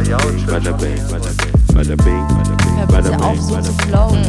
Bada 0.00 0.16
bing, 0.78 0.96
bada 1.10 1.94
bing, 1.94 2.26
bada 2.88 3.10
bing, 3.10 3.20
auf, 3.20 3.36
bing, 3.36 3.42
so 3.42 3.60
zu 3.60 3.72
flowen. 3.84 4.24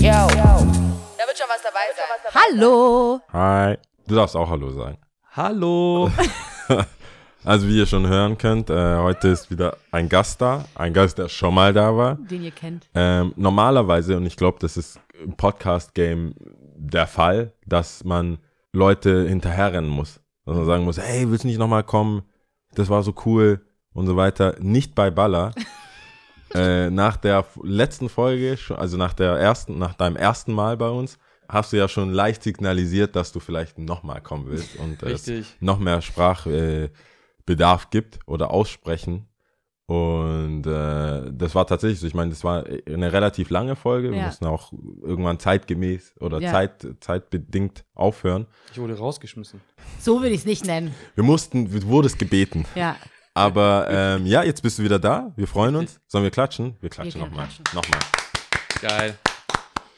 Yo. 0.00 0.26
Da 0.26 1.26
wird 1.26 1.38
schon 1.38 1.46
was 1.48 1.62
dabei 1.62 1.86
sein. 1.94 2.34
Hallo. 2.34 3.20
Hi. 3.32 3.78
Du 4.08 4.16
darfst 4.16 4.34
auch 4.34 4.50
Hallo 4.50 4.70
sagen. 4.72 4.98
Hallo. 5.36 6.10
Also 7.42 7.68
wie 7.68 7.78
ihr 7.78 7.86
schon 7.86 8.06
hören 8.06 8.36
könnt, 8.36 8.68
äh, 8.68 8.96
heute 8.98 9.28
ist 9.28 9.50
wieder 9.50 9.78
ein 9.92 10.10
Gast 10.10 10.42
da. 10.42 10.66
Ein 10.74 10.92
Gast, 10.92 11.16
der 11.16 11.30
schon 11.30 11.54
mal 11.54 11.72
da 11.72 11.96
war. 11.96 12.16
Den 12.16 12.42
ihr 12.42 12.50
kennt. 12.50 12.90
Ähm, 12.94 13.32
normalerweise, 13.36 14.18
und 14.18 14.26
ich 14.26 14.36
glaube, 14.36 14.58
das 14.60 14.76
ist 14.76 15.00
im 15.24 15.38
Podcast-Game 15.38 16.34
der 16.76 17.06
Fall, 17.06 17.54
dass 17.64 18.04
man 18.04 18.36
Leute 18.72 19.26
hinterherrennen 19.26 19.88
muss. 19.88 20.20
Dass 20.44 20.54
man 20.54 20.66
sagen 20.66 20.84
muss, 20.84 20.98
hey, 20.98 21.30
willst 21.30 21.44
du 21.44 21.48
nicht 21.48 21.58
nochmal 21.58 21.82
kommen? 21.82 22.24
Das 22.74 22.90
war 22.90 23.02
so 23.02 23.14
cool 23.24 23.64
und 23.92 24.06
so 24.06 24.16
weiter. 24.16 24.56
Nicht 24.60 24.94
bei 24.94 25.10
Baller. 25.10 25.52
äh, 26.54 26.90
nach 26.90 27.16
der 27.16 27.44
letzten 27.62 28.08
Folge, 28.08 28.56
also 28.76 28.96
nach 28.96 29.14
der 29.14 29.32
ersten, 29.32 29.78
nach 29.78 29.94
deinem 29.94 30.16
ersten 30.16 30.52
Mal 30.52 30.76
bei 30.76 30.88
uns, 30.88 31.18
hast 31.48 31.72
du 31.72 31.76
ja 31.76 31.88
schon 31.88 32.12
leicht 32.12 32.42
signalisiert, 32.42 33.16
dass 33.16 33.32
du 33.32 33.40
vielleicht 33.40 33.78
nochmal 33.78 34.20
kommen 34.20 34.46
willst 34.48 34.76
und 34.76 35.02
es 35.02 35.30
noch 35.60 35.78
mehr 35.78 36.00
Sprachbedarf 36.00 36.46
äh, 36.46 36.88
Bedarf 37.46 37.90
gibt 37.90 38.20
oder 38.26 38.50
aussprechen. 38.50 39.26
Und 39.86 40.66
äh, 40.68 41.32
das 41.32 41.56
war 41.56 41.66
tatsächlich 41.66 41.98
so. 41.98 42.06
Ich 42.06 42.14
meine, 42.14 42.30
das 42.30 42.44
war 42.44 42.64
eine 42.86 43.12
relativ 43.12 43.50
lange 43.50 43.74
Folge. 43.74 44.12
Wir 44.12 44.18
Ja. 44.18 44.26
mussten 44.26 44.46
auch 44.46 44.72
irgendwann 45.02 45.40
zeitgemäß 45.40 46.14
oder 46.20 46.40
Ja. 46.40 46.52
zeit, 46.52 46.86
zeitbedingt 47.00 47.84
aufhören. 47.94 48.46
Ich 48.70 48.78
wurde 48.78 48.96
rausgeschmissen. 48.96 49.60
So 49.98 50.20
würde 50.22 50.32
ich 50.32 50.42
es 50.42 50.46
nicht 50.46 50.64
nennen. 50.64 50.94
Wir 51.16 51.24
mussten, 51.24 51.68
du 51.72 51.82
wurdest 51.88 52.20
gebeten. 52.20 52.66
Ja. 52.76 52.94
Aber 53.34 53.86
ähm, 53.90 54.26
ja, 54.26 54.42
jetzt 54.42 54.62
bist 54.62 54.78
du 54.78 54.82
wieder 54.82 54.98
da. 54.98 55.32
Wir 55.36 55.46
freuen 55.46 55.76
uns. 55.76 56.00
Sollen 56.06 56.24
wir 56.24 56.30
klatschen? 56.30 56.76
Wir 56.80 56.90
klatschen 56.90 57.20
nochmal. 57.20 57.48
Nochmal. 57.72 58.00
Geil. 58.80 59.18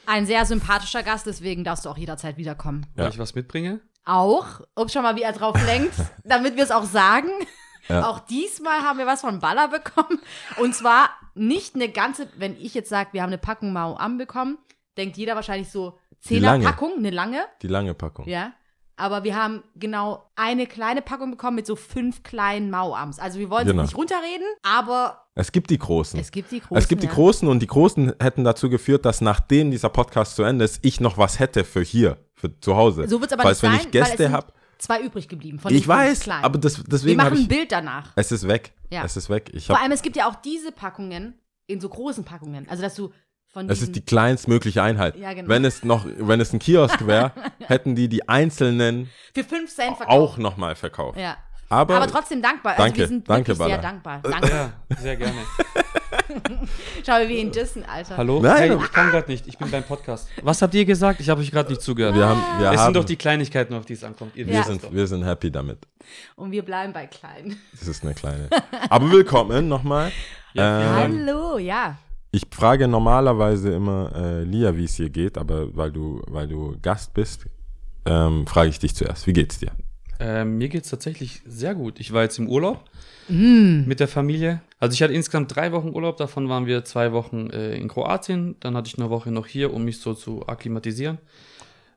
Ein 0.05 0.25
sehr 0.25 0.45
sympathischer 0.45 1.01
Gast, 1.03 1.25
deswegen 1.25 1.63
darfst 1.63 1.85
du 1.85 1.89
auch 1.89 1.97
jederzeit 1.97 2.37
wiederkommen. 2.37 2.85
Weil 2.95 3.05
Ja. 3.05 3.11
ich 3.11 3.19
was 3.19 3.35
mitbringe? 3.35 3.79
Auch, 4.05 4.61
ob 4.75 4.91
schon 4.91 5.01
mal, 5.03 5.15
wie 5.15 5.21
er 5.21 5.31
drauf 5.31 5.55
lenkt, 5.65 5.93
damit 6.25 6.57
wir 6.57 6.63
es 6.63 6.71
auch 6.71 6.83
sagen. 6.83 7.29
Ja. 7.87 8.07
Auch 8.09 8.19
diesmal 8.19 8.81
haben 8.81 8.99
wir 8.99 9.05
was 9.07 9.21
von 9.21 9.39
Baller 9.39 9.67
bekommen. 9.69 10.19
Und 10.57 10.75
zwar 10.75 11.09
nicht 11.35 11.75
eine 11.75 11.89
ganze, 11.89 12.27
wenn 12.37 12.55
ich 12.57 12.73
jetzt 12.73 12.89
sage, 12.89 13.09
wir 13.13 13.21
haben 13.21 13.29
eine 13.29 13.37
Packung 13.37 13.73
Mau 13.73 13.95
Am 13.97 14.17
bekommen, 14.17 14.57
denkt 14.97 15.17
jeder 15.17 15.35
wahrscheinlich 15.35 15.69
so, 15.71 15.97
Die 16.29 16.39
lange. 16.39 16.59
Zehner-Packung, 16.63 16.97
eine 16.97 17.09
lange, 17.09 17.45
Die 17.61 17.67
lange 17.67 17.93
Packung. 17.93 18.27
ja. 18.27 18.51
Aber 19.03 19.25
wir 19.25 19.35
haben 19.35 19.63
genau 19.75 20.23
eine 20.37 20.65
kleine 20.65 21.01
Packung 21.01 21.31
bekommen 21.31 21.55
mit 21.57 21.67
so 21.67 21.75
fünf 21.75 22.23
kleinen 22.23 22.69
Mauams. 22.69 23.19
Also 23.19 23.37
wir 23.37 23.49
wollen 23.49 23.67
Genau. 23.67 23.81
nicht 23.81 23.97
runterreden, 23.97 24.45
aber 24.61 25.25
Es 25.35 25.51
gibt 25.51 25.69
die 25.71 25.77
großen. 25.77 26.17
es 26.21 26.31
gibt 26.31 26.51
die 26.51 26.61
großen. 26.61 26.77
es 26.77 26.87
gibt 26.87 27.03
die 27.03 27.07
ja. 27.07 27.13
großen 27.13 27.49
und 27.49 27.59
die 27.59 27.67
großen 27.67 28.13
hätten 28.21 28.45
dazu 28.45 28.69
geführt, 28.69 29.03
dass 29.05 29.19
nachdem 29.19 29.71
dieser 29.71 29.89
Podcast 29.89 30.37
zu 30.37 30.43
Ende 30.43 30.63
ist, 30.63 30.79
ich 30.83 31.01
noch 31.01 31.17
was 31.17 31.37
hätte 31.39 31.65
für 31.65 31.81
hier, 31.81 32.15
für 32.33 32.57
zu 32.61 32.77
Hause. 32.77 33.09
So 33.09 33.19
wird 33.19 33.31
es 33.31 33.33
aber 33.33 33.43
Falls 33.43 33.61
nicht 33.61 33.71
wenn 33.73 33.77
sein, 33.79 33.85
ich 33.87 33.91
Gäste 33.91 34.31
habe. 34.31 34.53
zwei 34.77 35.01
übrig 35.01 35.27
geblieben 35.27 35.59
von 35.59 35.67
den 35.67 35.77
Ich 35.77 35.85
weiß, 35.87 36.21
kleinen. 36.21 36.45
aber 36.45 36.57
das, 36.57 36.77
wir 36.77 36.85
deswegen 36.87 37.19
habe 37.19 37.31
machen 37.31 37.39
ein 37.39 37.43
ich. 37.43 37.49
Bild 37.49 37.73
danach. 37.73 38.11
Es 38.15 38.31
ist 38.31 38.47
weg. 38.47 38.71
Ja. 38.89 39.03
Es 39.03 39.17
ist 39.17 39.29
weg. 39.29 39.49
Ich 39.53 39.67
Vor 39.67 39.81
allem, 39.81 39.91
es 39.91 40.01
gibt 40.01 40.15
ja 40.15 40.29
auch 40.29 40.35
diese 40.35 40.71
Packungen 40.71 41.33
in 41.67 41.81
so 41.81 41.89
großen 41.89 42.23
Packungen. 42.23 42.69
Also, 42.69 42.81
dass 42.81 42.95
du 42.95 43.11
von 43.53 43.69
es 43.69 43.83
ist 43.83 43.95
die 43.95 44.01
kleinstmögliche 44.01 44.81
Einheit. 44.81 45.15
Ja, 45.15 45.31
genau. 45.33 45.47
Wenn 45.47 45.63
es 45.63 45.83
noch, 45.83 46.07
wenn 46.17 46.41
es 46.41 46.51
ein 46.53 46.59
Kiosk 46.59 47.05
wäre, 47.07 47.31
hätten 47.59 47.95
die 47.95 48.09
die 48.09 48.27
einzelnen 48.27 49.11
für 49.33 49.43
5 49.43 49.73
Cent 49.73 49.91
auch 49.91 49.97
verkauft. 49.97 50.37
nochmal 50.39 50.75
verkauft. 50.75 51.19
Ja. 51.19 51.37
Aber, 51.69 51.95
Aber 51.95 52.07
trotzdem 52.07 52.41
dankbar. 52.41 52.75
Danke, 52.75 52.83
also 52.83 52.97
wir 52.97 53.07
sind 53.07 53.29
danke, 53.29 53.47
wirklich 53.57 53.67
sehr 53.67 53.81
dankbar. 53.81 54.21
Danke. 54.23 54.49
Ja, 54.49 54.73
sehr 54.99 55.15
gerne. 55.15 55.33
Schau, 57.05 57.13
wie 57.23 57.29
wir 57.29 57.37
ihn 57.37 57.51
dissen, 57.51 57.83
Alter. 57.85 58.17
Hallo? 58.17 58.41
Nein. 58.41 58.71
Hey, 58.71 58.77
ich 58.77 58.91
kann 58.91 59.11
gerade 59.11 59.29
nicht. 59.29 59.47
Ich 59.47 59.57
bin 59.57 59.69
beim 59.69 59.83
Podcast. 59.83 60.27
Was 60.41 60.61
habt 60.61 60.73
ihr 60.73 60.85
gesagt? 60.85 61.19
Ich 61.19 61.29
habe 61.29 61.41
euch 61.41 61.51
gerade 61.51 61.69
nicht 61.69 61.81
zugehört. 61.81 62.15
wir 62.15 62.27
haben, 62.27 62.41
wir 62.59 62.71
es 62.71 62.77
haben, 62.77 62.85
sind 62.85 62.95
doch 62.95 63.05
die 63.05 63.15
Kleinigkeiten, 63.15 63.73
auf 63.75 63.85
die 63.85 63.93
es 63.93 64.03
ankommt. 64.03 64.35
Ihr 64.35 64.47
wir 64.47 64.59
es 64.59 64.67
doch. 64.67 64.81
sind, 64.81 64.93
wir 64.93 65.07
sind 65.07 65.25
happy 65.25 65.51
damit. 65.51 65.79
Und 66.35 66.51
wir 66.51 66.63
bleiben 66.63 66.93
bei 66.93 67.07
klein. 67.07 67.57
Das 67.71 67.87
ist 67.87 68.03
eine 68.03 68.13
kleine. 68.13 68.49
Aber 68.89 69.11
willkommen 69.11 69.67
nochmal. 69.67 70.11
Ja, 70.53 71.03
ähm. 71.05 71.25
Hallo, 71.27 71.57
ja. 71.57 71.97
Ich 72.35 72.47
frage 72.49 72.87
normalerweise 72.87 73.73
immer 73.73 74.11
äh, 74.15 74.43
Lia, 74.43 74.75
wie 74.75 74.85
es 74.85 74.95
hier 74.95 75.11
geht, 75.11 75.37
aber 75.37 75.75
weil 75.77 75.91
du, 75.91 76.19
weil 76.27 76.47
du 76.47 76.75
Gast 76.81 77.13
bist, 77.13 77.45
ähm, 78.05 78.47
frage 78.47 78.69
ich 78.69 78.79
dich 78.79 78.95
zuerst. 78.95 79.27
Wie 79.27 79.33
geht's 79.33 79.59
dir? 79.59 79.71
Ähm, 80.19 80.57
mir 80.57 80.67
geht 80.67 80.83
es 80.85 80.89
tatsächlich 80.89 81.43
sehr 81.45 81.75
gut. 81.75 81.99
Ich 81.99 82.11
war 82.11 82.23
jetzt 82.23 82.39
im 82.39 82.49
Urlaub 82.49 82.83
Mm. 83.29 83.85
mit 83.85 83.99
der 84.01 84.07
Familie. 84.09 84.61
Also 84.79 84.95
ich 84.95 85.01
hatte 85.03 85.13
insgesamt 85.13 85.55
drei 85.55 85.71
Wochen 85.71 85.89
Urlaub, 85.89 86.17
davon 86.17 86.49
waren 86.49 86.65
wir 86.65 86.83
zwei 86.83 87.13
Wochen 87.13 87.49
äh, 87.51 87.75
in 87.77 87.87
Kroatien, 87.87 88.55
dann 88.59 88.75
hatte 88.75 88.87
ich 88.89 88.97
eine 88.99 89.09
Woche 89.11 89.31
noch 89.31 89.45
hier, 89.47 89.73
um 89.73 89.85
mich 89.85 89.99
so 90.01 90.13
zu 90.13 90.45
akklimatisieren. 90.47 91.19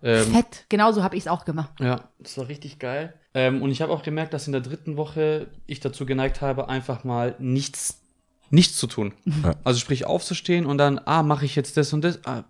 Ähm, 0.02 0.24
Fett. 0.26 0.66
Genauso 0.68 1.02
habe 1.02 1.16
ich 1.16 1.22
es 1.24 1.28
auch 1.28 1.44
gemacht. 1.46 1.72
Ja, 1.80 2.10
das 2.20 2.36
war 2.38 2.46
richtig 2.48 2.78
geil. 2.78 3.14
Ähm, 3.34 3.60
und 3.62 3.70
ich 3.70 3.80
habe 3.82 3.90
auch 3.92 4.02
gemerkt, 4.02 4.34
dass 4.34 4.46
in 4.46 4.52
der 4.52 4.60
dritten 4.60 4.96
Woche 4.96 5.48
ich 5.66 5.80
dazu 5.80 6.04
geneigt 6.06 6.42
habe, 6.42 6.68
einfach 6.68 7.02
mal 7.04 7.34
nichts, 7.38 8.02
nichts 8.50 8.76
zu 8.76 8.86
tun. 8.86 9.12
Ja. 9.24 9.54
Also 9.64 9.80
sprich 9.80 10.04
aufzustehen 10.06 10.66
und 10.66 10.78
dann, 10.78 10.98
ah, 11.04 11.22
mache 11.22 11.44
ich 11.44 11.56
jetzt 11.56 11.76
das 11.76 11.92
und 11.92 12.02
das. 12.02 12.20
Ah, 12.24 12.44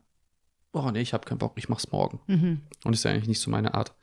oh 0.72 0.90
nee, 0.90 1.00
ich 1.00 1.12
habe 1.14 1.24
keinen 1.24 1.38
Bock, 1.38 1.52
ich 1.56 1.68
mach's 1.68 1.90
morgen. 1.92 2.20
Mhm. 2.26 2.60
Und 2.84 2.92
ist 2.92 3.04
ja 3.04 3.10
eigentlich 3.10 3.28
nicht 3.28 3.40
so 3.40 3.50
meine 3.50 3.74
Art. 3.74 3.94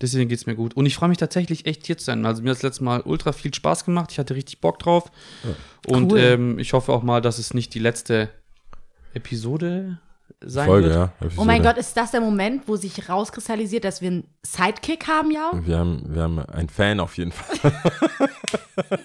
Deswegen 0.00 0.28
geht's 0.30 0.46
mir 0.46 0.54
gut. 0.54 0.74
Und 0.74 0.86
ich 0.86 0.94
freue 0.94 1.08
mich 1.10 1.18
tatsächlich 1.18 1.66
echt 1.66 1.86
hier 1.86 1.98
zu 1.98 2.04
sein. 2.04 2.24
Also 2.24 2.42
mir 2.42 2.50
hat 2.50 2.56
das 2.56 2.62
letzte 2.62 2.84
Mal 2.84 3.02
ultra 3.02 3.32
viel 3.32 3.52
Spaß 3.52 3.84
gemacht. 3.84 4.12
Ich 4.12 4.18
hatte 4.18 4.34
richtig 4.34 4.60
Bock 4.60 4.78
drauf. 4.78 5.10
Und 5.86 6.12
Cool. 6.12 6.18
ähm, 6.20 6.58
ich 6.58 6.72
hoffe 6.72 6.92
auch 6.92 7.02
mal, 7.02 7.20
dass 7.20 7.38
es 7.38 7.52
nicht 7.52 7.74
die 7.74 7.80
letzte 7.80 8.30
Episode 9.12 9.98
sein 10.42 10.66
Folge, 10.66 10.86
wird. 10.86 10.96
ja. 10.96 11.12
Oh 11.36 11.44
mein 11.44 11.56
Episode. 11.56 11.62
Gott, 11.64 11.76
ist 11.78 11.96
das 11.98 12.12
der 12.12 12.20
Moment, 12.22 12.66
wo 12.66 12.76
sich 12.76 13.08
rauskristallisiert, 13.10 13.84
dass 13.84 14.00
wir 14.00 14.08
einen 14.08 14.24
Sidekick 14.42 15.06
haben, 15.06 15.30
ja? 15.32 15.50
Wir 15.66 15.76
haben, 15.78 16.02
wir 16.14 16.22
haben 16.22 16.38
einen 16.38 16.68
Fan 16.70 16.98
auf 17.00 17.18
jeden 17.18 17.32
Fall. 17.32 17.72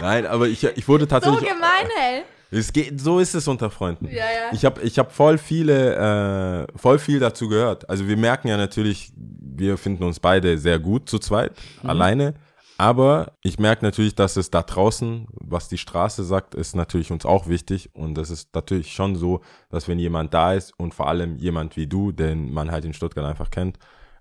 Nein, 0.00 0.26
aber 0.26 0.48
ich, 0.48 0.62
ich 0.64 0.88
wurde 0.88 1.04
So 1.04 1.08
tatsächlich. 1.08 1.48
gemein, 1.48 1.86
ey. 2.00 2.22
Es 2.50 2.72
geht, 2.72 2.98
so 3.00 3.18
ist 3.18 3.34
es 3.34 3.46
unter 3.46 3.70
Freunden. 3.70 4.06
Ja, 4.06 4.14
ja. 4.14 4.52
Ich 4.52 4.64
habe 4.64 4.80
ich 4.82 4.98
hab 4.98 5.12
voll 5.12 5.36
viele, 5.36 6.66
äh, 6.72 6.78
voll 6.78 6.98
viel 6.98 7.20
dazu 7.20 7.48
gehört. 7.48 7.88
Also 7.90 8.08
wir 8.08 8.16
merken 8.16 8.48
ja 8.48 8.56
natürlich, 8.56 9.12
wir 9.16 9.76
finden 9.76 10.04
uns 10.04 10.18
beide 10.18 10.56
sehr 10.56 10.78
gut 10.78 11.10
zu 11.10 11.18
zweit, 11.18 11.52
Mhm. 11.82 11.90
alleine. 11.90 12.34
Aber 12.80 13.32
ich 13.42 13.58
merke 13.58 13.84
natürlich, 13.84 14.14
dass 14.14 14.36
es 14.36 14.50
da 14.52 14.62
draußen, 14.62 15.26
was 15.32 15.68
die 15.68 15.78
Straße 15.78 16.22
sagt, 16.22 16.54
ist 16.54 16.76
natürlich 16.76 17.10
uns 17.10 17.26
auch 17.26 17.48
wichtig. 17.48 17.90
Und 17.92 18.14
das 18.14 18.30
ist 18.30 18.54
natürlich 18.54 18.92
schon 18.92 19.16
so, 19.16 19.40
dass 19.68 19.88
wenn 19.88 19.98
jemand 19.98 20.32
da 20.32 20.54
ist 20.54 20.72
und 20.78 20.94
vor 20.94 21.08
allem 21.08 21.36
jemand 21.38 21.76
wie 21.76 21.88
du, 21.88 22.12
den 22.12 22.52
man 22.52 22.70
halt 22.70 22.84
in 22.84 22.94
Stuttgart 22.94 23.26
einfach 23.26 23.50
kennt, 23.50 23.78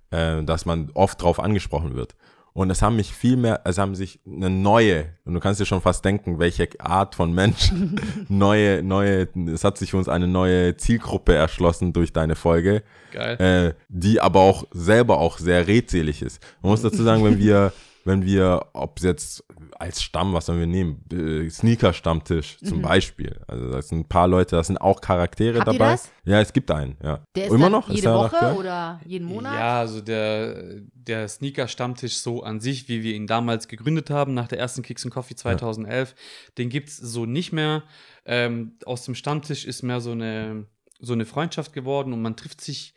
äh, 0.09 0.41
dass 0.43 0.65
man 0.65 0.89
oft 0.95 1.21
drauf 1.21 1.39
angesprochen 1.39 1.95
wird. 1.95 2.15
Und 2.57 2.71
es 2.71 2.81
haben 2.81 2.95
mich 2.95 3.13
viel 3.13 3.37
mehr, 3.37 3.61
es 3.65 3.77
haben 3.77 3.93
sich 3.93 4.19
eine 4.25 4.49
neue, 4.49 5.09
und 5.25 5.35
du 5.35 5.39
kannst 5.39 5.59
dir 5.59 5.67
schon 5.67 5.79
fast 5.79 6.03
denken, 6.03 6.39
welche 6.39 6.67
Art 6.79 7.13
von 7.13 7.31
Menschen, 7.31 8.01
neue, 8.29 8.81
neue, 8.81 9.27
es 9.53 9.63
hat 9.63 9.77
sich 9.77 9.91
für 9.91 9.97
uns 9.97 10.09
eine 10.09 10.27
neue 10.27 10.75
Zielgruppe 10.75 11.35
erschlossen 11.35 11.93
durch 11.93 12.13
deine 12.13 12.35
Folge, 12.35 12.81
Geil. 13.13 13.35
äh, 13.39 13.83
die 13.89 14.19
aber 14.19 14.39
auch 14.39 14.65
selber 14.71 15.19
auch 15.19 15.37
sehr 15.37 15.67
redselig 15.67 16.23
ist. 16.23 16.41
Man 16.63 16.71
muss 16.71 16.81
dazu 16.81 17.03
sagen, 17.03 17.23
wenn 17.23 17.37
wir, 17.37 17.73
wenn 18.05 18.25
wir, 18.25 18.65
ob 18.73 18.97
es 18.97 19.03
jetzt 19.03 19.43
als 19.77 20.01
Stamm, 20.01 20.33
was 20.33 20.45
sollen 20.47 20.59
wir 20.59 20.67
nehmen, 20.67 21.03
äh, 21.11 21.49
Sneaker-Stammtisch 21.49 22.57
zum 22.59 22.81
Beispiel. 22.81 23.39
Also 23.47 23.69
da 23.71 23.81
sind 23.81 23.99
ein 23.99 24.07
paar 24.07 24.27
Leute, 24.27 24.55
da 24.55 24.63
sind 24.63 24.77
auch 24.77 25.01
Charaktere 25.01 25.55
Mhm. 25.55 25.59
Habt 25.59 25.67
ihr 25.73 25.79
dabei. 25.79 25.91
das? 25.91 26.11
Ja, 26.25 26.41
es 26.41 26.53
gibt 26.53 26.69
einen, 26.71 26.97
ja. 27.03 27.23
Der 27.35 27.45
ist 27.45 27.53
Immer 27.53 27.69
noch? 27.69 27.89
Ist 27.89 27.95
jede 27.95 28.09
noch 28.09 28.31
Woche 28.31 28.55
oder 28.55 28.99
jeden 29.05 29.27
Monat? 29.27 29.53
Ja, 29.53 29.79
also 29.79 30.01
der, 30.01 30.81
der 30.93 31.27
Sneaker-Stammtisch 31.27 32.17
so 32.17 32.43
an 32.43 32.59
sich, 32.59 32.87
wie 32.89 33.03
wir 33.03 33.13
ihn 33.15 33.27
damals 33.27 33.67
gegründet 33.67 34.09
haben, 34.09 34.33
nach 34.33 34.47
der 34.47 34.59
ersten 34.59 34.81
Kicks 34.81 35.03
and 35.05 35.13
Coffee 35.13 35.35
2011, 35.35 36.15
den 36.57 36.69
gibt 36.69 36.89
es 36.89 36.97
so 36.97 37.25
nicht 37.25 37.53
mehr. 37.53 37.83
Ähm, 38.25 38.77
aus 38.85 39.05
dem 39.05 39.15
Stammtisch 39.15 39.65
ist 39.65 39.83
mehr 39.83 40.01
so 40.01 40.11
eine, 40.11 40.65
so 40.99 41.13
eine 41.13 41.25
Freundschaft 41.25 41.73
geworden 41.73 42.11
und 42.13 42.21
man 42.21 42.35
trifft 42.35 42.61
sich 42.61 42.93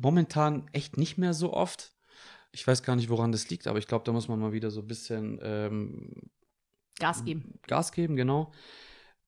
momentan 0.00 0.68
echt 0.72 0.96
nicht 0.96 1.16
mehr 1.18 1.32
so 1.34 1.52
oft. 1.52 1.92
Ich 2.52 2.66
weiß 2.66 2.82
gar 2.82 2.96
nicht, 2.96 3.08
woran 3.08 3.32
das 3.32 3.48
liegt, 3.50 3.66
aber 3.66 3.78
ich 3.78 3.86
glaube, 3.86 4.04
da 4.04 4.12
muss 4.12 4.28
man 4.28 4.38
mal 4.40 4.52
wieder 4.52 4.70
so 4.70 4.80
ein 4.80 4.86
bisschen 4.88 5.38
ähm, 5.42 6.10
Gas 6.98 7.24
geben. 7.24 7.58
Gas 7.66 7.92
geben, 7.92 8.16
genau. 8.16 8.52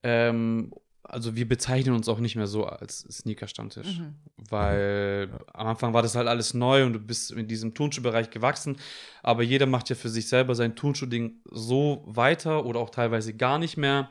Ähm, 0.02 0.72
also 1.04 1.34
wir 1.34 1.48
bezeichnen 1.48 1.94
uns 1.94 2.08
auch 2.08 2.18
nicht 2.20 2.36
mehr 2.36 2.46
so 2.46 2.64
als 2.64 3.00
Sneaker-Stammtisch, 3.00 3.98
Mhm. 3.98 4.14
weil 4.50 5.30
am 5.52 5.66
Anfang 5.68 5.92
war 5.92 6.02
das 6.02 6.14
halt 6.14 6.28
alles 6.28 6.54
neu 6.54 6.84
und 6.84 6.92
du 6.92 7.00
bist 7.00 7.32
in 7.32 7.48
diesem 7.48 7.74
Turnschuhbereich 7.74 8.30
gewachsen, 8.30 8.76
aber 9.22 9.42
jeder 9.42 9.66
macht 9.66 9.88
ja 9.90 9.96
für 9.96 10.08
sich 10.08 10.28
selber 10.28 10.54
sein 10.54 10.76
Turnschuh-Ding 10.76 11.40
so 11.50 12.02
weiter 12.06 12.64
oder 12.66 12.80
auch 12.80 12.90
teilweise 12.90 13.34
gar 13.34 13.58
nicht 13.58 13.76
mehr. 13.76 14.10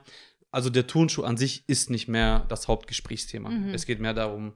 Also 0.52 0.70
der 0.70 0.86
Turnschuh 0.86 1.24
an 1.24 1.38
sich 1.38 1.64
ist 1.68 1.90
nicht 1.90 2.08
mehr 2.10 2.46
das 2.50 2.68
Hauptgesprächsthema. 2.68 3.50
Mhm. 3.50 3.70
Es 3.70 3.86
geht 3.86 4.02
mehr 4.02 4.14
darum, 4.14 4.54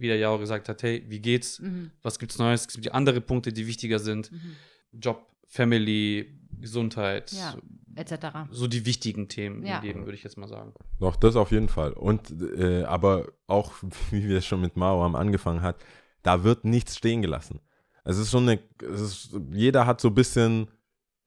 wie 0.00 0.08
der 0.08 0.16
Jao 0.16 0.38
gesagt 0.38 0.68
hat, 0.68 0.82
hey, 0.82 1.04
wie 1.08 1.20
geht's? 1.20 1.58
Mhm. 1.60 1.90
Was 2.02 2.18
gibt's 2.18 2.38
Neues? 2.38 2.62
Es 2.62 2.68
gibt 2.68 2.84
die 2.84 2.92
andere 2.92 3.20
Punkte, 3.20 3.52
die 3.52 3.66
wichtiger 3.66 3.98
sind. 3.98 4.32
Mhm. 4.32 4.56
Job, 4.92 5.26
Family, 5.46 6.38
Gesundheit, 6.60 7.32
Ja. 7.32 7.56
etc. 7.94 8.48
So 8.50 8.66
die 8.66 8.86
wichtigen 8.86 9.28
Themen 9.28 9.64
Ja. 9.64 9.78
im 9.78 9.84
Leben, 9.84 10.04
würde 10.04 10.14
ich 10.16 10.22
jetzt 10.24 10.36
mal 10.38 10.48
sagen. 10.48 10.72
Doch, 10.98 11.16
das 11.16 11.36
auf 11.36 11.50
jeden 11.52 11.68
Fall. 11.68 11.92
Und 11.92 12.32
äh, 12.56 12.84
aber 12.84 13.32
auch, 13.46 13.72
wie 14.10 14.28
wir 14.28 14.38
es 14.38 14.46
schon 14.46 14.60
mit 14.60 14.76
Mao 14.76 15.02
haben 15.02 15.16
angefangen 15.16 15.62
hat, 15.62 15.76
da 16.22 16.44
wird 16.44 16.64
nichts 16.64 16.96
stehen 16.96 17.22
gelassen. 17.22 17.60
Es 18.04 18.18
ist 18.18 18.30
schon 18.30 18.48
eine, 18.48 18.60
es 18.92 19.00
ist, 19.00 19.36
jeder 19.52 19.86
hat 19.86 20.00
so 20.00 20.08
ein 20.08 20.14
bisschen 20.14 20.68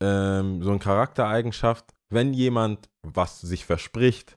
ähm, 0.01 0.61
so 0.63 0.69
eine 0.71 0.79
Charaktereigenschaft. 0.79 1.85
Wenn 2.09 2.33
jemand 2.33 2.89
was 3.01 3.41
sich 3.41 3.65
verspricht 3.65 4.35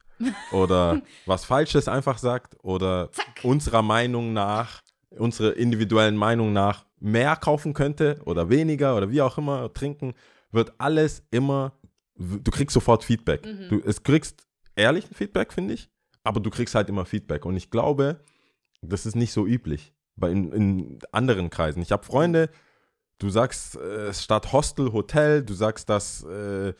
oder 0.52 1.02
was 1.26 1.44
Falsches 1.44 1.88
einfach 1.88 2.18
sagt 2.18 2.56
oder 2.62 3.10
Zack. 3.12 3.40
unserer 3.42 3.82
Meinung 3.82 4.32
nach, 4.32 4.82
unserer 5.10 5.56
individuellen 5.56 6.16
Meinung 6.16 6.52
nach 6.52 6.86
mehr 6.98 7.36
kaufen 7.36 7.74
könnte 7.74 8.20
oder 8.24 8.48
weniger 8.48 8.96
oder 8.96 9.10
wie 9.10 9.22
auch 9.22 9.38
immer 9.38 9.72
trinken, 9.72 10.14
wird 10.50 10.72
alles 10.78 11.22
immer, 11.30 11.72
du 12.16 12.50
kriegst 12.50 12.74
sofort 12.74 13.04
Feedback. 13.04 13.44
Mhm. 13.44 13.68
Du 13.68 13.80
es 13.84 14.02
kriegst 14.02 14.46
ehrlichen 14.74 15.14
Feedback, 15.14 15.52
finde 15.52 15.74
ich, 15.74 15.90
aber 16.24 16.40
du 16.40 16.50
kriegst 16.50 16.74
halt 16.74 16.88
immer 16.88 17.04
Feedback. 17.04 17.44
Und 17.44 17.56
ich 17.56 17.70
glaube, 17.70 18.20
das 18.82 19.06
ist 19.06 19.16
nicht 19.16 19.32
so 19.32 19.46
üblich 19.46 19.92
bei 20.16 20.30
in, 20.30 20.52
in 20.52 20.98
anderen 21.12 21.50
Kreisen. 21.50 21.82
Ich 21.82 21.92
habe 21.92 22.04
Freunde, 22.04 22.48
du 23.18 23.28
sagst 23.28 23.76
äh, 23.76 24.12
statt 24.12 24.52
Hostel 24.52 24.92
Hotel, 24.92 25.42
du 25.44 25.54
sagst, 25.54 25.88
dass 25.88 26.24
äh, 26.24 26.72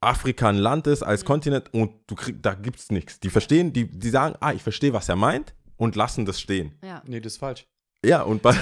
Afrika 0.00 0.48
ein 0.48 0.56
Land 0.56 0.86
ist 0.86 1.02
als 1.02 1.24
Kontinent 1.24 1.72
und 1.74 1.90
du 2.06 2.14
krieg, 2.14 2.42
da 2.42 2.54
gibt's 2.54 2.90
nichts. 2.90 3.20
Die 3.20 3.28
verstehen, 3.30 3.72
die, 3.72 3.86
die 3.86 4.08
sagen, 4.10 4.34
ah, 4.40 4.52
ich 4.52 4.62
verstehe, 4.62 4.92
was 4.92 5.08
er 5.08 5.16
meint 5.16 5.54
und 5.76 5.94
lassen 5.96 6.24
das 6.24 6.40
stehen. 6.40 6.74
Ja. 6.82 7.02
Nee, 7.06 7.20
das 7.20 7.34
ist 7.34 7.38
falsch. 7.38 7.66
Ja, 8.04 8.22
und 8.22 8.40
bei, 8.40 8.56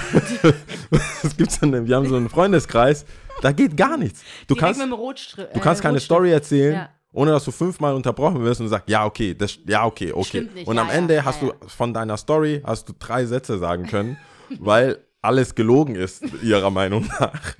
es 1.23 1.37
gibt 1.37 1.51
so 1.51 1.65
eine, 1.65 1.87
wir 1.87 1.95
haben 1.95 2.07
so 2.09 2.17
einen 2.17 2.27
Freundeskreis, 2.29 3.05
da 3.41 3.53
geht 3.53 3.77
gar 3.77 3.95
nichts. 3.97 4.21
Du 4.47 4.53
Direkt 4.53 4.59
kannst, 4.77 4.79
mit 4.81 4.89
dem 4.89 4.93
Rotstri- 4.99 5.53
du 5.53 5.59
kannst 5.61 5.79
äh, 5.79 5.83
keine 5.83 5.93
Rotstift. 5.93 6.05
Story 6.05 6.31
erzählen, 6.31 6.73
Ja. 6.73 6.89
ohne 7.13 7.31
dass 7.31 7.45
du 7.45 7.51
fünfmal 7.51 7.93
unterbrochen 7.95 8.43
wirst 8.43 8.59
und 8.59 8.67
sagst, 8.67 8.89
ja, 8.89 9.05
okay, 9.05 9.33
das, 9.33 9.57
ja, 9.65 9.85
okay, 9.85 10.11
okay. 10.11 10.23
Stimmt 10.27 10.55
nicht, 10.55 10.67
und 10.67 10.75
ja, 10.75 10.81
am 10.81 10.89
ja, 10.89 10.93
Ende 10.93 11.15
ja, 11.15 11.23
hast 11.23 11.41
ja. 11.41 11.51
du 11.51 11.67
von 11.69 11.93
deiner 11.93 12.17
Story 12.17 12.61
hast 12.65 12.89
du 12.89 12.93
drei 12.99 13.25
Sätze 13.25 13.57
sagen 13.59 13.87
können, 13.87 14.17
weil 14.59 14.97
alles 15.21 15.55
gelogen 15.55 15.95
ist, 15.95 16.21
ihrer 16.43 16.69
Meinung 16.69 17.07
nach. 17.19 17.31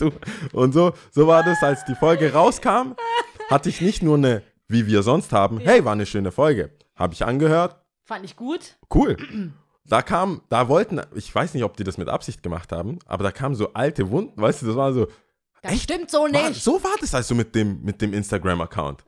und, 0.00 0.12
du, 0.52 0.56
und 0.58 0.72
so, 0.72 0.92
so 1.10 1.26
war 1.26 1.42
das, 1.42 1.62
als 1.62 1.84
die 1.84 1.94
Folge 1.94 2.32
rauskam, 2.32 2.94
hatte 3.50 3.68
ich 3.68 3.80
nicht 3.80 4.02
nur 4.02 4.16
eine, 4.16 4.42
wie 4.68 4.86
wir 4.86 5.02
sonst 5.02 5.32
haben, 5.32 5.58
hey, 5.60 5.84
war 5.84 5.92
eine 5.92 6.06
schöne 6.06 6.32
Folge. 6.32 6.70
Habe 6.96 7.14
ich 7.14 7.24
angehört, 7.24 7.76
Fand 8.06 8.24
ich 8.26 8.36
gut. 8.36 8.76
Cool. 8.94 9.16
Da 9.86 10.02
kam, 10.02 10.42
da 10.50 10.68
wollten, 10.68 11.00
ich 11.14 11.34
weiß 11.34 11.54
nicht, 11.54 11.64
ob 11.64 11.74
die 11.76 11.84
das 11.84 11.96
mit 11.98 12.08
Absicht 12.10 12.42
gemacht 12.42 12.70
haben, 12.70 12.98
aber 13.06 13.24
da 13.24 13.30
kamen 13.32 13.54
so 13.54 13.72
alte 13.72 14.10
Wunden, 14.10 14.40
weißt 14.40 14.60
du, 14.62 14.66
das 14.66 14.76
war 14.76 14.92
so, 14.92 15.06
Das 15.62 15.72
Echt? 15.72 15.84
stimmt 15.84 16.10
so 16.10 16.18
war, 16.20 16.28
nicht. 16.50 16.62
so 16.62 16.82
war 16.84 16.92
das 17.00 17.14
also 17.14 17.34
mit 17.34 17.54
dem, 17.54 17.82
mit 17.82 18.02
dem 18.02 18.12
Instagram-Account. 18.12 19.04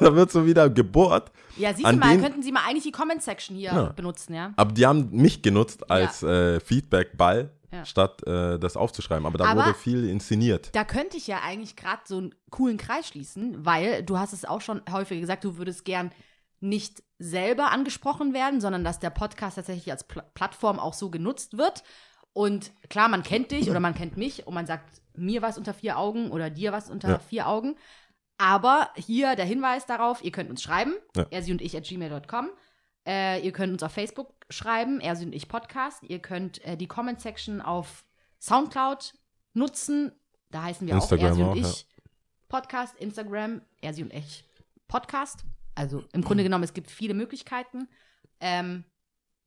Da 0.00 0.14
wird 0.16 0.32
so 0.32 0.44
wieder 0.44 0.68
gebohrt, 0.70 1.30
Ja, 1.56 1.72
siehst 1.72 1.88
du 1.88 1.96
mal, 1.96 2.10
den- 2.16 2.20
könnten 2.22 2.42
Sie 2.42 2.50
mal 2.50 2.62
eigentlich 2.68 2.82
die 2.84 2.90
Comment-Section 2.92 3.56
hier 3.56 3.70
Ja. 3.72 3.82
benutzen, 3.92 4.34
ja? 4.34 4.52
aber 4.56 4.72
die 4.72 4.84
haben 4.86 5.08
mich 5.12 5.40
genutzt 5.42 5.88
als 5.88 6.22
äh, 6.24 6.58
Feedback-Ball, 6.58 7.50
Ja. 7.72 7.84
statt 7.84 8.26
äh, 8.26 8.58
das 8.58 8.76
aufzuschreiben. 8.76 9.26
Aber 9.26 9.38
da 9.38 9.44
Aber- 9.46 9.66
wurde 9.66 9.74
viel 9.74 10.08
inszeniert. 10.08 10.70
Da 10.74 10.84
könnte 10.84 11.16
ich 11.16 11.26
ja 11.26 11.40
eigentlich 11.44 11.76
gerade 11.76 12.02
so 12.04 12.18
einen 12.18 12.34
coolen 12.50 12.76
Kreis 12.78 13.06
schließen, 13.08 13.64
weil 13.64 14.02
du 14.02 14.18
hast 14.18 14.32
es 14.32 14.44
auch 14.44 14.60
schon 14.60 14.82
häufig 14.90 15.20
gesagt, 15.20 15.44
du 15.44 15.56
würdest 15.56 15.84
gern 15.84 16.10
nicht 16.60 17.02
selber 17.18 17.70
angesprochen 17.70 18.34
werden, 18.34 18.60
sondern 18.60 18.84
dass 18.84 18.98
der 18.98 19.10
Podcast 19.10 19.56
tatsächlich 19.56 19.90
als 19.90 20.04
Pl 20.04 20.22
Plattform 20.34 20.78
auch 20.78 20.94
so 20.94 21.10
genutzt 21.10 21.56
wird. 21.58 21.82
Und 22.32 22.72
klar, 22.88 23.08
man 23.08 23.22
kennt 23.22 23.50
dich 23.50 23.70
oder 23.70 23.80
man 23.80 23.94
kennt 23.94 24.16
mich 24.16 24.46
und 24.46 24.54
man 24.54 24.66
sagt 24.66 25.00
mir 25.14 25.42
was 25.42 25.58
unter 25.58 25.74
vier 25.74 25.98
Augen 25.98 26.30
oder 26.30 26.50
dir 26.50 26.72
was 26.72 26.90
unter 26.90 27.08
Ja. 27.08 27.18
vier 27.18 27.48
Augen. 27.48 27.76
Aber 28.38 28.90
hier 28.96 29.36
der 29.36 29.44
Hinweis 29.44 29.84
darauf, 29.86 30.22
ihr 30.24 30.32
könnt 30.32 30.48
uns 30.50 30.62
schreiben, 30.62 30.94
Ja. 31.16 31.26
er, 31.30 31.42
sie 31.42 31.52
und 31.52 31.60
ich 31.60 31.76
at 31.76 31.84
gmail.com. 31.84 32.48
Äh, 33.06 33.44
ihr 33.44 33.52
könnt 33.52 33.72
uns 33.72 33.82
auf 33.82 33.92
Facebook 33.92 34.34
schreiben, 34.50 35.00
er, 35.00 35.16
sie 35.16 35.26
und 35.26 35.34
ich 35.34 35.48
Podcast. 35.48 36.02
Ihr 36.04 36.18
könnt 36.18 36.64
äh, 36.64 36.76
die 36.76 36.86
Comment-Section 36.86 37.60
auf 37.60 38.04
Soundcloud 38.40 39.14
nutzen. 39.54 40.12
Da 40.50 40.64
heißen 40.64 40.86
wir 40.86 40.94
Instagram 40.94 41.32
auch 41.32 41.38
er, 41.38 41.48
und 41.50 41.56
ja. 41.56 41.68
ich 41.68 41.86
Podcast, 42.48 42.96
Instagram, 42.96 43.62
er, 43.80 43.94
sie 43.94 44.02
und 44.02 44.12
ich 44.12 44.44
Podcast. 44.88 45.44
Also 45.74 46.04
im 46.12 46.22
Grunde 46.22 46.42
genommen, 46.42 46.64
es 46.64 46.74
gibt 46.74 46.90
viele 46.90 47.14
Möglichkeiten. 47.14 47.88
Ähm, 48.40 48.84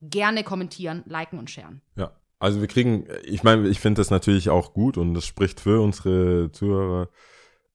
gerne 0.00 0.44
kommentieren, 0.44 1.02
liken 1.06 1.38
und 1.38 1.50
sharen. 1.50 1.82
Ja. 1.96 2.12
Also 2.38 2.60
wir 2.60 2.68
kriegen, 2.68 3.06
ich 3.22 3.42
meine, 3.42 3.68
ich 3.68 3.80
finde 3.80 4.00
das 4.00 4.10
natürlich 4.10 4.50
auch 4.50 4.74
gut 4.74 4.98
und 4.98 5.14
das 5.14 5.24
spricht 5.24 5.60
für 5.60 5.80
unsere 5.80 6.50
Zuhörer, 6.52 7.08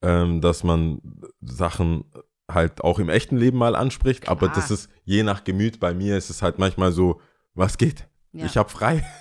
ähm, 0.02 0.42
dass 0.42 0.64
man 0.64 1.02
Sachen 1.42 2.06
halt 2.50 2.82
auch 2.84 3.00
im 3.00 3.10
echten 3.10 3.38
Leben 3.38 3.58
mal 3.58 3.76
anspricht, 3.76 4.28
aber 4.28 4.48
Klar. 4.50 4.56
das 4.56 4.72
ist 4.72 4.90
je 5.06 5.24
nach 5.24 5.44
Gemüt. 5.44 5.80
Bei 5.80 5.94
mir 5.94 6.18
ist 6.18 6.30
es 6.30 6.42
halt 6.42 6.60
manchmal 6.60 6.92
so, 6.92 7.22
was 7.54 7.78
geht? 7.78 8.08
Ja. 8.34 8.46
Ich 8.46 8.58
habe 8.58 8.70
frei. 8.70 9.04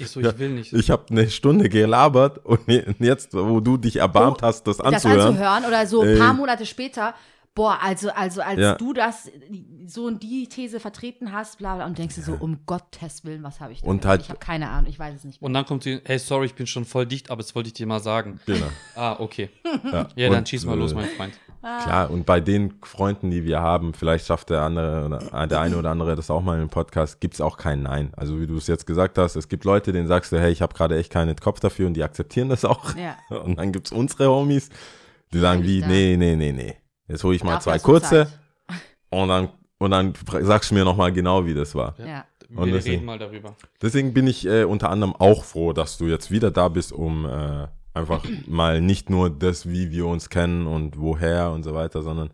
Ich 0.00 0.08
so, 0.10 0.20
ich 0.20 0.38
will 0.40 0.48
nicht. 0.50 0.72
Ich 0.72 0.90
habe 0.90 1.04
eine 1.08 1.30
Stunde 1.30 1.68
gelabert 1.68 2.44
und 2.44 2.60
jetzt, 2.98 3.32
wo 3.32 3.60
du 3.60 3.76
dich 3.76 3.96
erbarmt 3.96 4.38
Oh, 4.42 4.46
hast, 4.46 4.66
das 4.66 4.78
das 4.78 4.86
anzuhören. 4.86 5.20
anzuhören 5.20 5.64
oder 5.64 5.86
so 5.86 6.00
ein 6.02 6.18
paar 6.18 6.34
Monate 6.34 6.66
später, 6.66 7.14
boah, 7.56 7.78
also, 7.82 8.10
also 8.10 8.40
als 8.42 8.60
Ja. 8.60 8.74
du 8.76 8.92
das 8.92 9.28
so 9.86 10.06
in 10.06 10.20
die 10.20 10.46
These 10.48 10.78
vertreten 10.78 11.32
hast, 11.32 11.58
bla 11.58 11.74
bla, 11.74 11.86
und 11.86 11.98
denkst 11.98 12.14
du 12.14 12.20
so, 12.22 12.34
um 12.38 12.60
Gottes 12.66 13.24
Willen, 13.24 13.42
was 13.42 13.58
habe 13.60 13.72
ich 13.72 13.80
denn? 13.80 13.90
Und 13.90 14.04
halt- 14.06 14.20
ich 14.20 14.28
habe 14.28 14.38
keine 14.38 14.70
Ahnung, 14.70 14.88
ich 14.88 14.98
weiß 14.98 15.14
es 15.16 15.24
nicht. 15.24 15.42
Und 15.42 15.52
dann 15.54 15.64
kommt 15.66 15.82
sie, 15.82 16.00
hey, 16.04 16.18
sorry, 16.20 16.46
ich 16.46 16.54
bin 16.54 16.66
schon 16.68 16.84
voll 16.84 17.06
dicht, 17.06 17.30
aber 17.30 17.42
das 17.42 17.54
wollte 17.56 17.66
ich 17.68 17.72
dir 17.74 17.86
mal 17.86 17.98
sagen. 18.00 18.38
Genau. 18.46 18.66
Ah, 18.94 19.16
okay. 19.18 19.50
Ja, 19.84 20.06
Ja, 20.14 20.28
dann 20.28 20.38
Und, 20.38 20.48
schieß 20.48 20.64
mal 20.66 20.78
los, 20.78 20.92
äh, 20.92 20.94
mein 20.94 21.08
Freund. 21.08 21.32
Klar, 21.82 22.10
und 22.12 22.26
bei 22.26 22.38
den 22.40 22.74
Freunden, 22.84 23.30
die 23.32 23.42
wir 23.44 23.58
haben, 23.60 23.92
vielleicht 23.92 24.26
schafft 24.26 24.50
der 24.50 24.62
andere 24.62 25.04
oder 25.06 25.46
der 25.48 25.60
eine 25.60 25.76
oder 25.76 25.90
andere 25.90 26.14
das 26.14 26.30
auch 26.30 26.40
mal 26.42 26.60
im 26.60 26.68
Podcast, 26.68 27.20
gibt 27.20 27.34
es 27.34 27.40
auch 27.40 27.56
kein 27.56 27.82
Nein. 27.82 28.12
Also 28.16 28.40
wie 28.40 28.46
du 28.46 28.56
es 28.56 28.68
jetzt 28.68 28.86
gesagt 28.86 29.18
hast, 29.18 29.34
es 29.34 29.48
gibt 29.48 29.64
Leute, 29.64 29.90
denen 29.92 30.06
sagst 30.06 30.30
du, 30.30 30.38
hey, 30.40 30.52
ich 30.52 30.62
habe 30.62 30.74
gerade 30.74 30.96
echt 30.96 31.10
keinen 31.10 31.34
Kopf 31.34 31.58
dafür 31.58 31.88
und 31.88 31.94
die 31.94 32.04
akzeptieren 32.04 32.50
das 32.50 32.64
auch. 32.64 32.94
Ja. 32.94 33.16
Und 33.40 33.58
dann 33.58 33.72
gibt 33.72 33.86
es 33.86 33.92
unsere 33.92 34.28
Homies, 34.28 34.68
die 35.32 35.40
sagen 35.40 35.64
wie, 35.64 35.80
nee, 35.84 36.16
nee, 36.16 36.36
nee, 36.36 36.52
nee. 36.52 36.76
Jetzt 37.08 37.24
hole 37.24 37.36
ich 37.36 37.44
mal 37.44 37.54
Dafür 37.54 37.72
zwei 37.72 37.78
kurze 37.78 38.08
Zeit. 38.26 38.28
und 39.10 39.28
dann, 39.28 39.48
und 39.78 39.90
dann 39.90 40.14
sagst 40.42 40.70
du 40.70 40.74
mir 40.74 40.84
nochmal 40.84 41.12
genau, 41.12 41.46
wie 41.46 41.54
das 41.54 41.74
war. 41.74 41.94
Ja. 41.98 42.24
Und 42.54 42.66
Wir 42.66 42.74
deswegen- 42.74 42.94
reden 42.96 43.06
mal 43.06 43.18
darüber. 43.18 43.56
Deswegen 43.82 44.14
bin 44.14 44.26
ich 44.26 44.46
äh, 44.46 44.64
unter 44.64 44.90
anderem 44.90 45.14
auch 45.16 45.44
froh, 45.44 45.72
dass 45.72 45.98
du 45.98 46.06
jetzt 46.06 46.30
wieder 46.30 46.50
da 46.50 46.68
bist, 46.68 46.92
um 46.92 47.26
äh, 47.26 47.66
einfach 47.92 48.22
mal 48.46 48.80
nicht 48.80 49.10
nur 49.10 49.30
das, 49.30 49.68
wie 49.68 49.90
wir 49.90 50.06
uns 50.06 50.30
kennen 50.30 50.66
und 50.66 50.98
woher 50.98 51.50
und 51.50 51.64
so 51.64 51.74
weiter, 51.74 52.02
sondern 52.02 52.30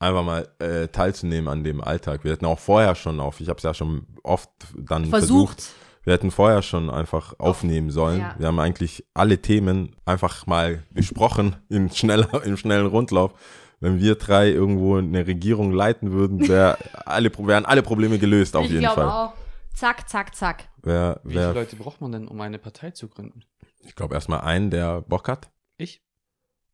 einfach 0.00 0.24
mal 0.24 0.48
äh, 0.58 0.88
teilzunehmen 0.88 1.48
an 1.48 1.62
dem 1.64 1.80
Alltag. 1.80 2.24
Wir 2.24 2.32
hatten 2.32 2.46
auch 2.46 2.58
vorher 2.58 2.94
schon 2.94 3.20
auf, 3.20 3.40
ich 3.40 3.48
habe 3.48 3.58
es 3.58 3.62
ja 3.62 3.74
schon 3.74 4.06
oft 4.22 4.50
dann 4.76 5.06
versucht. 5.06 5.60
Versucht. 5.62 5.74
wir 6.02 6.14
hätten 6.14 6.30
vorher 6.32 6.60
schon 6.62 6.90
einfach 6.90 7.34
aufnehmen 7.38 7.90
sollen. 7.90 8.20
Ja. 8.20 8.34
Wir 8.36 8.48
haben 8.48 8.58
eigentlich 8.58 9.06
alle 9.14 9.40
Themen 9.40 9.94
einfach 10.04 10.46
mal 10.46 10.82
besprochen 10.90 11.56
in 11.68 11.90
schneller, 11.90 12.42
im 12.44 12.56
schnellen 12.56 12.86
Rundlauf. 12.86 13.32
Wenn 13.84 13.98
wir 14.00 14.14
drei 14.14 14.48
irgendwo 14.48 14.96
eine 14.96 15.26
Regierung 15.26 15.70
leiten 15.70 16.10
würden, 16.12 16.48
wär 16.48 16.78
alle, 17.06 17.30
wären 17.36 17.66
alle 17.66 17.82
Probleme 17.82 18.18
gelöst 18.18 18.56
auf 18.56 18.64
ich 18.64 18.70
jeden 18.70 18.80
glaube 18.80 19.02
Fall. 19.02 19.10
auch. 19.10 19.34
Zack, 19.74 20.08
zack, 20.08 20.34
zack. 20.34 20.68
Wär, 20.82 21.20
Wie 21.22 21.32
viele 21.32 21.40
wär, 21.48 21.52
Leute 21.54 21.76
braucht 21.76 22.00
man 22.00 22.10
denn, 22.12 22.26
um 22.26 22.40
eine 22.40 22.58
Partei 22.58 22.92
zu 22.92 23.08
gründen? 23.08 23.44
ich 23.80 23.94
glaube 23.94 24.14
erstmal 24.14 24.40
einen, 24.40 24.70
der 24.70 25.02
Bock 25.02 25.28
hat. 25.28 25.50
Ich? 25.76 26.02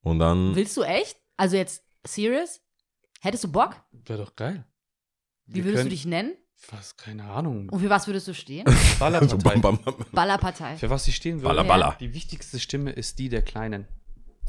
Und 0.03 0.21
dann, 0.21 0.55
Willst 0.55 0.77
du 0.77 0.83
echt? 0.83 1.17
Also 1.37 1.57
jetzt 1.57 1.83
serious? 2.07 2.61
Hättest 3.21 3.43
du 3.43 3.51
Bock? 3.51 3.75
Wäre 3.91 4.21
doch 4.23 4.37
geil. 4.37 4.65
Wie 5.47 5.57
Wir 5.57 5.65
würdest 5.65 5.79
können- 5.81 5.89
du 5.91 5.95
dich 5.97 6.07
nennen? 6.07 6.33
Was, 6.71 6.97
keine 6.97 7.25
Ahnung. 7.25 7.71
Und 7.71 7.81
für 7.81 7.91
was 7.91 8.07
würdest 8.07 8.29
du 8.29 8.35
stehen? 8.35 8.67
Ballerpartei. 9.01 9.37
bam, 9.37 9.61
bam, 9.63 9.79
bam. 9.83 9.95
Ballerpartei. 10.13 10.77
Für 10.77 10.91
was 10.91 11.09
ich 11.09 11.17
stehen 11.17 11.37
würde? 11.43 11.49
Baller, 11.57 11.65
baller. 11.65 11.97
Die 11.99 12.15
wichtigste 12.15 12.61
Stimme 12.61 12.93
ist 12.93 13.19
die 13.19 13.29
der 13.31 13.43
Kleinen. 13.43 13.89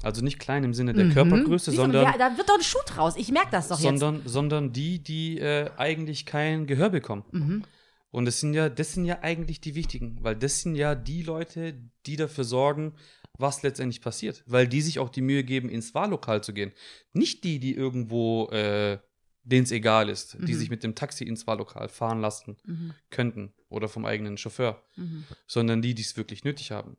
Also 0.03 0.24
nicht 0.24 0.39
klein 0.39 0.63
im 0.63 0.74
Sinne 0.74 0.93
der 0.93 1.05
Mhm. 1.05 1.13
Körpergröße, 1.13 1.72
sondern, 1.72 2.03
ja, 2.03 2.17
da 2.17 2.38
wird 2.38 2.50
doch 2.50 2.55
ein 2.55 2.63
Schuh 2.63 2.79
draus. 2.88 3.15
Ich 3.17 3.31
merke 3.31 3.50
das 3.51 3.67
doch 3.67 3.79
jetzt. 3.79 4.00
sondern, 4.00 4.22
sondern 4.27 4.74
die, 4.74 5.00
die 5.00 5.39
äh, 5.39 5.70
eigentlich 5.77 6.25
kein 6.25 6.65
Gehör 6.67 6.89
bekommen. 6.89 7.24
Mhm. 7.31 7.63
Und 8.10 8.25
das 8.25 8.39
sind 8.39 8.53
ja, 8.53 8.67
das 8.67 8.93
sind 8.93 9.05
ja 9.05 9.20
eigentlich 9.22 9.62
die 9.62 9.75
wichtigen, 9.75 10.17
weil 10.22 10.36
das 10.36 10.62
sind 10.62 10.75
ja 10.75 10.96
die 10.96 11.24
Leute, 11.24 11.75
die 12.05 12.15
dafür 12.17 12.43
sorgen, 12.43 12.93
was 13.38 13.63
letztendlich 13.63 14.01
passiert. 14.01 14.43
Weil 14.48 14.67
die 14.67 14.81
sich 14.81 15.00
auch 15.00 15.10
die 15.10 15.22
Mühe 15.22 15.43
geben, 15.43 15.70
ins 15.70 15.93
Wahllokal 15.96 16.43
zu 16.43 16.51
gehen. 16.53 16.72
Nicht 17.13 17.43
die, 17.43 17.60
die 17.60 17.74
irgendwo, 17.74 18.50
äh, 18.50 18.98
denen 19.43 19.63
es 19.63 19.72
egal 19.72 20.10
ist, 20.10 20.34
die 20.39 20.53
Mhm. 20.53 20.58
sich 20.60 20.70
mit 20.70 20.84
dem 20.84 20.93
Taxi 20.93 21.24
ins 21.24 21.48
Wahllokal 21.48 21.88
fahren 21.89 22.20
lassen 22.22 22.58
Mhm. 22.65 22.93
könnten 23.10 23.53
oder 23.70 23.88
vom 23.88 24.05
eigenen 24.05 24.38
Chauffeur, 24.38 24.84
Mhm. 24.98 25.24
sondern 25.48 25.81
die, 25.81 25.96
die 25.96 26.03
es 26.03 26.15
wirklich 26.17 26.43
nötig 26.43 26.72
haben. 26.72 26.98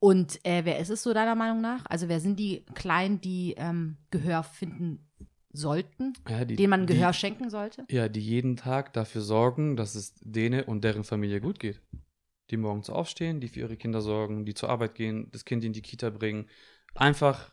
Und 0.00 0.44
äh, 0.46 0.64
wer 0.64 0.78
ist 0.78 0.88
es 0.90 1.02
so 1.02 1.12
deiner 1.12 1.34
Meinung 1.34 1.60
nach? 1.60 1.84
Also 1.86 2.08
wer 2.08 2.20
sind 2.20 2.38
die 2.40 2.64
Kleinen, 2.74 3.20
die 3.20 3.54
ähm, 3.58 3.98
Gehör 4.10 4.42
finden 4.42 5.06
sollten, 5.52 6.14
Ja, 6.28 6.44
die, 6.44 6.56
denen 6.56 6.70
man 6.70 6.86
die, 6.86 6.94
Gehör 6.94 7.12
schenken 7.12 7.50
sollte? 7.50 7.84
Ja, 7.90 8.08
die 8.08 8.20
jeden 8.20 8.56
Tag 8.56 8.92
dafür 8.94 9.20
sorgen, 9.20 9.76
dass 9.76 9.94
es 9.94 10.14
denen 10.20 10.64
und 10.64 10.82
deren 10.84 11.04
Familie 11.04 11.40
gut 11.40 11.58
geht. 11.58 11.80
Die 12.50 12.56
morgens 12.56 12.88
aufstehen, 12.88 13.40
die 13.40 13.48
für 13.48 13.60
ihre 13.60 13.76
Kinder 13.76 14.00
sorgen, 14.00 14.44
die 14.44 14.54
zur 14.54 14.70
Arbeit 14.70 14.94
gehen, 14.94 15.28
das 15.32 15.44
Kind 15.44 15.64
in 15.64 15.72
die 15.72 15.82
Kita 15.82 16.10
bringen. 16.10 16.48
Einfach 16.94 17.52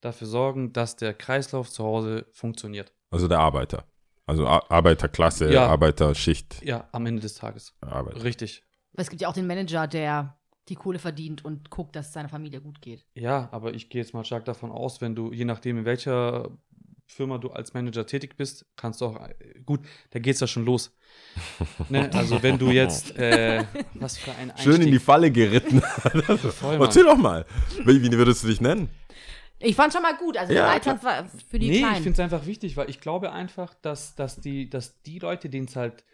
dafür 0.00 0.26
sorgen, 0.28 0.72
dass 0.72 0.96
der 0.96 1.12
Kreislauf 1.14 1.68
zu 1.70 1.82
Hause 1.84 2.26
funktioniert. 2.32 2.92
Also 3.10 3.26
der 3.28 3.40
Arbeiter. 3.40 3.84
Also 4.24 4.46
Ar 4.46 4.70
Arbeiterklasse, 4.70 5.52
Ja. 5.52 5.66
Arbeiterschicht, 5.66 6.62
Ja, 6.62 6.88
am 6.92 7.06
Ende 7.06 7.22
des 7.22 7.34
Tages. 7.34 7.74
Arbeit. 7.80 8.22
Richtig. 8.22 8.62
Es 8.94 9.10
gibt 9.10 9.20
ja 9.22 9.28
auch 9.28 9.32
den 9.32 9.46
Manager, 9.46 9.86
der 9.86 10.37
die 10.68 10.74
Kohle 10.74 10.98
verdient 10.98 11.44
und 11.44 11.70
guckt, 11.70 11.96
dass 11.96 12.08
es 12.08 12.12
seiner 12.12 12.28
Familie 12.28 12.60
gut 12.60 12.80
geht. 12.80 13.04
Ja, 13.14 13.48
aber 13.52 13.74
ich 13.74 13.88
gehe 13.88 14.00
jetzt 14.02 14.14
mal 14.14 14.24
stark 14.24 14.44
davon 14.44 14.70
aus, 14.70 15.00
wenn 15.00 15.14
du, 15.14 15.32
je 15.32 15.44
nachdem, 15.44 15.78
in 15.78 15.84
welcher 15.84 16.50
Firma 17.06 17.38
du 17.38 17.48
als 17.50 17.72
Manager 17.72 18.04
tätig 18.06 18.36
bist, 18.36 18.66
kannst 18.76 19.00
du 19.00 19.06
auch, 19.06 19.16
äh, 19.26 19.60
gut, 19.64 19.80
da 20.10 20.18
geht's 20.18 20.40
ja 20.40 20.46
schon 20.46 20.64
los. 20.66 20.94
ne? 21.88 22.10
Also 22.12 22.42
wenn 22.42 22.58
du 22.58 22.70
jetzt, 22.70 23.16
äh, 23.16 23.64
was 23.94 24.18
für 24.18 24.32
ein 24.32 24.52
Schön 24.58 24.74
in 24.74 24.80
die 24.82 24.98
Einstieg- 24.98 25.00
Falle 25.00 25.30
geritten. 25.30 25.80
Voll. 25.80 26.80
Erzähl 26.80 27.04
doch 27.04 27.16
mal. 27.16 27.46
Wie, 27.86 28.02
wie 28.02 28.10
würdest 28.12 28.44
du 28.44 28.48
dich 28.48 28.60
nennen? 28.60 28.90
Ich 29.60 29.74
fand 29.74 29.92
schon 29.92 30.02
mal 30.02 30.16
gut. 30.16 30.36
Also 30.36 30.52
Ja, 30.52 30.66
Leittanz 30.66 31.02
war 31.02 31.26
für 31.48 31.58
die 31.58 31.68
nee, 31.68 31.74
ich 31.76 31.80
Kleinen. 31.80 31.96
finde 32.02 32.12
es 32.12 32.20
einfach 32.20 32.44
wichtig, 32.46 32.76
weil 32.76 32.90
ich 32.90 33.00
glaube 33.00 33.32
einfach, 33.32 33.74
dass, 33.74 34.14
dass, 34.14 34.40
die, 34.40 34.68
dass 34.68 35.00
die 35.02 35.18
Leute, 35.18 35.48
denen 35.48 35.66
es 35.66 35.76
halt 35.76 36.04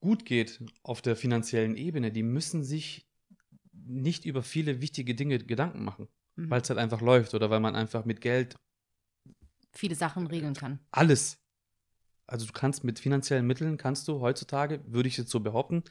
gut 0.00 0.26
geht 0.26 0.60
auf 0.82 1.00
der 1.00 1.16
finanziellen 1.16 1.76
Ebene, 1.76 2.10
die 2.10 2.22
müssen 2.22 2.62
sich 2.64 3.06
nicht 3.86 4.24
über 4.24 4.42
viele 4.42 4.80
wichtige 4.80 5.14
Dinge 5.14 5.38
Gedanken 5.38 5.84
machen, 5.84 6.08
Mhm. 6.36 6.50
weil 6.50 6.60
es 6.62 6.68
halt 6.70 6.78
einfach 6.78 7.00
läuft 7.00 7.34
oder 7.34 7.50
weil 7.50 7.60
man 7.60 7.76
einfach 7.76 8.04
mit 8.04 8.20
Geld 8.20 8.56
viele 9.72 9.94
Sachen 9.94 10.26
regeln 10.26 10.54
kann. 10.54 10.78
alles, 10.90 11.38
also 12.26 12.46
du 12.46 12.52
kannst 12.52 12.84
mit 12.84 12.98
finanziellen 12.98 13.46
Mitteln, 13.46 13.76
kannst 13.76 14.08
du 14.08 14.20
heutzutage, 14.20 14.80
würde 14.86 15.08
ich 15.08 15.16
jetzt 15.16 15.30
so 15.30 15.40
behaupten, 15.40 15.82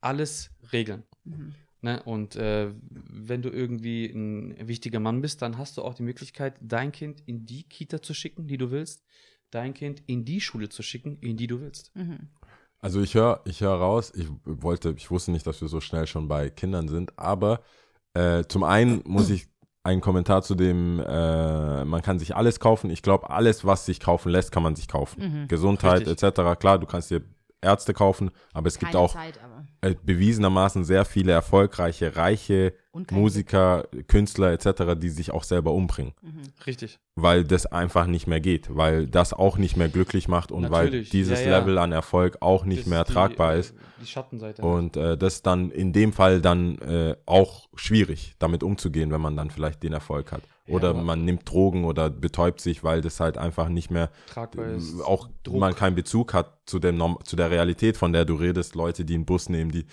alles 0.00 0.50
regeln. 0.72 1.04
Mhm. 1.24 1.54
Ne? 1.80 2.02
Und 2.02 2.36
äh, 2.36 2.72
wenn 2.90 3.42
du 3.42 3.50
irgendwie 3.50 4.06
ein 4.06 4.68
wichtiger 4.68 5.00
Mann 5.00 5.20
bist, 5.20 5.42
dann 5.42 5.58
hast 5.58 5.76
du 5.76 5.82
auch 5.82 5.94
die 5.94 6.02
Möglichkeit, 6.02 6.56
dein 6.60 6.92
Kind 6.92 7.22
in 7.26 7.46
die 7.46 7.62
Kita 7.64 8.02
zu 8.02 8.14
schicken, 8.14 8.46
die 8.46 8.56
du 8.58 8.70
willst, 8.70 9.04
dein 9.50 9.74
Kind 9.74 10.02
in 10.06 10.24
die 10.24 10.40
Schule 10.40 10.68
zu 10.68 10.82
schicken, 10.82 11.18
in 11.20 11.36
die 11.36 11.46
du 11.46 11.60
willst. 11.60 11.94
Mhm. 11.94 12.28
Also 12.84 13.00
ich 13.00 13.14
höre 13.14 13.40
ich 13.46 13.62
hör 13.62 13.72
raus, 13.72 14.12
ich 14.14 14.28
wollte, 14.44 14.92
ich 14.94 15.10
wusste 15.10 15.32
nicht, 15.32 15.46
dass 15.46 15.58
wir 15.62 15.68
so 15.68 15.80
schnell 15.80 16.06
schon 16.06 16.28
bei 16.28 16.50
Kindern 16.50 16.86
sind, 16.88 17.18
aber 17.18 17.60
äh, 18.12 18.44
zum 18.46 18.62
einen 18.62 19.00
muss 19.06 19.30
ich 19.30 19.48
einen 19.84 20.02
Kommentar 20.02 20.42
zu 20.42 20.54
dem, 20.54 21.00
äh, 21.00 21.84
man 21.86 22.02
kann 22.02 22.18
sich 22.18 22.36
alles 22.36 22.60
kaufen. 22.60 22.90
Ich 22.90 23.00
glaube, 23.00 23.30
alles, 23.30 23.64
was 23.64 23.86
sich 23.86 24.00
kaufen 24.00 24.28
lässt, 24.28 24.52
kann 24.52 24.62
man 24.62 24.76
sich 24.76 24.86
kaufen. 24.86 25.44
Mhm. 25.44 25.48
Gesundheit 25.48 26.06
Richtig. 26.06 26.22
etc. 26.22 26.58
Klar, 26.60 26.78
du 26.78 26.86
kannst 26.86 27.10
dir 27.10 27.22
Ärzte 27.62 27.94
kaufen, 27.94 28.30
aber 28.52 28.66
es 28.66 28.78
gibt 28.78 28.92
Keine 28.92 29.02
auch 29.02 29.14
Zeit, 29.14 29.40
aber. 29.42 29.64
äh, 29.80 29.94
bewiesenermaßen 29.94 30.84
sehr 30.84 31.06
viele 31.06 31.32
erfolgreiche, 31.32 32.16
reiche 32.16 32.74
Musiker, 33.10 33.88
Künstler 34.06 34.52
etc., 34.52 34.94
die 34.96 35.08
sich 35.08 35.30
auch 35.32 35.42
selber 35.44 35.72
umbringen, 35.72 36.12
Mhm. 36.22 36.42
Richtig. 36.66 36.98
weil 37.16 37.44
das 37.44 37.66
einfach 37.66 38.06
nicht 38.06 38.26
mehr 38.26 38.40
geht, 38.40 38.68
weil 38.74 39.06
das 39.08 39.32
auch 39.32 39.58
nicht 39.58 39.76
mehr 39.76 39.88
glücklich 39.88 40.28
macht 40.28 40.52
und 40.52 40.70
weil 40.70 40.84
Natürlich, 40.86 41.10
dieses 41.10 41.40
ja, 41.40 41.50
ja. 41.50 41.58
Level 41.58 41.78
an 41.78 41.92
Erfolg 41.92 42.38
auch 42.40 42.64
nicht 42.64 42.82
Das 42.82 42.86
mehr 42.86 43.00
ist 43.00 43.08
die, 43.08 43.12
ertragbar 43.12 43.54
äh, 43.54 43.60
ist. 43.60 43.74
Die 44.00 44.06
Schattenseite. 44.06 44.62
Und 44.62 44.96
äh, 44.96 45.16
das 45.18 45.34
ist 45.34 45.46
dann 45.46 45.70
in 45.70 45.92
dem 45.92 46.12
Fall 46.12 46.40
dann 46.40 46.78
äh, 46.78 47.16
auch 47.26 47.68
schwierig, 47.74 48.34
damit 48.38 48.62
umzugehen, 48.62 49.10
wenn 49.10 49.20
man 49.20 49.36
dann 49.36 49.50
vielleicht 49.50 49.82
den 49.82 49.92
Erfolg 49.92 50.30
hat. 50.32 50.42
Ja, 50.66 50.74
Oder 50.76 50.90
aber- 50.90 51.02
man 51.02 51.24
nimmt 51.24 51.50
Drogen 51.50 51.84
oder 51.84 52.08
betäubt 52.10 52.60
sich, 52.60 52.84
weil 52.84 53.00
das 53.00 53.18
halt 53.20 53.36
einfach 53.38 53.68
nicht 53.68 53.90
mehr 53.90 54.10
tragbar 54.26 54.66
ist. 54.68 54.98
äh, 54.98 55.02
auch 55.02 55.28
Druck. 55.42 55.58
man 55.58 55.74
keinen 55.74 55.94
Bezug 55.96 56.32
hat 56.32 56.52
zu 56.66 56.78
dem 56.78 56.96
Norm 56.96 57.18
zu 57.24 57.34
der 57.36 57.50
Realität, 57.50 57.96
von 57.96 58.12
der 58.12 58.24
du 58.24 58.34
redest. 58.36 58.74
Leute, 58.74 59.04
die 59.04 59.14
einen 59.14 59.24
Bus 59.26 59.48
nehmen, 59.48 59.70
die 59.72 59.84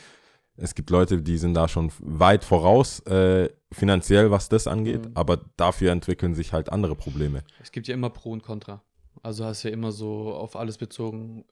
es 0.58 0.76
gibt 0.76 0.90
Leute, 0.90 1.22
die 1.22 1.38
sind 1.38 1.54
da 1.54 1.68
schon 1.68 1.92
weit 2.00 2.44
voraus 2.44 3.00
äh, 3.02 3.50
finanziell, 3.72 4.32
was 4.32 4.50
das 4.50 4.68
angeht, 4.68 5.06
Mhm. 5.06 5.12
aber 5.16 5.38
dafür 5.58 5.92
entwickeln 5.92 6.36
sich 6.36 6.54
halt 6.54 6.72
andere 6.72 6.96
Probleme. 6.96 7.44
Es 7.62 7.72
gibt 7.72 7.88
ja 7.88 7.94
immer 7.94 8.10
Pro 8.10 8.32
und 8.32 8.44
Contra. 8.44 8.82
Also 9.24 9.46
hast 9.46 9.64
ja 9.64 9.70
immer 9.72 9.92
so 9.92 10.34
auf 10.34 10.56
alles 10.56 10.78
bezogen. 10.78 11.46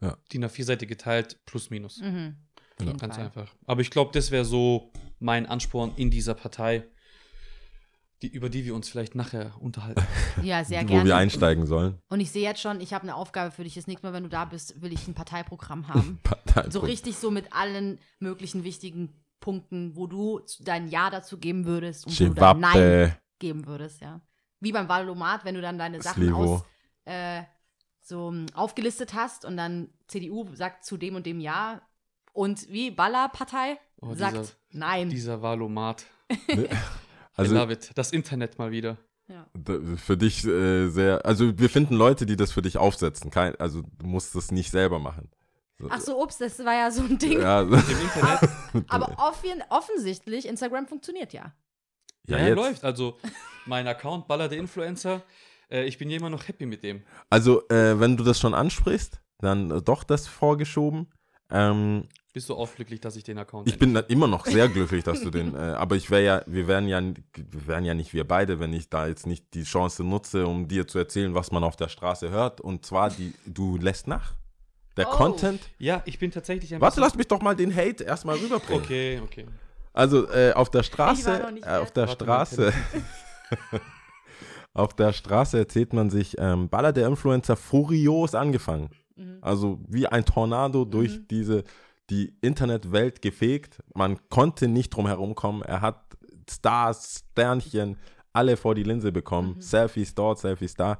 Ja. 0.00 0.16
DIN 0.32 0.44
A4-Seite 0.44 0.86
geteilt, 0.86 1.38
plus 1.46 1.70
minus. 1.70 2.00
Mhm. 2.00 2.36
Jeden 2.80 2.96
Ganz 2.98 3.16
Fall. 3.16 3.24
einfach. 3.26 3.54
Aber 3.66 3.80
ich 3.80 3.90
glaube, 3.90 4.10
das 4.12 4.30
wäre 4.30 4.44
so 4.44 4.90
mein 5.20 5.46
Ansporn 5.46 5.92
in 5.96 6.10
dieser 6.10 6.34
Partei, 6.34 6.84
die, 8.22 8.28
über 8.28 8.48
die 8.48 8.64
wir 8.64 8.74
uns 8.74 8.88
vielleicht 8.88 9.14
nachher 9.14 9.52
unterhalten. 9.60 10.02
Ja, 10.42 10.64
sehr 10.64 10.82
wo 10.82 10.86
gerne. 10.86 11.04
wir 11.04 11.16
einsteigen 11.16 11.66
sollen. 11.66 11.98
Und 12.08 12.20
ich 12.20 12.30
sehe 12.30 12.42
jetzt 12.42 12.60
schon, 12.60 12.80
ich 12.80 12.94
habe 12.94 13.02
eine 13.02 13.14
Aufgabe 13.16 13.50
für 13.50 13.64
dich. 13.64 13.74
Das 13.74 13.86
nächste 13.86 14.06
Mal, 14.06 14.12
wenn 14.12 14.22
du 14.22 14.28
da 14.28 14.44
bist, 14.44 14.80
will 14.80 14.92
ich 14.92 15.06
ein 15.08 15.14
Parteiprogramm 15.14 15.88
haben. 15.92 16.20
so 16.70 16.80
richtig 16.80 17.16
so 17.16 17.30
mit 17.30 17.52
allen 17.52 17.98
möglichen 18.20 18.64
wichtigen 18.64 19.12
Punkten, 19.40 19.96
wo 19.96 20.06
du 20.06 20.40
dein 20.60 20.88
Ja 20.88 21.10
dazu 21.10 21.36
geben 21.38 21.64
würdest 21.64 22.06
und 22.06 22.18
wo 22.20 22.24
du 22.26 22.34
dein 22.34 22.60
Nein 22.60 23.16
geben 23.40 23.66
würdest, 23.66 24.00
ja. 24.00 24.20
Wie 24.60 24.70
beim 24.72 24.88
Valomat, 24.88 25.44
wenn 25.44 25.56
du 25.56 25.60
dann 25.60 25.76
deine 25.78 26.00
Sachen 26.00 26.22
Slivo. 26.22 26.54
aus, 26.54 26.64
äh, 27.04 27.42
so 28.00 28.28
m, 28.28 28.46
aufgelistet 28.54 29.14
hast 29.14 29.44
und 29.44 29.56
dann 29.56 29.88
CDU 30.06 30.46
sagt 30.54 30.84
zu 30.84 30.96
dem 30.96 31.16
und 31.16 31.26
dem 31.26 31.40
Ja 31.40 31.82
und 32.32 32.68
wie 32.70 32.90
Ballerpartei 32.92 33.78
Oh, 34.00 34.14
sagt 34.14 34.32
dieser- 34.36 34.52
Nein. 34.70 35.10
Dieser 35.10 35.42
Valomat. 35.42 36.04
Also 37.34 37.54
I 37.54 37.58
love 37.58 37.72
it. 37.72 37.90
Das 37.94 38.12
Internet 38.12 38.58
mal 38.58 38.70
wieder. 38.70 38.98
ja. 39.28 39.46
für 39.96 40.16
dich 40.16 40.44
äh, 40.44 40.88
sehr, 40.88 41.24
also 41.24 41.58
wir 41.58 41.70
finden 41.70 41.94
Leute, 41.94 42.26
die 42.26 42.36
das 42.36 42.52
für 42.52 42.62
dich 42.62 42.76
aufsetzen. 42.76 43.30
Kein, 43.30 43.56
also 43.56 43.82
du 43.82 44.06
musst 44.06 44.34
das 44.34 44.50
nicht 44.50 44.70
selber 44.70 44.98
machen. 44.98 45.30
So, 45.78 45.88
Ach 45.90 46.00
so, 46.00 46.22
ups, 46.22 46.38
das 46.38 46.58
war 46.60 46.74
ja 46.74 46.90
so 46.90 47.02
ein 47.02 47.18
Ding. 47.18 47.40
Ja, 47.40 47.62
Im 47.62 47.72
Internet 47.72 48.50
Aber 48.88 49.16
offen, 49.18 49.62
offensichtlich, 49.70 50.46
Instagram 50.46 50.86
funktioniert 50.86 51.32
ja. 51.32 51.52
ja, 52.26 52.38
ja, 52.38 52.46
jetzt. 52.48 52.56
läuft. 52.56 52.84
Also 52.84 53.18
mein 53.66 53.86
Account, 53.88 54.28
Baller 54.28 54.48
der 54.48 54.58
Influencer, 54.58 55.22
äh, 55.70 55.84
ich 55.84 55.98
bin 55.98 56.10
ja 56.10 56.18
immer 56.18 56.30
noch 56.30 56.46
happy 56.46 56.66
mit 56.66 56.82
dem. 56.82 57.02
Also, 57.30 57.66
äh, 57.68 57.98
wenn 57.98 58.16
du 58.16 58.24
das 58.24 58.38
schon 58.38 58.54
ansprichst, 58.54 59.20
dann 59.38 59.70
äh, 59.70 59.82
doch 59.82 60.04
das 60.04 60.28
vorgeschoben. 60.28 61.10
Ähm, 61.50 62.08
Bist 62.32 62.48
du 62.48 62.54
auch 62.54 62.74
glücklich, 62.74 63.00
dass 63.00 63.14
ich 63.16 63.24
den 63.24 63.36
Account 63.38 63.68
ich 63.68 63.78
bin 63.78 63.94
immer 64.08 64.26
noch 64.26 64.46
sehr 64.46 64.68
glücklich, 64.68 65.04
dass 65.04 65.20
du 65.20 65.30
den, 65.30 65.54
äh, 65.54 65.58
aber 65.58 65.96
ich 65.96 66.10
wäre 66.10 66.24
ja, 66.24 66.42
wir 66.46 66.66
wären 66.66 66.88
ja, 66.88 67.00
wir 67.02 67.66
wären 67.66 67.84
ja 67.84 67.92
nicht 67.92 68.14
wir 68.14 68.26
beide, 68.26 68.58
wenn 68.58 68.72
ich 68.72 68.88
da 68.88 69.06
jetzt 69.06 69.26
nicht 69.26 69.52
die 69.52 69.64
Chance 69.64 70.02
nutze, 70.02 70.46
um 70.46 70.66
dir 70.66 70.86
zu 70.86 70.98
erzählen, 70.98 71.34
was 71.34 71.52
man 71.52 71.62
auf 71.62 71.76
der 71.76 71.88
Straße 71.88 72.30
hört. 72.30 72.62
Und 72.62 72.86
zwar, 72.86 73.10
die, 73.10 73.34
du 73.44 73.76
lässt 73.76 74.06
nach. 74.06 74.32
Der 74.96 75.08
Oh. 75.08 75.12
Content. 75.12 75.60
Ja, 75.78 76.02
ich 76.06 76.18
bin 76.18 76.30
tatsächlich 76.30 76.74
ein 76.74 76.80
Warte, 76.80 77.00
lass 77.00 77.14
mich 77.14 77.28
doch 77.28 77.42
mal 77.42 77.54
den 77.54 77.74
Hate 77.74 78.04
erstmal 78.04 78.36
rüberbringen. 78.36 78.82
Okay, 78.82 79.20
okay. 79.22 79.46
Also 79.92 80.26
äh, 80.30 80.52
auf 80.54 80.70
der 80.70 80.80
Ich 80.80 80.86
Straße, 80.86 81.30
war 81.30 81.38
noch 81.40 81.50
nicht 81.50 81.66
äh, 81.66 81.76
auf 81.76 81.90
der 81.92 82.08
Warte, 82.08 82.24
Straße, 82.24 82.72
auf 84.74 84.94
der 84.94 85.12
Straße 85.12 85.58
erzählt 85.58 85.92
man 85.92 86.08
sich, 86.08 86.36
ähm, 86.38 86.68
Baller 86.68 86.92
der 86.92 87.08
Influencer 87.08 87.56
furios 87.56 88.34
angefangen. 88.34 88.88
Mhm. 89.16 89.38
Also 89.42 89.80
wie 89.88 90.06
ein 90.06 90.24
Tornado 90.24 90.84
durch 90.86 91.18
Mhm. 91.18 91.28
diese 91.28 91.64
die 92.10 92.36
Internetwelt 92.40 93.22
gefegt. 93.22 93.82
Man 93.94 94.18
konnte 94.28 94.68
nicht 94.68 94.90
drum 94.90 95.06
herum 95.06 95.34
kommen. 95.34 95.62
Er 95.62 95.80
hat 95.80 96.04
Stars, 96.50 97.24
Sternchen, 97.32 97.96
alle 98.32 98.56
vor 98.56 98.74
die 98.74 98.82
Linse 98.82 99.12
bekommen. 99.12 99.54
Mhm. 99.56 99.60
Selfies 99.62 100.14
dort, 100.14 100.38
Selfies 100.38 100.74
da. 100.74 100.98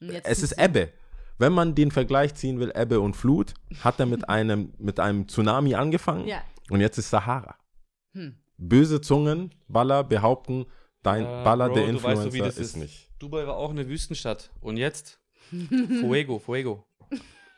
Jetzt 0.00 0.26
Es 0.28 0.42
ist 0.42 0.52
Ebbe. 0.58 0.92
Wenn 1.38 1.52
man 1.52 1.74
den 1.74 1.90
Vergleich 1.90 2.34
ziehen 2.34 2.60
will, 2.60 2.72
Ebbe 2.74 3.00
und 3.00 3.14
Flut, 3.16 3.54
hat 3.82 3.98
er 3.98 4.06
mit 4.06 4.28
einem, 4.28 4.72
mit 4.78 5.00
einem 5.00 5.26
Tsunami 5.28 5.74
angefangen 5.74 6.28
Ja. 6.28 6.42
und 6.70 6.80
jetzt 6.80 6.98
ist 6.98 7.10
Sahara. 7.10 7.56
Hm. 8.14 8.36
Böse 8.56 9.00
Zungen, 9.00 9.52
Baller 9.66 10.04
behaupten, 10.04 10.66
dein 11.02 11.24
Äh, 11.24 11.42
Baller 11.44 11.66
Bro, 11.68 11.74
der 11.74 11.84
du 11.84 11.90
Influencer 11.90 12.26
weißt 12.32 12.40
das 12.40 12.58
ist 12.58 12.60
ist. 12.70 12.76
nicht. 12.76 13.10
Dubai 13.18 13.46
war 13.46 13.56
auch 13.56 13.70
eine 13.70 13.88
Wüstenstadt. 13.88 14.50
Und 14.60 14.76
jetzt? 14.76 15.18
Fuego, 16.00 16.38
Fuego. 16.38 16.84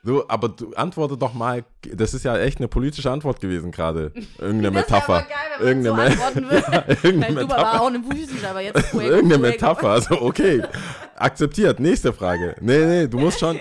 So, 0.06 0.25
aber 0.28 0.48
du 0.50 0.72
antworte 0.76 1.16
doch 1.16 1.34
mal, 1.34 1.64
das 1.92 2.14
ist 2.14 2.25
ja 2.25 2.38
echt 2.38 2.58
eine 2.58 2.68
politische 2.68 3.10
Antwort 3.10 3.40
gewesen 3.40 3.72
gerade. 3.72 4.12
Irgendeine 4.38 4.70
Das 4.76 4.88
Metapher. 4.88 5.22
geil, 5.22 5.28
Irgendeine, 5.66 6.16
so 6.16 6.40
Me-. 6.40 6.54
Ja, 6.72 6.84
irgendeine 7.02 7.36
war 7.36 7.42
Metapher. 7.42 7.80
auch 7.82 7.86
eine 7.88 7.98
Wüste, 7.98 8.48
aber 8.48 8.60
jetzt 8.60 8.94
Irgendeine. 8.94 9.38
Metapher, 9.42 9.88
also 9.88 10.20
okay. 10.22 10.62
Akzeptiert. 11.16 11.80
Nächste 11.80 12.12
Frage. 12.12 12.54
Nee, 12.60 12.86
nee, 12.86 13.06
du 13.08 13.18
musst 13.18 13.40
schon. 13.40 13.58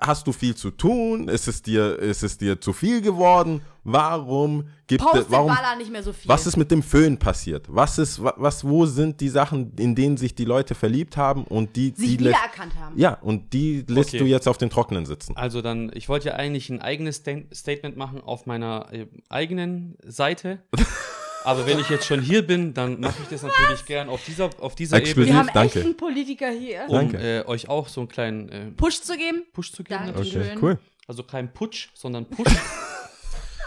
Hast 0.00 0.26
du 0.26 0.32
viel 0.32 0.54
zu 0.54 0.70
tun? 0.70 1.28
Ist 1.28 1.48
es 1.48 1.62
dir, 1.62 1.98
ist 1.98 2.22
es 2.22 2.38
dir 2.38 2.60
zu 2.60 2.72
viel 2.72 3.00
geworden? 3.02 3.60
Warum 3.88 4.64
gibt 4.88 5.04
es, 5.14 5.26
warum, 5.30 5.46
Baller 5.54 5.76
nicht 5.76 5.92
mehr 5.92 6.02
so 6.02 6.12
viel. 6.12 6.28
was 6.28 6.44
ist 6.46 6.56
mit 6.56 6.70
dem 6.72 6.82
Föhn 6.82 7.16
passiert? 7.18 7.66
Was 7.68 7.98
ist, 7.98 8.20
wa- 8.22 8.34
was, 8.36 8.64
wo 8.64 8.84
sind 8.84 9.20
die 9.20 9.28
Sachen, 9.28 9.72
in 9.78 9.94
denen 9.94 10.16
sich 10.16 10.34
die 10.34 10.44
Leute 10.44 10.74
verliebt 10.74 11.16
haben 11.16 11.44
und 11.44 11.76
die, 11.76 11.92
sich 11.96 12.16
die 12.16 12.24
lässt, 12.24 12.36
wiedererkannt 12.36 12.74
haben. 12.80 12.98
ja, 12.98 13.14
und 13.20 13.52
die 13.52 13.84
lässt 13.86 14.08
Okay. 14.10 14.18
du 14.18 14.24
jetzt 14.24 14.48
auf 14.48 14.58
den 14.58 14.70
Trockenen 14.70 15.06
sitzen. 15.06 15.36
Also 15.36 15.62
dann, 15.62 15.90
ich 15.94 16.08
wollte 16.08 16.28
ja 16.30 16.34
eigentlich 16.34 16.68
ein 16.68 16.80
eigenes 16.82 17.18
Sta 17.18 17.36
Statement 17.54 17.96
machen 17.96 18.20
auf 18.20 18.46
meiner 18.46 18.88
äh, 18.92 19.06
eigenen 19.28 19.96
Seite. 20.04 20.58
Aber 21.46 21.64
wenn 21.66 21.78
ich 21.78 21.88
jetzt 21.88 22.06
schon 22.06 22.20
hier 22.20 22.44
bin, 22.46 22.74
dann 22.74 22.98
mache 23.00 23.14
ich 23.22 23.28
das 23.28 23.42
natürlich 23.42 23.84
gern 23.86 24.08
auf 24.08 24.24
dieser, 24.24 24.50
auf 24.60 24.74
dieser 24.74 24.96
Exklusiv. 24.96 25.16
Wir 25.16 25.22
Ebene, 25.34 25.38
haben 25.38 25.54
danke. 25.54 25.78
echt 25.78 25.86
einen 25.86 25.96
Politiker 25.96 26.50
hier. 26.50 26.84
um 26.88 26.94
Danke. 26.94 27.16
äh, 27.18 27.46
euch 27.46 27.68
auch 27.68 27.86
so 27.88 28.00
einen 28.00 28.08
kleinen 28.08 28.48
äh, 28.48 28.70
Push 28.72 29.00
zu 29.02 29.16
geben. 29.16 29.44
Push 29.52 29.72
zu 29.72 29.84
geben. 29.84 30.00
Danke. 30.04 30.18
natürlich. 30.18 30.34
Okay. 30.36 30.48
Schön. 30.54 30.58
cool. 30.62 30.78
Also 31.06 31.22
kein 31.22 31.52
Putsch, 31.52 31.88
sondern 31.94 32.26
Push. 32.26 32.52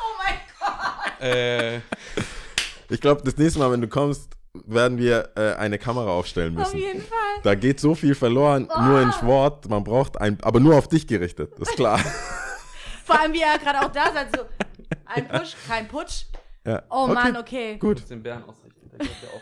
Oh 0.01 0.23
mein 0.23 0.35
Gott. 0.59 1.21
äh, 1.21 1.77
Ich 2.89 2.99
glaube, 2.99 3.21
das 3.23 3.37
nächste 3.37 3.59
Mal, 3.59 3.71
wenn 3.71 3.81
du 3.81 3.87
kommst, 3.87 4.29
werden 4.65 4.97
wir 4.97 5.29
äh, 5.35 5.53
eine 5.55 5.77
Kamera 5.77 6.09
aufstellen 6.11 6.57
Auf 6.57 6.73
müssen. 6.73 6.79
jeden 6.85 7.01
Fall. 7.01 7.17
Da 7.43 7.55
geht 7.55 7.79
so 7.79 7.95
viel 7.95 8.15
verloren, 8.15 8.67
nur 8.81 9.01
in 9.01 9.11
Wort. 9.21 9.69
Man 9.69 9.83
braucht 9.83 10.19
ein, 10.19 10.37
aber 10.41 10.59
nur 10.59 10.75
auf 10.75 10.87
dich 10.89 11.07
gerichtet, 11.07 11.57
ist 11.59 11.75
klar. 11.75 11.99
Vor 13.05 13.19
allem, 13.19 13.31
wie 13.33 13.41
er 13.41 13.57
gerade 13.57 13.81
auch 13.85 13.91
da 13.91 14.11
seid, 14.11 14.35
so 14.35 14.43
ein 15.05 15.27
Push, 15.27 15.55
kein 15.67 15.87
Putsch. 15.87 16.25
Ja. 16.65 16.83
Oh 16.89 17.03
okay. 17.03 17.13
Mann, 17.13 17.37
okay. 17.37 17.77
Gut. 17.77 17.99
muss 17.99 18.09
den 18.09 18.23
Bären 18.23 18.43
ausrichten. 18.43 18.89
Der 18.89 18.99
gehört 18.99 19.23
ja 19.23 19.29
auch, 19.29 19.41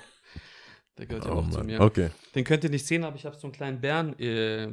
der 0.97 1.05
gehört 1.05 1.25
ja 1.25 1.31
Oh 1.31 1.37
auch 1.39 1.49
zu 1.49 1.63
mir. 1.63 1.81
Okay. 1.81 2.09
Den 2.35 2.43
könnt 2.43 2.63
ihr 2.63 2.69
nicht 2.69 2.85
sehen, 2.85 3.03
aber 3.03 3.15
ich 3.15 3.25
habe 3.25 3.35
so 3.35 3.47
einen 3.47 3.53
kleinen 3.53 3.81
Bären 3.81 4.17
äh, 4.19 4.69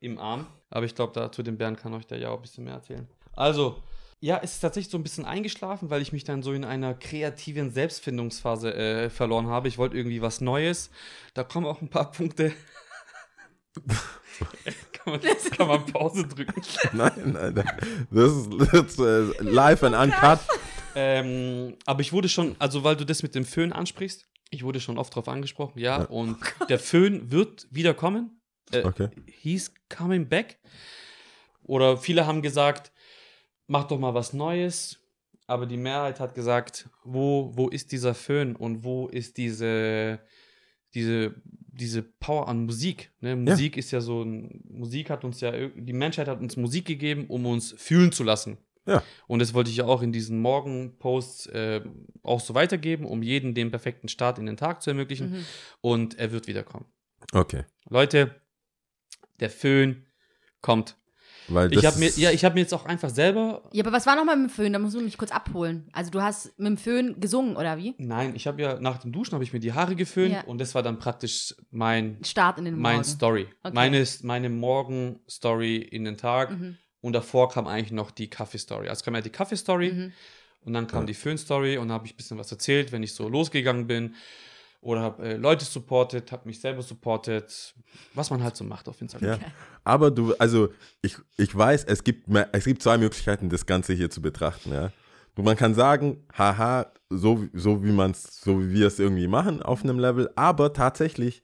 im 0.00 0.18
Arm. 0.18 0.46
Aber 0.70 0.86
ich 0.86 0.94
glaube, 0.94 1.12
da 1.12 1.30
zu 1.30 1.42
den 1.42 1.56
Bären 1.56 1.76
kann 1.76 1.94
euch 1.94 2.06
der 2.06 2.18
ja 2.18 2.30
auch 2.30 2.36
ein 2.36 2.42
bisschen 2.42 2.64
mehr 2.64 2.74
erzählen. 2.74 3.08
Also, 3.32 3.82
ja, 4.20 4.40
es 4.42 4.54
ist 4.54 4.60
tatsächlich 4.60 4.90
so 4.90 4.98
ein 4.98 5.02
bisschen 5.02 5.24
eingeschlafen, 5.24 5.90
weil 5.90 6.02
ich 6.02 6.12
mich 6.12 6.24
dann 6.24 6.42
so 6.42 6.52
in 6.52 6.64
einer 6.64 6.94
kreativen 6.94 7.70
Selbstfindungsphase 7.70 8.74
äh, 8.74 9.10
verloren 9.10 9.48
habe. 9.48 9.68
Ich 9.68 9.78
wollte 9.78 9.96
irgendwie 9.96 10.22
was 10.22 10.40
Neues. 10.40 10.90
Da 11.34 11.44
kommen 11.44 11.66
auch 11.66 11.80
ein 11.80 11.90
paar 11.90 12.10
Punkte. 12.10 12.52
kann, 14.92 15.12
man, 15.12 15.20
kann 15.20 15.68
man 15.68 15.86
Pause 15.86 16.26
drücken? 16.26 16.62
Nein, 16.92 17.12
nein, 17.32 17.54
nein. 17.54 18.06
Das 18.10 18.32
ist, 18.32 18.48
das 18.72 18.94
ist 18.94 18.98
äh, 18.98 19.42
live 19.42 19.82
and 19.82 19.94
uncut. 19.94 20.40
Ähm, 20.94 21.76
aber 21.86 22.00
ich 22.00 22.12
wurde 22.12 22.28
schon, 22.28 22.56
also 22.58 22.84
weil 22.84 22.96
du 22.96 23.04
das 23.04 23.22
mit 23.22 23.34
dem 23.34 23.44
Föhn 23.44 23.72
ansprichst, 23.72 24.28
ich 24.50 24.62
wurde 24.62 24.80
schon 24.80 24.98
oft 24.98 25.14
drauf 25.14 25.28
angesprochen, 25.28 25.78
ja, 25.78 26.00
Ja. 26.00 26.04
und 26.06 26.36
der 26.68 26.78
Föhn 26.78 27.30
wird 27.30 27.66
wiederkommen. 27.70 28.40
Äh, 28.72 28.82
Okay. 28.84 29.08
He's 29.26 29.72
coming 29.88 30.28
back. 30.28 30.58
Oder 31.62 31.96
viele 31.96 32.26
haben 32.26 32.42
gesagt, 32.42 32.92
mach 33.66 33.84
doch 33.84 33.98
mal 33.98 34.14
was 34.14 34.32
Neues. 34.32 35.00
Aber 35.46 35.66
die 35.66 35.76
Mehrheit 35.76 36.20
hat 36.20 36.34
gesagt, 36.34 36.88
wo, 37.04 37.52
wo 37.54 37.68
ist 37.68 37.92
dieser 37.92 38.14
Föhn 38.14 38.56
und 38.56 38.82
wo 38.82 39.08
ist 39.08 39.36
diese, 39.36 40.20
diese, 40.94 41.34
diese 41.44 42.02
Power 42.02 42.48
an 42.48 42.64
Musik? 42.64 43.12
Ne? 43.20 43.36
Musik 43.36 43.76
ist 43.76 43.90
ja 43.90 44.00
so 44.00 44.22
ein, 44.22 44.62
Musik 44.70 45.10
hat 45.10 45.22
uns 45.24 45.40
ja, 45.42 45.50
die 45.52 45.92
Menschheit 45.92 46.28
hat 46.28 46.40
uns 46.40 46.56
Musik 46.56 46.86
gegeben, 46.86 47.26
um 47.28 47.44
uns 47.44 47.74
fühlen 47.76 48.10
zu 48.12 48.24
lassen. 48.24 48.56
Ja. 48.86 49.02
Und 49.26 49.38
das 49.40 49.54
wollte 49.54 49.70
ich 49.70 49.76
ja 49.76 49.84
auch 49.86 50.02
in 50.02 50.12
diesen 50.12 50.40
Morgen-Posts 50.40 51.46
äh, 51.46 51.80
auch 52.22 52.40
so 52.40 52.54
weitergeben, 52.54 53.06
um 53.06 53.22
jeden 53.22 53.54
den 53.54 53.70
perfekten 53.70 54.08
Start 54.08 54.38
in 54.38 54.46
den 54.46 54.56
Tag 54.56 54.82
zu 54.82 54.90
ermöglichen. 54.90 55.30
Mhm. 55.32 55.44
Und 55.80 56.18
er 56.18 56.32
wird 56.32 56.46
wiederkommen. 56.46 56.86
Okay. 57.32 57.64
Leute, 57.88 58.34
der 59.40 59.50
Föhn 59.50 60.06
kommt. 60.60 60.96
Weil 61.48 61.70
Ich 61.74 61.84
habe 61.84 61.98
mir, 61.98 62.08
ja, 62.16 62.30
ich 62.30 62.42
habe 62.44 62.54
mir 62.54 62.62
jetzt 62.62 62.72
auch 62.72 62.86
einfach 62.86 63.10
selber. 63.10 63.68
Ja, 63.72 63.84
aber 63.84 63.92
was 63.92 64.06
war 64.06 64.16
nochmal 64.16 64.36
mit 64.36 64.48
dem 64.50 64.54
Föhn? 64.54 64.72
Da 64.72 64.78
musst 64.78 64.94
du 64.94 65.00
mich 65.02 65.18
kurz 65.18 65.30
abholen. 65.30 65.88
Also 65.92 66.10
du 66.10 66.22
hast 66.22 66.58
mit 66.58 66.66
dem 66.68 66.76
Föhn 66.78 67.20
gesungen, 67.20 67.56
oder 67.56 67.76
wie? 67.76 67.94
Nein, 67.98 68.34
ich 68.34 68.46
habe 68.46 68.62
ja 68.62 68.80
nach 68.80 68.98
dem 68.98 69.12
Duschen 69.12 69.32
habe 69.34 69.44
ich 69.44 69.52
mir 69.52 69.60
die 69.60 69.74
Haare 69.74 69.94
geföhnt 69.94 70.32
Ja. 70.32 70.44
und 70.44 70.58
das 70.58 70.74
war 70.74 70.82
dann 70.82 70.98
praktisch 70.98 71.54
mein, 71.70 72.18
Start 72.24 72.58
in 72.58 72.64
den 72.64 72.78
mein 72.78 72.94
Morgen. 72.96 73.04
Story. 73.04 73.46
Okay. 73.62 73.74
Meine, 73.74 74.04
meine 74.22 74.48
Morgen-Story 74.48 75.76
in 75.76 76.04
den 76.04 76.16
Tag. 76.16 76.50
Mhm. 76.52 76.78
Und 77.04 77.12
davor 77.12 77.50
kam 77.50 77.66
eigentlich 77.66 77.92
noch 77.92 78.10
die 78.10 78.30
Kaffee-Story. 78.30 78.88
Also 78.88 79.04
kam 79.04 79.14
ja 79.14 79.20
die 79.20 79.28
Kaffee-Story 79.28 79.92
Mhm. 79.92 80.12
und 80.64 80.72
dann 80.72 80.86
kam 80.86 81.06
die 81.06 81.12
Föhn-Story 81.12 81.76
und 81.76 81.92
habe 81.92 82.06
ich 82.06 82.14
ein 82.14 82.16
bisschen 82.16 82.38
was 82.38 82.50
erzählt, 82.50 82.92
wenn 82.92 83.02
ich 83.02 83.12
so 83.12 83.28
losgegangen 83.28 83.86
bin. 83.86 84.14
Oder 84.80 85.02
habe 85.02 85.22
äh, 85.22 85.36
Leute 85.36 85.66
supportet, 85.66 86.32
habe 86.32 86.48
mich 86.48 86.60
selber 86.62 86.80
supportet. 86.80 87.74
Was 88.14 88.30
man 88.30 88.42
halt 88.42 88.56
so 88.56 88.64
macht 88.64 88.88
auf 88.88 89.02
Instagram. 89.02 89.38
Ja. 89.38 89.46
Aber 89.84 90.10
du, 90.10 90.34
also 90.36 90.70
ich, 91.02 91.16
ich 91.36 91.54
weiß, 91.54 91.84
es 91.84 92.04
gibt, 92.04 92.26
mehr, 92.28 92.48
es 92.52 92.64
gibt 92.64 92.82
zwei 92.82 92.96
Möglichkeiten, 92.96 93.50
das 93.50 93.66
Ganze 93.66 93.92
hier 93.92 94.08
zu 94.08 94.22
betrachten. 94.22 94.72
Ja. 94.72 94.90
Man 95.36 95.56
kann 95.56 95.74
sagen, 95.74 96.24
haha, 96.32 96.90
so, 97.10 97.44
so 97.52 97.84
wie 97.84 97.92
man 97.92 98.14
so 98.14 98.62
wie 98.62 98.72
wir 98.72 98.86
es 98.86 98.98
irgendwie 98.98 99.26
machen 99.28 99.62
auf 99.62 99.82
einem 99.84 99.98
Level, 99.98 100.30
aber 100.36 100.72
tatsächlich 100.72 101.42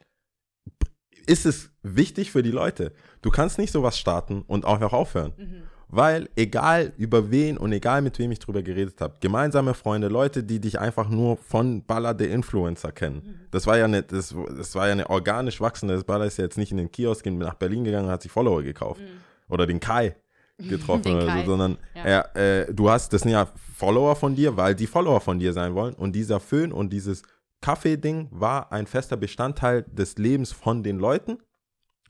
ist 1.26 1.45
es 1.45 1.71
wichtig 1.83 2.31
für 2.31 2.43
die 2.43 2.50
Leute. 2.50 2.93
Du 3.23 3.30
kannst 3.30 3.59
nicht 3.59 3.73
sowas 3.73 3.99
starten 3.99 4.43
und 4.47 4.65
auch 4.65 4.80
aufhören. 4.93 5.33
Mhm. 5.37 5.63
Weil 5.93 6.28
egal 6.37 6.93
über 6.99 7.33
wen 7.33 7.59
und 7.59 7.73
egal 7.73 8.00
mit 8.00 8.17
wem 8.21 8.30
ich 8.30 8.39
drüber 8.39 8.63
geredet 8.63 9.00
habe, 9.00 9.17
gemeinsame 9.21 9.75
Freunde, 9.75 10.06
Leute, 10.06 10.45
die 10.45 10.61
dich 10.61 10.78
einfach 10.78 11.09
nur 11.09 11.37
von 11.37 11.85
Baller 11.85 12.15
der 12.15 12.30
Influencer 12.30 12.93
kennen. 12.93 13.41
Das 13.50 13.67
war 13.67 13.76
ja 13.76 13.87
eine, 13.87 14.04
das, 14.04 14.33
das 14.56 14.75
war 14.76 14.87
ja 14.87 14.93
eine 14.93 15.11
organisch 15.11 15.61
wachsende, 15.61 15.95
das 15.95 16.04
Baller 16.04 16.26
ist 16.26 16.37
ja 16.39 16.45
jetzt 16.45 16.59
nicht 16.59 16.71
in 16.71 16.76
den 16.76 16.93
Kiosk 16.93 17.26
nach 17.26 17.54
Berlin 17.54 17.83
gegangen 17.83 18.06
und 18.06 18.13
hat 18.13 18.23
sich 18.23 18.30
Follower 18.30 18.63
gekauft. 18.63 19.00
Oder 19.49 19.67
den 19.67 19.80
Kai 19.80 20.15
getroffen 20.59 21.02
Den 21.02 21.17
oder 21.17 21.26
Kai. 21.26 21.41
so, 21.41 21.47
sondern 21.47 21.76
Ja. 21.97 22.02
er, 22.04 22.37
äh, 22.69 22.73
du 22.73 22.89
hast, 22.89 23.13
das 23.13 23.23
sind 23.23 23.33
ja 23.33 23.49
Follower 23.76 24.15
von 24.15 24.37
dir, 24.37 24.56
weil 24.56 24.76
die 24.76 24.87
Follower 24.87 25.21
von 25.21 25.41
dir 25.41 25.52
sein 25.52 25.75
wollen. 25.75 25.95
Und 25.95 26.13
dieser 26.13 26.39
Föhn 26.39 26.71
und 26.71 26.93
dieses 26.93 27.23
Kaffee-Ding 27.63 28.28
war 28.30 28.71
ein 28.71 28.87
fester 28.87 29.17
Bestandteil 29.17 29.83
des 29.91 30.19
Lebens 30.19 30.52
von 30.52 30.85
den 30.85 30.99
Leuten. 31.00 31.39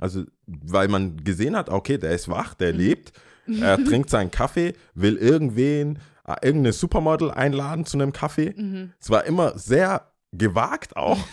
Also, 0.01 0.25
weil 0.47 0.89
man 0.89 1.23
gesehen 1.23 1.55
hat, 1.57 1.69
okay, 1.69 1.99
der 1.99 2.13
ist 2.13 2.29
wach, 2.29 2.55
der 2.55 2.73
lebt, 2.73 3.13
er 3.61 3.83
trinkt 3.85 4.11
seinen 4.11 4.31
Kaffee, 4.31 4.75
will 4.95 5.17
irgendwen, 5.17 5.99
äh, 6.27 6.35
irgendeine 6.43 6.73
Supermodel 6.73 7.31
einladen 7.31 7.85
zu 7.85 7.97
einem 7.99 8.13
Kaffee. 8.13 8.55
Mhm. 8.57 8.93
Es 9.01 9.11
war 9.11 9.25
immer 9.25 9.59
sehr 9.59 10.11
gewagt 10.33 10.97
auch. 10.97 11.19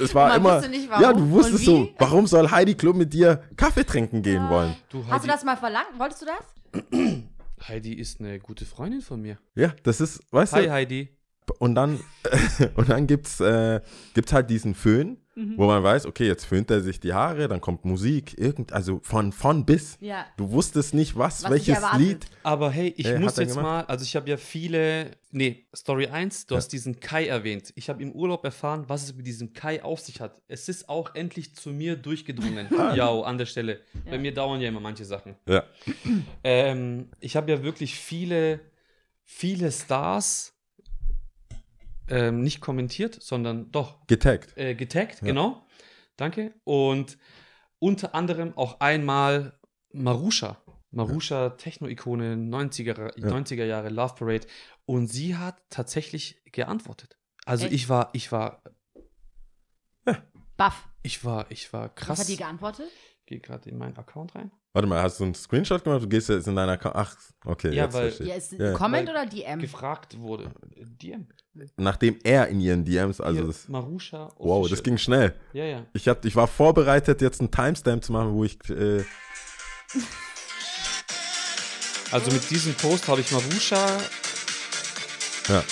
Es 0.00 0.14
war 0.14 0.28
Man 0.28 0.40
immer. 0.40 0.56
wusste 0.56 0.68
nicht, 0.68 0.88
warum 0.88 1.02
ja, 1.02 1.12
du 1.12 1.30
wusstest 1.30 1.64
so, 1.64 1.88
warum 1.98 2.26
soll 2.28 2.50
Heidi 2.52 2.76
Klum 2.76 2.98
mit 2.98 3.12
dir 3.12 3.42
Kaffee 3.56 3.84
trinken 3.84 4.22
gehen 4.22 4.48
wollen? 4.48 4.76
Du, 4.90 5.04
Hast 5.08 5.24
du 5.24 5.28
das 5.28 5.42
mal 5.44 5.56
verlangt? 5.56 5.88
Wolltest 5.96 6.22
du 6.22 6.26
das? 6.26 7.66
Heidi 7.66 7.94
ist 7.94 8.20
eine 8.20 8.38
gute 8.38 8.64
Freundin 8.64 9.00
von 9.00 9.20
mir. 9.20 9.38
Ja, 9.56 9.72
das 9.82 10.00
ist, 10.00 10.22
weißt 10.30 10.52
Hi 10.52 10.66
du, 10.66 10.72
Heidi. 10.72 11.17
Und 11.50 11.74
dann, 11.74 12.00
und 12.76 12.88
dann 12.88 13.06
gibt's, 13.06 13.40
äh, 13.40 13.80
gibt's 14.14 14.32
halt 14.32 14.50
diesen 14.50 14.74
Föhn, 14.74 15.18
Mhm. 15.34 15.54
wo 15.56 15.66
man 15.68 15.84
weiß, 15.84 16.04
okay, 16.06 16.26
jetzt 16.26 16.46
föhnt 16.46 16.68
er 16.68 16.80
sich 16.80 16.98
die 16.98 17.12
Haare, 17.12 17.46
dann 17.46 17.60
kommt 17.60 17.84
Musik, 17.84 18.36
irgend, 18.36 18.72
also 18.72 18.98
von, 19.04 19.30
von 19.30 19.64
bis. 19.64 19.96
Ja. 20.00 20.26
Du 20.36 20.50
wusstest 20.50 20.94
nicht, 20.94 21.16
was, 21.16 21.44
Was 21.44 21.50
welches. 21.52 21.78
Lied. 21.96 22.26
Aber 22.42 22.72
hey, 22.72 22.92
ich 22.96 23.06
Äh, 23.06 23.20
muss 23.20 23.36
jetzt 23.36 23.50
gemacht? 23.50 23.62
mal, 23.62 23.80
also 23.84 24.02
ich 24.02 24.16
habe 24.16 24.28
ja 24.28 24.36
viele, 24.36 25.12
nee, 25.30 25.64
Story 25.76 26.08
1, 26.08 26.46
du 26.46 26.54
Ja. 26.54 26.58
hast 26.58 26.70
diesen 26.72 26.98
Kai 26.98 27.28
erwähnt. 27.28 27.72
Ich 27.76 27.88
habe 27.88 28.02
im 28.02 28.10
Urlaub 28.10 28.42
erfahren, 28.44 28.86
was 28.88 29.04
es 29.04 29.14
mit 29.14 29.28
diesem 29.28 29.52
Kai 29.52 29.80
auf 29.84 30.00
sich 30.00 30.20
hat. 30.20 30.42
Es 30.48 30.68
ist 30.68 30.88
auch 30.88 31.14
endlich 31.14 31.54
zu 31.54 31.70
mir 31.70 31.94
durchgedrungen. 31.94 32.66
ja, 32.96 33.08
an 33.20 33.38
der 33.38 33.46
Stelle. 33.46 33.78
Bei 34.06 34.16
Ja. 34.16 34.18
mir 34.18 34.34
dauern 34.34 34.60
ja 34.60 34.66
immer 34.66 34.80
manche 34.80 35.04
Sachen. 35.04 35.36
Ja. 35.46 35.62
Ähm, 36.42 37.10
ich 37.20 37.36
habe 37.36 37.50
ja 37.52 37.62
wirklich 37.62 37.94
viele, 37.96 38.58
viele 39.24 39.70
Stars 39.70 40.54
ähm, 42.10 42.40
nicht 42.42 42.60
kommentiert, 42.60 43.18
sondern 43.22 43.70
doch 43.70 44.06
Getaggt. 44.06 44.56
äh, 44.56 44.74
getaggt, 44.74 45.20
Ja. 45.20 45.26
genau. 45.28 45.66
Danke. 46.16 46.54
Und 46.64 47.18
unter 47.78 48.14
anderem 48.14 48.56
auch 48.56 48.80
einmal 48.80 49.58
Marusha. 49.92 50.60
Marusha, 50.90 51.50
Techno-Ikone, 51.50 52.36
90er, 52.36 53.12
Ja. 53.18 53.28
90er 53.28 53.64
Jahre, 53.64 53.88
Love 53.90 54.14
Parade. 54.14 54.46
Und 54.86 55.06
sie 55.08 55.36
hat 55.36 55.62
tatsächlich 55.70 56.42
geantwortet. 56.50 57.18
Also 57.44 57.66
Echt? 57.66 57.74
ich 57.74 57.88
war, 57.88 58.08
ich 58.14 58.32
war, 58.32 58.62
Buff. 60.56 60.88
ich 61.02 61.24
war, 61.24 61.46
ich 61.50 61.72
war 61.72 61.88
Was 61.90 61.94
krass. 61.94 62.18
hat 62.20 62.28
die 62.28 62.36
geantwortet? 62.36 62.90
Gehe 63.26 63.40
gerade 63.40 63.68
in 63.68 63.76
meinen 63.78 63.96
Account 63.96 64.34
rein. 64.34 64.50
Warte 64.72 64.88
mal, 64.88 65.02
hast 65.02 65.20
du 65.20 65.24
einen 65.24 65.34
Screenshot 65.34 65.84
gemacht? 65.84 66.02
Du 66.02 66.08
gehst 66.08 66.28
jetzt 66.28 66.46
in 66.48 66.56
deiner 66.56 66.72
Account. 66.72 66.96
Ach, 66.96 67.16
okay. 67.44 67.74
Ja, 67.74 67.84
jetzt 67.84 67.94
weil- 67.94 68.02
verstehe 68.10 68.26
ich. 68.26 68.30
Ja, 68.30 68.36
ist 68.36 68.52
Ja. 68.52 68.72
Comment 68.72 69.06
Weil 69.08 69.14
oder 69.14 69.26
DM? 69.26 69.58
Gefragt 69.60 70.18
wurde. 70.18 70.50
DM. 70.76 71.28
Nachdem 71.76 72.18
er 72.22 72.48
in 72.48 72.60
ihren 72.60 72.84
DMs, 72.84 73.20
also 73.20 73.38
Hier, 73.38 73.46
das. 73.46 73.68
Marusha. 73.68 74.28
Wow, 74.38 74.62
das 74.62 74.72
Official. 74.72 74.82
ging 74.82 74.98
schnell. 74.98 75.34
Ja, 75.52 75.64
ja. 75.64 75.86
Ich, 75.92 76.06
hab, 76.06 76.24
ich 76.24 76.36
war 76.36 76.46
vorbereitet, 76.46 77.20
jetzt 77.20 77.40
einen 77.40 77.50
Timestamp 77.50 78.04
zu 78.04 78.12
machen, 78.12 78.32
wo 78.32 78.44
ich. 78.44 78.58
Äh, 78.70 79.04
Also 82.10 82.30
mit 82.30 82.48
diesem 82.50 82.72
Post 82.74 83.06
habe 83.08 83.20
ich 83.20 83.30
Marusha 83.32 83.86
ja. 85.48 85.62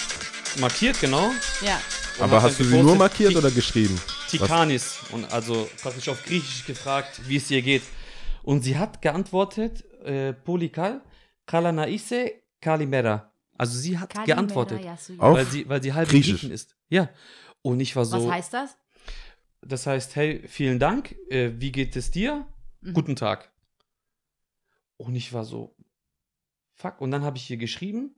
markiert, 0.59 1.01
genau. 1.01 1.31
Ja. 1.63 1.81
Und 2.19 2.25
Aber 2.25 2.43
hast 2.43 2.61
du 2.61 2.65
sie 2.65 2.83
nur 2.83 2.95
markiert 2.95 3.31
Ti- 3.33 3.39
oder 3.39 3.51
geschrieben? 3.51 3.99
Tikanis. 4.29 4.99
Und 5.13 5.33
also 5.33 5.67
praktisch 5.81 6.09
auf 6.11 6.23
Griechisch 6.25 6.67
gefragt, 6.67 7.21
wie 7.27 7.37
es 7.37 7.51
ihr 7.51 7.63
geht. 7.63 7.83
Und 8.43 8.63
sie 8.65 8.77
hat 8.77 9.01
geantwortet, 9.01 9.85
äh, 10.05 10.35
Polikal, 10.35 11.01
Kalanaise, 11.47 12.33
Kalimera. 12.61 13.33
Also 13.59 13.79
sie 13.79 13.99
hat 13.99 14.11
Kalimera 14.11 14.35
geantwortet. 14.35 14.87
Auf 15.19 15.37
weil 15.37 15.47
sie, 15.47 15.69
weil 15.69 15.83
sie 15.83 15.93
halb 15.93 16.09
Griechisch. 16.09 16.45
Ist. 16.45 16.77
Ja. 16.89 17.09
Und 17.63 17.81
ich 17.81 17.97
war 17.97 18.05
so, 18.05 18.25
Was 18.27 18.33
heißt 18.33 18.55
das? 18.55 18.77
das 19.63 19.87
heißt, 19.87 20.17
hey, 20.17 20.47
vielen 20.47 20.79
Dank, 20.79 21.17
äh, 21.31 21.53
wie 21.57 21.73
geht 21.73 21.97
es 21.97 22.11
dir? 22.11 22.47
Mhm. 22.81 22.93
Guten 22.93 23.17
Tag. 23.17 23.53
Und 24.97 25.15
ich 25.15 25.33
war 25.33 25.45
so, 25.45 25.77
fuck. 26.75 27.01
Und 27.01 27.11
dann 27.11 27.23
habe 27.23 27.37
ich 27.37 27.45
hier 27.45 27.57
geschrieben, 27.57 28.17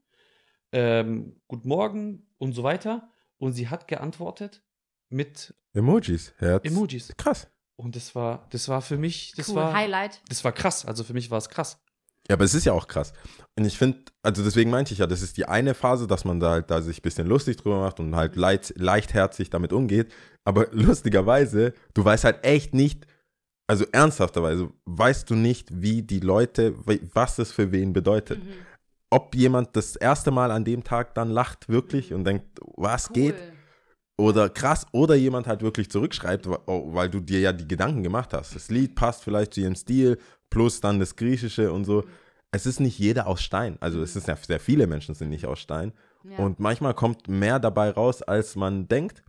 ähm, 0.73 1.41
Guten 1.49 1.69
Morgen 1.69 2.27
und 2.39 2.53
so 2.53 2.63
weiter. 2.63 3.11
Und 3.39 3.53
sie 3.53 3.69
hat 3.69 3.89
geantwortet 3.89 4.63
mit 5.09 5.55
Emojis. 5.73 6.35
Herz. 6.39 6.65
Emojis. 6.65 7.15
Krass. 7.17 7.49
Und 7.77 7.95
das 7.95 8.15
war, 8.15 8.49
das 8.51 8.69
war 8.69 8.83
für 8.83 8.99
mich, 8.99 9.33
das 9.37 9.49
cool. 9.49 9.57
war, 9.57 9.73
Highlight. 9.73 10.21
das 10.29 10.43
war 10.45 10.53
krass. 10.53 10.85
Also 10.85 11.05
für 11.05 11.15
mich 11.15 11.31
war 11.31 11.39
es 11.39 11.49
krass. 11.49 11.81
Ja, 12.31 12.37
aber 12.37 12.45
es 12.45 12.55
ist 12.55 12.67
ja 12.67 12.73
auch 12.73 12.89
krass. 12.89 13.13
Und 13.59 13.65
ich 13.65 13.79
finde, 13.79 14.01
also 14.23 14.45
deswegen 14.45 14.71
meinte 14.71 14.93
ich 14.93 14.99
ja, 14.99 15.07
das 15.07 15.23
ist 15.23 15.37
die 15.39 15.47
eine 15.47 15.75
Phase, 15.75 16.07
dass 16.07 16.25
man 16.25 16.41
da 16.41 16.51
halt 16.51 16.71
da 16.71 16.83
sich 16.83 16.99
ein 16.99 17.03
bisschen 17.03 17.27
lustig 17.27 17.57
drüber 17.57 17.81
macht 17.81 18.01
und 18.01 18.15
halt 18.15 18.37
leicht, 18.37 18.75
leichtherzig 18.77 19.51
damit 19.51 19.73
umgeht. 19.73 20.13
Aber 20.45 20.69
lustigerweise, 20.73 21.73
du 21.95 22.05
weißt 22.05 22.25
halt 22.25 22.45
echt 22.45 22.75
nicht, 22.75 23.07
also 23.67 23.85
ernsthafterweise, 23.93 24.71
weißt 24.85 25.29
du 25.31 25.35
nicht, 25.35 25.69
wie 25.83 26.03
die 26.03 26.21
Leute, 26.21 26.75
was 27.15 27.37
das 27.37 27.53
für 27.53 27.73
wen 27.73 27.93
bedeutet. 27.93 28.45
Mhm. 28.45 28.53
Ob 29.11 29.35
jemand 29.35 29.75
das 29.75 29.97
erste 29.97 30.31
Mal 30.31 30.51
an 30.51 30.65
dem 30.65 30.85
Tag 30.85 31.15
dann 31.15 31.31
lacht 31.31 31.69
wirklich 31.71 32.13
und 32.13 32.25
denkt, 32.25 32.61
was 32.77 33.09
Cool. 33.09 33.15
geht? 33.15 33.35
Oder 34.19 34.51
krass, 34.51 34.85
oder 34.91 35.15
jemand 35.15 35.47
halt 35.47 35.63
wirklich 35.63 35.91
zurückschreibt, 35.91 36.49
oh, 36.49 36.93
weil 36.93 37.09
du 37.09 37.21
dir 37.21 37.39
ja 37.39 37.53
die 37.53 37.69
Gedanken 37.69 38.03
gemacht 38.03 38.35
hast. 38.35 38.55
Das 38.55 38.69
Lied 38.69 38.97
passt 38.97 39.23
vielleicht 39.23 39.55
zu 39.55 39.61
ihrem 39.61 39.77
Stil, 39.77 40.19
plus 40.51 40.81
dann 40.81 40.99
das 40.99 41.15
Griechische 41.15 41.73
und 41.73 41.85
so. 41.85 42.05
Es 42.51 42.67
ist 42.67 42.81
nicht 42.81 42.99
jeder 42.99 43.29
aus 43.29 43.43
Stein. 43.43 43.77
Also 43.81 44.03
es 44.03 44.17
ist 44.17 44.27
ja 44.27 44.35
sehr 44.35 44.59
viele 44.59 44.89
Menschen 44.89 45.15
sind 45.15 45.29
nicht 45.29 45.47
aus 45.47 45.61
Stein. 45.61 45.93
Ja. 46.25 46.39
Und 46.39 46.59
manchmal 46.59 46.95
kommt 46.95 47.29
mehr 47.29 47.61
dabei 47.61 47.91
raus, 47.91 48.23
als 48.23 48.57
man 48.57 48.89
denkt. 48.89 49.23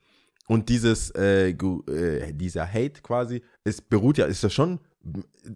Und 0.47 0.69
dieses, 0.69 1.12
äh, 1.12 1.49
äh, 1.49 2.34
dieser 2.34 2.67
Hate 2.67 3.02
quasi, 3.04 3.43
es 3.63 3.82
beruht 3.82 4.17
ja, 4.17 4.25
ist 4.25 4.41
ja 4.41 4.49
schon, 4.49 4.80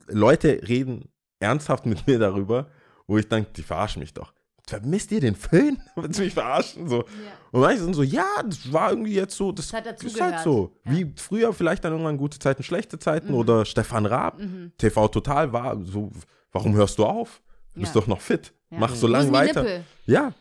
Leute 0.09 0.61
reden 0.67 1.09
ernsthaft 1.39 1.87
mit 1.87 2.05
mir 2.07 2.19
darüber, 2.19 2.69
wo 3.07 3.17
ich 3.17 3.27
denke, 3.27 3.49
die 3.55 3.63
verarschen 3.63 4.01
mich 4.01 4.13
doch. 4.13 4.31
Vermisst 4.65 5.11
ihr 5.11 5.19
den 5.19 5.35
Föhn? 5.35 5.81
Willst 5.95 6.19
du 6.19 6.23
mich 6.23 6.33
verarschen? 6.33 6.87
So. 6.87 6.99
Ja. 6.99 7.03
Und 7.51 7.61
manche 7.61 7.81
sind 7.83 7.93
so, 7.93 8.03
ja, 8.03 8.25
das 8.45 8.71
war 8.71 8.89
irgendwie 8.91 9.13
jetzt 9.13 9.35
so, 9.35 9.51
das, 9.51 9.67
Das 9.69 9.85
hat 9.85 10.03
ist 10.03 10.21
halt 10.21 10.39
so. 10.39 10.75
Ja. 10.85 10.91
Wie 10.91 11.13
früher 11.17 11.53
vielleicht 11.53 11.83
dann 11.83 11.91
irgendwann 11.91 12.17
gute 12.17 12.39
Zeiten, 12.39 12.63
schlechte 12.63 12.97
Zeiten 12.97 13.29
Mhm. 13.29 13.35
oder 13.35 13.65
Stefan 13.65 14.05
Raab, 14.05 14.39
Mhm. 14.39 14.71
TV 14.77 15.07
Total 15.09 15.51
war 15.51 15.77
so, 15.83 16.11
warum 16.51 16.73
hörst 16.75 16.97
du 16.97 17.05
auf? 17.05 17.41
Du 17.73 17.81
bist 17.81 17.93
Ja. 17.93 18.01
doch 18.01 18.07
noch 18.07 18.21
fit. 18.21 18.53
Mach 18.69 18.95
so 18.95 19.05
lange 19.07 19.31
weiter. 19.31 19.81
Ja. 20.05 20.33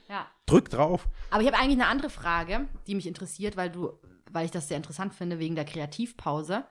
drück 0.47 0.69
drauf. 0.71 1.09
Aber 1.31 1.41
ich 1.43 1.47
habe 1.49 1.59
eigentlich 1.59 1.79
eine 1.81 1.87
andere 1.87 2.11
Frage, 2.11 2.67
die 2.87 2.95
mich 2.95 3.07
interessiert, 3.07 3.57
weil 3.57 3.71
du, 3.71 3.93
weil 4.31 4.45
ich 4.45 4.51
das 4.51 4.69
sehr 4.69 4.77
interessant 4.77 5.15
finde 5.15 5.39
wegen 5.39 5.55
der 5.55 5.65
Kreativpause 5.65 6.65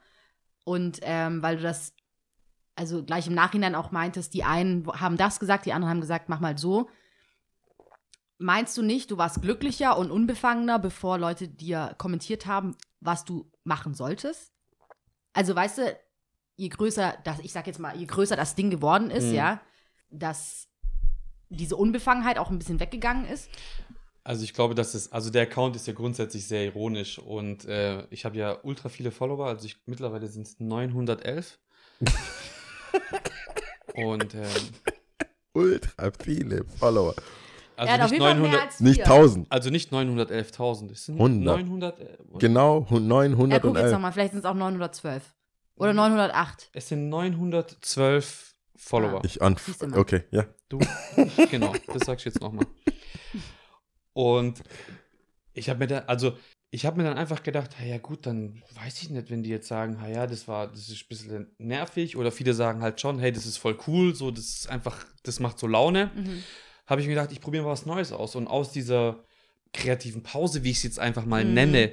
und 0.64 1.00
ähm, 1.02 1.42
weil 1.42 1.56
du 1.56 1.62
das 1.62 1.94
also 2.76 3.02
gleich 3.04 3.26
im 3.26 3.34
Nachhinein 3.34 3.74
auch 3.74 3.90
meintest, 3.90 4.34
die 4.34 4.44
einen 4.44 4.86
haben 4.86 5.16
das 5.16 5.38
gesagt, 5.40 5.66
die 5.66 5.72
anderen 5.72 5.90
haben 5.90 6.00
gesagt, 6.00 6.28
mach 6.28 6.40
mal 6.40 6.56
so. 6.58 6.88
Meinst 8.42 8.76
du 8.76 8.82
nicht, 8.82 9.10
du 9.10 9.18
warst 9.18 9.40
glücklicher 9.40 9.96
und 9.96 10.10
unbefangener, 10.10 10.78
bevor 10.80 11.16
Leute 11.16 11.46
dir 11.48 11.94
kommentiert 11.96 12.44
haben, 12.46 12.76
was 13.00 13.24
du 13.24 13.48
machen 13.64 13.94
solltest? 13.94 14.52
Also 15.32 15.54
weißt 15.54 15.78
du, 15.78 15.96
je 16.56 16.68
größer 16.68 17.16
das, 17.24 17.38
ich 17.38 17.52
sag 17.52 17.66
jetzt 17.68 17.78
mal, 17.78 17.96
je 17.96 18.04
größer 18.06 18.34
das 18.36 18.54
Ding 18.56 18.70
geworden 18.70 19.10
ist, 19.10 19.26
Mhm. 19.28 19.34
ja, 19.34 19.60
dass 20.10 20.68
diese 21.50 21.76
Unbefangenheit 21.76 22.36
auch 22.38 22.50
ein 22.50 22.58
bisschen 22.58 22.80
weggegangen 22.80 23.26
ist. 23.26 23.48
Also 24.24 24.42
ich 24.44 24.54
glaube, 24.54 24.74
dass 24.74 24.94
es, 24.94 25.10
also 25.12 25.30
der 25.30 25.42
Account 25.42 25.76
ist 25.76 25.86
ja 25.86 25.92
grundsätzlich 25.92 26.46
sehr 26.46 26.64
ironisch 26.64 27.18
und 27.18 27.64
äh, 27.64 28.06
ich 28.10 28.24
habe 28.24 28.36
ja 28.36 28.58
ultra 28.62 28.88
viele 28.88 29.10
Follower, 29.10 29.46
also 29.46 29.66
ich, 29.66 29.76
mittlerweile 29.86 30.26
sind 30.28 30.46
es 30.46 30.58
911. 30.60 31.58
und 33.94 34.34
ähm, 34.34 34.48
Ultra 35.54 36.10
viele 36.22 36.64
Follower. 36.64 37.14
Also 37.90 38.04
auf 38.04 38.10
nicht 38.10 38.12
jeden 38.12 38.22
Fall 38.24 38.34
mehr 38.34 38.42
900, 38.50 38.62
als 38.62 38.80
wir. 38.80 38.88
Nicht 38.88 39.00
1000. 39.02 39.46
also 39.52 39.70
nicht 39.70 39.92
911.000, 39.92 40.90
es 40.92 41.04
sind 41.06 41.16
100. 41.16 41.56
900, 41.58 42.00
äh, 42.00 42.06
Genau, 42.38 42.86
hun- 42.90 43.08
Ja, 43.10 43.18
guck 43.34 43.50
jetzt 43.50 43.64
911. 43.64 43.92
nochmal, 43.92 44.12
vielleicht 44.12 44.30
sind 44.32 44.40
es 44.40 44.44
auch 44.44 44.54
912. 44.54 45.22
Oder 45.76 45.92
908. 45.94 46.70
es 46.74 46.88
sind 46.88 47.08
912 47.08 48.54
Follower. 48.76 49.22
Ich 49.24 49.40
an. 49.42 49.56
Siehst 49.64 49.82
du 49.82 49.86
mal. 49.88 49.98
Okay, 49.98 50.24
ja. 50.30 50.44
Du, 50.68 50.78
genau, 51.50 51.72
das 51.92 52.02
sag 52.04 52.18
ich 52.18 52.24
jetzt 52.24 52.40
nochmal. 52.40 52.66
Und 54.12 54.62
ich 55.54 55.68
habe 55.68 55.78
mir 55.78 55.86
dann, 55.86 56.04
also 56.06 56.36
ich 56.70 56.86
habe 56.86 56.96
mir 56.96 57.04
dann 57.04 57.18
einfach 57.18 57.42
gedacht, 57.42 57.70
ja 57.86 57.98
gut, 57.98 58.26
dann 58.26 58.62
weiß 58.82 59.02
ich 59.02 59.10
nicht, 59.10 59.30
wenn 59.30 59.42
die 59.42 59.50
jetzt 59.50 59.68
sagen, 59.68 60.00
"Ha 60.00 60.08
ja, 60.08 60.26
das 60.26 60.48
war, 60.48 60.68
das 60.68 60.88
ist 60.88 61.02
ein 61.02 61.08
bisschen 61.08 61.54
nervig 61.58 62.16
oder 62.16 62.32
viele 62.32 62.54
sagen 62.54 62.82
halt 62.82 63.00
schon, 63.00 63.18
hey, 63.18 63.30
das 63.30 63.44
ist 63.46 63.58
voll 63.58 63.76
cool, 63.86 64.14
so, 64.14 64.30
das 64.30 64.44
ist 64.46 64.70
einfach, 64.70 65.04
das 65.22 65.38
macht 65.38 65.58
so 65.58 65.66
Laune. 65.66 66.10
Mhm. 66.14 66.42
Habe 66.92 67.00
ich 67.00 67.06
mir 67.06 67.14
gedacht, 67.14 67.32
ich 67.32 67.40
probiere 67.40 67.64
mal 67.64 67.70
was 67.70 67.86
Neues 67.86 68.12
aus 68.12 68.36
und 68.36 68.46
aus 68.46 68.70
dieser 68.70 69.24
kreativen 69.72 70.22
Pause, 70.22 70.62
wie 70.62 70.70
ich 70.70 70.76
es 70.76 70.82
jetzt 70.82 70.98
einfach 70.98 71.24
mal 71.24 71.42
Mhm. 71.44 71.54
nenne, 71.54 71.92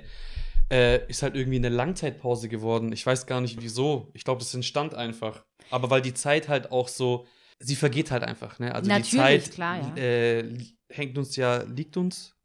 äh, 0.69 1.07
ist 1.07 1.23
halt 1.23 1.35
irgendwie 1.35 1.57
eine 1.57 1.69
Langzeitpause 1.69 2.49
geworden. 2.49 2.91
Ich 2.91 3.05
weiß 3.05 3.25
gar 3.25 3.39
nicht 3.41 3.61
wieso. 3.61 4.09
Ich 4.13 4.23
glaube, 4.25 4.39
das 4.39 4.53
entstand 4.53 4.93
einfach. 4.93 5.45
Aber 5.71 5.89
weil 5.89 6.01
die 6.01 6.13
Zeit 6.13 6.49
halt 6.49 6.71
auch 6.73 6.89
so, 6.89 7.25
sie 7.59 7.75
vergeht 7.77 8.11
halt 8.11 8.23
einfach, 8.23 8.59
ne? 8.59 8.75
Also 8.75 8.89
die 8.91 8.97
Natürlich, 8.97 9.45
Zeit 9.45 9.51
klar, 9.53 9.95
ja. 9.95 10.03
äh, 10.03 10.57
hängt 10.89 11.17
uns 11.17 11.35
ja, 11.37 11.63
liegt 11.63 11.95
uns 11.97 12.35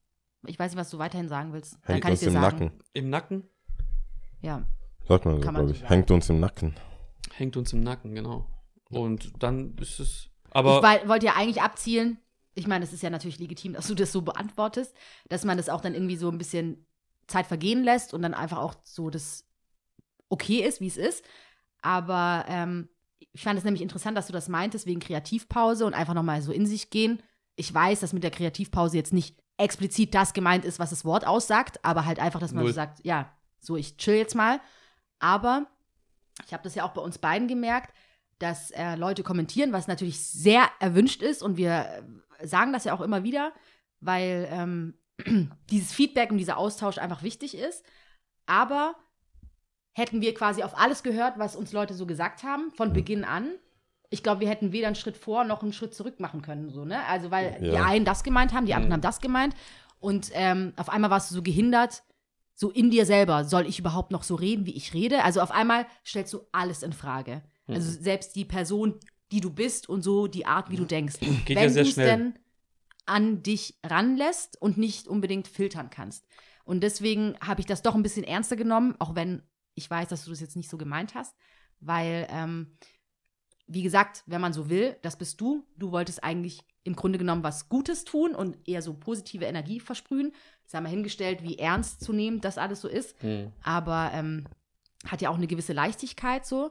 Ich 0.47 0.59
weiß 0.59 0.71
nicht, 0.73 0.81
was 0.81 0.90
du 0.90 0.99
weiterhin 0.99 1.29
sagen 1.29 1.53
willst. 1.53 1.75
Dann 1.85 1.95
Hängt 1.95 2.03
kann 2.03 2.12
uns 2.12 2.23
ich 2.23 2.29
dir 2.29 2.35
im 2.35 2.40
sagen. 2.40 2.59
Nacken. 2.67 2.81
im 2.93 3.11
Nacken. 3.11 3.49
Ja. 4.43 4.67
Sagt 5.09 5.25
man 5.25 5.35
so, 5.37 5.40
Kann 5.40 5.55
man 5.55 5.67
glaube 5.67 5.79
ich. 5.83 5.88
Hängt 5.90 6.11
uns 6.11 6.31
im 6.31 6.38
Nacken. 6.40 6.75
Hängt 7.35 7.57
uns 7.57 7.73
im 7.73 7.81
Nacken, 7.83 8.14
genau. 8.14 8.47
Und 8.90 9.33
dann 9.43 9.77
ist 9.81 9.99
es. 10.01 10.29
ich 10.47 10.55
Aber 10.57 10.83
wei- 10.83 11.07
wollte 11.09 11.27
ja 11.27 11.35
eigentlich 11.37 11.61
abzielen, 11.62 12.19
ich 12.55 12.67
meine, 12.67 12.85
es 12.85 12.93
ist 12.93 13.03
ja 13.03 13.11
natürlich 13.11 13.38
legitim, 13.38 13.73
dass 13.73 13.88
du 13.88 13.95
das 13.95 14.12
so 14.12 14.23
beantwortest, 14.23 14.95
dass 15.29 15.45
man 15.45 15.57
das 15.57 15.69
auch 15.69 15.81
dann 15.81 15.95
irgendwie 15.95 16.17
so 16.17 16.31
ein 16.31 16.38
bisschen 16.38 16.87
Zeit 17.27 17.47
vergehen 17.47 17.83
lässt 17.83 18.14
und 18.14 18.23
dann 18.23 18.35
einfach 18.35 18.59
auch 18.59 18.75
so 18.85 19.11
das 19.11 19.45
okay 20.29 20.61
ist, 20.61 20.81
wie 20.81 20.87
es 20.87 20.97
ist. 20.97 21.25
Aber 21.83 22.45
ähm, 22.49 22.88
ich 23.33 23.43
fand 23.43 23.59
es 23.59 23.64
nämlich 23.64 23.83
interessant, 23.83 24.17
dass 24.17 24.27
du 24.27 24.33
das 24.33 24.49
meintest, 24.49 24.87
wegen 24.87 25.01
Kreativpause 25.01 25.87
und 25.87 25.95
einfach 25.95 26.14
nochmal 26.14 26.43
so 26.43 26.53
in 26.53 26.67
sich 26.67 26.90
gehen. 26.90 27.23
Ich 27.57 27.73
weiß, 27.73 28.01
dass 28.01 28.12
mit 28.12 28.23
der 28.23 28.31
Kreativpause 28.31 28.97
jetzt 28.97 29.12
nicht 29.12 29.37
explizit 29.57 30.14
das 30.14 30.33
gemeint 30.33 30.64
ist, 30.64 30.79
was 30.79 30.90
das 30.90 31.05
Wort 31.05 31.27
aussagt, 31.27 31.85
aber 31.85 32.05
halt 32.05 32.19
einfach, 32.19 32.40
dass 32.40 32.53
man 32.53 32.64
Null. 32.64 32.73
so 32.73 32.77
sagt, 32.77 33.05
ja, 33.05 33.33
so 33.61 33.77
ich 33.77 33.97
chill 33.97 34.17
jetzt 34.17 34.35
mal. 34.35 34.61
Aber 35.19 35.67
ich 36.47 36.53
habe 36.53 36.62
das 36.62 36.75
ja 36.75 36.85
auch 36.85 36.93
bei 36.93 37.01
uns 37.01 37.19
beiden 37.19 37.49
gemerkt, 37.49 37.95
dass 38.38 38.71
äh, 38.73 38.97
Leute 38.97 39.23
kommentieren, 39.23 39.73
was 39.73 39.87
natürlich 39.87 40.21
sehr 40.21 40.69
erwünscht 40.81 41.23
ist 41.23 41.43
und 41.43 41.57
wir 41.57 42.05
sagen 42.47 42.73
das 42.73 42.85
ja 42.85 42.95
auch 42.95 43.01
immer 43.01 43.23
wieder, 43.23 43.53
weil 44.01 44.49
ähm, 44.51 44.95
dieses 45.71 45.93
Feedback 45.93 46.31
und 46.31 46.39
dieser 46.39 46.59
Austausch 46.59 46.99
einfach 46.99 47.23
wichtig 47.23 47.57
ist. 47.57 47.85
Aber 48.47 48.95
hätten 49.93 50.21
wir 50.21 50.35
quasi 50.35 50.63
auf 50.63 50.79
alles 50.79 51.03
gehört, 51.03 51.39
was 51.39 51.57
uns 51.57 51.73
Leute 51.73 51.95
so 51.95 52.07
gesagt 52.07 52.43
haben, 52.43 52.73
von. 52.73 52.93
Beginn 52.93 53.25
an, 53.25 53.51
ich 54.11 54.23
glaube, 54.23 54.41
wir 54.41 54.49
hätten 54.49 54.73
weder 54.73 54.87
einen 54.89 54.97
Schritt 54.97 55.17
vor 55.17 55.45
noch 55.45 55.63
einen 55.63 55.73
Schritt 55.73 55.95
zurück 55.95 56.21
machen 56.21 56.43
können. 56.43 56.71
So, 56.71 56.85
ne? 56.85 57.05
Also, 57.07 57.31
weil 57.31 57.59
die 57.61 57.67
Ja. 57.69 57.85
einen 57.85 58.05
das 58.05 58.23
gemeint 58.25 58.53
haben, 58.53 58.67
die 58.67 58.75
anderen 58.75 58.91
Mhm. 58.91 58.95
haben 58.95 59.01
das 59.03 59.21
gemeint. 59.21 59.55
Und 59.99 60.31
ähm, 60.35 60.73
auf 60.77 60.89
einmal 60.91 61.11
warst 61.11 61.31
du 61.31 61.35
so 61.35 61.43
gehindert, 61.43 62.03
so 62.55 62.71
in 62.71 62.91
dir 62.91 63.07
selber, 63.07 63.45
soll 63.45 63.67
ich 63.67 63.79
überhaupt 63.79 64.13
noch 64.13 64.23
so 64.23 64.35
reden, 64.37 64.67
wie 64.67 64.77
ich 64.77 64.95
rede? 64.95 65.25
Also 65.25 65.41
auf 65.41 65.51
einmal 65.51 65.87
stellst 66.05 66.33
du 66.35 66.41
alles 66.53 66.83
in 66.83 66.93
Frage. 66.93 67.43
Mhm. 67.67 67.75
Also 67.75 67.91
selbst 68.03 68.37
die 68.37 68.45
Person, 68.45 69.01
die 69.35 69.40
du 69.40 69.51
bist 69.51 69.88
und 69.88 70.03
so 70.03 70.29
die 70.29 70.47
Art, 70.47 70.70
wie 70.70 70.77
du 70.77 70.85
denkst. 70.85 71.16
Geht 71.44 71.57
Wenn 71.57 71.64
ja 71.64 71.68
sehr 71.68 71.83
du 71.83 71.88
es 71.88 71.94
denn 71.97 72.35
an 73.07 73.42
dich 73.42 73.79
ranlässt 73.85 74.61
und 74.62 74.79
nicht 74.79 75.09
unbedingt 75.09 75.49
filtern 75.49 75.90
kannst. 75.90 76.25
Und 76.64 76.83
deswegen 76.83 77.35
habe 77.40 77.61
ich 77.61 77.66
das 77.66 77.83
doch 77.83 77.94
ein 77.94 78.03
bisschen 78.03 78.25
ernster 78.25 78.57
genommen, 78.57 78.94
auch 78.99 79.14
wenn 79.14 79.42
ich 79.75 79.90
weiß, 79.90 80.09
dass 80.09 80.25
du 80.25 80.31
das 80.31 80.40
jetzt 80.40 80.57
nicht 80.57 80.70
so 80.70 80.79
gemeint 80.79 81.14
hast, 81.14 81.35
weil, 81.81 82.27
ähm, 82.31 82.79
wie 83.66 83.83
gesagt, 83.83 84.23
wenn 84.27 84.40
man 84.40 84.53
so 84.53 84.70
will, 84.70 84.97
das 85.03 85.18
bist 85.18 85.40
du. 85.40 85.66
Du 85.77 85.90
wolltest 85.90 86.23
eigentlich 86.23 86.61
im 86.85 86.94
Grunde 86.94 87.18
genommen 87.18 87.42
was 87.42 87.68
Gutes 87.68 88.05
tun 88.05 88.35
und 88.35 88.57
eher 88.68 88.83
so 88.83 88.94
positive 88.94 89.44
Energie 89.47 89.81
versprühen. 89.81 90.33
Sei 90.64 90.81
mal 90.81 90.88
hingestellt, 90.90 91.42
wie 91.42 91.59
ernst 91.59 92.05
zu 92.05 92.12
nehmen 92.12 92.40
das 92.40 92.57
alles 92.57 92.81
so 92.81 92.88
ist 92.88 93.20
Hm. 93.20 93.53
aber 93.62 94.11
ähm, 94.14 94.47
hat 95.07 95.20
ja 95.23 95.31
auch 95.31 95.37
eine 95.37 95.47
gewisse 95.49 95.73
Leichtigkeit 95.73 96.47
so. 96.47 96.70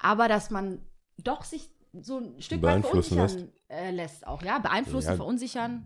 Aber 0.00 0.28
dass 0.28 0.50
man 0.50 0.80
doch 1.24 1.44
sich 1.44 1.70
so 2.00 2.18
ein 2.18 2.40
Stück 2.40 2.62
weit 2.62 2.80
Beeinflussen 2.82 3.14
verunsichern 3.16 3.48
äh, 3.68 3.90
lässt 3.90 4.26
auch, 4.26 4.42
ja, 4.42 4.58
beeinflussen, 4.58 5.08
Ja. 5.10 5.16
verunsichern. 5.16 5.84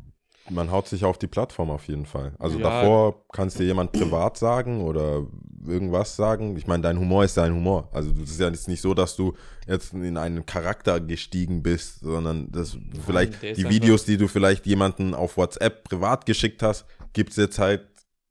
Man 0.50 0.72
haut 0.72 0.88
sich 0.88 1.04
auf 1.04 1.18
die 1.18 1.28
Plattform 1.28 1.70
auf 1.70 1.86
jeden 1.86 2.04
Fall. 2.04 2.34
Also 2.40 2.58
Ja. 2.58 2.64
davor 2.68 3.24
kannst 3.32 3.60
dir 3.60 3.64
jemand 3.64 3.92
privat 3.92 4.36
sagen 4.36 4.82
oder 4.82 5.24
irgendwas 5.64 6.16
sagen. 6.16 6.56
Ich 6.56 6.66
meine, 6.66 6.82
dein 6.82 6.98
Humor 6.98 7.22
ist 7.24 7.36
dein 7.36 7.54
Humor. 7.54 7.88
Also 7.92 8.10
das 8.10 8.30
ist 8.30 8.40
ja 8.40 8.48
jetzt 8.48 8.66
nicht 8.66 8.80
so, 8.82 8.92
dass 8.92 9.14
du 9.14 9.34
jetzt 9.68 9.92
in 9.94 10.16
einen 10.16 10.44
Charakter 10.44 10.98
gestiegen 10.98 11.62
bist, 11.62 12.00
sondern 12.00 12.50
das 12.50 12.76
vielleicht 13.06 13.40
die 13.40 13.68
Videos, 13.68 14.04
die 14.04 14.16
du 14.16 14.26
vielleicht 14.26 14.66
jemanden 14.66 15.14
auf 15.14 15.36
WhatsApp 15.36 15.84
privat 15.84 16.26
geschickt 16.26 16.60
hast, 16.64 16.86
gibt 17.12 17.30
es 17.30 17.36
jetzt 17.36 17.60
halt 17.60 17.86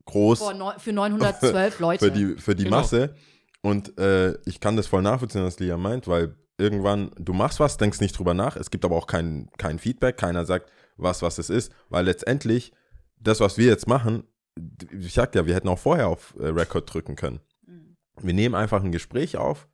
groß 0.06 0.40
Boah, 0.40 0.76
für 0.80 0.92
912 0.92 1.80
Leute. 1.80 2.06
für 2.06 2.12
die, 2.12 2.36
für 2.42 2.56
die 2.56 2.66
Genau. 2.66 2.78
Masse. 2.78 3.16
Und 3.62 3.98
äh, 3.98 4.34
ich 4.46 4.60
kann 4.60 4.76
das 4.76 4.88
voll 4.88 5.02
nachvollziehen, 5.02 5.44
was 5.46 5.60
Lia 5.60 5.78
meint, 5.78 6.08
weil 6.10 6.36
irgendwann, 6.62 7.12
du 7.18 7.34
machst 7.34 7.60
was, 7.60 7.78
denkst 7.78 8.00
nicht 8.00 8.18
drüber 8.18 8.34
nach. 8.34 8.56
Es 8.56 8.72
gibt 8.72 8.86
aber 8.86 8.96
auch 8.96 9.08
kein, 9.08 9.50
kein 9.58 9.80
Feedback, 9.80 10.18
keiner 10.18 10.46
sagt, 10.46 10.72
was, 10.98 11.22
was 11.22 11.38
es 11.38 11.50
ist, 11.50 11.74
weil 11.90 12.06
letztendlich 12.06 12.72
das, 13.20 13.40
was 13.40 13.58
wir 13.58 13.66
jetzt 13.68 13.88
machen, 13.88 14.24
ich 14.92 15.14
sag 15.14 15.34
ja, 15.36 15.46
wir 15.46 15.56
hätten 15.56 15.68
auch 15.68 15.80
vorher 15.80 16.08
auf 16.08 16.36
äh, 16.40 16.48
Record 16.48 16.94
drücken 16.94 17.16
können. 17.16 17.40
Mhm. 17.66 17.98
Wir 18.22 18.34
nehmen 18.34 18.56
einfach 18.56 18.84
ein 18.84 18.92
Gespräch 18.92 19.38
auf, 19.38 19.68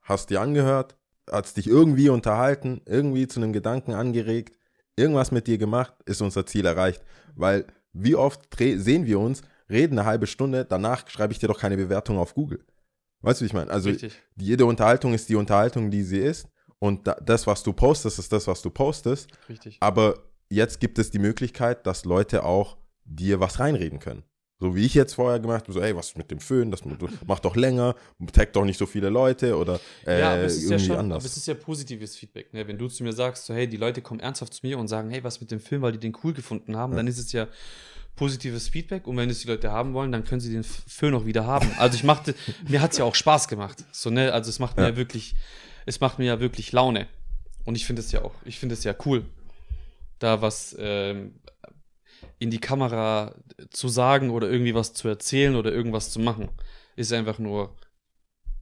hast 0.00 0.30
dir 0.30 0.40
angehört, 0.40 0.96
hast 1.30 1.56
dich 1.56 1.68
irgendwie 1.68 2.08
unterhalten, 2.08 2.80
irgendwie 2.86 3.26
zu 3.26 3.40
einem 3.40 3.52
Gedanken 3.52 3.92
angeregt, 3.92 4.56
irgendwas 4.96 5.30
mit 5.30 5.46
dir 5.46 5.58
gemacht, 5.58 5.94
ist 6.06 6.22
unser 6.22 6.46
Ziel 6.46 6.66
erreicht. 6.66 7.02
Weil 7.34 7.66
wie 7.92 8.14
oft 8.14 8.42
sehen 8.58 9.06
wir 9.06 9.18
uns, 9.18 9.42
reden 9.68 9.98
eine 9.98 10.06
halbe 10.06 10.26
Stunde, 10.26 10.64
danach 10.64 11.08
schreibe 11.08 11.32
ich 11.32 11.38
dir 11.38 11.48
doch 11.48 11.58
keine 11.58 11.76
Bewertung 11.76 12.18
auf 12.18 12.34
Google. 12.34 12.64
Weißt 13.22 13.40
du, 13.40 13.44
wie 13.44 13.46
ich 13.46 13.52
meine? 13.52 13.70
Also 13.70 13.88
Richtig. 13.88 14.12
jede 14.36 14.66
Unterhaltung 14.66 15.14
ist 15.14 15.28
die 15.28 15.36
Unterhaltung, 15.36 15.90
die 15.90 16.02
sie 16.02 16.18
ist. 16.18 16.48
Und 16.78 17.06
da, 17.06 17.14
das, 17.14 17.46
was 17.46 17.62
du 17.62 17.72
postest, 17.72 18.18
ist 18.18 18.32
das, 18.32 18.46
was 18.48 18.60
du 18.60 18.70
postest. 18.70 19.28
Richtig. 19.48 19.76
Aber 19.80 20.14
jetzt 20.50 20.80
gibt 20.80 20.98
es 20.98 21.10
die 21.10 21.20
Möglichkeit, 21.20 21.86
dass 21.86 22.04
Leute 22.04 22.44
auch 22.44 22.76
dir 23.04 23.40
was 23.40 23.60
reinreden 23.60 24.00
können. 24.00 24.24
So 24.58 24.76
wie 24.76 24.86
ich 24.86 24.94
jetzt 24.94 25.14
vorher 25.14 25.40
gemacht 25.40 25.62
habe, 25.62 25.72
so, 25.72 25.80
ey, 25.80 25.96
was 25.96 26.10
ist 26.10 26.18
mit 26.18 26.30
dem 26.30 26.38
Föhn? 26.38 26.70
Das 26.70 26.82
du- 26.82 27.08
mach 27.26 27.40
doch 27.40 27.56
länger, 27.56 27.96
tag 28.32 28.52
doch 28.52 28.64
nicht 28.64 28.78
so 28.78 28.86
viele 28.86 29.08
Leute 29.08 29.56
oder 29.56 29.80
äh, 30.06 30.20
ja, 30.20 30.34
aber 30.34 30.42
es 30.42 30.54
ist 30.56 30.62
ja 30.64 30.70
irgendwie 30.70 30.86
schon, 30.86 30.96
anders. 30.98 31.16
aber 31.16 31.26
es 31.26 31.36
ist 31.36 31.46
ja 31.48 31.54
positives 31.54 32.14
Feedback. 32.14 32.54
Ne? 32.54 32.68
Wenn 32.68 32.78
du 32.78 32.86
zu 32.86 33.02
mir 33.02 33.12
sagst, 33.12 33.46
so, 33.46 33.54
hey, 33.54 33.66
die 33.66 33.76
Leute 33.76 34.02
kommen 34.02 34.20
ernsthaft 34.20 34.54
zu 34.54 34.64
mir 34.64 34.78
und 34.78 34.86
sagen, 34.86 35.10
hey, 35.10 35.24
was 35.24 35.40
mit 35.40 35.50
dem 35.50 35.58
Film, 35.58 35.82
weil 35.82 35.90
die 35.90 35.98
den 35.98 36.16
cool 36.22 36.32
gefunden 36.32 36.76
haben, 36.76 36.94
dann 36.94 37.08
ist 37.08 37.18
es 37.18 37.32
ja 37.32 37.48
positives 38.16 38.68
Feedback 38.68 39.06
und 39.06 39.16
wenn 39.16 39.30
es 39.30 39.40
die 39.40 39.48
Leute 39.48 39.70
haben 39.72 39.94
wollen, 39.94 40.12
dann 40.12 40.24
können 40.24 40.40
sie 40.40 40.50
den 40.52 40.60
F- 40.60 40.82
Film 40.86 41.14
auch 41.14 41.24
wieder 41.24 41.46
haben. 41.46 41.70
Also 41.78 41.96
ich 41.96 42.04
machte, 42.04 42.34
mir 42.68 42.80
hat 42.80 42.92
es 42.92 42.98
ja 42.98 43.04
auch 43.04 43.14
Spaß 43.14 43.48
gemacht. 43.48 43.84
So, 43.92 44.10
ne, 44.10 44.32
also 44.32 44.50
es 44.50 44.58
macht 44.58 44.76
mir 44.76 44.82
Ja. 44.84 44.88
ja 44.90 44.96
wirklich, 44.96 45.34
es 45.86 46.00
macht 46.00 46.18
mir 46.18 46.26
ja 46.26 46.40
wirklich 46.40 46.72
Laune. 46.72 47.08
Und 47.64 47.76
ich 47.76 47.86
finde 47.86 48.00
es 48.00 48.12
ja 48.12 48.22
auch, 48.22 48.34
ich 48.44 48.58
finde 48.58 48.74
es 48.74 48.84
ja 48.84 48.94
cool, 49.06 49.24
da 50.18 50.42
was 50.42 50.76
ähm, 50.78 51.34
in 52.38 52.50
die 52.50 52.60
Kamera 52.60 53.34
zu 53.70 53.88
sagen 53.88 54.30
oder 54.30 54.50
irgendwie 54.50 54.74
was 54.74 54.92
zu 54.94 55.08
erzählen 55.08 55.56
oder 55.56 55.72
irgendwas 55.72 56.10
zu 56.10 56.20
machen. 56.20 56.48
Ist 56.96 57.12
einfach 57.12 57.38
nur 57.38 57.74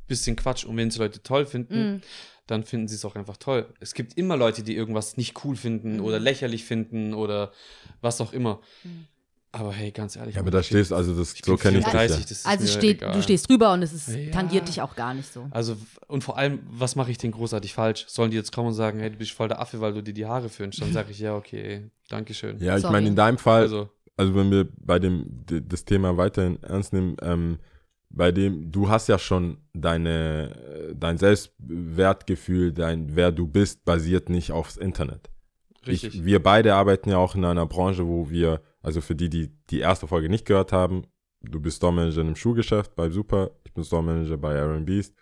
bisschen 0.06 0.36
Quatsch. 0.36 0.64
Und 0.64 0.76
wenn 0.76 0.88
es 0.88 0.96
Leute 0.96 1.22
toll 1.22 1.46
finden, 1.46 1.96
Mm. 1.96 2.02
dann 2.46 2.64
finden 2.64 2.88
sie 2.88 2.96
es 2.96 3.04
auch 3.04 3.14
einfach 3.14 3.36
toll. 3.36 3.72
Es 3.80 3.94
gibt 3.94 4.14
immer 4.18 4.36
Leute, 4.36 4.62
die 4.64 4.74
irgendwas 4.74 5.16
nicht 5.16 5.44
cool 5.44 5.54
finden 5.56 5.94
Mhm. 5.96 6.00
oder 6.04 6.18
lächerlich 6.18 6.64
finden 6.64 7.14
oder 7.14 7.52
was 8.00 8.20
auch 8.20 8.32
immer. 8.32 8.60
Mhm. 8.82 9.06
Aber 9.52 9.72
hey, 9.72 9.90
ganz 9.90 10.14
ehrlich. 10.14 10.36
ja, 10.36 10.40
aber 10.42 10.52
da 10.52 10.60
ich 10.60 10.68
bin- 10.68 10.78
stehst, 10.78 10.92
also 10.92 11.12
das, 11.12 11.32
ich 11.34 11.42
so 11.44 11.56
kenne 11.56 11.78
ich 11.78 11.84
dich 11.84 11.90
34, 11.92 12.16
ja. 12.16 12.22
das 12.22 12.30
ist 12.30 12.46
Also 12.46 12.66
steht, 12.68 12.98
egal. 13.02 13.12
du 13.14 13.22
stehst 13.22 13.48
drüber 13.50 13.72
und 13.72 13.82
es 13.82 13.92
ist, 13.92 14.08
Ja. 14.08 14.30
tangiert 14.30 14.68
dich 14.68 14.80
auch 14.80 14.94
gar 14.94 15.12
nicht 15.12 15.32
so. 15.32 15.48
Also, 15.50 15.76
und 16.06 16.22
vor 16.22 16.38
allem, 16.38 16.60
was 16.70 16.94
mache 16.94 17.10
ich 17.10 17.18
denn 17.18 17.32
großartig 17.32 17.74
falsch? 17.74 18.04
Sollen 18.06 18.30
die 18.30 18.36
jetzt 18.36 18.52
kommen 18.52 18.68
und 18.68 18.74
sagen, 18.74 19.00
hey, 19.00 19.10
du 19.10 19.16
bist 19.16 19.32
voll 19.32 19.48
der 19.48 19.60
Affe, 19.60 19.80
weil 19.80 19.92
du 19.92 20.02
dir 20.02 20.14
die 20.14 20.24
Haare 20.26 20.48
föhnst? 20.48 20.80
Dann 20.80 20.92
sage 20.92 21.10
ich, 21.10 21.18
ja, 21.18 21.34
okay, 21.34 21.90
Dankeschön. 22.08 22.58
Ja, 22.60 22.76
ich 22.78 22.84
meine, 22.84 23.08
in 23.08 23.16
deinem 23.16 23.38
Fall, 23.38 23.62
also, 23.62 23.88
Also, 24.16 24.34
wenn 24.36 24.50
wir 24.52 24.68
bei 24.78 24.98
dem 24.98 25.44
das 25.46 25.84
Thema 25.84 26.16
weiterhin 26.16 26.62
ernst 26.62 26.92
nehmen, 26.92 27.16
ähm, 27.22 27.58
bei 28.10 28.30
dem, 28.32 28.70
du 28.70 28.88
hast 28.88 29.08
ja 29.08 29.18
schon 29.18 29.56
deine, 29.72 30.54
äh, 30.90 30.94
dein 30.94 31.16
Selbstwertgefühl, 31.18 32.72
dein, 32.72 33.14
wer 33.16 33.32
du 33.32 33.46
bist, 33.46 33.84
basiert 33.84 34.28
nicht 34.28 34.52
aufs 34.52 34.76
Internet. 34.76 35.30
Richtig. 35.86 36.14
Ich, 36.14 36.24
wir 36.24 36.42
beide 36.42 36.74
arbeiten 36.74 37.10
ja 37.10 37.18
auch 37.18 37.34
in 37.34 37.44
einer 37.44 37.66
Branche, 37.66 38.06
wo 38.06 38.30
wir, 38.30 38.62
also 38.82 39.00
für 39.00 39.14
die, 39.14 39.28
die 39.28 39.50
die 39.70 39.80
erste 39.80 40.06
Folge 40.06 40.28
nicht 40.28 40.46
gehört 40.46 40.72
haben, 40.72 41.06
du 41.42 41.60
bist 41.60 41.78
Store-Manager 41.78 42.20
im 42.22 42.36
Schuhgeschäft 42.36 42.94
bei 42.94 43.10
Super, 43.10 43.50
ich 43.64 43.72
bin 43.72 43.84
Store-Manager 43.84 44.36
bei 44.36 44.58
Aaron 44.60 44.84
Beast. 44.84 45.14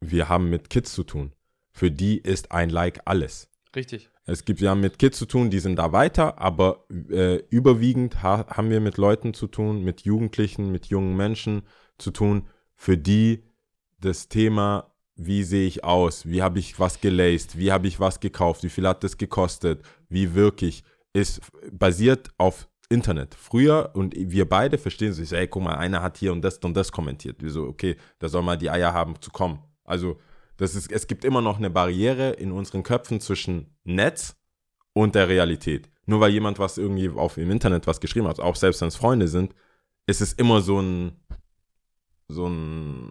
Wir 0.00 0.28
haben 0.28 0.50
mit 0.50 0.70
Kids 0.70 0.92
zu 0.92 1.04
tun. 1.04 1.32
Für 1.72 1.90
die 1.90 2.18
ist 2.18 2.52
ein 2.52 2.70
Like 2.70 3.00
alles. 3.04 3.50
richtig. 3.74 4.10
Es 4.28 4.44
gibt, 4.44 4.60
wir 4.60 4.70
haben 4.70 4.80
mit 4.80 4.98
Kids 4.98 5.18
zu 5.18 5.26
tun, 5.26 5.50
die 5.50 5.60
sind 5.60 5.76
da 5.76 5.92
weiter, 5.92 6.38
aber 6.40 6.84
äh, 7.10 7.36
überwiegend 7.48 8.24
ha 8.24 8.44
haben 8.48 8.70
wir 8.70 8.80
mit 8.80 8.96
Leuten 8.96 9.34
zu 9.34 9.46
tun, 9.46 9.84
mit 9.84 10.02
Jugendlichen, 10.02 10.72
mit 10.72 10.86
jungen 10.86 11.16
Menschen 11.16 11.62
zu 11.96 12.10
tun, 12.10 12.48
für 12.74 12.98
die 12.98 13.44
das 14.00 14.28
Thema, 14.28 14.92
wie 15.16 15.42
sehe 15.42 15.66
ich 15.66 15.82
aus, 15.82 16.26
wie 16.26 16.42
habe 16.42 16.58
ich 16.58 16.78
was 16.78 17.00
gelaced, 17.00 17.58
wie 17.58 17.72
habe 17.72 17.88
ich 17.88 17.98
was 17.98 18.20
gekauft, 18.20 18.62
wie 18.62 18.68
viel 18.68 18.86
hat 18.86 19.02
das 19.02 19.16
gekostet, 19.16 19.82
wie 20.08 20.34
wirklich, 20.34 20.84
ist 21.12 21.40
basiert 21.72 22.30
auf 22.36 22.68
Internet. 22.88 23.34
Früher, 23.34 23.90
und 23.94 24.14
wir 24.14 24.48
beide 24.48 24.78
verstehen 24.78 25.12
sich, 25.12 25.32
ey, 25.32 25.48
guck 25.48 25.62
mal, 25.62 25.76
einer 25.76 26.02
hat 26.02 26.18
hier 26.18 26.32
und 26.32 26.42
das 26.42 26.58
und 26.58 26.74
das 26.74 26.92
kommentiert. 26.92 27.42
Wir 27.42 27.50
so, 27.50 27.64
okay, 27.64 27.96
da 28.18 28.28
soll 28.28 28.42
mal 28.42 28.56
die 28.56 28.70
Eier 28.70 28.92
haben 28.92 29.20
zu 29.20 29.30
kommen. 29.30 29.58
Also, 29.84 30.18
das 30.56 30.74
ist, 30.74 30.92
es 30.92 31.06
gibt 31.06 31.24
immer 31.24 31.40
noch 31.40 31.58
eine 31.58 31.70
Barriere 31.70 32.30
in 32.30 32.52
unseren 32.52 32.82
Köpfen 32.82 33.20
zwischen 33.20 33.74
Netz 33.84 34.36
und 34.92 35.14
der 35.14 35.28
Realität. 35.28 35.90
Nur 36.06 36.20
weil 36.20 36.30
jemand 36.30 36.58
was 36.58 36.78
irgendwie 36.78 37.08
auf 37.08 37.36
im 37.36 37.50
Internet 37.50 37.86
was 37.86 38.00
geschrieben 38.00 38.28
hat, 38.28 38.40
auch 38.40 38.56
selbst 38.56 38.80
wenn 38.80 38.88
es 38.88 38.96
Freunde 38.96 39.28
sind, 39.28 39.54
ist 40.06 40.20
es 40.20 40.32
immer 40.32 40.60
so 40.60 40.80
ein 40.80 41.16
so, 42.28 42.46
ein, 42.46 43.10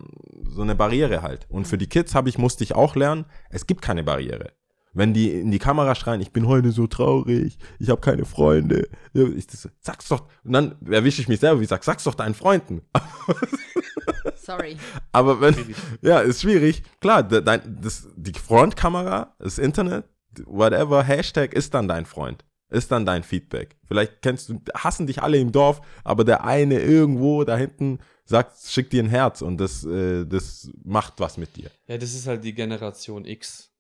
so 0.50 0.62
eine 0.62 0.76
Barriere 0.76 1.22
halt. 1.22 1.46
Und 1.50 1.68
für 1.68 1.78
die 1.78 1.88
Kids 1.88 2.16
habe 2.16 2.30
ich, 2.30 2.38
musste 2.38 2.64
ich 2.64 2.76
auch 2.76 2.96
lernen, 2.96 3.26
es 3.50 3.68
gibt 3.68 3.82
keine 3.82 4.04
Barriere. 4.04 4.52
Wenn 4.94 5.14
die 5.14 5.30
in 5.32 5.52
die 5.52 5.60
Kamera 5.60 5.94
schreien, 5.94 6.22
ich 6.22 6.32
bin 6.32 6.48
heute 6.48 6.72
so 6.72 6.88
traurig, 6.88 7.58
ich 7.80 7.90
habe 7.90 8.00
keine 8.00 8.24
Freunde, 8.24 8.88
ich, 9.14 9.46
das, 9.48 9.68
sag's 9.82 10.08
doch. 10.08 10.26
Und 10.46 10.54
dann 10.54 10.76
erwische 10.90 11.22
ich 11.22 11.28
mich 11.28 11.42
selber, 11.42 11.60
wie 11.60 11.64
ich 11.64 11.70
sag, 11.70 11.84
sag's 11.84 12.06
doch 12.06 12.16
deinen 12.16 12.34
Freunden. 12.34 12.82
Sorry. 14.36 14.78
Aber 15.12 15.42
wenn, 15.42 15.54
Schwierig. 15.54 15.76
ja, 16.02 16.20
ist 16.20 16.42
schwierig. 16.42 16.84
Klar, 17.02 17.24
de- 17.24 17.42
dein, 17.42 17.78
das, 17.82 18.08
die 18.16 18.34
Frontkamera, 18.40 19.36
das 19.40 19.58
Internet, 19.58 20.06
whatever, 20.46 21.04
Hashtag 21.04 21.54
ist 21.54 21.74
dann 21.74 21.88
dein 21.88 22.06
Freund. 22.06 22.46
Ist 22.70 22.92
dann 22.92 23.06
dein 23.06 23.24
Feedback. 23.24 23.78
Vielleicht 23.86 24.22
kennst 24.22 24.50
du, 24.50 24.62
hassen 24.76 25.08
dich 25.08 25.22
alle 25.22 25.38
im 25.38 25.52
Dorf, 25.52 25.82
aber 26.04 26.24
der 26.24 26.44
eine 26.46 26.80
irgendwo 26.80 27.44
da 27.44 27.56
hinten 27.58 28.00
sagt, 28.26 28.58
schick 28.66 28.90
dir 28.90 29.04
ein 29.04 29.10
Herz 29.10 29.42
und 29.42 29.58
das, 29.58 29.84
äh, 29.86 30.26
das 30.26 30.70
macht 30.84 31.20
was 31.20 31.38
mit 31.38 31.56
dir. 31.56 31.70
Ja, 31.88 31.98
das 31.98 32.14
ist 32.14 32.28
halt 32.28 32.44
die 32.44 32.54
Generation 32.54 33.26
X. 33.26 33.72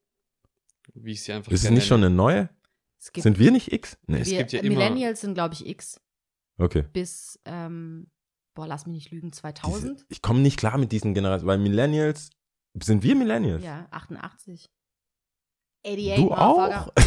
Wie 0.94 1.12
ich 1.14 1.24
sie 1.24 1.34
einfach 1.34 1.52
Ist 1.52 1.64
es 1.66 1.72
nicht 1.72 1.88
schon 1.88 2.04
eine 2.04 2.14
neue? 2.14 2.50
Es 3.00 3.12
gibt, 3.12 3.24
Sind 3.24 3.40
wir 3.40 3.52
nicht 3.52 3.72
X? 3.72 3.98
Nee. 4.08 4.20
Es 4.22 4.30
wir, 4.30 4.38
gibt 4.40 4.54
ja 4.54 4.60
immer- 4.62 4.70
Millennials 4.78 5.22
sind, 5.22 5.34
glaube 5.34 5.54
ich, 5.56 5.66
X 5.66 6.00
Okay. 6.58 6.84
bis, 6.94 7.40
ähm, 7.46 8.08
boah, 8.54 8.68
lass 8.68 8.86
mich 8.86 8.94
nicht 8.94 9.12
lügen, 9.12 9.32
Diese, 9.32 9.42
2000? 9.42 10.06
ich 10.10 10.22
komme 10.22 10.40
nicht 10.40 10.58
klar 10.58 10.78
mit 10.78 10.92
diesen 10.92 11.14
Generationen, 11.14 11.48
weil 11.48 11.58
Millennials, 11.58 12.30
sind 12.82 13.04
wir 13.04 13.16
Millennials? 13.16 13.64
Ja, 13.64 13.88
88. 13.92 14.70
88, 15.86 16.16
Du 16.16 16.32
auch? 16.34 16.92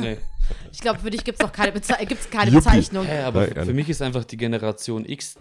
Nee. 0.00 0.18
Ich 0.72 0.80
glaube, 0.80 0.98
für 0.98 1.10
dich 1.10 1.22
gibt 1.22 1.38
es 1.40 1.46
noch 1.46 1.52
keine, 1.52 1.70
Beze 1.70 1.94
gibt's 2.04 2.28
keine. 2.28 2.50
Bezeichnung. 2.50 3.06
Hä, 3.06 3.20
aber 3.22 3.46
für, 3.46 3.64
für 3.66 3.72
mich 3.72 3.88
ist 3.88 4.02
einfach 4.02 4.24
die 4.24 4.36
Generation 4.36 5.04
X 5.04 5.36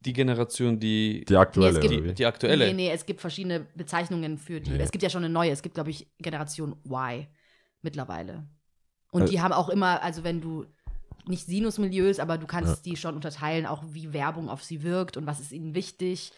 die 0.00 0.12
Generation, 0.12 0.78
die, 0.80 1.24
Die 1.28 1.36
aktuelle, 1.36 1.72
Nee, 1.72 1.76
es 1.78 1.82
gibt- 1.90 2.00
oder 2.00 2.10
wie? 2.10 2.14
die 2.14 2.26
aktuelle. 2.26 2.66
Nee, 2.68 2.72
nee, 2.72 2.90
es 2.90 3.04
gibt 3.06 3.20
verschiedene 3.20 3.60
Bezeichnungen 3.74 4.38
für 4.38 4.60
die. 4.60 4.70
Ja. 4.72 4.78
Es 4.78 4.90
gibt 4.90 5.02
ja 5.02 5.10
schon 5.10 5.24
eine 5.24 5.32
neue. 5.32 5.50
Es 5.50 5.62
gibt, 5.62 5.74
glaube 5.74 5.90
ich, 5.90 6.08
Generation 6.18 6.76
Y 6.84 7.26
mittlerweile. 7.82 8.48
Und 9.10 9.22
Äh. 9.22 9.26
die 9.26 9.40
haben 9.40 9.52
auch 9.52 9.68
immer, 9.68 10.02
also 10.02 10.24
wenn 10.24 10.40
du 10.40 10.66
nicht 11.26 11.44
Sinusmilieus, 11.46 12.18
aber 12.18 12.38
du 12.38 12.46
kannst 12.46 12.86
die 12.86 12.96
schon 12.96 13.14
unterteilen, 13.14 13.66
auch 13.66 13.84
wie 13.88 14.12
Werbung 14.14 14.48
auf 14.48 14.64
sie 14.64 14.82
wirkt 14.82 15.16
und 15.18 15.26
was 15.26 15.38
ist 15.38 15.52
ihnen 15.52 15.74
wichtig. 15.74 16.32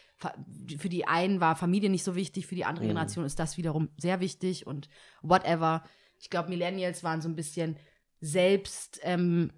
Für 0.78 0.88
die 0.88 1.06
einen 1.06 1.40
war 1.40 1.54
Familie 1.56 1.88
nicht 1.88 2.04
so 2.04 2.14
wichtig, 2.16 2.46
für 2.46 2.54
die 2.56 2.64
andere 2.64 2.84
Mhm. 2.84 2.88
Generation 2.90 3.24
ist 3.24 3.38
das 3.38 3.56
wiederum 3.56 3.90
sehr 3.96 4.20
wichtig 4.20 4.66
und 4.66 4.88
whatever. 5.22 5.84
Ich 6.18 6.30
glaube, 6.30 6.48
Millennials 6.48 7.02
waren 7.04 7.20
so 7.20 7.28
ein 7.28 7.36
bisschen 7.36 7.76
selbst, 8.20 9.00
ähm, 9.02 9.52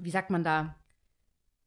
wie 0.00 0.10
sagt 0.10 0.30
man 0.30 0.44
da? 0.44 0.76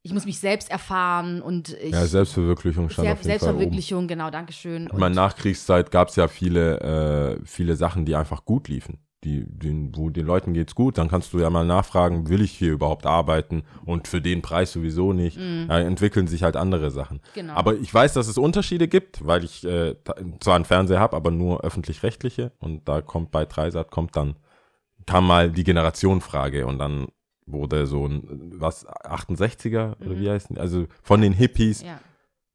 Ich 0.04 0.14
muss 0.14 0.26
mich 0.26 0.40
selbst 0.40 0.72
erfahren 0.72 1.42
und 1.42 1.70
ich. 1.70 1.92
Ja, 1.92 2.06
Selbstverwirklichung 2.06 2.90
stand 2.90 3.08
Selbst- 3.08 3.22
auf 3.22 3.28
jeden 3.28 3.40
Fall 3.40 3.50
oben. 3.50 3.58
Selbstverwirklichung, 3.60 4.08
genau, 4.08 4.32
Dankeschön. 4.32 4.88
Ich 4.92 4.98
meine, 4.98 5.14
Nachkriegszeit 5.16 5.92
gab 5.92 6.08
es 6.10 6.16
ja 6.16 6.28
viele, 6.28 6.80
äh, 7.40 7.46
viele 7.46 7.76
Sachen, 7.76 8.06
die 8.06 8.16
einfach 8.16 8.46
gut 8.46 8.68
liefen. 8.68 9.00
Die, 9.24 9.46
den, 9.48 9.96
wo 9.96 10.10
den 10.10 10.26
Leuten 10.26 10.54
geht's 10.54 10.74
gut, 10.74 10.98
dann 10.98 11.08
kannst 11.08 11.32
du 11.32 11.38
ja 11.40 11.52
mal 11.52 11.64
nachfragen, 11.64 12.28
will 12.30 12.42
ich 12.42 12.54
hier 12.54 12.72
überhaupt 12.72 13.06
arbeiten 13.06 13.62
und 13.86 14.08
für 14.08 14.20
den 14.20 14.42
Preis 14.42 14.72
sowieso 14.72 15.14
nicht. 15.14 15.38
Mhm. 15.38 15.68
Ja, 15.70 15.78
entwickeln 15.80 16.26
sich 16.26 16.42
halt 16.42 16.56
andere 16.56 16.90
Sachen. 16.90 17.22
Genau. 17.36 17.54
Aber 17.54 17.76
ich 17.76 17.94
weiß, 17.94 18.14
dass 18.14 18.28
es 18.28 18.40
Unterschiede 18.40 18.88
gibt, 18.88 19.24
weil 19.24 19.44
ich 19.44 19.64
äh, 19.64 19.96
zwar 20.40 20.56
einen 20.56 20.66
Fernseher 20.66 21.00
habe, 21.00 21.16
aber 21.16 21.30
nur 21.30 21.62
öffentlich-rechtliche 21.64 22.52
und 22.58 22.90
da 22.90 23.02
kommt 23.02 23.30
bei 23.30 23.46
Dreisat 23.46 23.92
kommt 23.92 24.16
dann 24.16 24.38
kam 25.06 25.28
mal 25.28 25.52
die 25.52 25.64
Generationenfrage 25.64 26.66
und 26.66 26.80
dann 26.80 27.08
wurde 27.46 27.86
so 27.88 28.08
ein 28.08 28.52
was 28.60 28.86
68er 28.88 29.96
oder 30.00 30.10
Mhm. 30.16 30.20
wie 30.20 30.30
heißt 30.30 30.58
also 30.58 30.86
von 31.04 31.22
den 31.22 31.34
Hippies 31.34 31.82
ja. 31.82 32.00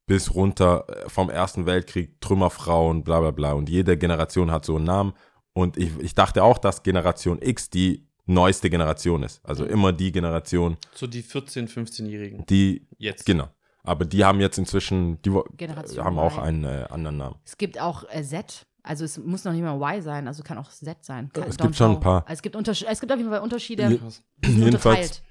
bis 0.07 0.35
runter 0.35 0.85
äh, 0.89 1.09
vom 1.09 1.31
Ersten 1.31 1.67
Weltkrieg, 1.67 2.21
Trümmerfrauen, 2.21 3.03
bla 3.05 3.21
bla 3.21 3.31
bla. 3.31 3.53
Und 3.53 3.69
jede 3.69 3.97
Generation 3.99 4.51
hat 4.51 4.65
so 4.65 4.77
einen 4.77 4.85
Namen. 4.85 5.13
Und 5.53 5.77
ich, 5.77 5.91
ich 6.01 6.15
dachte 6.15 6.43
auch, 6.45 6.59
dass 6.59 6.83
Generation 6.83 7.41
X 7.41 7.71
die 7.71 8.07
neueste 8.27 8.69
Generation 8.71 9.23
ist. 9.23 9.41
Also 9.45 9.65
Mhm. 9.65 9.71
immer 9.71 9.93
die 9.93 10.13
Generation, 10.13 10.77
So 10.95 11.07
die 11.07 11.23
14-, 11.23 11.69
15-Jährigen. 11.69 12.45
die, 12.47 12.87
Jetzt. 12.99 13.25
genau. 13.27 13.49
Aber 13.85 14.05
die 14.05 14.25
haben 14.25 14.41
jetzt 14.41 14.59
inzwischen, 14.59 15.23
die 15.23 15.31
Generation 15.57 16.05
haben 16.05 16.19
auch 16.19 16.39
einen 16.39 16.65
äh, 16.65 16.87
anderen 16.91 17.19
Namen. 17.19 17.37
Es 17.45 17.57
gibt 17.57 17.81
auch 17.81 18.03
äh, 18.11 18.23
Z. 18.25 18.67
Also 18.87 19.05
es 19.05 19.19
muss 19.19 19.45
noch 19.45 19.53
nicht 19.53 19.63
mal 19.63 19.75
Y 19.77 20.01
sein, 20.03 20.29
also 20.29 20.43
kann 20.43 20.59
auch 20.59 20.71
Z 20.71 21.05
sein. 21.05 21.29
Kann, 21.33 21.45
Es 21.49 21.57
gibt 21.57 21.75
schon 21.77 21.93
ein 21.93 22.01
paar. 22.01 22.23
Also 22.27 22.35
es, 22.39 22.43
gibt 22.43 22.57
es 22.57 23.01
gibt 23.01 23.13
auf 23.13 23.19
jeden 23.19 23.31
Fall 23.31 23.41
Unterschiede. 23.41 23.89
Je- 23.89 23.99
Jedenfalls, 24.49 25.23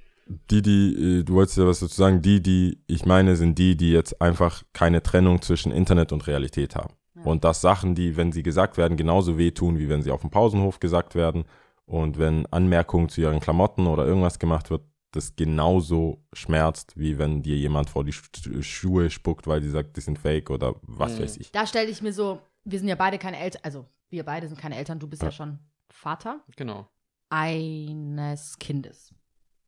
die, 0.52 0.62
die, 0.62 1.20
äh, 1.20 1.24
du 1.24 1.34
wolltest 1.36 1.58
ja 1.58 1.66
was 1.66 1.80
dazu 1.80 1.96
sagen, 1.96 2.22
die, 2.22 2.42
die 2.42 2.80
ich 2.88 3.06
meine, 3.06 3.36
sind 3.36 3.58
die, 3.58 3.78
die 3.78 3.92
jetzt 3.92 4.22
einfach 4.22 4.64
keine 4.74 5.02
Trennung 5.04 5.42
zwischen 5.42 5.72
Internet 5.72 6.12
und 6.12 6.28
Realität 6.28 6.76
haben. 6.76 6.94
Ja. 7.16 7.24
Und 7.24 7.44
dass 7.44 7.62
Sachen, 7.62 7.96
die, 7.96 8.18
wenn 8.18 8.32
sie 8.32 8.44
gesagt 8.44 8.78
werden, 8.78 8.98
genauso 8.98 9.38
wehtun, 9.38 9.78
wie 9.80 9.88
wenn 9.88 10.02
sie 10.02 10.12
auf 10.12 10.22
dem 10.22 10.32
Pausenhof 10.32 10.80
gesagt 10.80 11.16
werden. 11.16 11.46
Und 11.86 12.18
wenn 12.18 12.46
Anmerkungen 12.48 13.10
zu 13.10 13.22
ihren 13.22 13.40
Klamotten 13.40 13.86
oder 13.88 14.06
irgendwas 14.06 14.40
gemacht 14.40 14.70
wird, 14.72 14.82
das 15.12 15.36
genauso 15.38 16.26
schmerzt, 16.34 16.98
wie 16.98 17.18
wenn 17.18 17.42
dir 17.42 17.56
jemand 17.56 17.90
vor 17.90 18.04
die 18.04 18.12
Sch- 18.12 18.62
Schuhe 18.64 19.10
spuckt, 19.10 19.48
weil 19.48 19.62
die 19.62 19.70
sagt, 19.70 19.96
die 19.96 20.02
sind 20.02 20.20
fake 20.20 20.50
oder 20.50 20.76
was 20.82 21.18
Mhm. 21.18 21.24
weiß 21.24 21.38
ich. 21.38 21.52
Da 21.52 21.66
stelle 21.68 21.90
ich 21.90 22.02
mir 22.02 22.12
so, 22.12 22.40
wir 22.66 22.80
sind 22.80 22.88
ja 22.88 22.96
beide 22.96 23.18
keine 23.18 23.38
Eltern, 23.40 23.62
also 23.64 23.88
wir 24.10 24.24
beide 24.26 24.48
sind 24.48 24.60
keine 24.60 24.76
Eltern, 24.76 25.00
du 25.00 25.08
bist 25.08 25.22
ja, 25.22 25.30
Ja. 25.30 25.32
schon 25.32 25.60
Vater 25.90 26.44
Genau. 26.58 26.90
eines 27.30 28.58
Kindes. 28.60 29.14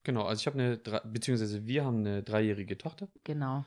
Genau, 0.04 0.24
also 0.24 0.40
ich 0.40 0.48
habe 0.48 0.60
eine, 0.60 0.78
beziehungsweise 1.06 1.66
wir 1.66 1.86
haben 1.86 2.00
eine 2.00 2.24
dreijährige 2.24 2.78
Tochter. 2.78 3.10
Genau. 3.24 3.66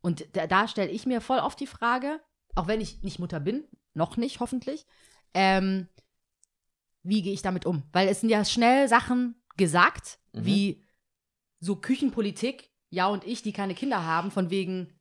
Und 0.00 0.26
da, 0.36 0.46
da 0.46 0.66
stelle 0.68 0.90
ich 0.90 1.06
mir 1.06 1.20
voll 1.20 1.38
oft 1.38 1.60
die 1.60 1.66
Frage, 1.66 2.20
auch 2.54 2.66
wenn 2.68 2.80
ich 2.80 3.02
nicht 3.02 3.18
Mutter 3.18 3.40
bin, 3.40 3.64
noch 3.94 4.16
nicht, 4.16 4.40
hoffentlich, 4.40 4.86
ähm, 5.34 5.88
wie 7.02 7.22
gehe 7.22 7.32
ich 7.32 7.42
damit 7.42 7.66
um? 7.66 7.82
Weil 7.92 8.08
es 8.08 8.20
sind 8.20 8.30
ja 8.30 8.44
schnell 8.44 8.88
Sachen 8.88 9.34
gesagt, 9.56 10.18
Mhm. 10.34 10.44
wie 10.44 10.84
so 11.60 11.76
Küchenpolitik, 11.76 12.70
ja 12.90 13.06
und 13.08 13.24
ich, 13.24 13.42
die 13.42 13.52
keine 13.52 13.74
Kinder 13.74 14.04
haben, 14.04 14.30
von 14.30 14.50
wegen, 14.50 14.97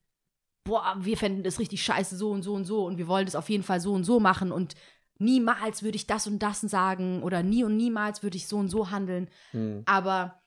boah, 0.67 0.95
wir 0.99 1.17
fänden 1.17 1.43
das 1.43 1.60
richtig 1.60 1.84
scheiße, 1.84 2.15
so 2.17 2.30
und 2.32 2.43
so 2.43 2.53
und 2.53 2.65
so 2.65 2.86
und 2.86 2.97
wir 2.97 3.08
wollen 3.08 3.25
das 3.25 3.36
auf 3.36 3.49
jeden 3.49 3.63
Fall 3.63 3.80
so 3.80 3.93
und 3.93 4.03
so 4.03 4.19
machen 4.19 4.51
und 4.51 4.75
niemals 5.19 5.82
würde 5.82 5.95
ich 5.95 6.06
das 6.06 6.27
und 6.27 6.39
das 6.39 6.62
sagen 6.62 7.23
oder 7.23 7.41
nie 7.41 7.63
und 7.63 7.75
niemals 7.75 8.21
würde 8.21 8.38
ich 8.38 8.47
so 8.47 8.58
und 8.58 8.69
so 8.69 8.91
handeln. 8.91 9.30
Hm. 9.51 9.84
Aber 9.86 10.41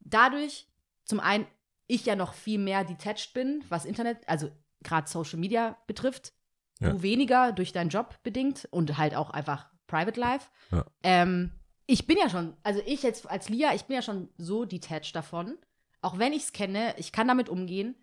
dadurch, 0.00 0.68
zum 1.04 1.20
einen, 1.20 1.46
ich 1.86 2.04
ja 2.06 2.14
noch 2.16 2.34
viel 2.34 2.58
mehr 2.58 2.84
detached 2.84 3.32
bin, 3.34 3.64
was 3.68 3.84
Internet, 3.84 4.18
also 4.28 4.50
gerade 4.82 5.08
Social 5.08 5.38
Media 5.38 5.76
betrifft, 5.86 6.32
Ja. 6.80 6.90
du 6.90 7.02
weniger 7.02 7.50
durch 7.52 7.72
deinen 7.72 7.88
Job 7.90 8.22
bedingt 8.22 8.68
und 8.70 8.98
halt 8.98 9.14
auch 9.16 9.30
einfach 9.30 9.70
Private 9.86 10.20
Life. 10.20 10.46
Ja. 10.70 10.84
Ähm, 11.02 11.50
ich 11.86 12.06
bin 12.06 12.18
ja 12.18 12.28
schon, 12.28 12.54
also 12.62 12.80
ich 12.84 13.02
jetzt 13.02 13.28
als 13.28 13.48
Lia, 13.48 13.74
ich 13.74 13.84
bin 13.86 13.96
ja 13.96 14.02
schon 14.02 14.28
so 14.36 14.64
detached 14.66 15.16
davon. 15.16 15.56
Auch 16.02 16.18
wenn 16.18 16.32
ich 16.34 16.42
es 16.44 16.52
kenne, 16.52 16.94
ich 16.98 17.10
kann 17.10 17.26
damit 17.26 17.48
umgehen. 17.48 17.96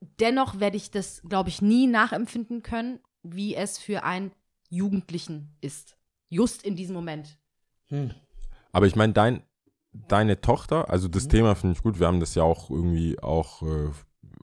Dennoch 0.00 0.60
werde 0.60 0.76
ich 0.76 0.90
das, 0.90 1.22
glaube 1.28 1.50
ich, 1.50 1.60
nie 1.60 1.86
nachempfinden 1.86 2.62
können, 2.62 3.00
wie 3.22 3.54
es 3.54 3.78
für 3.78 4.02
einen 4.02 4.32
Jugendlichen 4.70 5.56
ist. 5.60 5.96
Just 6.28 6.62
in 6.62 6.76
diesem 6.76 6.94
Moment. 6.94 7.38
Hm. 7.88 8.12
Aber 8.72 8.86
ich 8.86 8.96
meine, 8.96 9.12
dein, 9.12 9.42
deine 9.92 10.40
Tochter, 10.40 10.88
also 10.90 11.08
das 11.08 11.24
Mhm. 11.24 11.30
Thema 11.30 11.54
finde 11.54 11.76
ich 11.76 11.82
gut, 11.82 11.98
wir 11.98 12.06
haben 12.06 12.20
das 12.20 12.34
ja 12.34 12.44
auch 12.44 12.70
irgendwie 12.70 13.18
auch 13.20 13.62
äh, 13.62 13.90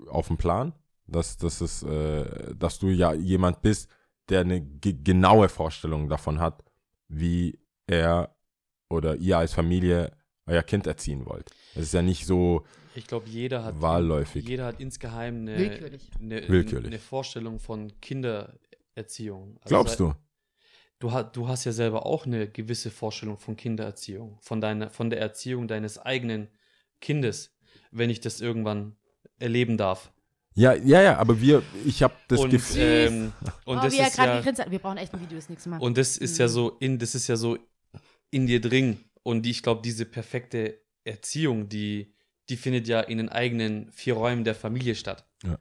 auf 0.10 0.28
dem 0.28 0.38
Plan, 0.38 0.74
dass, 1.08 1.38
dass, 1.38 1.62
es, 1.62 1.84
äh, 1.84 2.54
dass 2.56 2.80
du 2.80 2.88
ja 2.90 3.14
jemand 3.14 3.62
bist, 3.62 3.90
der 4.30 4.42
eine 4.42 4.62
ge 4.62 4.94
genaue 5.02 5.48
Vorstellung 5.50 6.10
davon 6.10 6.40
hat, 6.40 6.64
wie 7.08 7.58
er 7.88 8.36
oder 8.90 9.16
ihr 9.16 9.38
als 9.38 9.54
Familie 9.54 10.12
euer 10.46 10.64
Kind 10.64 10.86
erziehen 10.86 11.26
wollt. 11.26 11.52
Es 11.76 11.84
ist 11.84 11.94
ja 11.94 12.02
nicht 12.02 12.26
so, 12.26 12.66
Ich 12.98 13.06
glaube, 13.08 13.30
jeder 13.30 13.64
hat 13.64 13.80
Wahlläufig. 13.80 14.48
Jeder 14.48 14.66
hat 14.66 14.80
insgeheim 14.80 15.42
eine, 15.42 15.58
Willkürlich. 15.58 16.10
eine, 16.20 16.48
Willkürlich. 16.50 16.88
eine 16.88 17.00
Vorstellung 17.00 17.60
von 17.60 17.92
Kindererziehung. 18.02 19.58
Also 19.62 19.70
glaubst 19.70 19.98
sei- 19.98 20.06
du? 20.06 20.14
Du, 21.00 21.12
du 21.32 21.48
hast 21.48 21.64
ja 21.66 21.72
selber 21.72 22.08
auch 22.08 22.26
eine 22.26 22.48
gewisse 22.50 22.90
Vorstellung 22.90 23.38
von 23.38 23.56
Kindererziehung, 23.56 24.40
von, 24.42 24.62
deiner, 24.62 24.90
von 24.90 25.12
der 25.12 25.20
Erziehung 25.20 25.68
deines 25.68 26.00
eigenen 26.00 26.48
Kindes, 27.00 27.56
wenn 27.92 28.10
ich 28.10 28.20
das 28.20 28.42
irgendwann 28.42 28.96
erleben 29.38 29.78
darf. 29.78 30.12
Ja, 30.56 30.74
ja, 30.74 31.04
ja, 31.04 31.18
aber 31.20 31.40
wir, 31.40 31.62
ich 31.86 32.02
habe 32.02 32.16
das 32.28 32.40
und 32.40 32.50
Gefühl, 32.50 32.82
ähm, 32.82 33.34
und 33.66 33.78
oh, 33.78 33.82
das 33.82 33.94
ist 33.94 34.16
gerade 34.16 34.44
ja, 34.44 34.44
hat. 34.44 34.72
Wir 34.72 34.80
brauchen 34.80 34.98
echt 34.98 35.14
ein 35.14 35.22
Video 35.22 35.38
das 35.38 35.50
nächste 35.50 35.70
Mal. 35.70 35.80
Und 35.80 36.00
das 36.00 36.18
ist 36.18 36.40
ja 36.40 36.48
Mhm. 36.48 36.52
so 36.52 36.70
in, 36.80 36.98
das 36.98 37.14
ist 37.14 37.28
ja 37.28 37.36
so 37.36 37.60
in 38.32 38.48
dir 38.48 38.60
drin. 38.60 38.98
Und 39.22 39.44
die, 39.44 39.52
ich 39.52 39.62
glaube, 39.62 39.84
diese 39.84 40.06
perfekte 40.06 40.80
Erziehung, 41.04 41.70
die, 41.70 42.12
die 42.50 42.58
findet 42.58 42.88
ja 42.88 43.02
in 43.02 43.18
den 43.18 43.30
eigenen 43.30 43.92
vier 43.92 44.14
Räumen 44.16 44.44
der 44.44 44.56
Familie 44.56 44.96
statt. 44.96 45.26
Ja. 45.44 45.60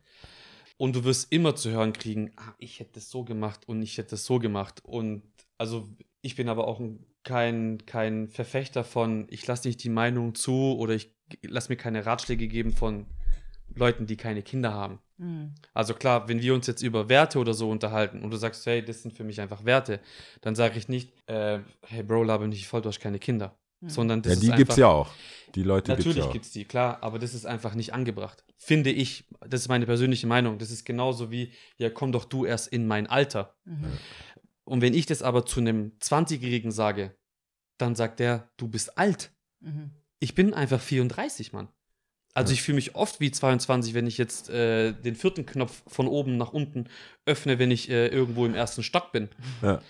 Und 0.79 0.95
du 0.95 1.05
wirst 1.05 1.33
immer 1.33 1.57
zu 1.57 1.71
hören 1.71 1.93
kriegen, 1.93 2.33
ah, 2.37 2.55
ich 2.59 2.81
hätte 2.81 2.93
das 2.95 3.11
so 3.11 3.25
gemacht 3.25 3.67
und 3.67 3.83
ich 3.83 3.97
hätte 3.97 4.11
das 4.11 4.25
so 4.25 4.39
gemacht. 4.39 4.85
Und 4.85 5.23
also 5.57 5.89
ich 6.21 6.37
bin 6.37 6.49
aber 6.49 6.67
auch 6.67 6.81
ein, 6.81 7.07
kein, 7.23 7.85
kein 7.87 8.29
Verfechter 8.29 8.85
von, 8.85 9.27
ich 9.31 9.47
lasse 9.47 9.69
nicht 9.69 9.83
die 9.83 9.89
Meinung 9.89 10.35
zu 10.35 10.77
oder 10.79 10.95
ich 10.95 11.15
lasse 11.43 11.71
mir 11.71 11.77
keine 11.77 12.05
Ratschläge 12.05 12.47
geben 12.47 12.73
von 12.73 13.07
Leuten, 13.75 14.07
die 14.07 14.17
keine 14.17 14.43
Kinder 14.43 14.73
haben. 14.73 15.01
Mhm. 15.17 15.55
Also 15.73 15.95
klar, 15.95 16.29
wenn 16.29 16.41
wir 16.41 16.55
uns 16.55 16.67
jetzt 16.67 16.83
über 16.83 17.09
Werte 17.09 17.39
oder 17.39 17.55
so 17.55 17.71
unterhalten 17.71 18.23
und 18.23 18.31
du 18.31 18.37
sagst, 18.37 18.65
hey, 18.67 18.85
das 18.85 19.03
sind 19.03 19.17
für 19.17 19.25
mich 19.25 19.41
einfach 19.41 19.65
Werte, 19.65 20.01
dann 20.43 20.55
sage 20.55 20.79
ich 20.79 20.89
nicht, 20.89 21.13
äh, 21.29 21.61
hey 21.87 22.03
Bro, 22.03 22.25
laber 22.25 22.47
nicht 22.47 22.69
voll, 22.69 22.83
du 22.83 22.89
hast 22.89 23.01
keine 23.01 23.19
Kinder. 23.19 23.59
Mhm. 23.81 23.89
Sondern 23.91 24.23
das 24.23 24.35
ja, 24.35 24.41
die 24.41 24.47
gibt's 24.57 24.61
einfach, 24.75 24.79
ja 24.79 24.89
auch. 24.89 25.11
Die 25.55 25.63
Leute 25.63 25.93
gibt's 25.93 25.99
Natürlich 26.07 26.17
ja 26.19 26.29
auch. 26.29 26.33
gibt's 26.33 26.51
die, 26.51 26.65
klar, 26.65 27.03
aber 27.03 27.19
das 27.19 27.35
ist 27.35 27.47
einfach 27.47 27.75
nicht 27.75 27.95
angebracht. 27.95 28.45
Finde 28.57 28.91
ich, 28.91 29.25
das 29.41 29.63
ist 29.63 29.69
meine 29.69 29.87
persönliche 29.87 30.27
Meinung. 30.27 30.59
Das 30.59 30.71
ist 30.71 30.85
genauso 30.85 31.31
wie, 31.31 31.53
ja, 31.79 31.91
komm 31.91 32.13
doch 32.13 32.25
du 32.25 32.45
erst 32.45 32.69
in 32.69 32.87
mein 32.87 33.07
Alter. 33.07 33.55
Mhm. 33.65 33.93
Und 34.65 34.81
wenn 34.81 34.95
ich 34.95 35.07
das 35.07 35.23
aber 35.23 35.47
zu 35.47 35.61
einem 35.61 35.93
20-Jährigen 36.01 36.73
sage, 36.73 37.17
dann 37.79 37.95
sagt 37.95 38.19
der, 38.21 38.51
du 38.57 38.69
bist 38.69 38.99
alt. 38.99 39.31
Mhm. 39.61 39.91
Ich 40.19 40.35
bin 40.35 40.55
einfach 40.55 40.81
34, 40.81 41.53
Mann. 41.53 41.69
Also 42.35 42.51
Ja. 42.51 42.55
ich 42.55 42.63
fühle 42.63 42.77
mich 42.77 42.95
oft 42.95 43.21
wie 43.21 43.31
22, 43.31 43.95
wenn 43.95 44.07
ich 44.07 44.19
jetzt 44.19 44.51
äh, 44.51 44.93
den 44.93 45.15
vierten 45.15 45.47
Knopf 45.47 45.83
von 45.87 46.07
oben 46.09 46.37
nach 46.37 46.53
unten 46.53 46.89
öffne, 47.25 47.59
wenn 47.59 47.71
ich 47.71 47.89
äh, 47.89 48.09
irgendwo 48.09 48.45
im 48.47 48.55
ersten 48.55 48.83
Stock 48.83 49.13
bin. 49.13 49.29
Ja. 49.63 49.81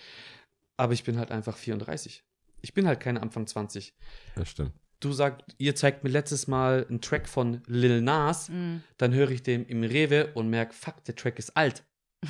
Aber 0.76 0.92
ich 0.92 1.02
bin 1.04 1.18
halt 1.18 1.30
einfach 1.32 1.56
34. 1.56 2.24
Ich 2.66 2.74
bin 2.74 2.88
halt 2.88 2.98
keine 2.98 3.22
Anfang 3.22 3.46
20. 3.46 3.94
Das 4.34 4.48
stimmt. 4.50 4.72
Du 4.98 5.12
sagst, 5.12 5.44
ihr 5.58 5.76
zeigt 5.76 6.02
mir 6.02 6.10
letztes 6.10 6.48
Mal 6.48 6.84
einen 6.88 7.00
Track 7.00 7.28
von 7.28 7.62
Lil 7.68 8.00
Nas, 8.02 8.48
Mhm. 8.48 8.82
dann 8.98 9.14
höre 9.14 9.30
ich 9.30 9.44
den 9.44 9.64
im 9.66 9.84
Rewe 9.84 10.32
und 10.34 10.50
merke, 10.50 10.72
fuck, 10.74 11.04
der 11.04 11.14
Track 11.14 11.38
ist 11.38 11.56
alt. 11.56 11.84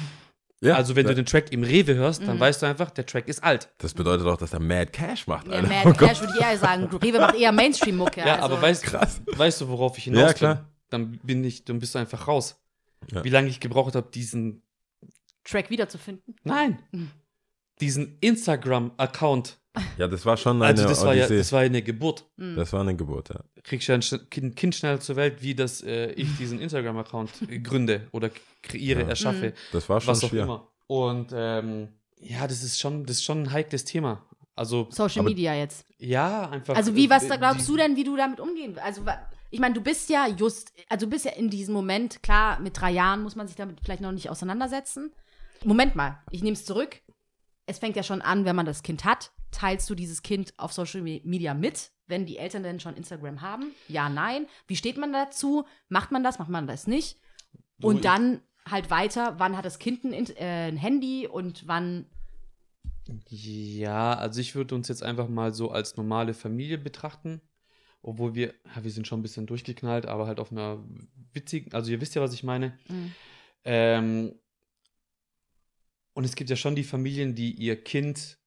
Ja, 0.63 0.75
also 0.77 0.97
wenn 0.97 1.05
da- 1.05 1.11
du 1.11 1.17
den 1.17 1.27
Track 1.27 1.53
im 1.53 1.63
Rewe 1.63 1.95
hörst, 1.95 2.23
dann 2.27 2.37
Mhm. 2.37 2.41
weißt 2.41 2.63
du 2.63 2.67
einfach, 2.67 2.91
der 2.91 3.05
Track 3.05 3.29
ist 3.29 3.45
alt. 3.45 3.69
das 3.79 3.93
bedeutet 3.93 4.27
auch, 4.27 4.39
dass 4.39 4.55
er 4.55 4.59
Mad 4.61 4.91
Cash 4.91 5.27
macht, 5.27 5.47
Ja, 5.47 5.53
Alter. 5.53 5.69
Mad 5.69 5.81
Oh 5.85 5.93
Gott. 5.93 6.09
Cash 6.09 6.21
würde 6.23 6.33
ich 6.35 6.43
eher 6.43 6.57
sagen. 6.59 6.85
Rewe 6.97 7.19
macht 7.19 7.35
eher 7.35 7.53
Mainstream-Mucke. 7.53 8.21
Ja, 8.21 8.37
also. 8.37 8.45
aber 8.47 8.63
weißt, 8.63 8.83
Krass. 8.91 9.21
weißt 9.27 9.61
du, 9.61 9.69
worauf 9.69 9.99
ich 9.99 10.05
hinaus 10.05 10.21
Ja, 10.21 10.27
bin? 10.29 10.35
klar. 10.37 10.71
Dann 10.89 11.19
bin 11.23 11.45
ich, 11.45 11.65
dann 11.67 11.79
bist 11.79 11.95
du 11.95 11.99
einfach 11.99 12.27
raus. 12.27 12.59
Ja. 13.13 13.23
Wie 13.23 13.29
lange 13.29 13.49
ich 13.49 13.61
gebraucht 13.61 13.95
habe, 13.95 14.11
diesen 14.11 14.63
Track 15.45 15.69
wiederzufinden. 15.71 16.35
Nein. 16.43 16.79
Mhm. 16.91 17.11
Diesen 17.81 18.17
Instagram-Account. 18.21 19.59
Ja, 19.99 20.09
das 20.09 20.25
war 20.25 20.39
schon 20.39 20.57
eine 20.57 20.65
Also 20.67 20.89
das 20.89 21.05
war 21.05 21.15
ja, 21.15 21.29
das 21.29 21.53
war 21.53 21.61
ja 21.63 21.67
eine 21.67 21.83
Geburt. 21.83 22.25
Mhm. 22.39 22.57
das 22.57 22.73
war 22.73 22.81
eine 22.81 22.97
Geburt, 22.97 23.29
ja. 23.29 23.41
Kriegst 23.63 23.89
du 23.89 23.93
ein 23.95 24.01
Kind, 24.31 24.57
kind 24.57 24.75
schnell 24.75 24.99
zur 25.01 25.17
Welt, 25.17 25.43
wie 25.43 25.55
das 25.55 25.83
äh, 25.83 26.13
ich 26.13 26.35
diesen 26.39 26.61
Instagram-Account 26.61 27.31
gründe 27.65 28.07
oder 28.13 28.31
kreiere, 28.63 29.03
Ja. 29.03 29.09
erschaffe, 29.09 29.53
Das 29.73 29.89
war 29.89 30.01
schon 30.01 30.09
was 30.13 30.25
auch 30.25 30.31
schwer. 30.31 30.45
immer. 30.45 30.69
Und 30.87 31.33
ähm, 31.35 31.89
ja, 32.21 32.47
das 32.47 32.63
ist 32.63 32.81
schon, 32.81 33.05
das 33.05 33.17
ist 33.19 33.25
schon 33.25 33.43
ein 33.43 33.53
heikles 33.53 33.85
Thema. 33.85 34.25
Also 34.55 34.89
Social 34.91 35.21
Aber- 35.21 35.29
Media 35.29 35.55
jetzt. 35.55 35.85
ja, 35.99 36.49
einfach. 36.49 36.75
Also 36.75 36.95
wie, 36.97 37.11
was 37.11 37.25
äh, 37.25 37.29
da 37.29 37.37
glaubst 37.37 37.69
die- 37.69 37.73
du 37.73 37.77
denn, 37.77 37.97
wie 37.97 38.05
du 38.05 38.17
damit 38.17 38.41
umgehen 38.41 38.69
willst? 38.75 38.83
Also 38.83 39.03
ich 39.51 39.61
meine, 39.61 39.75
du 39.75 39.83
bist 39.83 40.09
ja 40.09 40.27
just, 40.27 40.73
also 40.89 41.05
du 41.05 41.11
bist 41.11 41.27
ja 41.27 41.33
in 41.33 41.51
diesem 41.51 41.75
Moment, 41.75 42.23
klar, 42.23 42.59
mit 42.61 42.81
drei 42.81 42.93
Jahren 42.93 43.23
muss 43.23 43.37
man 43.37 43.47
sich 43.47 43.57
damit 43.57 43.81
vielleicht 43.85 44.01
noch 44.01 44.13
nicht 44.13 44.31
auseinandersetzen. 44.31 45.13
Moment 45.65 45.95
mal, 45.97 46.19
ich 46.31 46.43
nehme 46.43 46.55
es 46.55 46.65
zurück. 46.65 47.01
Es 47.67 47.79
fängt 47.79 47.97
ja 47.97 48.03
schon 48.03 48.23
an, 48.23 48.45
wenn 48.45 48.57
man 48.57 48.67
das 48.67 48.83
Kind 48.83 49.05
hat. 49.05 49.33
Teilst 49.51 49.89
du 49.91 49.95
dieses 49.95 50.23
Kind 50.23 50.55
auf 50.57 50.73
Social 50.73 51.03
Me- 51.03 51.21
Media 51.25 51.55
mit, 51.55 51.91
wenn 52.07 52.27
die 52.27 52.37
Eltern 52.39 52.63
denn 52.63 52.81
schon 52.81 52.95
Instagram 52.97 53.41
haben? 53.41 53.73
Ja, 53.89 54.09
nein. 54.09 54.47
Wie 54.67 54.77
steht 54.77 54.97
man 54.99 55.13
dazu? 55.13 55.65
Macht 55.89 56.13
man 56.13 56.23
das, 56.23 56.39
macht 56.39 56.51
man 56.51 56.67
das 56.67 56.87
nicht? 56.87 57.19
Du, 57.79 57.89
Und 57.89 58.05
dann 58.05 58.41
halt 58.69 58.91
weiter, 58.91 59.39
wann 59.39 59.57
hat 59.57 59.65
das 59.65 59.79
Kind 59.79 60.05
ein, 60.05 60.13
In- 60.13 60.37
äh, 60.37 60.69
ein 60.69 60.77
Handy 60.77 61.27
und 61.27 61.67
wann. 61.67 62.07
Ja, 63.29 64.15
also 64.15 64.41
ich 64.41 64.55
würde 64.55 64.75
uns 64.75 64.89
jetzt 64.89 65.03
einfach 65.03 65.29
mal 65.29 65.55
so 65.55 65.71
als 65.71 65.97
normale 65.97 66.35
Familie 66.35 66.79
betrachten. 66.79 67.41
Obwohl 68.03 68.35
wir, 68.35 68.55
ja, 68.75 68.85
wir 68.85 68.91
sind 68.91 69.07
schon 69.09 69.21
ein 69.21 69.23
bisschen 69.23 69.47
durchgeknallt, 69.47 70.07
aber 70.07 70.27
halt 70.29 70.39
auf 70.39 70.53
einer 70.53 70.85
witzigen, 71.33 71.73
also 71.73 71.91
ihr 71.91 72.01
wisst 72.01 72.15
ja, 72.15 72.23
was 72.23 72.35
ich 72.35 72.45
meine. 72.45 72.79
Mhm. 72.89 73.13
Ähm, 73.65 74.35
und 76.17 76.25
es 76.25 76.35
gibt 76.35 76.49
ja 76.49 76.57
schon 76.57 76.75
die 76.75 76.83
Familien, 76.83 77.35
die 77.35 77.53
ihr 77.53 77.77
Kind 77.77 78.39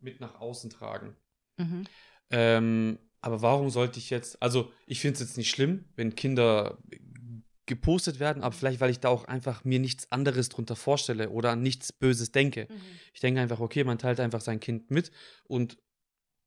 mit 0.00 0.20
nach 0.20 0.38
außen 0.38 0.68
tragen. 0.68 1.16
Mhm. 1.56 1.84
Ähm, 2.28 2.98
aber 3.22 3.40
warum 3.40 3.70
sollte 3.70 3.98
ich 3.98 4.10
jetzt, 4.10 4.42
also 4.42 4.70
ich 4.86 5.00
finde 5.00 5.14
es 5.14 5.20
jetzt 5.20 5.38
nicht 5.38 5.48
schlimm, 5.48 5.86
wenn 5.96 6.14
Kinder 6.14 6.76
gepostet 7.64 8.20
werden, 8.20 8.42
aber 8.42 8.54
vielleicht, 8.54 8.80
weil 8.80 8.90
ich 8.90 9.00
da 9.00 9.08
auch 9.08 9.24
einfach 9.24 9.64
mir 9.64 9.78
nichts 9.78 10.12
anderes 10.12 10.50
drunter 10.50 10.76
vorstelle 10.76 11.30
oder 11.30 11.52
an 11.52 11.62
nichts 11.62 11.90
Böses 11.90 12.32
denke. 12.32 12.68
Mhm. 12.68 12.76
Ich 13.14 13.20
denke 13.20 13.40
einfach, 13.40 13.60
okay, 13.60 13.82
man 13.82 13.96
teilt 13.96 14.20
einfach 14.20 14.42
sein 14.42 14.60
Kind 14.60 14.90
mit 14.90 15.10
und 15.44 15.78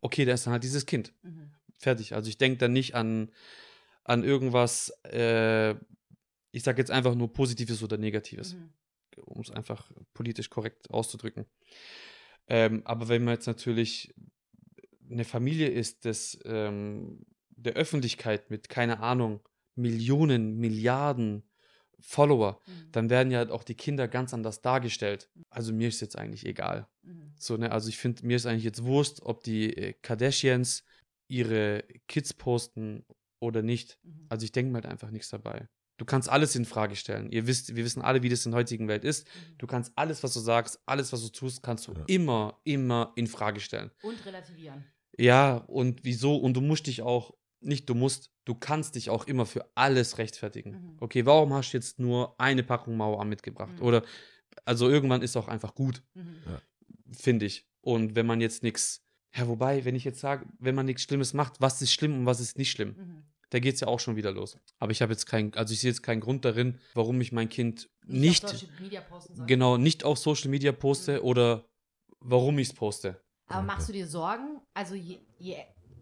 okay, 0.02 0.24
da 0.24 0.36
ist 0.36 0.46
dann 0.46 0.54
halt 0.54 0.64
dieses 0.64 0.86
Kind. 0.86 1.14
Mhm. 1.24 1.50
Fertig. 1.80 2.14
Also 2.14 2.30
ich 2.30 2.38
denke 2.38 2.60
dann 2.60 2.74
nicht 2.74 2.94
an, 2.94 3.32
an 4.04 4.24
irgendwas, 4.24 4.90
äh, 5.04 5.72
ich 6.52 6.62
sage 6.62 6.78
jetzt 6.78 6.92
einfach 6.92 7.16
nur 7.16 7.34
Positives 7.34 7.82
oder 7.82 7.98
Negatives, 7.98 8.54
Mhm. 8.54 8.70
Um 9.26 9.42
es 9.42 9.52
einfach 9.52 9.92
politisch 10.14 10.50
korrekt 10.50 10.90
auszudrücken. 10.92 11.46
Ähm, 12.48 12.82
aber 12.86 13.10
wenn 13.10 13.24
man 13.24 13.36
jetzt 13.36 13.48
natürlich 13.48 14.14
eine 15.10 15.26
Familie 15.26 15.68
ist 15.68 16.06
des, 16.06 16.40
ähm, 16.46 17.26
der 17.50 17.74
Öffentlichkeit 17.74 18.50
mit, 18.50 18.70
keine 18.70 19.00
Ahnung, 19.00 19.42
Millionen, 19.76 20.58
Milliarden 20.58 21.44
Follower, 22.00 22.60
Mhm. 22.68 22.92
dann 22.92 23.10
werden 23.10 23.32
ja 23.32 23.50
auch 23.50 23.64
die 23.64 23.76
Kinder 23.76 24.08
ganz 24.08 24.34
anders 24.34 24.62
dargestellt. 24.62 25.30
Also 25.50 25.74
mir 25.74 25.88
ist 25.88 26.02
jetzt 26.02 26.18
eigentlich 26.18 26.46
egal. 26.46 26.88
Mhm. 27.02 27.34
So, 27.36 27.58
ne, 27.58 27.72
also 27.72 27.90
ich 27.90 27.98
finde, 27.98 28.26
mir 28.26 28.38
ist 28.38 28.46
eigentlich 28.46 28.64
jetzt 28.64 28.84
Wurst, 28.84 29.24
ob 29.24 29.44
die 29.44 29.76
äh, 29.76 29.94
Kardashians 29.94 30.84
ihre 31.28 31.84
Kids 32.08 32.34
posten 32.34 33.06
oder 33.40 33.62
nicht. 33.62 34.00
Mhm. 34.04 34.26
Also 34.30 34.46
ich 34.46 34.52
denke 34.52 34.72
mir 34.72 34.76
halt 34.78 34.86
einfach 34.86 35.12
nichts 35.12 35.30
dabei. 35.30 35.68
Du 35.98 36.06
kannst 36.06 36.30
alles 36.30 36.56
in 36.56 36.66
Frage 36.66 36.96
stellen. 36.96 37.32
Ihr 37.32 37.48
wisst, 37.48 37.76
wir 37.76 37.84
wissen 37.84 38.02
alle, 38.04 38.22
wie 38.22 38.30
das 38.30 38.46
in 38.46 38.52
der 38.52 38.60
heutigen 38.60 38.88
Welt 38.88 39.04
ist. 39.04 39.26
Mhm. 39.28 39.58
Du 39.58 39.68
kannst 39.68 39.92
alles, 39.96 40.22
was 40.24 40.34
du 40.34 40.40
sagst, 40.40 40.80
alles, 40.86 41.12
was 41.12 41.22
du 41.24 41.30
tust, 41.30 41.64
kannst 41.64 41.88
du 41.88 41.94
Ja. 41.94 42.04
immer, 42.08 42.60
immer 42.64 43.12
in 43.16 43.26
Frage 43.28 43.60
stellen. 43.60 43.90
Und 44.04 44.24
relativieren. 44.26 44.86
Ja, 45.18 45.56
und 45.58 46.04
wieso? 46.04 46.36
Und 46.38 46.54
du 46.54 46.62
musst 46.62 46.86
dich 46.88 47.02
auch, 47.02 47.34
nicht 47.62 47.90
du 47.90 47.96
musst, 47.96 48.30
du 48.46 48.54
kannst 48.54 48.94
dich 48.94 49.10
auch 49.10 49.26
immer 49.26 49.48
für 49.48 49.66
alles 49.74 50.20
rechtfertigen. 50.20 50.72
Mhm. 50.72 50.98
Okay, 51.00 51.26
warum 51.26 51.52
hast 51.54 51.72
du 51.74 51.78
jetzt 51.78 51.98
nur 51.98 52.40
eine 52.40 52.62
Packung 52.64 52.96
Mauer 52.96 53.26
mitgebracht? 53.26 53.74
Mhm. 53.80 53.82
Oder, 53.82 54.04
also 54.66 54.88
irgendwann 54.90 55.24
ist 55.24 55.36
auch 55.36 55.48
einfach 55.48 55.74
gut, 55.74 56.04
Mhm. 56.14 56.36
Ja. 56.46 56.62
finde 57.12 57.48
ich. 57.48 57.66
Und 57.82 58.16
wenn 58.16 58.28
man 58.28 58.40
jetzt 58.42 58.62
nichts, 58.62 59.04
ja, 59.36 59.48
wobei, 59.48 59.84
wenn 59.86 59.96
ich 59.96 60.04
jetzt 60.04 60.20
sage, 60.20 60.46
wenn 60.60 60.76
man 60.76 60.86
nichts 60.86 61.02
Schlimmes 61.04 61.34
macht, 61.34 61.60
was 61.60 61.82
ist 61.82 61.92
schlimm 61.94 62.20
und 62.20 62.26
was 62.28 62.40
ist 62.40 62.58
nicht 62.60 62.70
schlimm? 62.70 63.24
Mhm. 63.48 63.50
Da 63.52 63.60
geht 63.60 63.76
es 63.76 63.80
ja 63.82 63.88
auch 63.88 64.00
schon 64.00 64.16
wieder 64.16 64.32
los. 64.32 64.58
Aber 64.80 64.92
ich 64.92 65.02
habe 65.02 65.14
jetzt 65.14 65.26
keinen, 65.26 65.54
also 65.54 65.74
ich 65.74 65.80
sehe 65.80 65.90
jetzt 65.92 66.04
keinen 66.04 66.20
Grund 66.22 66.44
darin, 66.46 66.80
warum 66.94 67.20
ich 67.22 67.32
mein 67.32 67.50
Kind 67.50 67.90
Nicht, 68.06 68.44
nicht, 68.44 68.46
auf 68.46 68.52
Social 68.52 68.82
Media 68.82 69.02
posten 69.02 69.36
soll. 69.36 69.46
genau, 69.46 69.78
nicht 69.78 70.04
auf 70.04 70.18
Social 70.20 70.50
Media 70.50 70.72
poste 70.72 71.20
Mhm. 71.20 71.26
oder 71.26 71.66
warum 72.20 72.60
ich 72.60 72.70
es 72.70 72.74
poste. 72.74 73.22
Aber 73.48 73.64
machst 73.64 73.88
du 73.88 73.94
dir 73.94 74.08
Sorgen? 74.08 74.62
Also 74.74 74.96
je, 74.96 75.20
je, 75.38 75.56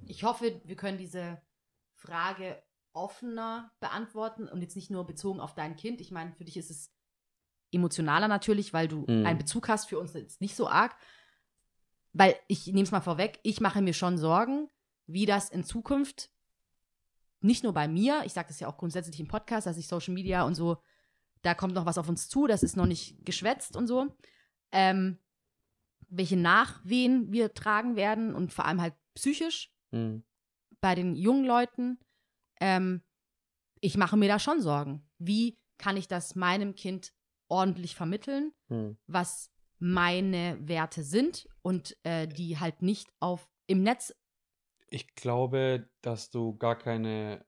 ich 0.07 0.23
hoffe, 0.23 0.59
wir 0.63 0.75
können 0.75 0.97
diese 0.97 1.39
Frage 1.93 2.61
offener 2.93 3.71
beantworten 3.79 4.47
und 4.47 4.61
jetzt 4.61 4.75
nicht 4.75 4.89
nur 4.89 5.05
bezogen 5.05 5.39
auf 5.39 5.53
dein 5.53 5.75
Kind. 5.75 6.01
Ich 6.01 6.11
meine, 6.11 6.33
für 6.33 6.45
dich 6.45 6.57
ist 6.57 6.71
es 6.71 6.91
emotionaler 7.71 8.27
natürlich, 8.27 8.73
weil 8.73 8.87
du 8.87 9.01
Mhm. 9.07 9.25
einen 9.25 9.37
Bezug 9.37 9.67
hast. 9.67 9.87
Für 9.89 9.99
uns 9.99 10.13
jetzt 10.13 10.41
nicht 10.41 10.55
so 10.55 10.67
arg. 10.67 10.95
Weil 12.13 12.35
ich 12.47 12.65
nehme 12.67 12.83
es 12.83 12.91
mal 12.91 13.01
vorweg, 13.01 13.39
ich 13.43 13.59
mache 13.59 13.81
mir 13.81 13.93
schon 13.93 14.17
Sorgen, 14.17 14.69
wie 15.05 15.25
das 15.25 15.49
in 15.49 15.63
Zukunft 15.65 16.31
nicht 17.45 17.63
nur 17.63 17.73
bei 17.73 17.87
mir, 17.87 18.23
ich 18.25 18.33
sage 18.33 18.47
das 18.49 18.59
ja 18.59 18.67
auch 18.67 18.77
grundsätzlich 18.77 19.19
im 19.19 19.27
Podcast, 19.27 19.67
dass 19.67 19.77
ich 19.77 19.87
Social 19.87 20.13
Media 20.13 20.43
und 20.43 20.55
so, 20.55 20.77
da 21.41 21.53
kommt 21.53 21.73
noch 21.75 21.85
was 21.85 21.97
auf 21.97 22.09
uns 22.09 22.27
zu, 22.27 22.47
das 22.47 22.63
ist 22.63 22.75
noch 22.75 22.85
nicht 22.87 23.23
geschwätzt 23.25 23.75
und 23.75 23.87
so. 23.87 24.07
Ähm, 24.71 25.19
welche 26.09 26.37
Nachwehen 26.37 27.31
wir 27.31 27.53
tragen 27.53 27.95
werden 27.95 28.33
und 28.35 28.51
vor 28.53 28.65
allem 28.65 28.81
halt 28.81 28.93
psychisch 29.15 29.71
Hm. 29.91 30.23
bei 30.81 30.95
den 30.95 31.15
jungen 31.15 31.45
Leuten. 31.45 31.99
Ähm, 32.59 33.01
ich 33.79 33.97
mache 33.97 34.17
mir 34.17 34.27
da 34.27 34.39
schon 34.39 34.61
Sorgen. 34.61 35.07
Wie 35.19 35.59
kann 35.77 35.97
ich 35.97 36.07
das 36.07 36.35
meinem 36.35 36.73
Kind 36.75 37.13
ordentlich 37.47 37.95
vermitteln, 37.95 38.53
Hm. 38.69 38.97
was 39.07 39.51
meine 39.77 40.57
Werte 40.61 41.03
sind 41.03 41.47
und 41.61 41.95
äh, 42.03 42.27
die 42.27 42.59
halt 42.59 42.81
nicht 42.81 43.09
auf 43.19 43.47
im 43.67 43.83
Netz. 43.83 44.15
Ich 44.95 45.13
glaube, 45.13 45.89
dass 46.01 46.29
du 46.29 46.55
gar 46.57 46.77
keine, 46.77 47.45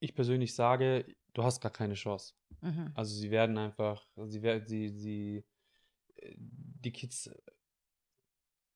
ich 0.00 0.12
persönlich 0.16 0.56
sage, 0.56 1.06
du 1.34 1.44
hast 1.44 1.60
gar 1.60 1.70
keine 1.70 1.94
Chance. 1.94 2.34
Mhm. 2.62 2.90
Also 2.96 3.14
sie 3.14 3.30
werden 3.30 3.56
einfach, 3.58 4.08
sie 4.26 4.42
werden, 4.42 4.66
sie, 4.66 4.88
sie, 4.88 5.44
äh, 6.16 6.34
die 6.36 6.90
Kids 6.90 7.30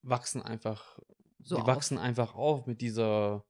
wachsen 0.02 0.42
einfach, 0.42 1.00
So 1.42 1.56
die 1.56 1.62
auf. 1.62 1.66
wachsen 1.66 1.98
einfach 1.98 2.36
auf 2.36 2.66
mit 2.66 2.80
dieser 2.80 3.44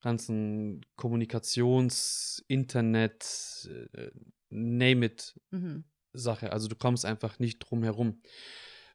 ganzen 0.00 0.80
Kommunikations-, 0.96 2.42
Internet, 2.48 3.68
äh, 3.92 4.10
name 4.48 5.06
it 5.06 5.38
Mhm. 5.50 5.84
Sache. 6.14 6.52
Also 6.52 6.68
du 6.68 6.74
kommst 6.74 7.04
einfach 7.04 7.38
nicht 7.38 7.58
drum 7.58 7.82
herum. 7.82 8.22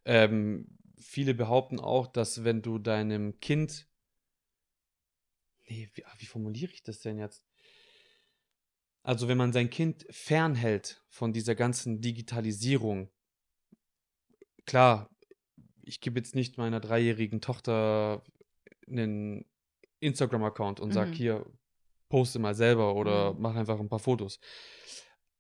Ähm, 0.04 0.68
viele 0.98 1.34
behaupten 1.34 1.80
auch, 1.80 2.08
dass 2.08 2.44
wenn 2.44 2.62
du 2.62 2.80
deinem 2.80 3.40
Kind, 3.40 3.88
nee, 5.68 5.90
wie, 5.94 6.06
ah, 6.06 6.14
wie 6.18 6.26
formuliere 6.26 6.72
ich 6.72 6.84
das 6.84 7.00
denn 7.00 7.18
jetzt? 7.18 7.44
Also 9.04 9.28
wenn 9.28 9.38
man 9.38 9.54
sein 9.54 9.70
Kind 9.70 10.06
fernhält 10.10 11.04
von 11.10 11.32
dieser 11.32 11.54
ganzen 11.56 12.02
Digitalisierung, 12.02 13.10
klar, 14.66 15.10
ich 15.84 16.02
gebe 16.02 16.20
jetzt 16.20 16.34
nicht 16.36 16.58
meiner 16.58 16.80
dreijährigen 16.80 17.42
Tochter 17.42 18.24
einen 18.88 19.46
Instagram-Account 20.00 20.80
und 20.80 20.92
sage, 20.92 21.12
Mhm. 21.12 21.14
hier, 21.14 21.46
poste 22.10 22.40
mal 22.40 22.56
selber 22.56 22.96
oder 22.96 23.34
Mhm. 23.34 23.42
mach 23.42 23.56
einfach 23.56 23.80
ein 23.80 23.90
paar 23.90 24.00
Fotos. 24.00 24.40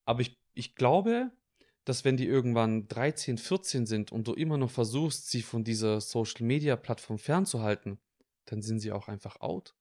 Aber 0.05 0.21
ich, 0.21 0.39
ich 0.53 0.75
glaube, 0.75 1.31
dass 1.85 2.03
wenn 2.05 2.17
die 2.17 2.25
irgendwann 2.27 2.87
13, 2.87 3.37
14 3.37 3.85
sind 3.85 4.11
und 4.11 4.27
du 4.27 4.33
immer 4.33 4.57
noch 4.57 4.71
versuchst, 4.71 5.29
sie 5.29 5.41
von 5.41 5.63
dieser 5.63 6.01
Social-Media-Plattform 6.01 7.17
fernzuhalten, 7.19 7.99
dann 8.45 8.61
sind 8.61 8.79
sie 8.79 8.91
auch 8.91 9.07
einfach 9.07 9.39
out. 9.41 9.75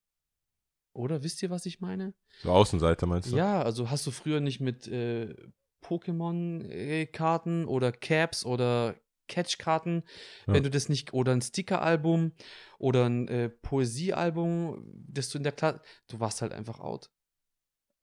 Oder 0.95 1.23
wisst 1.23 1.43
ihr, 1.43 1.51
was 1.51 1.67
ich 1.67 1.81
meine? 1.81 2.15
So 2.43 2.51
Außenseiter 2.53 3.07
meinst 3.07 3.31
du? 3.33 3.37
Ja, 3.37 3.61
also 3.63 3.91
hast 3.91 4.07
du 4.07 4.11
früher 4.11 4.41
nicht 4.41 4.61
mit 4.61 4.87
äh, 4.89 5.35
Pokémon-Karten 5.83 7.67
oder 7.67 7.93
Caps 7.93 8.45
oder 8.45 8.97
Catch-Karten, 9.27 10.03
Ja. 10.47 10.55
wenn 10.55 10.63
du 10.63 10.71
das 10.71 10.89
nicht, 10.89 11.15
oder 11.15 11.33
ein 11.33 11.41
Sticker-Album 11.43 12.33
oder 12.79 13.07
ein 13.07 13.27
äh, 13.29 13.49
Poesie-Album, 13.49 14.85
das 15.09 15.31
du 15.31 15.39
in 15.39 15.45
der 15.45 15.53
Klasse, 15.53 15.81
du 16.09 16.21
warst 16.21 16.43
halt 16.43 16.53
einfach 16.53 16.81
out. 16.81 17.11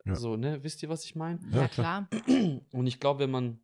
Ja. 0.06 0.16
So, 0.16 0.36
ne? 0.36 0.64
Wisst 0.64 0.82
ihr, 0.82 0.90
was 0.90 1.06
ich 1.06 1.16
meine? 1.16 1.40
Ja, 1.52 1.62
Ja, 1.62 1.68
klar. 1.68 2.10
Und 2.72 2.88
ich 2.88 3.00
glaube, 3.00 3.20
wenn 3.20 3.32
man 3.32 3.60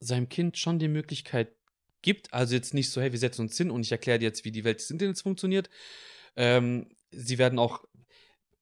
seinem 0.00 0.28
Kind 0.28 0.56
schon 0.56 0.78
die 0.78 0.88
Möglichkeit 0.88 1.54
gibt, 2.00 2.32
also 2.32 2.54
jetzt 2.54 2.72
nicht 2.72 2.90
so, 2.90 3.00
hey, 3.00 3.12
wir 3.12 3.18
setzen 3.18 3.42
uns 3.42 3.56
hin 3.56 3.70
und 3.72 3.80
ich 3.82 3.90
erkläre 3.92 4.20
dir 4.20 4.26
jetzt, 4.26 4.44
wie 4.44 4.52
die 4.52 4.62
Welt 4.64 4.78
des 4.78 4.90
Internets 4.90 5.20
funktioniert, 5.22 5.68
ähm, 6.36 6.88
sie 7.10 7.36
werden 7.38 7.58
auch 7.58 7.84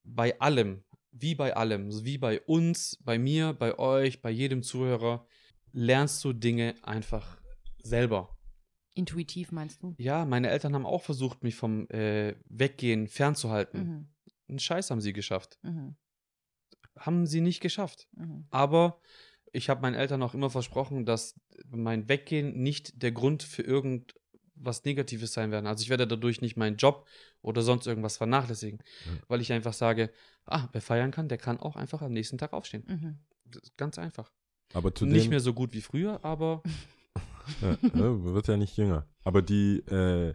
bei 0.06 0.38
allem, 0.40 0.84
wie 1.10 1.34
bei 1.34 1.56
allem, 1.56 2.04
wie 2.04 2.18
bei 2.18 2.40
uns, 2.42 2.98
bei 3.02 3.18
mir, 3.18 3.52
bei 3.52 3.78
euch, 3.78 4.22
bei 4.22 4.30
jedem 4.30 4.62
Zuhörer, 4.62 5.26
lernst 5.72 6.24
du 6.24 6.32
Dinge 6.32 6.74
einfach 6.82 7.40
selber. 7.82 8.36
Intuitiv 8.94 9.52
meinst 9.52 9.82
du? 9.82 9.94
Ja, 9.98 10.24
meine 10.24 10.48
Eltern 10.48 10.74
haben 10.74 10.86
auch 10.86 11.02
versucht, 11.02 11.42
mich 11.42 11.54
vom 11.54 11.88
äh, 11.90 12.34
Weggehen 12.48 13.08
fernzuhalten. 13.08 13.80
Mhm. 13.80 14.08
Einen 14.48 14.58
Scheiß 14.58 14.90
haben 14.90 15.02
sie 15.02 15.12
geschafft. 15.12 15.58
Mhm. 15.62 15.96
Haben 16.98 17.26
sie 17.26 17.42
nicht 17.42 17.60
geschafft. 17.60 18.08
Mhm. 18.12 18.46
Aber 18.50 19.00
ich 19.52 19.68
habe 19.68 19.82
meinen 19.82 19.94
Eltern 19.94 20.22
auch 20.22 20.34
immer 20.34 20.48
versprochen, 20.48 21.04
dass 21.04 21.38
mein 21.68 22.08
Weggehen 22.08 22.62
nicht 22.62 23.02
der 23.02 23.12
Grund 23.12 23.42
für 23.42 23.62
irgendwas 24.56 24.84
Negatives 24.84 25.32
sein 25.32 25.50
werden. 25.50 25.66
Also 25.66 25.82
ich 25.82 25.90
werde 25.90 26.06
dadurch 26.06 26.40
nicht 26.40 26.56
meinen 26.56 26.76
Job 26.76 27.06
oder 27.42 27.62
sonst 27.62 27.86
irgendwas 27.86 28.16
vernachlässigen, 28.16 28.80
Ja. 29.06 29.12
weil 29.28 29.40
ich 29.40 29.52
einfach 29.52 29.72
sage, 29.72 30.10
ah, 30.46 30.68
wer 30.72 30.80
feiern 30.80 31.10
kann, 31.10 31.28
der 31.28 31.38
kann 31.38 31.58
auch 31.60 31.76
einfach 31.76 32.02
am 32.02 32.12
nächsten 32.12 32.38
Tag 32.38 32.52
aufstehen. 32.52 32.84
Mhm. 32.86 33.18
Das 33.44 33.62
ist 33.64 33.76
ganz 33.76 33.98
einfach. 33.98 34.32
Aber 34.72 34.94
zu 34.94 35.06
nicht 35.06 35.30
mehr 35.30 35.40
so 35.40 35.54
gut 35.54 35.72
wie 35.74 35.80
früher, 35.80 36.24
aber 36.24 36.62
ja, 37.60 38.24
wird 38.24 38.48
ja 38.48 38.56
nicht 38.56 38.76
jünger. 38.76 39.06
Aber 39.22 39.42
die, 39.42 39.78
äh, 39.86 40.34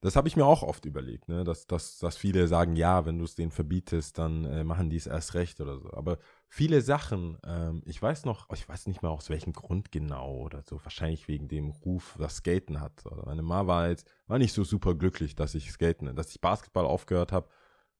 das 0.00 0.16
habe 0.16 0.26
ich 0.26 0.34
mir 0.36 0.44
auch 0.44 0.62
oft 0.64 0.84
überlegt, 0.84 1.28
ne? 1.28 1.44
dass, 1.44 1.66
dass, 1.66 1.98
dass 1.98 2.16
viele 2.16 2.48
sagen, 2.48 2.74
ja, 2.74 3.06
wenn 3.06 3.18
du 3.18 3.24
es 3.24 3.36
denen 3.36 3.52
verbietest, 3.52 4.18
dann 4.18 4.44
äh, 4.46 4.64
machen 4.64 4.90
die 4.90 4.96
es 4.96 5.06
erst 5.06 5.34
recht 5.34 5.60
oder 5.60 5.78
so. 5.78 5.92
Aber 5.92 6.18
viele 6.52 6.82
Sachen, 6.82 7.38
ähm, 7.46 7.82
ich 7.86 8.00
weiß 8.00 8.26
noch, 8.26 8.50
ich 8.52 8.68
weiß 8.68 8.86
nicht 8.86 9.00
mehr 9.00 9.10
aus 9.10 9.30
welchem 9.30 9.54
Grund 9.54 9.90
genau 9.90 10.36
oder 10.36 10.62
so, 10.62 10.84
wahrscheinlich 10.84 11.26
wegen 11.26 11.48
dem 11.48 11.70
Ruf, 11.70 12.14
was 12.18 12.36
Skaten 12.36 12.78
hat. 12.78 13.06
Oder 13.06 13.24
meine 13.24 13.40
Mama 13.40 13.66
war 13.66 13.88
jetzt, 13.88 14.06
war 14.26 14.36
nicht 14.36 14.52
so 14.52 14.62
super 14.62 14.94
glücklich, 14.94 15.34
dass 15.34 15.54
ich 15.54 15.72
Skaten, 15.72 16.14
dass 16.14 16.28
ich 16.28 16.42
Basketball 16.42 16.84
aufgehört 16.84 17.32
habe 17.32 17.48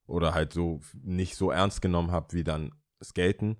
oder 0.05 0.35
halt 0.35 0.53
so 0.53 0.81
nicht 1.01 1.35
so 1.35 1.49
ernst 1.49 1.81
genommen 1.81 2.11
habe 2.11 2.31
wie 2.33 2.43
dann 2.43 2.75
Skaten. 3.03 3.57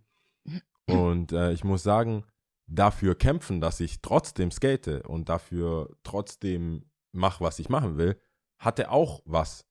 Und 0.86 1.32
äh, 1.32 1.54
ich 1.54 1.64
muss 1.64 1.82
sagen, 1.82 2.24
dafür 2.68 3.16
kämpfen, 3.16 3.62
dass 3.62 3.80
ich 3.80 4.04
trotzdem 4.04 4.52
skate 4.52 5.08
und 5.08 5.28
dafür 5.28 5.90
trotzdem 6.04 6.86
mache, 7.12 7.44
was 7.44 7.58
ich 7.58 7.68
machen 7.68 7.98
will, 7.98 8.22
hatte 8.60 8.92
auch 8.92 9.24
was. 9.26 9.66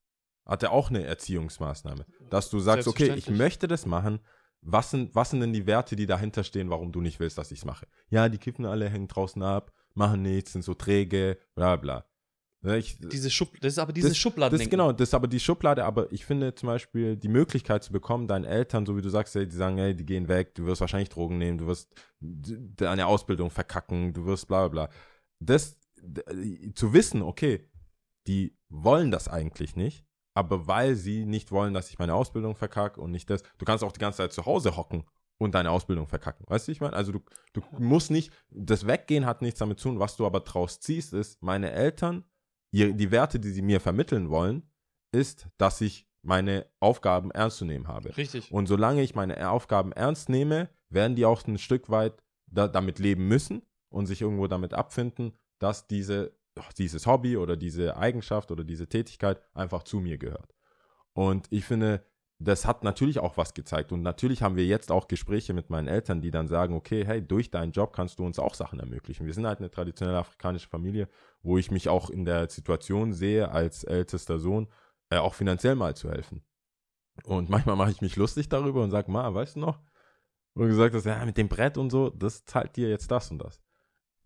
Hatte 0.44 0.72
auch 0.72 0.90
eine 0.90 1.04
Erziehungsmaßnahme. 1.04 2.06
Dass 2.28 2.50
du 2.50 2.58
sagst, 2.58 2.88
okay, 2.88 3.14
ich 3.14 3.30
möchte 3.30 3.68
das 3.68 3.86
machen. 3.86 4.18
Was 4.64 4.90
sind, 4.90 5.14
was 5.14 5.30
sind 5.30 5.40
denn 5.40 5.52
die 5.52 5.66
Werte, 5.66 5.96
die 5.96 6.06
dahinter 6.06 6.44
stehen, 6.44 6.70
warum 6.70 6.92
du 6.92 7.00
nicht 7.00 7.18
willst, 7.18 7.36
dass 7.36 7.50
ich 7.50 7.58
es 7.60 7.64
mache? 7.64 7.86
Ja, 8.10 8.28
die 8.28 8.38
kiffen 8.38 8.64
alle, 8.64 8.88
hängen 8.88 9.08
draußen 9.08 9.42
ab, 9.42 9.72
machen 9.94 10.22
nichts, 10.22 10.52
sind 10.52 10.62
so 10.62 10.74
träge, 10.74 11.38
bla 11.54 11.76
bla. 11.76 12.06
Ne, 12.64 12.78
Ich, 12.78 12.96
diese 13.00 13.28
Schub 13.28 13.60
das 13.60 13.72
ist 13.72 13.78
aber 13.80 13.92
dieses 13.92 14.12
das, 14.12 14.18
Schubladen. 14.18 14.56
das 14.56 14.70
genau, 14.70 14.92
das 14.92 15.08
ist 15.08 15.14
aber 15.14 15.26
die 15.26 15.40
Schublade, 15.40 15.84
aber 15.84 16.12
ich 16.12 16.24
finde 16.24 16.54
zum 16.54 16.68
Beispiel 16.68 17.16
die 17.16 17.28
Möglichkeit 17.28 17.82
zu 17.82 17.92
bekommen, 17.92 18.28
deinen 18.28 18.44
Eltern, 18.44 18.86
so 18.86 18.96
wie 18.96 19.02
du 19.02 19.08
sagst, 19.08 19.34
die 19.34 19.50
sagen, 19.50 19.78
hey, 19.78 19.96
die 19.96 20.06
gehen 20.06 20.28
weg, 20.28 20.54
du 20.54 20.64
wirst 20.66 20.80
wahrscheinlich 20.80 21.08
Drogen 21.08 21.38
nehmen, 21.38 21.58
du 21.58 21.66
wirst 21.66 21.92
deine 22.20 23.08
Ausbildung 23.08 23.50
verkacken, 23.50 24.12
du 24.12 24.26
wirst 24.26 24.46
bla 24.46 24.68
bla 24.68 24.86
bla. 24.86 24.94
Das 25.40 25.76
zu 26.76 26.92
wissen, 26.92 27.22
okay, 27.22 27.68
die 28.28 28.56
wollen 28.68 29.10
das 29.10 29.26
eigentlich 29.26 29.74
nicht, 29.74 30.04
aber 30.34 30.66
weil 30.66 30.94
sie 30.94 31.24
nicht 31.24 31.52
wollen, 31.52 31.74
dass 31.74 31.90
ich 31.90 31.98
meine 31.98 32.14
Ausbildung 32.14 32.56
verkacke 32.56 33.00
und 33.00 33.10
nicht 33.10 33.28
das, 33.28 33.42
du 33.58 33.64
kannst 33.64 33.84
auch 33.84 33.92
die 33.92 34.00
ganze 34.00 34.18
Zeit 34.18 34.32
zu 34.32 34.46
Hause 34.46 34.76
hocken 34.76 35.04
und 35.38 35.54
deine 35.54 35.70
Ausbildung 35.70 36.06
verkacken. 36.06 36.44
Weißt 36.48 36.68
du, 36.68 36.72
ich 36.72 36.80
meine? 36.80 36.94
Also 36.94 37.12
du, 37.12 37.20
du 37.52 37.62
musst 37.78 38.10
nicht, 38.10 38.32
das 38.50 38.86
Weggehen 38.86 39.26
hat 39.26 39.42
nichts 39.42 39.58
damit 39.58 39.80
zu 39.80 39.88
tun. 39.88 39.98
Was 39.98 40.16
du 40.16 40.24
aber 40.26 40.40
draus 40.40 40.80
ziehst, 40.80 41.12
ist, 41.12 41.42
meine 41.42 41.72
Eltern, 41.72 42.24
ihr, 42.70 42.92
die 42.92 43.10
Werte, 43.10 43.40
die 43.40 43.50
sie 43.50 43.62
mir 43.62 43.80
vermitteln 43.80 44.30
wollen, 44.30 44.70
ist, 45.12 45.48
dass 45.58 45.80
ich 45.80 46.06
meine 46.22 46.66
Aufgaben 46.80 47.30
ernst 47.32 47.58
zu 47.58 47.64
nehmen 47.64 47.88
habe. 47.88 48.16
Richtig. 48.16 48.52
Und 48.52 48.66
solange 48.66 49.02
ich 49.02 49.14
meine 49.14 49.50
Aufgaben 49.50 49.92
ernst 49.92 50.28
nehme, 50.28 50.70
werden 50.88 51.16
die 51.16 51.26
auch 51.26 51.44
ein 51.46 51.58
Stück 51.58 51.90
weit 51.90 52.22
da, 52.46 52.68
damit 52.68 52.98
leben 52.98 53.26
müssen 53.26 53.62
und 53.88 54.06
sich 54.06 54.22
irgendwo 54.22 54.46
damit 54.46 54.72
abfinden, 54.72 55.36
dass 55.58 55.86
diese, 55.86 56.36
dieses 56.76 57.06
Hobby 57.06 57.36
oder 57.36 57.56
diese 57.56 57.96
Eigenschaft 57.96 58.50
oder 58.50 58.64
diese 58.64 58.88
Tätigkeit 58.88 59.42
einfach 59.54 59.82
zu 59.82 60.00
mir 60.00 60.18
gehört. 60.18 60.54
Und 61.12 61.46
ich 61.50 61.64
finde, 61.64 62.04
das 62.38 62.66
hat 62.66 62.84
natürlich 62.84 63.18
auch 63.20 63.36
was 63.36 63.54
gezeigt. 63.54 63.92
Und 63.92 64.02
natürlich 64.02 64.42
haben 64.42 64.56
wir 64.56 64.66
jetzt 64.66 64.90
auch 64.90 65.08
Gespräche 65.08 65.52
mit 65.54 65.70
meinen 65.70 65.88
Eltern, 65.88 66.20
die 66.20 66.30
dann 66.30 66.48
sagen, 66.48 66.74
okay, 66.74 67.04
hey, 67.04 67.26
durch 67.26 67.50
deinen 67.50 67.72
Job 67.72 67.92
kannst 67.92 68.18
du 68.18 68.26
uns 68.26 68.38
auch 68.38 68.54
Sachen 68.54 68.80
ermöglichen. 68.80 69.26
Wir 69.26 69.34
sind 69.34 69.46
halt 69.46 69.60
eine 69.60 69.70
traditionelle 69.70 70.18
afrikanische 70.18 70.68
Familie, 70.68 71.08
wo 71.42 71.58
ich 71.58 71.70
mich 71.70 71.88
auch 71.88 72.10
in 72.10 72.24
der 72.24 72.48
Situation 72.48 73.12
sehe, 73.12 73.50
als 73.50 73.84
ältester 73.84 74.38
Sohn, 74.38 74.68
äh, 75.10 75.18
auch 75.18 75.34
finanziell 75.34 75.74
mal 75.74 75.94
zu 75.94 76.10
helfen. 76.10 76.42
Und 77.24 77.48
manchmal 77.48 77.76
mache 77.76 77.90
ich 77.90 78.00
mich 78.00 78.16
lustig 78.16 78.48
darüber 78.48 78.82
und 78.82 78.90
sage, 78.90 79.10
Ma, 79.10 79.32
weißt 79.32 79.56
du 79.56 79.60
noch, 79.60 79.78
du 80.54 80.66
gesagt 80.66 80.94
hast, 80.94 81.04
ja, 81.04 81.24
mit 81.24 81.36
dem 81.36 81.48
Brett 81.48 81.78
und 81.78 81.90
so, 81.90 82.10
das 82.10 82.44
zahlt 82.44 82.76
dir 82.76 82.88
jetzt 82.88 83.10
das 83.10 83.30
und 83.30 83.38
das. 83.38 83.60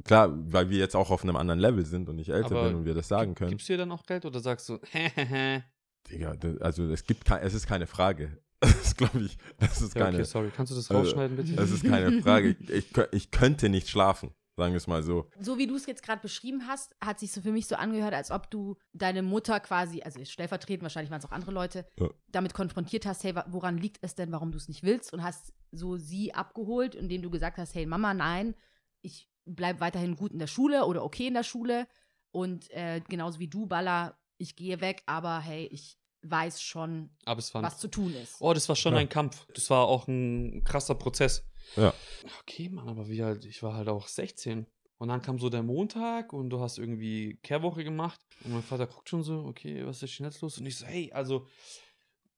Klar, 0.06 0.32
weil 0.52 0.70
wir 0.70 0.78
jetzt 0.78 0.94
auch 0.96 1.10
auf 1.10 1.22
einem 1.22 1.36
anderen 1.36 1.60
Level 1.60 1.84
sind 1.84 2.08
und 2.08 2.18
ich 2.18 2.28
älter 2.28 2.52
Aber 2.52 2.64
bin 2.68 2.76
und 2.76 2.84
wir 2.84 2.94
das 2.94 3.08
sagen 3.08 3.34
können. 3.34 3.50
Gibst 3.50 3.68
du 3.68 3.72
dir 3.74 3.78
dann 3.78 3.92
auch 3.92 4.04
Geld 4.06 4.24
oder 4.24 4.40
sagst 4.40 4.68
du, 4.68 4.78
hehehe? 4.90 5.64
Digga, 6.10 6.36
das- 6.36 6.58
also 6.60 6.84
es 6.90 7.04
gibt 7.04 7.24
kein, 7.24 7.42
es 7.42 7.54
ist 7.54 7.66
keine 7.66 7.86
Frage. 7.86 8.38
Das 8.60 8.96
glaube 8.96 9.20
ich, 9.20 9.36
es 9.58 9.82
ist 9.82 9.94
Ja, 9.94 10.04
keine, 10.06 10.16
okay, 10.16 10.24
sorry. 10.24 10.50
Kannst 10.54 10.72
du 10.72 10.76
das 10.76 10.90
Also, 10.90 11.02
rausschneiden, 11.02 11.36
bitte? 11.36 11.60
es 11.62 11.70
ist 11.70 11.84
keine 11.84 12.22
Frage. 12.22 12.56
Ich, 12.58 12.70
ich, 12.70 12.86
kö- 12.90 13.06
ich 13.12 13.30
könnte 13.30 13.68
nicht 13.68 13.86
schlafen, 13.90 14.30
sagen 14.56 14.72
wir 14.72 14.78
es 14.78 14.86
mal 14.86 15.02
so. 15.02 15.28
So 15.38 15.58
wie 15.58 15.66
du 15.66 15.76
es 15.76 15.84
jetzt 15.84 16.02
gerade 16.02 16.22
beschrieben 16.22 16.66
hast, 16.66 16.96
hat 17.04 17.20
sich 17.20 17.32
so 17.32 17.42
für 17.42 17.52
mich 17.52 17.66
so 17.66 17.76
angehört, 17.76 18.14
als 18.14 18.30
ob 18.30 18.50
du 18.50 18.78
deine 18.94 19.20
Mutter 19.22 19.60
quasi, 19.60 20.00
also 20.00 20.24
stellvertretend, 20.24 20.82
wahrscheinlich 20.82 21.10
waren 21.10 21.18
es 21.18 21.26
auch 21.26 21.32
andere 21.32 21.50
Leute, 21.52 21.86
Ja. 22.00 22.08
damit 22.28 22.54
konfrontiert 22.54 23.04
hast, 23.04 23.24
hey, 23.24 23.34
woran 23.48 23.76
liegt 23.76 23.98
es 24.00 24.14
denn, 24.14 24.32
warum 24.32 24.52
du 24.52 24.56
es 24.56 24.68
nicht 24.68 24.82
willst? 24.82 25.12
Und 25.12 25.22
hast 25.22 25.52
so 25.70 25.98
sie 25.98 26.32
abgeholt, 26.32 26.94
indem 26.94 27.20
du 27.20 27.28
gesagt 27.30 27.58
hast, 27.58 27.74
hey 27.74 27.84
Mama, 27.84 28.14
nein, 28.14 28.54
ich 29.02 29.28
bleib 29.46 29.80
weiterhin 29.80 30.16
gut 30.16 30.32
in 30.32 30.38
der 30.38 30.46
Schule 30.46 30.84
oder 30.84 31.04
okay 31.04 31.28
in 31.28 31.34
der 31.34 31.42
Schule. 31.44 31.86
Und 32.32 32.70
äh, 32.72 33.00
genauso 33.08 33.38
wie 33.38 33.48
du, 33.48 33.66
Baller, 33.66 34.18
ich 34.36 34.56
gehe 34.56 34.80
weg, 34.80 35.02
aber 35.06 35.40
hey, 35.40 35.66
ich 35.66 35.96
weiß 36.22 36.60
schon, 36.60 37.10
Aber 37.24 37.38
es 37.38 37.54
war 37.54 37.62
was 37.62 37.78
zu 37.78 37.88
tun 37.88 38.12
ist. 38.14 38.36
Oh, 38.40 38.52
das 38.52 38.68
war 38.68 38.76
schon 38.76 38.94
Ja. 38.94 38.98
ein 39.00 39.08
Kampf. 39.08 39.46
Das 39.54 39.70
war 39.70 39.86
auch 39.86 40.08
ein 40.08 40.62
krasser 40.64 40.96
Prozess. 40.96 41.44
Ja. 41.76 41.94
Okay, 42.40 42.68
Mann, 42.68 42.88
aber 42.88 43.08
wie 43.08 43.22
halt, 43.22 43.44
ich 43.44 43.62
war 43.62 43.74
halt 43.74 43.88
auch 43.88 44.08
16. 44.08 44.66
Und 44.98 45.08
dann 45.08 45.22
kam 45.22 45.38
so 45.38 45.48
der 45.50 45.62
Montag 45.62 46.32
und 46.32 46.50
du 46.50 46.60
hast 46.60 46.78
irgendwie 46.78 47.38
Kehrwoche 47.42 47.84
gemacht. 47.84 48.20
Und 48.44 48.52
mein 48.52 48.62
Vater 48.62 48.86
guckt 48.86 49.08
schon 49.08 49.22
so, 49.22 49.44
okay, 49.44 49.86
was 49.86 50.02
ist 50.02 50.18
denn 50.18 50.26
jetzt 50.26 50.40
los? 50.40 50.58
Und 50.58 50.66
ich 50.66 50.78
so, 50.78 50.86
hey, 50.86 51.12
also 51.12 51.46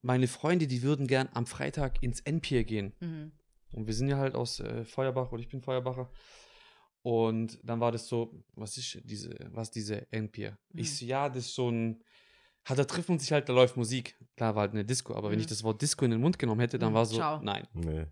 meine 0.03 0.29
Freunde, 0.29 0.67
die 0.67 0.83
würden 0.83 1.07
gern 1.07 1.29
am 1.33 1.47
Freitag 1.47 2.03
ins 2.03 2.21
Endpier 2.21 2.65
gehen. 2.65 2.95
Mhm. 3.01 3.33
Und 3.73 3.87
wir 3.87 3.95
sind 3.95 4.09
ja 4.09 4.17
halt 4.19 4.35
aus 4.35 4.61
äh, 4.61 4.85
Feuerbach 4.85 5.31
oder 5.33 5.41
ich 5.41 5.49
bin 5.49 5.63
Feuerbacher. 5.63 6.11
Und 7.03 7.59
dann 7.63 7.81
war 7.81 7.93
das 7.93 8.09
so, 8.09 8.45
was 8.55 8.77
ist 8.77 8.99
diese, 9.05 9.35
was 9.53 9.71
diese 9.71 10.11
Endpier? 10.13 10.59
Mhm. 10.73 10.81
Ich 10.81 10.97
so, 10.97 11.05
ja, 11.05 11.29
das 11.29 11.47
ist 11.47 11.55
so 11.55 11.71
ein, 11.71 12.03
hat 12.65 12.79
da 12.79 12.85
trifft 12.85 13.09
man 13.09 13.19
sich 13.19 13.33
halt, 13.33 13.49
da 13.49 13.53
läuft 13.53 13.77
Musik. 13.77 14.17
Klar 14.37 14.55
war 14.55 14.63
halt 14.63 14.73
eine 14.73 14.85
Disco, 14.85 15.15
aber 15.15 15.31
wenn 15.31 15.37
Mhm. 15.37 15.43
ich 15.43 15.47
das 15.47 15.63
Wort 15.63 15.81
Disco 15.81 16.05
in 16.05 16.11
den 16.11 16.21
Mund 16.21 16.39
genommen 16.39 16.61
hätte, 16.61 16.79
dann 16.79 16.91
Mhm, 16.91 16.95
war 16.97 17.07
so, 17.07 17.17
ciao. 17.17 17.41
nein. 17.41 17.67
Nee. 17.73 18.07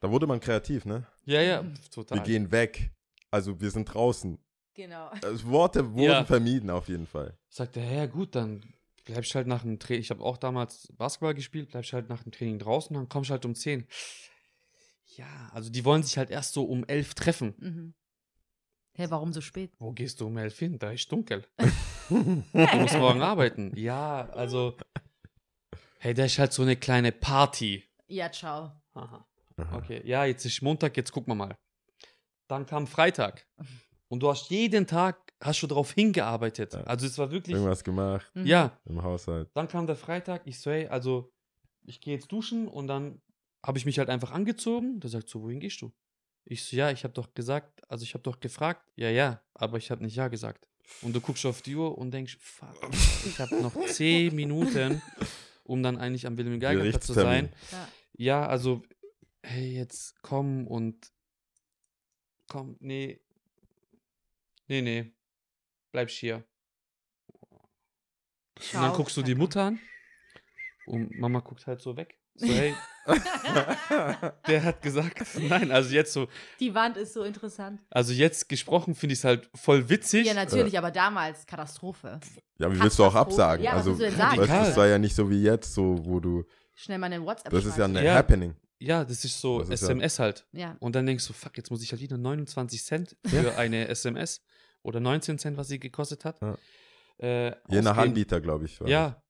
Da 0.00 0.10
wurde 0.10 0.26
man 0.26 0.40
kreativ, 0.40 0.84
ne? 0.86 1.06
Ja, 1.26 1.42
ja, 1.42 1.62
Mhm. 1.62 1.74
total. 1.90 2.18
Wir 2.18 2.24
gehen 2.24 2.50
weg. 2.50 2.90
Also 3.30 3.60
wir 3.60 3.70
sind 3.70 3.84
draußen. 3.84 4.38
Genau. 4.74 5.10
Also 5.24 5.46
Worte 5.48 5.92
wurden 5.92 6.04
Ja. 6.04 6.24
vermieden 6.24 6.70
auf 6.70 6.88
jeden 6.88 7.06
Fall. 7.06 7.36
Sagt 7.50 7.76
er, 7.76 7.84
ja 7.92 8.06
gut, 8.06 8.34
dann 8.34 8.62
bleibst 9.04 9.34
halt 9.34 9.46
nach 9.46 9.62
dem 9.62 9.78
Training. 9.78 10.00
Ich 10.00 10.10
habe 10.10 10.22
auch 10.24 10.38
damals 10.38 10.88
Basketball 10.96 11.34
gespielt, 11.34 11.68
bleibst 11.70 11.92
halt 11.92 12.08
nach 12.08 12.22
dem 12.22 12.32
Training 12.32 12.58
draußen, 12.58 12.94
dann 12.94 13.08
kommst 13.08 13.30
halt 13.30 13.44
um 13.44 13.54
10. 13.54 13.86
Ja, 15.16 15.50
also 15.52 15.70
die 15.70 15.84
wollen 15.84 16.02
sich 16.02 16.16
halt 16.18 16.30
erst 16.30 16.54
so 16.54 16.64
um 16.64 16.84
11 16.84 17.14
treffen. 17.14 17.54
Mhm. 17.58 17.94
Hey, 19.00 19.10
warum 19.10 19.32
so 19.32 19.40
spät? 19.40 19.72
Wo 19.78 19.92
gehst 19.92 20.20
du 20.20 20.26
um 20.26 20.36
11 20.36 20.58
hin? 20.58 20.78
Da 20.78 20.90
ist 20.90 21.10
dunkel. 21.10 21.42
Du 22.10 22.44
musst 22.76 22.98
morgen 22.98 23.22
arbeiten. 23.22 23.72
Ja, 23.74 24.28
also. 24.32 24.76
Hey, 26.00 26.12
da 26.12 26.24
ist 26.26 26.38
halt 26.38 26.52
so 26.52 26.60
eine 26.60 26.76
kleine 26.76 27.10
Party. 27.12 27.82
Ja, 28.08 28.30
ciao. 28.30 28.72
Aha. 28.92 29.26
Aha. 29.56 29.76
Okay, 29.78 30.02
ja, 30.04 30.26
jetzt 30.26 30.44
ist 30.44 30.60
Montag, 30.60 30.94
jetzt 30.98 31.12
gucken 31.12 31.30
wir 31.30 31.34
mal. 31.36 31.56
Dann 32.46 32.66
kam 32.66 32.86
Freitag. 32.86 33.46
Und 34.08 34.22
du 34.22 34.28
hast 34.28 34.50
jeden 34.50 34.86
Tag, 34.86 35.32
hast 35.42 35.62
du 35.62 35.66
darauf 35.66 35.92
hingearbeitet. 35.92 36.74
Ja. 36.74 36.82
Also 36.82 37.06
es 37.06 37.16
war 37.16 37.30
wirklich, 37.30 37.54
Irgendwas 37.54 37.82
gemacht 37.82 38.30
Mhm. 38.34 38.44
ja. 38.44 38.78
im 38.84 39.02
Haushalt. 39.02 39.48
Dann 39.54 39.66
kam 39.66 39.86
der 39.86 39.96
Freitag, 39.96 40.42
ich 40.44 40.60
so, 40.60 40.70
hey, 40.70 40.88
also 40.88 41.32
ich 41.86 42.02
gehe 42.02 42.12
jetzt 42.16 42.30
duschen 42.30 42.68
und 42.68 42.86
dann 42.86 43.22
habe 43.64 43.78
ich 43.78 43.86
mich 43.86 43.98
halt 43.98 44.10
einfach 44.10 44.32
angezogen. 44.32 45.00
Der 45.00 45.08
sagt 45.08 45.30
so, 45.30 45.40
wohin 45.42 45.60
gehst 45.60 45.80
du? 45.80 45.90
Ich 46.50 46.64
so, 46.64 46.76
ja, 46.76 46.90
ich 46.90 47.04
habe 47.04 47.14
doch 47.14 47.32
gesagt, 47.32 47.80
also 47.88 48.02
ich 48.02 48.12
habe 48.12 48.24
doch 48.24 48.40
gefragt, 48.40 48.84
ja, 48.96 49.08
ja, 49.08 49.40
aber 49.54 49.78
ich 49.78 49.92
habe 49.92 50.02
nicht 50.02 50.16
ja 50.16 50.26
gesagt. 50.26 50.68
Und 51.00 51.14
du 51.14 51.20
guckst 51.20 51.46
auf 51.46 51.62
die 51.62 51.76
Uhr 51.76 51.96
und 51.96 52.10
denkst, 52.10 52.38
fuck, 52.40 52.76
ich 53.24 53.38
habe 53.38 53.62
noch 53.62 53.72
zehn 53.86 54.34
Minuten, 54.34 55.00
um 55.62 55.80
dann 55.80 55.96
eigentlich 55.96 56.26
am 56.26 56.36
Wilhelm 56.36 56.58
Geigerplatz 56.58 57.06
zu 57.06 57.12
sein. 57.12 57.52
Ja. 57.70 57.88
Ja, 58.16 58.46
also, 58.48 58.82
hey, 59.44 59.76
jetzt 59.76 60.20
komm 60.22 60.66
und 60.66 61.12
komm, 62.48 62.76
nee. 62.80 63.20
Nee, 64.66 64.82
nee. 64.82 65.12
Bleibst 65.92 66.16
hier. 66.16 66.44
Und 68.56 68.74
dann 68.74 68.92
guckst 68.92 69.16
du 69.16 69.22
die. 69.22 69.36
Mutter 69.36 69.62
an 69.62 69.78
und 70.86 71.16
Mama 71.16 71.38
guckt 71.38 71.64
halt 71.68 71.80
so 71.80 71.96
weg. 71.96 72.19
So, 72.40 72.46
hey, 72.46 72.74
der 74.46 74.62
hat 74.64 74.82
gesagt, 74.82 75.26
nein, 75.38 75.70
also 75.70 75.90
jetzt 75.94 76.12
so, 76.12 76.28
Die 76.60 76.74
Wand 76.74 76.96
ist 76.96 77.12
so 77.14 77.22
interessant. 77.22 77.80
also 77.90 78.12
jetzt 78.12 78.48
gesprochen 78.48 78.94
finde 78.94 79.12
ich 79.14 79.18
es 79.20 79.24
halt 79.24 79.48
voll 79.54 79.88
witzig. 79.88 80.26
Ja, 80.26 80.34
natürlich, 80.34 80.76
aber 80.78 80.90
damals 80.90 81.46
Katastrophe. 81.46 82.20
Ja, 82.58 82.72
wie 82.72 82.80
willst 82.80 82.98
du 82.98 83.04
auch 83.04 83.14
absagen? 83.14 83.64
Ja, 83.64 83.72
was 83.72 83.78
also, 83.86 83.98
willst 83.98 84.16
du 84.16 84.18
denn 84.18 84.18
weißt, 84.18 84.36
sagen? 84.36 84.62
du, 84.62 84.68
das 84.68 84.76
war 84.76 84.86
ja 84.86 84.98
nicht 84.98 85.14
so 85.14 85.30
wie 85.30 85.42
jetzt, 85.42 85.74
so 85.74 85.96
wo 86.02 86.20
du. 86.20 86.44
Schnell 86.74 86.98
mal 86.98 87.06
eine 87.06 87.24
WhatsApp 87.24 87.52
Das 87.52 87.64
ist 87.64 87.76
ja 87.76 87.84
ein 87.84 87.94
Ja. 87.96 88.14
Happening. 88.14 88.54
Ja, 88.78 89.04
das 89.04 89.24
ist 89.24 89.38
so 89.40 89.58
Das 89.58 89.68
ist 89.68 89.82
ja- 89.82 89.88
SMS 89.88 90.18
halt. 90.18 90.46
Ja. 90.52 90.76
Und 90.80 90.94
dann 90.94 91.04
denkst 91.04 91.26
du, 91.26 91.32
fuck, 91.34 91.56
jetzt 91.58 91.70
muss 91.70 91.82
ich 91.82 91.92
halt 91.92 92.00
wieder 92.00 92.16
29 92.16 92.82
Cent 92.82 93.16
für 93.26 93.56
eine 93.58 93.88
SMS 93.88 94.42
oder 94.82 95.00
19 95.00 95.38
Cent, 95.38 95.56
was 95.58 95.68
sie 95.68 95.78
gekostet 95.78 96.24
hat. 96.24 96.40
Ja. 96.40 96.56
Äh, 97.18 97.54
Je 97.68 97.82
nach. 97.82 97.98
Anbieter, 97.98 98.40
glaube 98.40 98.64
ich. 98.64 98.78
Ja. 98.86 99.22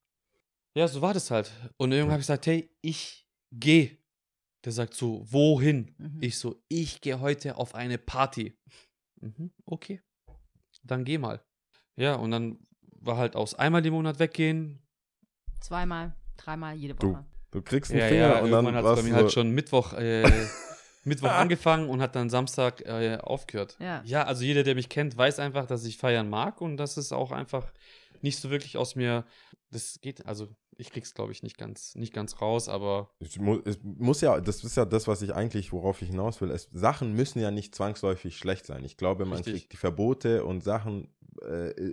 Ja, 0.74 0.86
so 0.86 1.02
war 1.02 1.14
das 1.14 1.30
halt. 1.30 1.50
Und 1.76 1.92
irgendwann 1.92 2.12
habe 2.12 2.20
ich 2.20 2.26
gesagt, 2.26 2.46
hey, 2.46 2.70
ich 2.80 3.26
gehe. 3.50 3.98
Der 4.64 4.72
sagt 4.72 4.94
so, 4.94 5.24
wohin? 5.30 5.94
Mhm. 5.98 6.18
Ich 6.20 6.38
so, 6.38 6.62
ich 6.68 7.00
gehe 7.00 7.20
heute 7.20 7.56
auf 7.56 7.74
eine 7.74 7.98
Party. 7.98 8.56
Mhm, 9.20 9.50
okay. 9.64 10.02
Dann 10.82 11.04
geh 11.04 11.18
mal. 11.18 11.42
Ja, 11.96 12.14
und 12.14 12.30
dann 12.30 12.58
war 12.82 13.16
halt 13.16 13.36
aus 13.36 13.54
einmal 13.54 13.84
im 13.84 13.94
Monat 13.94 14.18
weggehen. 14.18 14.82
Zweimal, 15.60 16.14
dreimal, 16.36 16.74
jede 16.76 16.94
Du, 16.94 17.12
Woche. 17.12 17.24
Du 17.50 17.62
kriegst 17.62 17.90
einen 17.90 18.00
Ja, 18.00 18.08
Finger 18.08 18.28
ja, 18.28 18.40
und 18.42 18.50
dann 18.50 18.74
hat 18.74 18.84
es 18.84 18.94
bei 18.96 19.02
du 19.02 19.08
mir 19.08 19.14
halt 19.14 19.32
schon 19.32 19.50
Mittwoch, 19.50 19.92
äh, 19.94 20.22
Mittwoch 21.04 21.30
angefangen 21.30 21.88
und 21.88 22.00
hat 22.00 22.14
dann 22.14 22.30
Samstag 22.30 22.82
äh, 22.82 23.18
aufgehört. 23.20 23.76
Ja. 23.80 24.02
Ja, 24.04 24.24
also 24.24 24.44
jeder, 24.44 24.62
der 24.62 24.74
mich 24.74 24.88
kennt, 24.88 25.16
weiß 25.16 25.38
einfach, 25.38 25.66
dass 25.66 25.84
ich 25.84 25.96
feiern 25.98 26.28
mag 26.28 26.60
und 26.60 26.76
das 26.76 26.96
ist 26.96 27.12
auch 27.12 27.32
einfach 27.32 27.72
nicht 28.22 28.38
so 28.38 28.50
wirklich 28.50 28.76
aus 28.76 28.94
mir. 28.94 29.24
Das 29.70 30.00
geht, 30.00 30.26
also 30.26 30.48
ich 30.80 30.90
krieg's, 30.90 31.14
glaube 31.14 31.32
ich, 31.32 31.42
nicht 31.42 31.58
ganz, 31.58 31.94
nicht 31.94 32.12
ganz 32.12 32.40
raus, 32.40 32.68
aber 32.68 33.10
Es 33.20 33.38
mu- 33.38 33.60
es 33.64 33.78
muss 33.82 34.20
ja, 34.20 34.40
das 34.40 34.64
ist 34.64 34.76
ja 34.76 34.84
das, 34.84 35.06
was 35.06 35.22
ich 35.22 35.34
eigentlich, 35.34 35.72
worauf 35.72 36.02
ich 36.02 36.08
hinaus 36.08 36.40
will. 36.40 36.50
Es, 36.50 36.68
Sachen 36.72 37.12
müssen 37.14 37.40
ja 37.40 37.50
nicht 37.50 37.74
zwangsläufig 37.74 38.36
schlecht 38.36 38.66
sein. 38.66 38.84
Ich 38.84 38.96
glaube, 38.96 39.24
man 39.24 39.38
Richtig. 39.38 39.54
kriegt 39.54 39.72
die 39.72 39.76
Verbote 39.76 40.44
und 40.44 40.62
Sachen, 40.64 41.14
äh, 41.42 41.92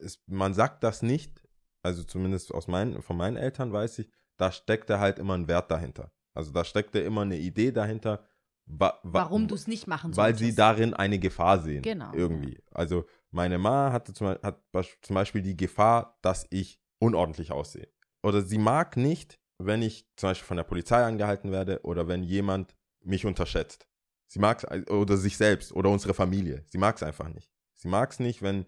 es, 0.00 0.22
man 0.26 0.52
sagt 0.54 0.82
das 0.84 1.02
nicht, 1.02 1.42
also 1.82 2.02
zumindest 2.04 2.52
aus 2.52 2.66
meinen, 2.68 3.00
von 3.02 3.16
meinen 3.16 3.36
Eltern 3.36 3.72
weiß 3.72 3.98
ich, 4.00 4.10
da 4.36 4.50
steckt 4.50 4.90
da 4.90 4.98
halt 4.98 5.18
immer 5.18 5.34
ein 5.34 5.48
Wert 5.48 5.70
dahinter. 5.70 6.10
Also 6.34 6.50
da 6.50 6.64
steckt 6.64 6.94
da 6.94 6.98
immer 7.00 7.22
eine 7.22 7.38
Idee 7.38 7.70
dahinter, 7.72 8.24
wa, 8.66 8.98
wa, 9.04 9.20
Warum 9.20 9.46
du 9.46 9.54
es 9.54 9.66
nicht 9.68 9.86
machen 9.86 10.16
weil 10.16 10.32
solltest. 10.34 10.44
sie 10.50 10.54
darin 10.56 10.94
eine 10.94 11.18
Gefahr 11.18 11.60
sehen. 11.62 11.82
Genau. 11.82 12.12
Irgendwie. 12.12 12.58
Also 12.72 13.04
meine 13.30 13.58
Ma 13.58 13.92
hatte 13.92 14.12
zum, 14.12 14.28
hat 14.28 14.60
zum 15.02 15.14
Beispiel 15.14 15.42
die 15.42 15.56
Gefahr, 15.56 16.18
dass 16.22 16.46
ich 16.50 16.80
unordentlich 16.98 17.52
aussehe. 17.52 17.88
Oder 18.24 18.42
sie 18.42 18.58
mag 18.58 18.96
nicht, 18.96 19.38
wenn 19.58 19.82
ich 19.82 20.06
zum 20.16 20.30
Beispiel 20.30 20.46
von 20.46 20.56
der 20.56 20.64
Polizei 20.64 21.02
angehalten 21.04 21.52
werde 21.52 21.80
oder 21.84 22.08
wenn 22.08 22.22
jemand 22.22 22.74
mich 23.02 23.24
unterschätzt. 23.26 23.86
Sie 24.26 24.38
mag 24.40 24.64
es, 24.64 24.90
oder 24.90 25.16
sich 25.16 25.36
selbst 25.36 25.72
oder 25.72 25.90
unsere 25.90 26.14
Familie. 26.14 26.64
Sie 26.66 26.78
mag 26.78 26.96
es 26.96 27.02
einfach 27.02 27.28
nicht. 27.28 27.52
Sie 27.76 27.88
mag 27.88 28.10
es 28.10 28.18
nicht, 28.20 28.42
wenn 28.42 28.66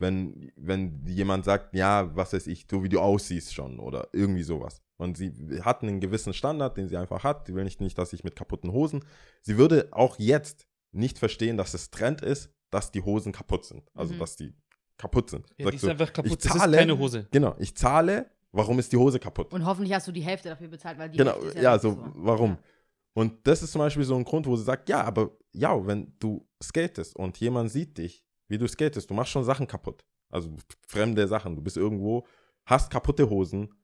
wenn, 0.00 0.52
wenn 0.54 1.04
jemand 1.08 1.44
sagt, 1.44 1.74
ja, 1.74 2.14
was 2.14 2.32
weiß 2.32 2.46
ich, 2.46 2.68
so 2.70 2.84
wie 2.84 2.88
du 2.88 3.00
aussiehst 3.00 3.52
schon 3.52 3.80
oder 3.80 4.08
irgendwie 4.12 4.44
sowas. 4.44 4.80
Und 4.96 5.16
sie 5.16 5.32
hat 5.64 5.82
einen 5.82 5.98
gewissen 5.98 6.32
Standard, 6.32 6.76
den 6.76 6.88
sie 6.88 6.96
einfach 6.96 7.24
hat. 7.24 7.48
Sie 7.48 7.54
will 7.56 7.64
nicht, 7.64 7.80
nicht, 7.80 7.98
dass 7.98 8.12
ich 8.12 8.22
mit 8.22 8.36
kaputten 8.36 8.70
Hosen. 8.70 9.04
Sie 9.42 9.58
würde 9.58 9.88
auch 9.90 10.16
jetzt 10.20 10.68
nicht 10.92 11.18
verstehen, 11.18 11.56
dass 11.56 11.74
es 11.74 11.90
Trend 11.90 12.22
ist, 12.22 12.52
dass 12.70 12.92
die 12.92 13.02
Hosen 13.02 13.32
kaputt 13.32 13.64
sind. 13.64 13.90
Also, 13.92 14.14
Mhm. 14.14 14.18
dass 14.20 14.36
die 14.36 14.54
kaputt 14.98 15.30
sind. 15.30 15.46
Ja, 15.58 15.68
die 15.68 15.74
ist 15.74 15.82
so, 15.82 15.90
einfach 15.90 16.12
kaputt. 16.12 16.30
ich 16.30 16.38
Das 16.38 16.54
ist 16.54 16.60
zahle- 16.62 16.76
keine 16.76 16.96
Hose. 16.96 17.26
Genau, 17.32 17.56
ich 17.58 17.74
zahle, 17.76 18.30
warum 18.52 18.78
ist 18.78 18.92
die 18.92 18.96
Hose 18.96 19.18
kaputt? 19.18 19.52
Und 19.52 19.64
hoffentlich 19.64 19.92
hast 19.94 20.06
du 20.08 20.12
die 20.12 20.20
Hälfte 20.22 20.48
dafür 20.48 20.68
bezahlt, 20.68 20.98
weil 20.98 21.10
die 21.10 21.18
Genau, 21.18 21.36
ist 21.38 21.56
ja, 21.56 21.74
weg, 21.74 21.80
so, 21.82 21.98
warum? 22.14 22.58
Und 23.14 23.46
das 23.46 23.62
ist 23.62 23.72
zum 23.72 23.80
Beispiel 23.80 24.04
so 24.04 24.14
ein 24.16 24.24
Grund, 24.24 24.46
wo 24.46 24.54
sie 24.56 24.64
sagt, 24.64 24.88
ja, 24.88 25.02
aber 25.02 25.30
ja, 25.52 25.84
wenn 25.86 26.14
du 26.18 26.46
skatest 26.62 27.16
und 27.16 27.38
jemand 27.38 27.70
sieht 27.70 27.98
dich, 27.98 28.24
wie 28.48 28.58
du 28.58 28.66
skatest, 28.68 29.10
du 29.10 29.14
machst 29.14 29.32
schon 29.32 29.44
Sachen 29.44 29.66
kaputt. 29.66 30.04
Also 30.30 30.50
fremde 30.86 31.26
Sachen. 31.26 31.56
Du 31.56 31.62
bist 31.62 31.76
irgendwo, 31.76 32.26
hast 32.66 32.90
kaputte 32.92 33.28
Hosen, 33.28 33.74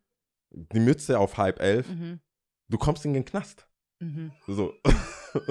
die 0.51 0.79
Mütze 0.81 1.19
auf 1.19 1.37
halb 1.37 1.61
elf, 1.61 1.89
Mhm. 1.89 2.21
du 2.69 2.79
kommst 2.79 3.05
in 3.05 3.15
den 3.15 3.25
Knast. 3.25 3.67
Mhm. 4.01 4.31
So. 4.47 4.73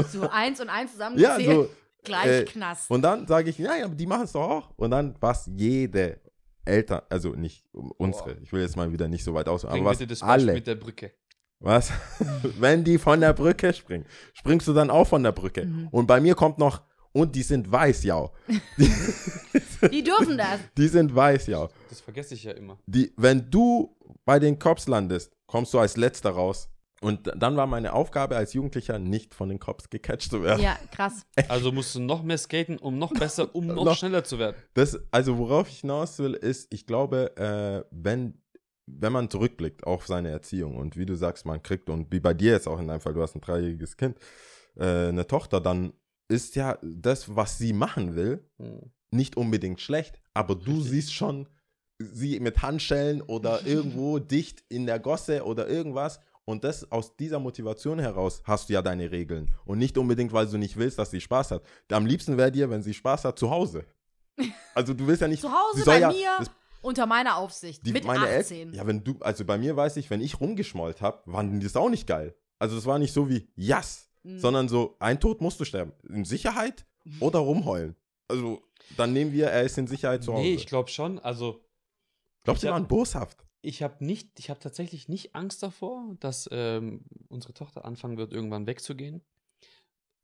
So 0.10 0.30
eins 0.30 0.62
und 0.62 0.70
eins 0.70 0.92
ja, 0.98 1.10
zusammengezählt, 1.10 1.46
so. 1.70 1.70
gleich 2.04 2.28
äh, 2.42 2.46
Knast. 2.46 2.90
Und 2.90 3.02
dann 3.02 3.28
sage 3.28 3.50
ich, 3.50 3.58
ja, 3.58 3.76
ja, 3.76 3.86
aber 3.86 3.96
die 3.96 4.06
machen 4.06 4.24
es 4.24 4.32
doch 4.32 4.50
auch. 4.50 4.70
Und 4.78 4.92
dann 4.92 5.16
was 5.20 5.50
jede 5.56 6.22
Eltern, 6.66 7.02
also 7.10 7.30
nicht 7.32 7.66
unsere, 7.72 8.38
ich 8.42 8.52
will 8.54 8.62
jetzt 8.62 8.76
mal 8.78 8.92
wieder 8.92 9.08
nicht 9.08 9.24
so 9.24 9.34
weit 9.34 9.48
aus, 9.50 9.66
aber 9.66 9.84
was 9.86 9.98
bitte 9.98 10.10
das 10.10 10.20
Beispiel 10.20 10.50
alle, 10.50 10.54
mit 10.54 10.68
der 10.68 10.76
Brücke. 10.76 11.12
was, 11.60 11.92
wenn 12.60 12.84
die 12.84 12.98
von 12.98 13.20
der 13.20 13.34
Brücke 13.34 13.74
springen, 13.74 14.06
springst 14.34 14.68
du 14.68 14.74
dann 14.74 14.90
auch 14.90 15.08
von 15.08 15.24
der 15.24 15.32
Brücke. 15.32 15.66
Mhm. 15.66 15.88
Und 15.92 16.08
bei 16.08 16.20
mir 16.22 16.36
kommt 16.36 16.58
noch, 16.60 16.82
und 17.12 17.36
die 17.36 17.44
sind 17.44 17.72
weiß, 17.72 18.04
ja. 18.06 18.30
Die, 18.78 18.92
Die 19.92 20.04
dürfen 20.04 20.38
das. 20.38 20.60
die 20.78 20.88
sind 20.88 21.14
weiß, 21.14 21.48
ja. 21.48 21.70
Das 21.90 22.02
vergesse 22.02 22.34
ich 22.34 22.44
ja 22.44 22.54
immer. 22.54 22.80
Die, 22.88 23.14
wenn 23.18 23.52
du 23.52 23.96
bei 24.26 24.40
den 24.40 24.58
Cops 24.58 24.88
landest, 24.88 25.32
kommst 25.46 25.74
du 25.74 25.80
als 25.80 25.96
Letzter 25.96 26.32
raus. 26.32 26.70
Und 27.04 27.32
dann 27.36 27.56
war 27.58 27.68
meine 27.68 27.94
Aufgabe 27.94 28.36
als 28.38 28.54
Jugendlicher, 28.54 28.98
nicht 28.98 29.34
von 29.36 29.50
den 29.50 29.60
Cops 29.60 29.90
gecatcht 29.90 30.32
zu 30.32 30.42
werden. 30.44 30.62
Ja, 30.64 30.78
krass. 30.92 31.26
Also 31.50 31.72
musst 31.72 31.94
du 31.96 32.00
noch 32.00 32.24
mehr 32.24 32.38
skaten, 32.38 32.78
um 32.78 32.98
noch 32.98 33.14
besser, 33.14 33.54
um 33.56 33.68
noch, 33.76 33.84
Noch- 33.86 33.98
schneller 33.98 34.24
zu 34.24 34.40
werden. 34.40 34.56
Das, 34.74 34.98
also 35.12 35.38
worauf 35.38 35.68
ich 35.70 35.80
hinaus 35.82 36.18
will, 36.20 36.34
ist, 36.34 36.74
ich 36.74 36.86
glaube, 36.88 37.36
äh, 37.38 37.84
wenn, 37.92 38.42
wenn 38.86 39.12
man 39.14 39.30
zurückblickt 39.30 39.84
auf 39.86 40.08
seine 40.08 40.30
Erziehung 40.30 40.78
und 40.78 40.98
wie 40.98 41.06
du 41.06 41.16
sagst, 41.16 41.46
man 41.46 41.62
kriegt, 41.62 41.90
und 41.90 42.12
wie 42.12 42.20
bei 42.20 42.34
dir 42.34 42.52
jetzt 42.54 42.68
auch 42.68 42.80
in 42.80 42.88
deinem 42.88 43.02
Fall, 43.02 43.14
du 43.14 43.22
hast 43.22 43.36
ein 43.36 43.42
dreijähriges 43.42 43.98
Kind, 43.98 44.18
äh, 44.76 45.10
eine 45.10 45.28
Tochter, 45.28 45.60
dann 45.62 45.94
ist 46.30 46.56
ja 46.56 46.78
das, 46.82 47.36
was 47.36 47.58
sie 47.58 47.74
machen 47.74 48.16
will, 48.16 48.50
Hm. 48.60 48.92
nicht 49.12 49.36
unbedingt 49.38 49.82
schlecht, 49.82 50.20
aber 50.34 50.56
du 50.56 50.72
Richtig. 50.76 50.90
siehst 50.90 51.14
schon 51.14 51.48
sie 52.00 52.40
mit 52.40 52.62
Handschellen 52.62 53.22
oder 53.22 53.66
irgendwo 53.68 54.20
dicht 54.20 54.64
in 54.70 54.86
der 54.86 55.00
Gosse 55.00 55.44
oder 55.46 55.68
irgendwas. 55.68 56.20
Und 56.46 56.64
das 56.66 56.92
aus 56.92 57.16
dieser 57.16 57.40
Motivation 57.40 58.00
heraus 58.00 58.42
hast 58.44 58.68
du 58.70 58.74
ja 58.74 58.82
deine 58.82 59.12
Regeln. 59.12 59.50
Und 59.66 59.78
nicht 59.78 59.98
unbedingt, 59.98 60.34
weil 60.34 60.46
du 60.48 60.58
nicht 60.58 60.76
willst, 60.76 61.00
dass 61.00 61.10
sie 61.12 61.22
Spaß 61.22 61.52
hat. 61.52 61.64
Am 61.92 62.06
liebsten 62.06 62.38
wäre 62.38 62.52
dir, 62.52 62.70
wenn 62.70 62.84
sie 62.84 62.94
Spaß 62.94 63.26
hat, 63.26 63.40
zu 63.40 63.50
Hause. 63.50 63.86
Also 64.76 64.94
du 64.96 65.06
willst 65.06 65.22
ja 65.22 65.28
nicht. 65.28 65.42
Zu 65.42 65.52
Hause 65.52 65.78
sie 65.78 65.82
soll 65.84 65.94
bei 65.96 66.00
ja, 66.02 66.10
mir 66.10 66.30
das, 66.40 66.50
unter 66.82 67.06
meiner 67.06 67.38
Aufsicht. 67.38 67.86
die, 67.86 67.94
mit 67.94 68.04
meine 68.04 68.26
18. 68.28 68.58
Eltern, 68.58 68.74
ja, 68.74 68.88
wenn 68.88 69.04
du, 69.04 69.16
also 69.20 69.46
bei 69.46 69.58
mir 69.60 69.76
weiß 69.78 69.96
ich, 69.98 70.10
wenn 70.10 70.20
ich 70.22 70.40
rumgeschmollt 70.40 71.02
habe, 71.02 71.22
waren 71.32 71.60
die 71.60 71.64
das 71.66 71.76
auch 71.76 71.90
nicht 71.90 72.08
geil. 72.08 72.36
Also 72.58 72.76
das 72.76 72.86
war 72.88 72.98
nicht 73.00 73.14
so 73.14 73.30
wie, 73.30 73.48
yes, 73.56 74.10
Mhm. 74.24 74.40
sondern 74.40 74.70
so, 74.70 74.96
ein 75.00 75.20
Tod 75.20 75.42
musst 75.42 75.60
du 75.60 75.66
sterben. 75.66 75.92
In 76.10 76.24
Sicherheit 76.26 76.86
oder 77.20 77.40
rumheulen. 77.40 77.96
Also 78.28 78.64
dann 78.98 79.14
nehmen 79.14 79.34
wir, 79.34 79.48
er 79.50 79.64
ist 79.64 79.78
in 79.78 79.86
Sicherheit 79.86 80.24
zu 80.24 80.34
Hause. 80.34 80.42
Nee, 80.44 80.54
ich 80.56 80.66
glaube 80.66 80.90
schon. 80.90 81.20
Also 81.20 81.64
ich 82.48 82.64
ihr 82.64 82.70
hab- 82.70 82.74
waren 82.74 82.88
boshaft? 82.88 83.43
Ich 83.64 83.82
habe 83.82 84.04
nicht, 84.06 84.40
ich 84.40 84.50
habe 84.50 84.60
tatsächlich 84.60 85.08
nicht 85.08 85.36
Angst 85.36 85.64
davor, 85.64 86.16
dass 86.20 86.50
ähm, 86.52 87.06
unsere 87.30 87.54
Tochter 87.54 87.86
anfangen 87.86 88.18
wird, 88.18 88.34
irgendwann 88.34 88.68
wegzugehen. 88.68 89.24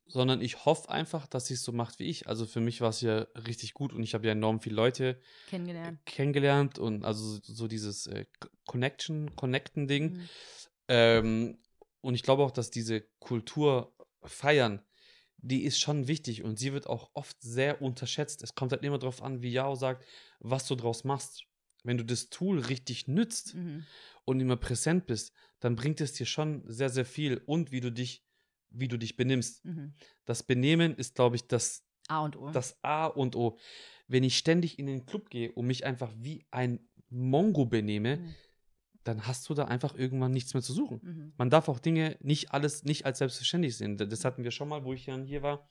Sondern 0.06 0.40
ich 0.42 0.64
hoffe 0.66 0.90
einfach, 0.90 1.26
dass 1.26 1.46
sie 1.46 1.54
es 1.54 1.62
so 1.62 1.72
macht 1.72 1.98
wie 2.00 2.04
ich. 2.04 2.26
Also 2.28 2.44
für 2.44 2.60
mich 2.60 2.80
war 2.80 2.90
es 2.90 3.00
ja 3.00 3.20
richtig 3.46 3.74
gut 3.74 3.92
und 3.92 4.02
ich 4.02 4.12
habe 4.12 4.26
ja 4.26 4.32
enorm 4.32 4.60
viele 4.60 4.74
Leute 4.74 5.20
Kennengelernt. 5.48 6.04
kennengelernt 6.04 6.78
und 6.78 7.04
also 7.04 7.38
so- 7.42 7.68
dieses 7.68 8.06
äh, 8.08 8.26
Connection, 8.66 9.34
Connecten-Ding. 9.36 10.12
Mhm. 10.12 10.28
Ähm, 10.88 11.58
und 12.02 12.14
ich 12.14 12.22
glaube 12.22 12.42
auch, 12.44 12.50
dass 12.50 12.70
diese 12.70 13.02
Kultur 13.20 13.94
feiern, 14.22 14.82
die 15.38 15.62
ist 15.62 15.80
schon 15.80 16.08
wichtig 16.08 16.42
und 16.42 16.58
sie 16.58 16.72
wird 16.74 16.86
auch 16.86 17.10
oft 17.14 17.40
sehr 17.40 17.80
unterschätzt. 17.80 18.42
Es 18.42 18.54
kommt 18.54 18.72
halt 18.72 18.82
immer 18.84 18.98
darauf 18.98 19.22
an, 19.22 19.40
wie 19.40 19.50
Jao 19.52 19.76
sagt, 19.76 20.04
was 20.40 20.66
du 20.66 20.74
draus 20.74 21.04
machst. 21.04 21.46
Wenn 21.84 21.98
du 21.98 22.04
das 22.04 22.30
Tool 22.30 22.58
richtig 22.60 23.08
nützt 23.08 23.54
Mhm. 23.54 23.84
und 24.24 24.40
immer 24.40 24.56
präsent 24.56 25.06
bist, 25.06 25.32
dann 25.60 25.76
bringt 25.76 26.00
es 26.00 26.12
dir 26.12 26.26
schon 26.26 26.62
sehr, 26.66 26.88
sehr 26.90 27.04
viel 27.04 27.42
und 27.46 27.72
wie 27.72 27.80
du 27.80 27.90
dich, 27.92 28.24
wie 28.70 28.88
du 28.88 28.96
dich 28.98 29.16
benimmst. 29.16 29.64
Mhm. 29.64 29.94
Das 30.24 30.42
Benehmen 30.42 30.94
ist, 30.96 31.14
glaube 31.14 31.36
ich, 31.36 31.46
das, 31.46 31.84
A 32.08 32.20
und 32.24 32.36
O. 32.36 32.50
das 32.50 32.78
A 32.82 33.06
und 33.06 33.36
O. 33.36 33.58
Wenn 34.08 34.24
ich 34.24 34.36
ständig 34.38 34.78
in 34.78 34.86
den 34.86 35.06
Club 35.06 35.30
gehe 35.30 35.52
und 35.52 35.66
mich 35.66 35.84
einfach 35.86 36.12
wie 36.16 36.44
ein 36.50 36.80
Mongo 37.08 37.64
benehme, 37.66 38.16
Mhm. 38.18 38.34
dann 39.04 39.26
hast 39.26 39.48
du 39.48 39.54
da 39.54 39.64
einfach 39.64 39.94
irgendwann 39.96 40.30
nichts 40.32 40.52
mehr 40.54 40.62
zu 40.62 40.72
suchen. 40.72 41.00
Mhm. 41.02 41.32
Man 41.38 41.50
darf 41.50 41.68
auch 41.68 41.78
Dinge 41.78 42.16
nicht 42.20 42.52
alles 42.52 42.84
nicht 42.84 43.06
als 43.06 43.18
selbstverständlich 43.18 43.76
sehen. 43.76 43.96
Das 43.96 44.24
hatten 44.24 44.44
wir 44.44 44.50
schon 44.50 44.68
mal, 44.68 44.84
wo 44.84 44.92
ich 44.92 45.06
dann 45.06 45.24
hier 45.24 45.42
war, 45.42 45.68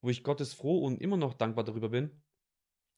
wo 0.00 0.08
ich 0.10 0.22
Gottes 0.24 0.54
froh 0.54 0.78
und 0.84 1.00
immer 1.00 1.16
noch 1.16 1.34
dankbar 1.34 1.64
darüber 1.64 1.90
bin, 1.90 2.10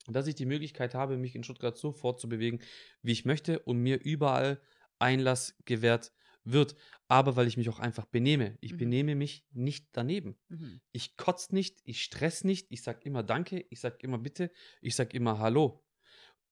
dass 0.09 0.27
ich 0.27 0.35
die 0.35 0.47
Möglichkeit 0.47 0.95
habe, 0.95 1.17
mich 1.17 1.35
in 1.35 1.45
Stuttgart 1.45 1.77
so 1.77 1.93
fortzubewegen, 1.93 2.61
wie 3.03 3.13
ich 3.13 3.25
möchte 3.25 3.61
und 3.61 3.79
mir 3.79 4.01
überall 4.03 4.61
Einlass 4.99 5.57
gewährt 5.65 6.13
wird. 6.45 6.75
Aber 7.09 7.37
weil 7.37 7.47
ich 7.47 7.57
mich 7.57 7.69
auch 7.69 7.79
einfach 7.79 8.07
benehme. 8.07 8.57
Ich 8.61 8.73
Mhm. 8.73 8.79
benehme 8.79 9.15
mich 9.15 9.47
nicht 9.53 9.89
daneben. 9.93 10.37
Mhm. 10.49 10.81
Ich 10.93 11.17
kotze 11.17 11.55
nicht, 11.55 11.81
ich 11.85 12.03
stress 12.03 12.43
nicht, 12.45 12.67
ich 12.71 12.83
sag 12.83 13.05
immer 13.07 13.23
Danke, 13.23 13.65
ich 13.71 13.81
sag 13.81 14.03
immer 14.03 14.19
Bitte, 14.19 14.51
ich 14.81 14.97
sag 14.97 15.15
immer 15.15 15.39
Hallo. 15.39 15.85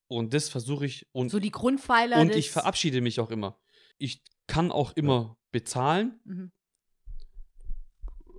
Und 0.09 0.35
das 0.35 0.49
versuche 0.49 0.87
ich 0.87 1.07
und 1.13 1.31
So 1.31 1.39
die 1.39 1.51
Grundpfeiler 1.53 2.21
und 2.21 2.35
ich 2.35 2.51
verabschiede 2.51 3.01
mich 3.01 3.21
auch 3.21 3.31
immer. 3.31 3.61
Ich 3.99 4.23
kann 4.47 4.73
auch 4.73 4.93
immer 4.97 5.39
bezahlen. 5.53 6.21
Mhm. 6.25 6.53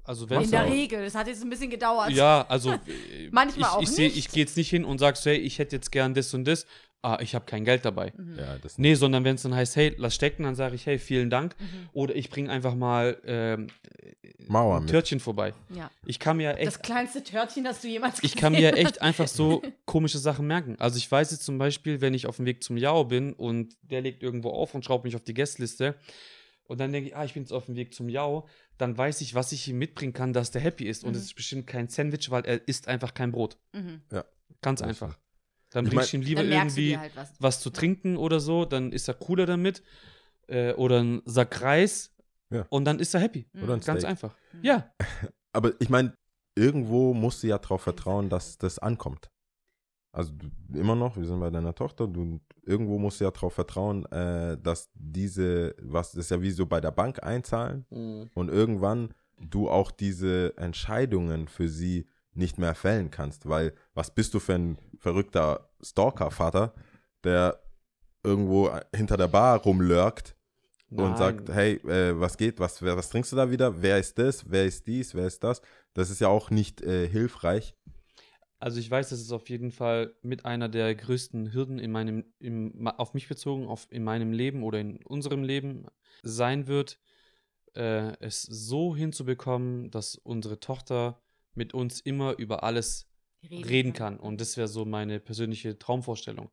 Also 0.03 0.29
wenn 0.29 0.41
In 0.41 0.51
der. 0.51 0.65
Regel. 0.65 1.03
Das 1.03 1.15
hat 1.15 1.27
jetzt 1.27 1.43
ein 1.43 1.49
bisschen 1.49 1.69
gedauert. 1.69 2.11
Ja, 2.11 2.45
also 2.47 2.71
äh, 2.71 2.77
Manchmal 3.31 3.69
ich, 3.69 3.75
auch 3.75 3.81
ich 3.81 3.89
seh, 3.89 4.03
nicht. 4.05 4.17
ich 4.17 4.29
gehe 4.29 4.43
jetzt 4.43 4.57
nicht 4.57 4.69
hin 4.69 4.83
und 4.83 4.99
sag 4.99 5.17
so, 5.17 5.29
hey, 5.29 5.37
ich 5.37 5.59
hätte 5.59 5.75
jetzt 5.75 5.91
gern 5.91 6.13
das 6.13 6.33
und 6.33 6.45
das. 6.45 6.65
Ah, 7.03 7.17
ich 7.19 7.33
habe 7.33 7.45
kein 7.45 7.65
Geld 7.65 7.83
dabei. 7.83 8.13
Mhm. 8.15 8.37
Ja, 8.37 8.57
das 8.59 8.77
Nee, 8.77 8.93
sondern 8.93 9.23
wenn 9.23 9.35
es 9.35 9.41
dann 9.41 9.55
heißt, 9.55 9.75
hey, 9.75 9.95
lass 9.97 10.13
stecken, 10.13 10.43
dann 10.43 10.53
sage 10.53 10.75
ich, 10.75 10.85
hey, 10.85 10.99
vielen 10.99 11.31
Dank. 11.31 11.55
Mhm. 11.59 11.89
Oder 11.93 12.15
ich 12.15 12.29
bringe 12.29 12.51
einfach 12.51 12.75
mal 12.75 13.17
ähm, 13.25 13.67
Mauer 14.47 14.77
ein 14.77 14.83
mit. 14.83 14.91
Törtchen 14.91 15.19
vorbei. 15.19 15.53
Ja. 15.75 15.89
Ich 16.05 16.19
kann 16.19 16.37
mir 16.37 16.55
echt 16.57 16.67
Das 16.67 16.81
kleinste 16.81 17.23
Törtchen, 17.23 17.63
das 17.63 17.81
du 17.81 17.87
jemals 17.87 18.21
ich 18.23 18.35
kann 18.35 18.53
gesehen 18.53 18.75
mir 18.75 18.77
echt 18.77 19.01
einfach 19.01 19.27
so 19.27 19.63
komische 19.85 20.19
Sachen 20.19 20.45
merken. 20.45 20.75
Also 20.77 20.97
ich 20.97 21.11
weiß 21.11 21.31
jetzt 21.31 21.43
zum 21.43 21.57
Beispiel, 21.57 22.01
wenn 22.01 22.13
ich 22.13 22.27
auf 22.27 22.35
dem 22.35 22.45
Weg 22.45 22.63
zum 22.63 22.77
Jao 22.77 23.03
bin 23.03 23.33
und 23.33 23.75
der 23.81 24.01
legt 24.01 24.21
irgendwo 24.21 24.49
auf 24.51 24.75
und 24.75 24.85
schraubt 24.85 25.03
mich 25.03 25.15
auf 25.15 25.23
die 25.23 25.33
Gästeliste 25.33 25.95
und 26.71 26.79
dann 26.79 26.91
denke 26.91 27.09
ich, 27.09 27.15
ah, 27.15 27.23
ich 27.25 27.33
bin 27.33 27.43
jetzt 27.43 27.51
auf 27.51 27.65
dem 27.65 27.75
Weg 27.75 27.93
zum 27.93 28.09
Jao, 28.09 28.47
dann 28.77 28.97
weiß 28.97 29.21
ich, 29.21 29.35
was 29.35 29.51
ich 29.51 29.67
ihm 29.67 29.77
mitbringen 29.77 30.13
kann, 30.13 30.33
dass 30.33 30.51
der 30.51 30.61
happy 30.61 30.85
ist. 30.85 31.03
Und 31.03 31.11
Mhm. 31.11 31.17
es 31.17 31.23
ist 31.25 31.35
bestimmt 31.35 31.67
kein 31.67 31.87
Sandwich, 31.89 32.31
weil 32.31 32.45
er 32.45 32.67
isst 32.67 32.87
einfach 32.87 33.13
kein 33.13 33.31
Brot. 33.31 33.57
Mhm. 33.73 34.01
Ganz 34.61 34.79
Das 34.79 34.87
einfach. 34.89 35.17
Dann 35.69 35.85
Ich 35.85 35.91
bringst 35.93 36.11
du 36.13 36.17
ihm 36.17 36.23
lieber 36.23 36.43
irgendwie 36.43 36.97
halt 36.97 37.15
was. 37.15 37.31
was 37.39 37.59
zu 37.61 37.69
trinken 37.69 38.17
oder 38.17 38.39
so, 38.39 38.65
dann 38.65 38.91
ist 38.91 39.07
er 39.07 39.13
cooler 39.13 39.45
damit. 39.45 39.83
Äh, 40.47 40.73
oder 40.73 41.01
ein 41.01 41.21
Sack 41.25 41.61
Reis 41.61 42.13
Ja. 42.49 42.65
und 42.69 42.83
dann 42.85 42.99
ist 42.99 43.13
er 43.13 43.21
happy. 43.21 43.47
Mhm. 43.53 43.63
Oder 43.63 43.73
ein 43.75 43.79
Ganz 43.81 43.99
Steak. 44.01 44.09
einfach. 44.09 44.35
Mhm. 44.53 44.63
Ja. 44.65 44.93
Aber 45.53 45.73
ich 45.79 45.89
meine, 45.89 46.13
irgendwo 46.55 47.13
musst 47.13 47.43
du 47.43 47.47
ja 47.47 47.57
darauf 47.57 47.81
vertrauen, 47.83 48.29
dass 48.29 48.57
das 48.57 48.79
ankommt. 48.79 49.29
Also 50.11 50.33
du, 50.33 50.47
immer 50.77 50.95
noch, 50.95 51.15
wir 51.15 51.25
sind 51.25 51.39
bei 51.39 51.49
deiner 51.49 51.73
Tochter, 51.73 52.07
du 52.07 52.41
irgendwo 52.63 52.97
musst 52.99 53.19
du 53.19 53.23
ja 53.25 53.31
darauf 53.31 53.53
vertrauen, 53.53 54.05
äh, 54.11 54.57
dass 54.61 54.89
diese, 54.93 55.73
was 55.81 56.11
das 56.11 56.25
ist 56.25 56.31
ja 56.31 56.41
wie 56.41 56.51
so 56.51 56.65
bei 56.65 56.81
der 56.81 56.91
Bank 56.91 57.23
einzahlen 57.23 57.85
Mhm. 57.89 58.29
und 58.33 58.49
irgendwann 58.49 59.13
du 59.39 59.69
auch 59.69 59.89
diese 59.91 60.55
Entscheidungen 60.57 61.47
für 61.47 61.67
sie 61.69 62.07
nicht 62.33 62.57
mehr 62.57 62.75
fällen 62.75 63.09
kannst, 63.09 63.47
weil 63.47 63.73
was 63.93 64.11
bist 64.13 64.33
du 64.33 64.39
für 64.39 64.53
ein 64.53 64.77
verrückter 64.99 65.69
Stalker-Vater, 65.81 66.73
der 67.23 67.59
irgendwo 68.23 68.69
hinter 68.95 69.17
der 69.17 69.27
Bar 69.27 69.59
rumlurkt 69.63 70.35
und 70.91 70.97
Nein. 71.11 71.17
sagt, 71.17 71.49
hey, 71.49 71.75
äh, 71.87 72.19
was 72.19 72.37
geht, 72.37 72.59
was, 72.59 72.81
was 72.83 73.09
trinkst 73.09 73.31
du 73.31 73.35
da 73.37 73.49
wieder, 73.49 73.81
wer 73.81 73.97
ist 73.97 74.17
das, 74.19 74.49
wer 74.49 74.65
ist 74.65 74.85
dies, 74.87 75.15
wer 75.15 75.25
ist 75.25 75.43
das, 75.43 75.61
das 75.93 76.09
ist 76.09 76.19
ja 76.21 76.27
auch 76.27 76.49
nicht 76.49 76.81
äh, 76.81 77.07
hilfreich. 77.07 77.75
Also 78.61 78.79
ich 78.79 78.91
weiß, 78.91 79.09
dass 79.09 79.19
es 79.19 79.31
auf 79.31 79.49
jeden 79.49 79.71
Fall 79.71 80.13
mit 80.21 80.45
einer 80.45 80.69
der 80.69 80.93
größten 80.93 81.51
Hürden 81.51 81.79
in 81.79 81.91
meinem, 81.91 82.31
im, 82.37 82.87
auf 82.87 83.15
mich 83.15 83.27
bezogen, 83.27 83.65
auf, 83.67 83.87
in 83.89 84.03
meinem 84.03 84.33
Leben 84.33 84.61
oder 84.61 84.79
in 84.79 85.03
unserem 85.03 85.43
Leben 85.43 85.87
sein 86.21 86.67
wird, 86.67 86.99
äh, 87.73 88.15
es 88.19 88.43
so 88.43 88.95
hinzubekommen, 88.95 89.89
dass 89.89 90.15
unsere 90.15 90.59
Tochter 90.59 91.19
mit 91.55 91.73
uns 91.73 92.01
immer 92.01 92.37
über 92.37 92.63
alles 92.63 93.09
Reden 93.41 93.63
reden 93.63 93.93
kann. 93.93 94.17
kann. 94.17 94.27
Und 94.27 94.39
das 94.39 94.55
wäre 94.57 94.67
so 94.67 94.85
meine 94.85 95.19
persönliche 95.19 95.79
Traumvorstellung. 95.79 96.51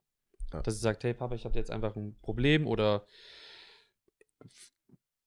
Ja. 0.54 0.62
Dass 0.62 0.76
sie 0.76 0.80
sagt, 0.80 1.04
hey 1.04 1.12
Papa, 1.12 1.34
ich 1.34 1.44
hatte 1.44 1.58
jetzt 1.58 1.70
einfach 1.70 1.94
ein 1.94 2.16
Problem 2.22 2.66
oder 2.66 3.04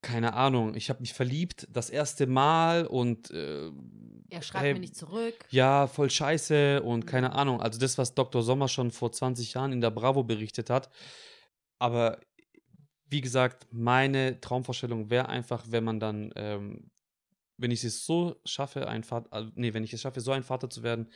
keine 0.01 0.33
Ahnung, 0.33 0.75
ich 0.75 0.89
habe 0.89 1.01
mich 1.01 1.13
verliebt 1.13 1.67
das 1.71 1.89
erste 1.89 2.27
Mal 2.27 2.85
und 2.87 3.29
äh, 3.31 3.69
Er 4.29 4.41
schreibt 4.41 4.63
hey, 4.63 4.73
mir 4.73 4.79
nicht 4.79 4.95
zurück. 4.95 5.45
ja, 5.49 5.87
voll 5.87 6.09
scheiße 6.09 6.81
und 6.83 7.05
Mhm. 7.05 7.05
keine 7.05 7.33
Ahnung. 7.33 7.61
Also 7.61 7.79
das, 7.79 7.97
was 7.97 8.15
Dr. 8.15 8.41
Sommer 8.43 8.67
schon 8.67 8.91
vor 8.91 9.11
20 9.11 9.53
Jahren 9.53 9.71
in 9.73 9.81
der 9.81 9.91
Bravo 9.91 10.23
berichtet 10.23 10.69
hat. 10.69 10.89
Aber 11.79 12.19
wie 13.07 13.21
gesagt, 13.21 13.67
meine 13.71 14.39
Traumvorstellung 14.41 15.09
wäre 15.09 15.29
einfach, 15.29 15.65
wenn 15.69 15.83
man 15.83 15.99
dann, 15.99 16.31
ähm, 16.35 16.91
wenn 17.57 17.71
ich 17.71 17.83
es 17.83 18.05
so 18.05 18.37
schaffe, 18.45 18.87
ein 18.87 19.03
Vater, 19.03 19.27
also, 19.31 19.51
nee, 19.55 19.73
wenn 19.73 19.83
ich 19.83 19.93
es 19.93 20.01
schaffe, 20.01 20.21
so 20.21 20.31
ein 20.31 20.43
Vater 20.43 20.69
zu 20.69 20.83
werden, 20.83 21.09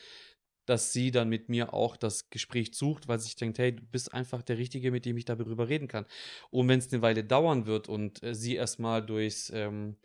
dass 0.65 0.93
sie 0.93 1.11
dann 1.11 1.29
mit 1.29 1.49
mir 1.49 1.73
auch 1.73 1.95
das 1.97 2.29
Gespräch 2.29 2.73
sucht, 2.73 3.07
weil 3.07 3.19
sie 3.19 3.25
sich 3.25 3.35
denkt, 3.35 3.59
hey, 3.59 3.75
du 3.75 3.83
bist 3.83 4.13
einfach 4.13 4.41
der 4.41 4.57
Richtige, 4.57 4.91
mit 4.91 5.05
dem 5.05 5.17
ich 5.17 5.25
darüber 5.25 5.67
reden 5.69 5.87
kann. 5.87 6.05
Und 6.49 6.67
wenn 6.67 6.79
es 6.79 6.91
eine 6.91 7.01
Weile 7.01 7.23
dauern 7.23 7.65
wird 7.65 7.87
und 7.89 8.23
äh, 8.23 8.33
sie 8.33 8.55
erstmal 8.55 9.05
durchs 9.05 9.49
ähm, 9.51 9.97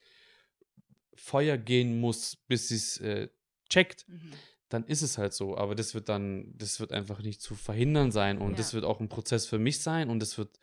Feuer 1.15 1.57
gehen 1.59 2.01
muss, 2.01 2.37
bis 2.37 2.69
sie 2.69 2.77
es 2.77 2.97
äh, 2.99 3.29
checkt, 3.69 4.07
Mhm. 4.09 4.33
dann 4.69 4.85
ist 4.85 5.03
es 5.03 5.19
halt 5.19 5.33
so. 5.33 5.57
Aber 5.57 5.75
das 5.75 5.95
wird 5.95 6.09
dann, 6.09 6.55
das 6.57 6.79
wird 6.81 6.93
einfach 6.93 7.23
nicht 7.23 7.41
zu 7.43 7.55
verhindern 7.55 8.13
sein. 8.13 8.39
Und 8.39 8.53
Ja. 8.53 8.57
das 8.59 8.73
wird 8.75 8.85
auch 8.85 9.01
ein 9.01 9.09
Prozess 9.09 9.47
für 9.47 9.59
mich 9.59 9.81
sein. 9.81 10.09
Und 10.11 10.21
das 10.21 10.39
wird 10.39 10.59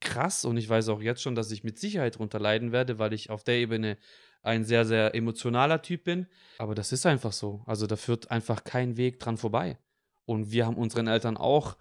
krass. 0.00 0.44
Und 0.44 0.56
ich 0.56 0.68
weiß 0.68 0.88
auch 0.88 1.00
jetzt 1.00 1.22
schon, 1.22 1.34
dass 1.34 1.50
ich 1.50 1.62
mit 1.62 1.78
Sicherheit 1.78 2.18
drunter 2.18 2.40
leiden 2.40 2.72
werde, 2.72 2.98
weil 2.98 3.12
ich 3.12 3.30
auf 3.30 3.44
der 3.44 3.56
Ebene 3.56 3.98
ein 4.42 4.64
sehr, 4.64 4.84
sehr 4.86 5.14
emotionaler 5.14 5.82
Typ 5.82 6.04
bin. 6.04 6.26
Aber 6.58 6.74
das 6.74 6.92
ist 6.92 7.06
einfach 7.06 7.32
so. 7.32 7.62
Also 7.66 7.86
da 7.86 7.96
führt 7.96 8.30
einfach 8.30 8.64
kein 8.64 8.96
Weg 8.96 9.18
dran 9.20 9.36
vorbei. 9.36 9.78
Und 10.24 10.50
wir 10.52 10.66
haben 10.66 10.76
unseren 10.76 11.06
Eltern 11.08 11.36
auch, 11.36 11.76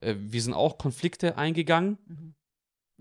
äh, 0.00 0.14
wir 0.18 0.40
sind 0.42 0.54
auch 0.54 0.78
Konflikte 0.78 1.36
eingegangen. 1.38 1.98
Mhm. 2.06 2.34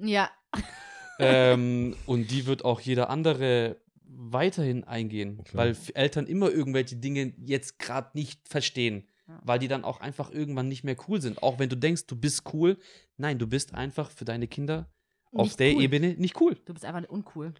Ja, 0.09 0.29
ähm, 1.19 1.95
und 2.05 2.31
die 2.31 2.45
wird 2.45 2.63
auch 2.65 2.79
jeder 2.79 3.09
andere 3.09 3.77
weiterhin 4.05 4.83
eingehen, 4.85 5.43
Klar. 5.43 5.65
weil 5.67 5.77
Eltern 5.93 6.25
immer 6.25 6.49
irgendwelche 6.49 6.95
Dinge 6.95 7.33
jetzt 7.37 7.77
gerade 7.79 8.09
nicht 8.13 8.47
verstehen, 8.47 9.07
Ja. 9.27 9.39
weil 9.43 9.59
die 9.59 9.67
dann 9.67 9.83
auch 9.83 9.99
einfach 9.99 10.31
irgendwann 10.31 10.67
nicht 10.67 10.83
mehr 10.83 10.95
cool 11.07 11.21
sind. 11.21 11.43
Auch 11.43 11.59
wenn 11.59 11.69
du 11.69 11.77
denkst, 11.77 12.07
du 12.07 12.15
bist 12.15 12.43
cool, 12.53 12.77
nein, 13.17 13.37
du 13.37 13.45
bist 13.47 13.73
einfach 13.75 14.09
für 14.09 14.25
deine 14.25 14.47
Kinder 14.47 14.89
auf 15.31 15.45
Nicht 15.47 15.59
der 15.59 15.75
cool. 15.75 15.81
Ebene 15.83 16.07
nicht 16.15 16.39
cool. 16.41 16.57
du 16.65 16.73
bist 16.73 16.85
einfach 16.85 17.07
uncool. 17.09 17.53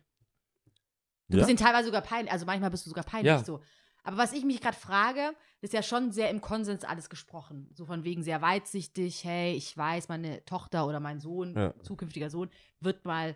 Du 1.30 1.38
Ja? 1.38 1.40
bist 1.46 1.50
ihnen 1.50 1.58
teilweise 1.58 1.86
sogar 1.86 2.02
peinlich, 2.02 2.32
also 2.32 2.46
manchmal 2.46 2.70
bist 2.72 2.86
du 2.86 2.90
sogar 2.90 3.04
peinlich 3.06 3.28
Ja. 3.32 3.44
so. 3.44 3.62
Aber 4.04 4.18
was 4.18 4.34
ich 4.34 4.44
mich 4.46 4.62
gerade 4.62 4.78
frage, 4.78 5.34
ist 5.62 5.74
ja 5.74 5.84
schon 5.84 6.12
sehr 6.12 6.30
im 6.30 6.42
Konsens 6.42 6.84
alles 6.84 7.10
gesprochen. 7.10 7.70
So 7.76 7.86
von 7.86 8.04
wegen 8.04 8.24
sehr 8.24 8.42
weitsichtig, 8.42 9.24
hey, 9.26 9.54
ich 9.56 9.78
weiß, 9.78 10.08
meine 10.08 10.44
Tochter 10.46 10.88
oder 10.88 11.00
mein 11.00 11.20
Sohn, 11.20 11.54
Ja. 11.56 11.74
zukünftiger 11.84 12.30
Sohn, 12.30 12.50
wird 12.80 13.06
mal 13.06 13.36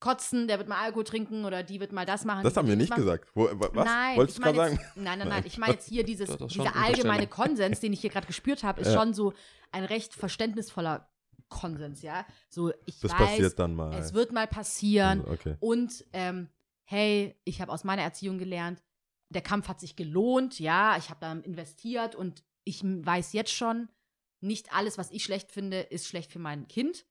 kotzen, 0.00 0.48
der 0.48 0.58
wird 0.58 0.68
mal 0.68 0.78
Alkohol 0.82 1.04
trinken 1.04 1.44
oder 1.44 1.62
die 1.62 1.78
wird 1.78 1.92
mal 1.92 2.04
das 2.06 2.24
machen. 2.24 2.42
Das 2.42 2.56
haben 2.56 2.66
wir 2.66 2.74
nicht 2.76 2.90
machen. 2.90 3.02
gesagt. 3.02 3.28
Wo, 3.34 3.44
wa- 3.44 3.70
was? 3.72 3.84
Nein, 3.84 4.16
Wolltest 4.16 4.38
ich 4.38 4.42
du 4.44 4.48
meine 4.48 4.56
gerade 4.58 4.72
jetzt, 4.72 4.80
sagen? 4.94 5.02
nein, 5.04 5.18
nein, 5.18 5.18
nein. 5.28 5.38
Nein. 5.40 5.44
Ich 5.46 5.58
meine 5.58 5.72
jetzt 5.74 5.88
hier 5.88 6.04
dieses, 6.04 6.36
dieser 6.38 6.74
allgemeine. 6.76 7.26
Konsens, 7.28 7.80
den 7.80 7.92
ich 7.92 8.00
hier 8.00 8.10
gerade 8.10 8.26
gespürt 8.26 8.64
habe, 8.64 8.80
ist 8.80 8.88
Ja. 8.88 8.94
schon 9.00 9.14
so 9.14 9.32
ein 9.70 9.84
recht 9.84 10.14
verständnisvoller 10.14 11.08
Konsens, 11.48 12.02
ja. 12.02 12.24
So, 12.48 12.72
ich 12.86 12.98
Das 13.00 13.12
weiß, 13.12 13.18
passiert 13.18 13.58
dann 13.58 13.74
mal. 13.74 13.94
es 13.94 14.12
wird 14.14 14.32
mal 14.32 14.46
passieren 14.48 15.22
Okay. 15.24 15.56
und 15.60 16.04
ähm, 16.12 16.48
hey, 16.92 17.34
ich 17.44 17.62
habe 17.62 17.72
aus 17.72 17.84
meiner 17.84 18.02
Erziehung 18.02 18.38
gelernt, 18.38 18.82
der 19.30 19.40
Kampf 19.40 19.66
hat 19.68 19.80
sich 19.80 19.96
gelohnt, 19.96 20.60
ja, 20.60 20.98
ich 20.98 21.08
habe 21.08 21.20
da 21.20 21.32
investiert 21.32 22.14
und 22.14 22.44
ich 22.64 22.84
weiß 22.84 23.32
jetzt 23.32 23.52
schon, 23.52 23.88
nicht 24.40 24.74
alles, 24.74 24.98
was 24.98 25.10
ich 25.10 25.24
schlecht 25.24 25.50
finde, 25.52 25.80
ist 25.80 26.06
schlecht 26.06 26.30
für 26.30 26.38
mein 26.38 26.68
Kind. 26.68 27.06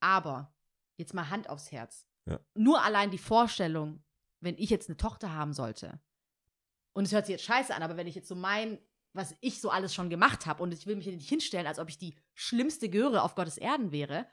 Aber 0.00 0.52
jetzt 0.96 1.14
mal 1.14 1.30
Hand 1.30 1.48
aufs 1.48 1.70
Herz. 1.70 2.04
Ja. 2.28 2.40
Nur 2.54 2.82
allein 2.82 3.12
die 3.12 3.18
Vorstellung, 3.18 4.02
wenn 4.40 4.58
ich 4.58 4.70
jetzt 4.70 4.88
eine 4.88 4.96
Tochter 4.96 5.32
haben 5.32 5.52
sollte, 5.52 6.00
und 6.94 7.04
es 7.04 7.12
hört 7.12 7.26
sich 7.26 7.34
jetzt 7.34 7.44
scheiße 7.44 7.74
an, 7.74 7.82
aber 7.82 7.96
wenn 7.96 8.06
ich 8.06 8.14
jetzt 8.14 8.26
so 8.26 8.34
mein, 8.34 8.78
was 9.12 9.36
ich 9.40 9.60
so 9.60 9.70
alles 9.70 9.94
schon 9.94 10.10
gemacht 10.10 10.46
habe 10.46 10.62
und 10.62 10.72
ich 10.72 10.86
will 10.86 10.96
mich 10.96 11.04
hier 11.04 11.14
nicht 11.14 11.28
hinstellen, 11.28 11.66
als 11.66 11.78
ob 11.78 11.90
ich 11.90 11.98
die 11.98 12.16
schlimmste 12.34 12.88
Göre 12.88 13.22
auf 13.22 13.34
Gottes 13.34 13.58
Erden 13.58 13.92
wäre. 13.92 14.26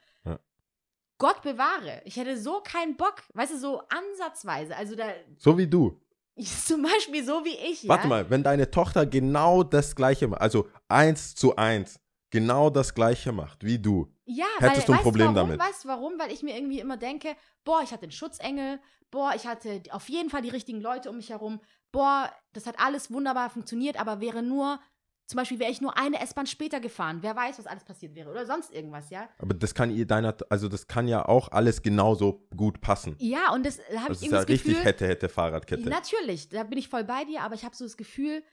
Gott 1.18 1.42
bewahre. 1.42 2.02
Ich 2.04 2.16
hätte 2.16 2.36
so 2.38 2.60
keinen 2.60 2.96
Bock, 2.96 3.22
weißt 3.34 3.52
du, 3.54 3.58
so 3.58 3.82
ansatzweise. 3.88 4.76
Also 4.76 4.94
da, 4.96 5.04
So 5.38 5.56
wie 5.56 5.66
du. 5.66 6.00
zum 6.66 6.82
Beispiel 6.82 7.24
so 7.24 7.44
wie 7.44 7.56
ich, 7.56 7.86
Warte 7.88 8.04
ja. 8.04 8.08
mal, 8.08 8.30
wenn 8.30 8.42
deine 8.42 8.70
Tochter 8.70 9.06
genau 9.06 9.62
das 9.62 9.94
Gleiche 9.94 10.26
macht, 10.26 10.40
also 10.40 10.68
eins 10.88 11.34
zu 11.36 11.54
eins, 11.56 12.00
genau 12.30 12.70
das 12.70 12.94
Gleiche 12.94 13.30
macht 13.30 13.64
wie 13.64 13.78
du. 13.78 14.12
Ja, 14.24 14.46
Hättest 14.58 14.88
du 14.88 14.92
ein 14.92 14.96
weißt 14.96 15.04
Problem 15.04 15.34
warum? 15.34 15.50
damit? 15.50 15.60
Weißt 15.60 15.84
du 15.84 15.88
warum? 15.88 16.18
Weil 16.18 16.32
ich 16.32 16.42
mir 16.42 16.56
irgendwie 16.56 16.80
immer 16.80 16.96
denke, 16.96 17.36
boah, 17.64 17.82
ich 17.84 17.92
hatte 17.92 18.02
einen 18.04 18.10
Schutzengel, 18.12 18.80
boah, 19.12 19.32
ich 19.36 19.46
hatte 19.46 19.80
auf 19.90 20.08
jeden 20.08 20.30
Fall 20.30 20.42
die 20.42 20.48
richtigen 20.48 20.80
Leute 20.80 21.08
um 21.10 21.16
mich 21.18 21.30
herum, 21.30 21.60
boah, 21.92 22.28
das 22.52 22.66
hat 22.66 22.80
alles 22.80 23.12
wunderbar 23.12 23.50
funktioniert, 23.50 24.00
aber 24.00 24.20
wäre 24.20 24.42
nur, 24.42 24.80
zum 25.26 25.38
Beispiel 25.38 25.58
wäre 25.58 25.70
ich 25.70 25.80
nur 25.80 25.96
eine 25.96 26.20
S-Bahn 26.20 26.46
später 26.46 26.80
gefahren, 26.80 27.18
wer 27.22 27.34
weiß, 27.34 27.58
was 27.58 27.66
alles 27.66 27.84
passiert 27.84 28.14
wäre 28.14 28.30
oder 28.30 28.44
sonst 28.44 28.72
irgendwas, 28.72 29.08
ja? 29.10 29.28
Aber 29.38 29.54
das 29.54 29.74
kann 29.74 29.90
ihr 29.90 30.06
deiner, 30.06 30.36
also 30.50 30.68
das 30.68 30.86
kann 30.86 31.08
ja 31.08 31.26
auch 31.26 31.50
alles 31.50 31.82
genauso 31.82 32.46
gut 32.54 32.80
passen. 32.82 33.16
Ja, 33.18 33.52
und 33.52 33.64
das 33.64 33.78
da 33.78 34.00
habe 34.00 34.08
Das 34.08 34.20
ich 34.20 34.26
ist 34.26 34.32
ja 34.32 34.38
irgendwie 34.38 34.38
das 34.38 34.48
richtig 34.48 34.72
Gefühl, 34.72 34.84
hätte, 34.84 35.06
hätte 35.06 35.28
Fahrradkette. 35.28 35.88
Natürlich, 35.88 36.50
da 36.50 36.64
bin 36.64 36.78
ich 36.78 36.88
voll 36.88 37.04
bei 37.04 37.24
dir, 37.24 37.42
aber 37.42 37.54
ich 37.54 37.64
habe 37.64 37.74
so 37.74 37.84
das 37.84 37.96
Gefühl, 37.96 38.44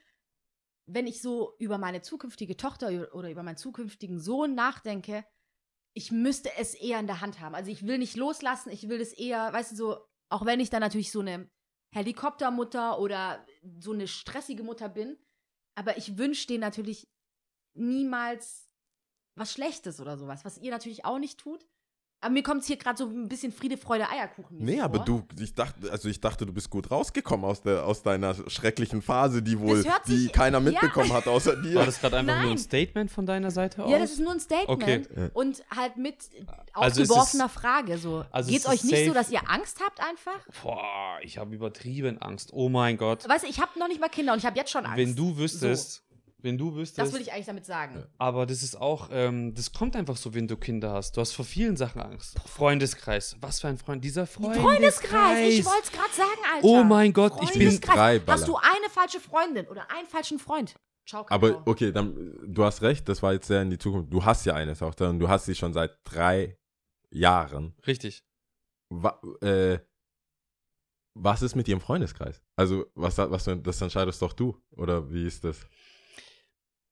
wenn 0.87 1.07
ich 1.07 1.21
so 1.21 1.55
über 1.59 1.77
meine 1.77 2.01
zukünftige 2.01 2.55
Tochter 2.55 3.13
oder 3.13 3.29
über 3.29 3.43
meinen 3.43 3.57
zukünftigen 3.57 4.19
Sohn 4.19 4.55
nachdenke, 4.55 5.25
ich 5.93 6.11
müsste 6.11 6.49
es 6.57 6.73
eher 6.73 6.99
in 6.99 7.07
der 7.07 7.19
Hand 7.19 7.41
haben. 7.41 7.53
Also 7.53 7.69
ich 7.69 7.85
will 7.85 7.97
nicht 7.97 8.15
loslassen, 8.15 8.69
ich 8.71 8.87
will 8.87 8.99
das 8.99 9.11
eher, 9.11 9.51
weißt 9.51 9.73
du, 9.73 9.75
so, 9.75 9.97
auch 10.29 10.45
wenn 10.45 10.61
ich 10.61 10.69
dann 10.69 10.79
natürlich 10.79 11.11
so 11.11 11.19
eine 11.19 11.49
Helikoptermutter 11.93 12.99
oder 12.99 13.45
so 13.79 13.91
eine 13.91 14.07
stressige 14.07 14.63
Mutter 14.63 14.87
bin, 14.87 15.17
aber 15.75 15.97
ich 15.97 16.17
wünsche 16.17 16.47
denen 16.47 16.61
natürlich 16.61 17.07
niemals 17.73 18.69
was 19.35 19.53
Schlechtes 19.53 19.99
oder 19.99 20.17
sowas, 20.17 20.43
was 20.45 20.57
ihr 20.57 20.71
natürlich 20.71 21.05
auch 21.05 21.19
nicht 21.19 21.39
tut. 21.39 21.65
Aber 22.23 22.33
mir 22.33 22.43
kommt 22.43 22.61
es 22.61 22.67
hier 22.67 22.77
gerade 22.77 22.97
so 22.99 23.05
ein 23.07 23.27
bisschen 23.27 23.51
Friede, 23.51 23.77
Freude, 23.77 24.07
Eierkuchen. 24.07 24.57
Nee, 24.59 24.79
aber 24.79 24.99
du, 24.99 25.23
ich 25.39 25.55
dachte, 25.55 25.91
also 25.91 26.07
ich 26.07 26.21
dachte, 26.21 26.45
du 26.45 26.53
bist 26.53 26.69
gut 26.69 26.91
rausgekommen 26.91 27.43
aus, 27.45 27.63
der, 27.63 27.83
aus 27.83 28.03
deiner 28.03 28.35
schrecklichen 28.47 29.01
Phase, 29.01 29.41
die 29.41 29.59
wohl, 29.59 29.83
die 30.07 30.27
keiner 30.27 30.59
ja. 30.59 30.63
mitbekommen 30.71 31.11
hat, 31.13 31.27
außer 31.27 31.53
War 31.55 31.61
dir. 31.63 31.83
das 31.85 31.99
gerade 31.99 32.17
einfach 32.17 32.35
nur 32.35 32.43
Nein. 32.43 32.51
ein 32.53 32.57
Statement 32.59 33.09
von 33.09 33.25
deiner 33.25 33.49
Seite 33.49 33.83
aus? 33.83 33.89
Ja, 33.91 33.97
das 33.97 34.11
ist 34.11 34.19
nur 34.19 34.33
ein 34.33 34.39
Statement 34.39 34.69
Okay. 34.69 35.01
Ja. 35.17 35.29
und 35.33 35.63
halt 35.75 35.97
mit 35.97 36.15
Also 36.73 37.01
es 37.01 37.09
aufgeworfener 37.09 37.45
ist- 37.47 37.51
Frage. 37.53 37.97
So. 37.97 38.23
also 38.31 38.51
es 38.51 38.57
ist 38.57 38.67
euch 38.67 38.83
nicht 38.83 38.97
so, 38.99 39.05
safe- 39.05 39.13
dass 39.15 39.31
ihr 39.31 39.49
Angst 39.49 39.79
habt 39.83 39.99
einfach? 39.99 40.39
Boah, 40.61 41.17
ich 41.23 41.39
habe 41.39 41.55
übertrieben 41.55 42.21
Angst. 42.21 42.51
Oh 42.53 42.69
mein 42.69 42.97
Gott. 42.97 43.27
Weißt 43.27 43.45
du, 43.45 43.49
ich 43.49 43.59
habe 43.59 43.79
noch 43.79 43.87
nicht 43.87 43.99
mal 43.99 44.09
Kinder 44.09 44.33
und 44.33 44.37
ich 44.39 44.45
habe 44.45 44.57
jetzt 44.59 44.69
schon 44.69 44.85
Angst. 44.85 44.97
Wenn 44.97 45.15
du 45.15 45.37
wüsstest, 45.37 46.03
wenn 46.43 46.57
du 46.57 46.75
wüsstest, 46.75 46.99
Das 46.99 47.13
will 47.13 47.21
ich 47.21 47.31
eigentlich 47.31 47.45
damit 47.45 47.65
sagen. 47.65 48.03
aber 48.17 48.45
das 48.45 48.63
ist 48.63 48.75
auch, 48.79 49.09
ähm, 49.11 49.53
das 49.53 49.71
kommt 49.71 49.95
einfach 49.95 50.17
so, 50.17 50.33
wenn 50.33 50.47
du 50.47 50.57
Kinder 50.57 50.91
hast. 50.91 51.15
Du 51.17 51.21
hast 51.21 51.33
vor 51.33 51.45
vielen 51.45 51.77
Sachen 51.77 52.01
Angst. 52.01 52.39
Freundeskreis. 52.45 53.35
Was 53.41 53.59
für 53.61 53.67
ein 53.67 53.77
Freund? 53.77 54.03
Dieser 54.03 54.27
Freundeskreis. 54.27 54.63
Freundeskreis, 54.63 55.53
ich 55.53 55.65
wollte 55.65 55.83
es 55.83 55.91
gerade 55.91 56.13
sagen, 56.13 56.41
Alter. 56.53 56.67
Oh 56.67 56.83
mein 56.83 57.13
Gott, 57.13 57.33
ich 57.43 57.51
bin-. 57.51 57.79
Drei 57.81 58.19
Baller. 58.19 58.39
Hast 58.39 58.47
du 58.47 58.55
eine 58.55 58.89
falsche 58.89 59.19
Freundin 59.19 59.67
oder 59.67 59.89
einen 59.91 60.07
falschen 60.07 60.39
Freund? 60.39 60.75
Ciao, 61.07 61.23
Kakao. 61.23 61.35
Aber 61.35 61.63
okay, 61.65 61.91
dann, 61.91 62.33
du 62.45 62.63
hast 62.63 62.81
recht, 62.81 63.09
das 63.09 63.23
war 63.23 63.33
jetzt 63.33 63.47
sehr 63.47 63.61
in 63.61 63.69
die 63.69 63.77
Zukunft. 63.77 64.13
Du 64.13 64.23
hast 64.23 64.45
ja 64.45 64.53
eine 64.53 64.75
Tochter 64.75 65.09
und 65.09 65.19
du 65.19 65.27
hast 65.27 65.45
sie 65.45 65.55
schon 65.55 65.73
seit 65.73 65.97
drei 66.03 66.57
Jahren. 67.09 67.73
Richtig. 67.87 68.23
Wa, 68.89 69.19
äh, 69.41 69.79
was 71.13 71.41
ist 71.41 71.55
mit 71.55 71.67
ihrem 71.67 71.81
Freundeskreis? 71.81 72.41
Also, 72.55 72.85
was, 72.95 73.17
was, 73.17 73.49
das 73.63 73.81
entscheidest 73.81 74.21
doch 74.21 74.33
du, 74.33 74.57
oder 74.77 75.11
wie 75.11 75.27
ist 75.27 75.43
das? 75.43 75.65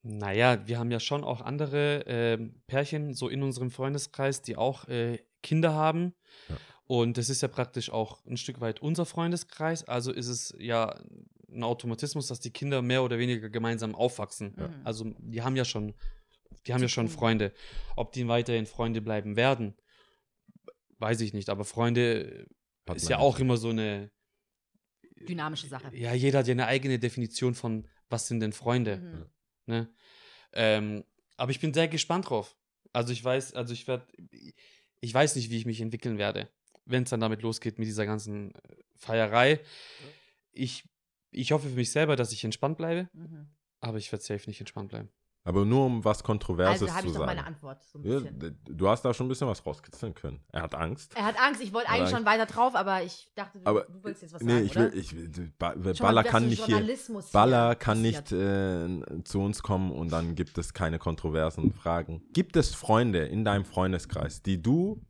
Naja, 0.02 0.66
wir 0.68 0.80
haben 0.80 0.92
ja 0.92 1.00
schon 1.00 1.24
auch 1.24 1.42
andere 1.42 2.04
ähm, 2.08 2.62
Pärchen 2.68 3.14
so 3.14 3.28
in 3.28 3.44
unserem 3.44 3.70
Freundeskreis, 3.70 4.42
die 4.42 4.56
auch 4.56 4.88
äh, 4.88 5.20
Kinder 5.44 5.74
haben. 5.74 6.14
Ja. 6.48 6.58
Und 6.86 7.18
das 7.18 7.30
ist 7.30 7.42
ja 7.42 7.48
praktisch 7.48 7.92
auch 7.92 8.26
ein 8.26 8.38
Stück 8.38 8.62
weit 8.62 8.82
unser 8.82 9.06
Freundeskreis. 9.06 9.84
Also 9.84 10.12
ist 10.12 10.28
es 10.28 10.56
ja 10.58 11.00
ein 11.52 11.64
Automatismus, 11.64 12.28
dass 12.28 12.40
die 12.40 12.52
Kinder 12.52 12.82
mehr 12.82 13.04
oder 13.04 13.20
weniger 13.20 13.50
gemeinsam 13.50 13.94
aufwachsen. 13.94 14.56
Mhm. 14.56 14.82
Also 14.86 15.14
die 15.20 15.42
haben 15.42 15.56
ja 15.56 15.66
schon, 15.66 15.94
die 16.66 16.74
haben 16.74 16.82
ja 16.82 16.88
schon. 16.88 17.10
Freunde. 17.10 17.54
Ob 17.96 18.14
die 18.14 18.28
weiterhin 18.28 18.66
Freunde 18.66 19.02
bleiben 19.02 19.36
werden, 19.36 19.76
weiß 20.98 21.22
ich 21.22 21.34
nicht. 21.34 21.50
Aber 21.50 21.66
Freunde 21.66 22.48
Hat 22.88 22.98
ist 22.98 23.10
ja 23.10 23.20
auch 23.20 23.40
immer 23.40 23.58
so 23.58 23.70
eine, 23.70 24.12
Dynamische 25.28 25.68
Sache. 25.68 25.96
ja, 25.96 26.14
jeder 26.14 26.40
hat 26.40 26.48
ja 26.48 26.54
eine 26.54 26.68
eigene 26.68 26.98
Definition 26.98 27.54
von, 27.54 27.88
was 28.10 28.28
sind 28.28 28.40
denn 28.40 28.54
Freunde. 28.54 28.98
Mhm. 28.98 29.26
Ne? 29.70 29.88
Ähm, 30.54 31.06
aber 31.38 31.52
ich 31.52 31.60
bin 31.60 31.74
sehr 31.74 31.88
gespannt 31.88 32.30
drauf. 32.30 32.58
Also 32.92 33.14
ich 33.14 33.24
weiß, 33.24 33.54
also 33.54 33.72
ich 33.72 33.88
werde, 33.88 34.06
ich 35.00 35.14
weiß 35.14 35.36
nicht, 35.36 35.52
wie 35.52 35.58
ich 35.58 35.66
mich 35.66 35.80
entwickeln 35.80 36.18
werde, 36.18 36.50
wenn 36.86 37.04
es 37.04 37.12
dann 37.12 37.20
damit 37.20 37.44
losgeht 37.44 37.78
mit 37.78 37.88
dieser 37.88 38.06
ganzen 38.06 38.56
äh, 38.56 38.76
Feierei. 38.96 39.60
Ich, 40.52 40.84
ich 41.32 41.52
hoffe 41.52 41.70
für 41.70 41.76
mich 41.76 41.92
selber, 41.92 42.16
dass 42.16 42.34
ich 42.34 42.44
entspannt 42.44 42.78
bleibe. 42.78 43.10
Mhm. 43.14 43.48
Aber 43.80 43.98
ich 44.00 44.12
werde 44.12 44.26
safe 44.26 44.50
nicht 44.50 44.60
entspannt 44.60 44.90
bleiben. 44.90 45.10
Aber 45.46 45.66
nur 45.66 45.86
um 45.86 46.04
was 46.06 46.22
Kontroverses 46.22 46.82
Also 46.84 46.94
habe 46.94 47.02
zu 47.04 47.08
ich 47.08 47.14
doch 47.14 47.20
sagen. 47.26 47.36
meine 47.38 47.48
Antwort. 47.48 47.82
So 47.84 47.98
ein 48.00 48.04
Ja, 48.04 48.20
du 48.66 48.90
hast 48.90 49.04
da 49.04 49.14
schon 49.14 49.26
ein 49.26 49.30
bisschen 49.30 49.48
was 49.48 49.66
rauskitzeln 49.66 50.14
können. 50.14 50.42
Er 50.52 50.62
hat 50.64 50.76
Angst. 50.76 51.16
Er 51.16 51.24
hat 51.26 51.40
Angst. 51.40 51.62
Ich 51.62 51.74
wollte 51.74 51.88
eigentlich 51.90 52.02
Aber- 52.10 52.18
schon 52.18 52.26
weiter 52.26 52.46
drauf, 52.46 52.76
aber 52.76 53.02
ich 53.04 53.32
dachte, 53.36 53.60
du, 53.60 53.66
Aber 53.66 53.84
du 53.86 54.04
willst 54.04 54.22
jetzt 54.22 54.34
was 54.34 54.42
nee, 54.44 54.52
sagen, 54.54 54.66
ich 54.66 54.72
oder? 54.76 54.92
will, 54.92 55.00
ich 55.00 55.16
will, 55.16 55.54
Ba- 55.58 55.76
mal, 55.76 55.94
Baller 55.94 56.24
dass 56.24 56.32
kann 56.32 56.48
nicht 56.48 56.66
hier. 56.66 56.98
Baller 57.32 57.76
kann 57.76 58.02
nicht 58.02 58.32
äh, 58.32 59.24
zu 59.24 59.40
uns 59.42 59.64
kommen 59.64 59.92
und 59.92 60.12
dann 60.12 60.36
gibt 60.36 60.58
es 60.58 60.74
keine 60.74 61.00
kontroversen 61.00 61.74
Fragen. 61.74 62.22
Gibt 62.34 62.56
es 62.58 62.76
Freunde 62.76 63.20
in 63.26 63.46
deinem 63.46 63.66
Freundeskreis, 63.66 64.44
die 64.44 64.62
du 64.62 65.02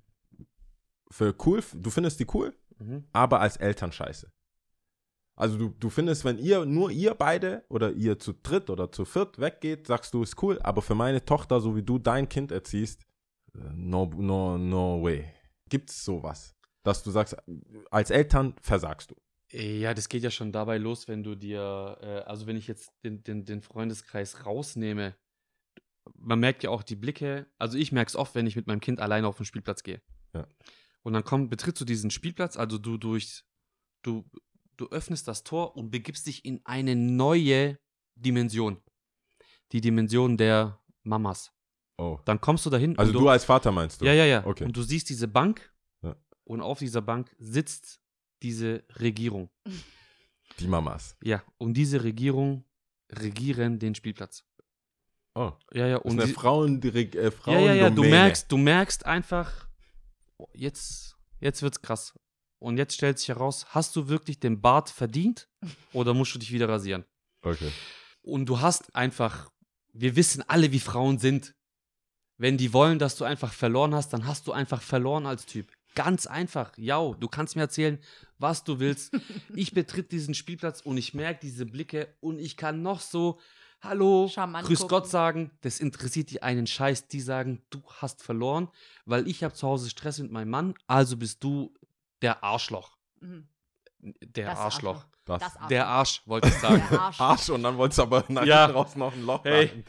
für 1.11 1.35
cool, 1.45 1.63
du 1.73 1.89
findest 1.89 2.19
die 2.19 2.27
cool, 2.33 2.53
Mhm. 2.77 3.03
aber 3.11 3.39
als 3.41 3.57
Eltern 3.57 3.91
scheiße? 3.91 4.31
Also 5.39 5.57
du, 5.57 5.69
du 5.69 5.89
findest, 5.89 6.25
wenn 6.25 6.37
ihr, 6.37 6.65
nur 6.65 6.91
ihr 6.91 7.15
beide 7.15 7.63
oder 7.69 7.93
ihr 7.93 8.19
zu 8.19 8.33
dritt 8.33 8.69
oder 8.69 8.91
zu 8.91 9.05
viert 9.05 9.39
weggeht, 9.39 9.87
sagst 9.87 10.13
du, 10.13 10.21
ist 10.21 10.43
cool, 10.43 10.59
aber 10.63 10.81
für 10.81 10.95
meine 10.95 11.23
Tochter, 11.23 11.61
so 11.61 11.77
wie 11.77 11.81
du 11.81 11.97
dein 11.97 12.27
Kind 12.27 12.51
erziehst, 12.51 13.03
äh, 13.55 13.59
no, 13.73 14.11
no, 14.17 14.57
no 14.57 15.01
way. 15.01 15.31
Gibt's 15.69 16.03
sowas? 16.03 16.57
Dass 16.83 17.03
du 17.03 17.11
sagst, 17.11 17.37
als 17.89 18.09
Eltern 18.11 18.53
versagst 18.61 19.11
du. 19.11 19.15
Ja, 19.57 19.93
das 19.93 20.09
geht 20.09 20.23
ja 20.23 20.29
schon 20.29 20.51
dabei 20.51 20.77
los, 20.77 21.07
wenn 21.07 21.23
du 21.23 21.35
dir, 21.35 21.97
äh, 22.01 22.19
also 22.29 22.45
wenn 22.45 22.57
ich 22.57 22.67
jetzt 22.67 22.91
den, 23.05 23.23
den, 23.23 23.45
den 23.45 23.61
Freundeskreis 23.61 24.45
rausnehme, 24.45 25.15
man 26.15 26.41
merkt 26.41 26.63
ja 26.63 26.69
auch 26.69 26.83
die 26.83 26.97
Blicke, 26.97 27.47
also 27.57 27.77
ich 27.77 27.93
merke 27.93 28.09
es 28.09 28.17
oft, 28.17 28.35
wenn 28.35 28.45
ich 28.45 28.57
mit 28.57 28.67
meinem 28.67 28.81
Kind 28.81 28.99
alleine 28.99 29.25
auf 29.25 29.37
den 29.37 29.45
Spielplatz 29.45 29.83
gehe. 29.83 30.01
Ja. 30.33 30.45
Und 31.01 31.13
dann 31.13 31.23
komm, 31.23 31.49
betrittst 31.49 31.79
du 31.79 31.85
diesen 31.85 32.11
Spielplatz, 32.11 32.57
also 32.57 32.77
du 32.77 32.97
durch, 32.97 33.45
du, 34.01 34.29
du 34.79 34.87
öffnest 34.89 35.27
das 35.27 35.43
Tor 35.43 35.75
und 35.75 35.91
begibst 35.91 36.25
dich 36.27 36.45
in 36.45 36.61
eine 36.65 36.95
neue 36.95 37.79
Dimension. 38.15 38.81
Die 39.71 39.81
Dimension 39.81 40.37
der 40.37 40.79
Mamas. 41.03 41.51
Oh. 41.97 42.19
Dann 42.25 42.39
kommst 42.39 42.65
du 42.65 42.69
dahin. 42.69 42.97
Also 42.97 43.11
und 43.11 43.23
du 43.23 43.29
als 43.29 43.43
Vater 43.45 43.71
meinst 43.71 44.01
du? 44.01 44.05
Ja, 44.05 44.13
ja, 44.13 44.25
ja. 44.25 44.45
Okay. 44.45 44.63
Und 44.63 44.75
du 44.75 44.81
siehst 44.81 45.09
diese 45.09 45.27
Bank 45.27 45.73
Ja. 46.01 46.15
und 46.45 46.61
auf 46.61 46.79
dieser 46.79 47.01
Bank 47.01 47.35
sitzt 47.37 47.99
diese 48.41 48.83
Regierung. 48.99 49.49
Die 50.59 50.67
Mamas. 50.67 51.17
Ja, 51.21 51.43
und 51.57 51.73
diese 51.73 52.03
Regierung 52.03 52.63
regieren 53.11 53.79
den 53.79 53.95
Spielplatz. 53.95 54.45
Oh. 55.35 55.51
Ja, 55.73 55.87
ja, 55.87 55.99
Das 55.99 56.11
und 56.11 56.19
ist 56.19 56.23
eine 56.25 56.33
Frauen, 56.33 56.81
äh, 56.81 57.09
ja, 57.23 57.31
Frauen 57.31 57.65
ja, 57.65 57.73
ja, 57.73 57.89
du 57.89 58.03
merkst, 58.03 58.51
du 58.51 58.57
merkst 58.57 59.05
einfach, 59.05 59.67
oh, 60.37 60.47
jetzt, 60.53 61.17
jetzt 61.39 61.61
wird's 61.61 61.81
krass. 61.81 62.17
Und 62.59 62.77
jetzt 62.77 62.93
stellt 62.93 63.17
sich 63.17 63.29
heraus, 63.29 63.67
hast 63.69 63.95
du 63.95 64.09
wirklich 64.09 64.39
den 64.39 64.61
Bart 64.61 64.89
verdient 64.89 65.47
oder 65.93 66.13
musst 66.13 66.35
du 66.35 66.39
dich 66.39 66.51
wieder 66.51 66.67
rasieren? 66.67 67.05
Okay. 67.41 67.71
Und 68.21 68.47
du 68.47 68.59
hast 68.59 68.93
einfach, 68.95 69.49
wir 69.93 70.15
wissen 70.15 70.43
alle, 70.47 70.71
wie 70.71 70.79
Frauen 70.79 71.19
sind. 71.19 71.55
Wenn 72.37 72.57
die 72.57 72.73
wollen, 72.73 72.99
dass 72.99 73.15
du 73.15 73.25
einfach 73.25 73.53
verloren 73.53 73.95
hast, 73.95 74.11
dann 74.11 74.25
hast 74.25 74.47
du 74.47 74.51
einfach 74.51 74.81
verloren 74.81 75.25
als 75.25 75.45
Typ. 75.45 75.71
Ganz 75.95 76.27
einfach. 76.27 76.71
Ja, 76.77 77.11
du 77.13 77.27
kannst 77.27 77.55
mir 77.55 77.63
erzählen, 77.63 77.99
was 78.37 78.63
du 78.63 78.79
willst. 78.79 79.13
Ich 79.55 79.73
betritt 79.73 80.11
diesen 80.11 80.33
Spielplatz 80.33 80.81
und 80.81 80.97
ich 80.97 81.13
merke 81.13 81.39
diese 81.41 81.65
Blicke 81.65 82.15
und 82.19 82.39
ich 82.39 82.55
kann 82.55 82.81
noch 82.81 83.01
so, 83.01 83.39
hallo, 83.81 84.29
Charmant 84.31 84.67
grüß 84.67 84.81
gucken. 84.81 84.89
Gott 84.89 85.07
sagen. 85.09 85.51
Das 85.61 85.79
interessiert 85.79 86.29
die 86.29 86.43
einen 86.43 86.67
Scheiß. 86.67 87.07
Die 87.07 87.21
sagen, 87.21 87.61
du 87.69 87.81
hast 87.97 88.21
verloren, 88.21 88.69
weil 89.05 89.27
ich 89.27 89.43
habe 89.43 89.53
zu 89.53 89.67
Hause 89.67 89.89
Stress 89.89 90.19
mit 90.19 90.31
meinem 90.31 90.49
Mann, 90.49 90.75
also 90.87 91.17
bist 91.17 91.43
du 91.43 91.73
der 92.21 92.43
Arschloch. 92.43 92.97
Mhm. 93.19 93.47
Der 94.01 94.45
Das 94.51 94.59
Arschloch. 94.59 95.05
Das, 95.25 95.39
Das 95.41 95.53
Arschloch. 95.55 95.67
Der 95.69 95.87
Arsch, 95.87 96.21
wollte 96.25 96.47
ich 96.47 96.53
sagen. 96.55 96.83
Der 96.89 96.99
Arsch. 97.01 97.19
Arsch 97.19 97.49
und 97.49 97.63
dann 97.63 97.77
wolltest 97.77 97.99
du 97.99 98.03
aber 98.03 98.23
nach 98.29 98.45
Ja. 98.45 98.65
raus 98.65 98.95
noch 98.95 99.13
ein 99.13 99.21
Loch 99.23 99.43
Hey. 99.43 99.83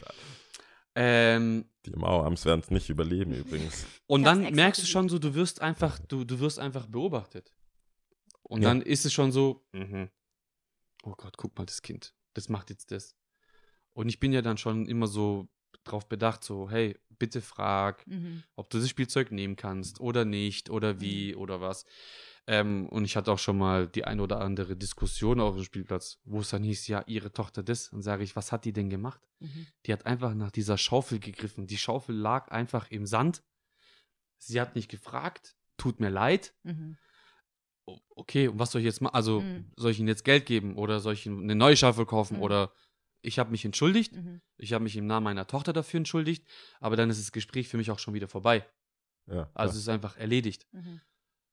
ähm, 0.95 1.65
Die 1.85 1.91
Mauerarms 1.91 2.45
werden 2.45 2.59
es 2.61 2.69
nicht 2.69 2.89
überleben 2.89 3.33
übrigens. 3.33 3.85
Und 4.07 4.23
dann 4.23 4.41
merkst 4.53 4.81
du 4.81 4.85
schon 4.85 5.09
so, 5.09 5.17
du 5.19 5.33
wirst 5.33 5.61
einfach, 5.61 5.99
du, 5.99 6.23
du 6.25 6.39
wirst 6.39 6.59
einfach 6.59 6.85
beobachtet. 6.87 7.51
Und 8.43 8.61
Ja. 8.61 8.69
dann 8.69 8.81
ist 8.81 9.05
es 9.05 9.13
schon 9.13 9.31
so, 9.31 9.65
mhm. 9.71 10.09
oh 11.03 11.13
Gott, 11.15 11.37
guck 11.37 11.57
mal, 11.57 11.65
das 11.65 11.81
Kind, 11.81 12.13
das 12.33 12.49
macht 12.49 12.69
jetzt 12.69 12.91
das. 12.91 13.15
Und 13.93 14.09
ich 14.09 14.19
bin 14.19 14.33
ja 14.33 14.41
dann 14.41 14.57
schon 14.57 14.85
immer 14.87 15.07
so 15.07 15.47
drauf 15.85 16.07
bedacht, 16.07 16.43
so, 16.43 16.69
hey, 16.69 16.97
bitte 17.21 17.39
frag, 17.41 18.05
Mhm. 18.07 18.43
ob 18.55 18.69
du 18.71 18.79
das 18.79 18.89
Spielzeug 18.89 19.31
nehmen 19.31 19.55
kannst 19.55 19.99
oder 20.01 20.25
nicht 20.25 20.69
oder 20.71 20.99
wie 20.99 21.35
oder 21.35 21.61
was. 21.61 21.85
Ähm, 22.47 22.89
und 22.89 23.05
ich 23.05 23.15
hatte 23.15 23.31
auch 23.31 23.37
schon 23.39 23.57
mal 23.59 23.87
die 23.87 24.05
ein 24.05 24.19
oder 24.19 24.41
andere 24.41 24.75
Diskussion 24.75 25.39
auf 25.39 25.53
dem 25.55 25.63
Spielplatz, 25.63 26.17
wo 26.25 26.39
es 26.39 26.49
dann 26.49 26.63
hieß, 26.63 26.87
ja, 26.87 27.03
ihre 27.05 27.31
Tochter 27.31 27.61
das. 27.61 27.89
Und 27.89 28.01
sage 28.01 28.23
ich, 28.23 28.35
was 28.35 28.51
hat 28.51 28.65
die 28.65 28.73
denn 28.73 28.89
gemacht? 28.89 29.21
Mhm. 29.39 29.67
Die 29.85 29.93
hat 29.93 30.07
einfach 30.07 30.33
nach 30.33 30.49
dieser 30.51 30.77
Schaufel 30.79 31.19
gegriffen. 31.19 31.67
Die 31.67 31.77
Schaufel 31.77 32.15
lag 32.15 32.49
einfach 32.49 32.89
im 32.89 33.05
Sand. 33.05 33.43
Sie 34.39 34.59
hat 34.59 34.75
nicht 34.75 34.89
gefragt, 34.89 35.55
tut 35.77 35.99
mir 35.99 36.09
leid. 36.09 36.55
Mhm. 36.63 36.97
Okay, 38.15 38.47
und 38.47 38.57
was 38.57 38.71
soll 38.71 38.81
ich 38.81 38.85
jetzt 38.85 39.01
machen? 39.01 39.15
Also, 39.15 39.41
Mhm. 39.41 39.71
soll 39.75 39.91
ich 39.91 39.99
ihnen 39.99 40.07
jetzt 40.07 40.23
Geld 40.23 40.45
geben 40.47 40.75
oder 40.75 40.99
soll 40.99 41.13
ich 41.13 41.25
ihnen 41.27 41.43
eine 41.43 41.55
neue 41.55 41.77
Schaufel 41.77 42.05
kaufen 42.07 42.37
Mhm. 42.37 42.43
oder 42.43 42.73
ich 43.21 43.39
habe 43.39 43.51
mich 43.51 43.65
entschuldigt. 43.65 44.15
Mhm. 44.15 44.41
Ich 44.57 44.73
habe 44.73 44.83
mich 44.83 44.95
im 44.97 45.07
Namen 45.07 45.23
meiner 45.25 45.47
Tochter 45.47 45.73
dafür 45.73 45.99
entschuldigt, 45.99 46.47
aber 46.79 46.95
dann 46.95 47.09
ist 47.09 47.19
das 47.19 47.31
Gespräch 47.31 47.67
für 47.67 47.77
mich 47.77 47.91
auch 47.91 47.99
schon 47.99 48.13
wieder 48.13 48.27
vorbei. 48.27 48.65
Ja, 49.27 49.49
Also 49.53 49.73
ja. 49.73 49.75
es 49.77 49.83
ist 49.83 49.89
einfach 49.89 50.17
erledigt. 50.17 50.67
Mhm. 50.71 51.01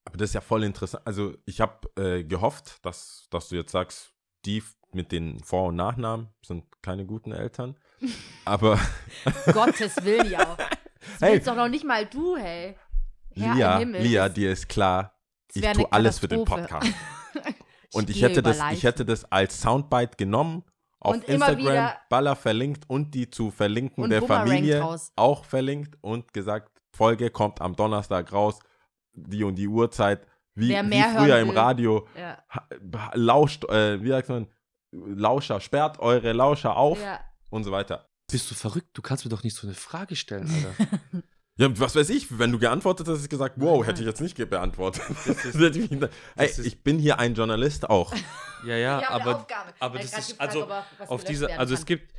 Aber 0.04 0.16
das 0.16 0.30
ist 0.30 0.34
ja 0.34 0.40
voll 0.40 0.64
interessant. 0.64 1.06
Also 1.06 1.36
ich 1.44 1.60
habe 1.60 1.88
äh, 2.00 2.24
gehofft, 2.24 2.78
dass, 2.84 3.26
dass 3.30 3.48
du 3.50 3.56
jetzt 3.56 3.72
sagst, 3.72 4.14
die 4.46 4.62
mit 4.92 5.12
den 5.12 5.38
Vor- 5.44 5.66
und 5.68 5.76
Nachnamen 5.76 6.28
sind 6.42 6.64
keine 6.80 7.04
guten 7.04 7.32
Eltern. 7.32 7.78
Aber 8.46 8.80
Gottes 9.52 10.02
Willen, 10.04 10.30
ja. 10.30 10.56
Das 11.00 11.20
Hey. 11.20 11.34
willst 11.34 11.46
doch 11.46 11.54
noch 11.56 11.68
nicht 11.68 11.84
mal 11.84 12.04
du, 12.06 12.36
hey. 12.36 12.76
Herr 13.34 13.54
Lia, 13.54 13.74
im 13.74 13.78
Himmel. 13.80 14.02
Lia, 14.02 14.28
dir 14.28 14.50
ist 14.50 14.68
klar, 14.68 15.16
ich 15.52 15.62
tue 15.62 15.90
alles 15.92 16.18
für 16.18 16.26
den. 16.28 16.44
Podcast. 16.44 16.88
Und 17.92 18.10
ich 18.10 18.20
hätte, 18.20 18.42
das, 18.42 18.58
ich 18.72 18.82
hätte 18.82 19.04
das 19.04 19.24
als 19.30 19.60
Soundbite 19.60 20.16
genommen, 20.16 20.64
auf 21.00 21.14
Und 21.14 21.24
immer 21.24 21.48
Instagram 21.50 21.58
wieder- 21.58 21.96
Baller 22.08 22.36
verlinkt 22.36 22.88
und 22.88 23.14
die 23.14 23.30
zu 23.30 23.50
verlinken 23.50 24.08
der 24.10 24.20
Boomerang 24.20 24.46
Familie 24.48 24.80
draus. 24.80 25.12
auch 25.16 25.44
verlinkt 25.44 25.96
und 26.00 26.32
gesagt, 26.32 26.70
Folge 26.92 27.30
kommt 27.30 27.60
am 27.60 27.76
Donnerstag 27.76 28.32
raus, 28.32 28.58
die 29.12 29.44
und 29.44 29.54
die 29.56 29.68
Uhrzeit, 29.68 30.26
wie, 30.54 30.70
Wer 30.70 30.84
wie 30.90 31.00
früher 31.02 31.36
hören 31.36 31.48
im. 31.50 31.56
Radio. 31.56 32.08
Ja. 32.16 32.42
Lauscht, 33.14 33.64
äh, 33.68 34.02
wie 34.02 34.08
sagt 34.08 34.28
man, 34.28 34.48
Lauscher, 34.90 35.60
sperrt 35.60 35.98
eure 36.00 36.32
Lauscher 36.32 36.76
auf 36.76 37.00
ja. 37.00 37.20
und 37.50 37.62
so 37.64 37.70
weiter. 37.70 38.08
Bist 38.30 38.50
du 38.50 38.54
verrückt? 38.54 38.88
Du 38.94 39.02
kannst 39.02 39.24
mir 39.24 39.28
doch 39.30 39.42
nicht 39.44 39.54
so 39.54 39.66
eine 39.66 39.74
Frage 39.74 40.16
stellen, 40.16 40.50
Alter. 40.82 41.22
Ja, 41.58 41.68
was 41.78 41.96
weiß 41.96 42.08
ich, 42.10 42.38
wenn 42.38 42.52
du 42.52 42.58
geantwortet 42.58 43.06
hast, 43.08 43.14
hätte 43.16 43.24
ich 43.24 43.30
gesagt, 43.30 43.56
wow, 43.58 43.84
hätte 43.84 44.00
ich 44.00 44.06
jetzt 44.06 44.20
nicht 44.20 44.36
beantwortet. 44.48 45.02
Nicht- 45.26 45.84
Ey, 46.36 46.46
ist- 46.46 46.58
ich 46.60 46.82
bin 46.84 46.98
hier 47.00 47.18
ein 47.18 47.34
Journalist 47.34 47.90
auch. 47.90 48.14
ja, 48.66 48.76
ja, 48.76 49.10
aber, 49.10 49.36
Aufgabe. 49.38 49.72
aber 49.80 49.96
Er 49.98 50.02
das 50.06 50.30
ist, 50.30 50.40
also 50.40 50.68
was 50.68 51.08
auf 51.08 51.24
diese, 51.24 51.58
also 51.58 51.74
es 51.74 51.84
gibt, 51.84 52.14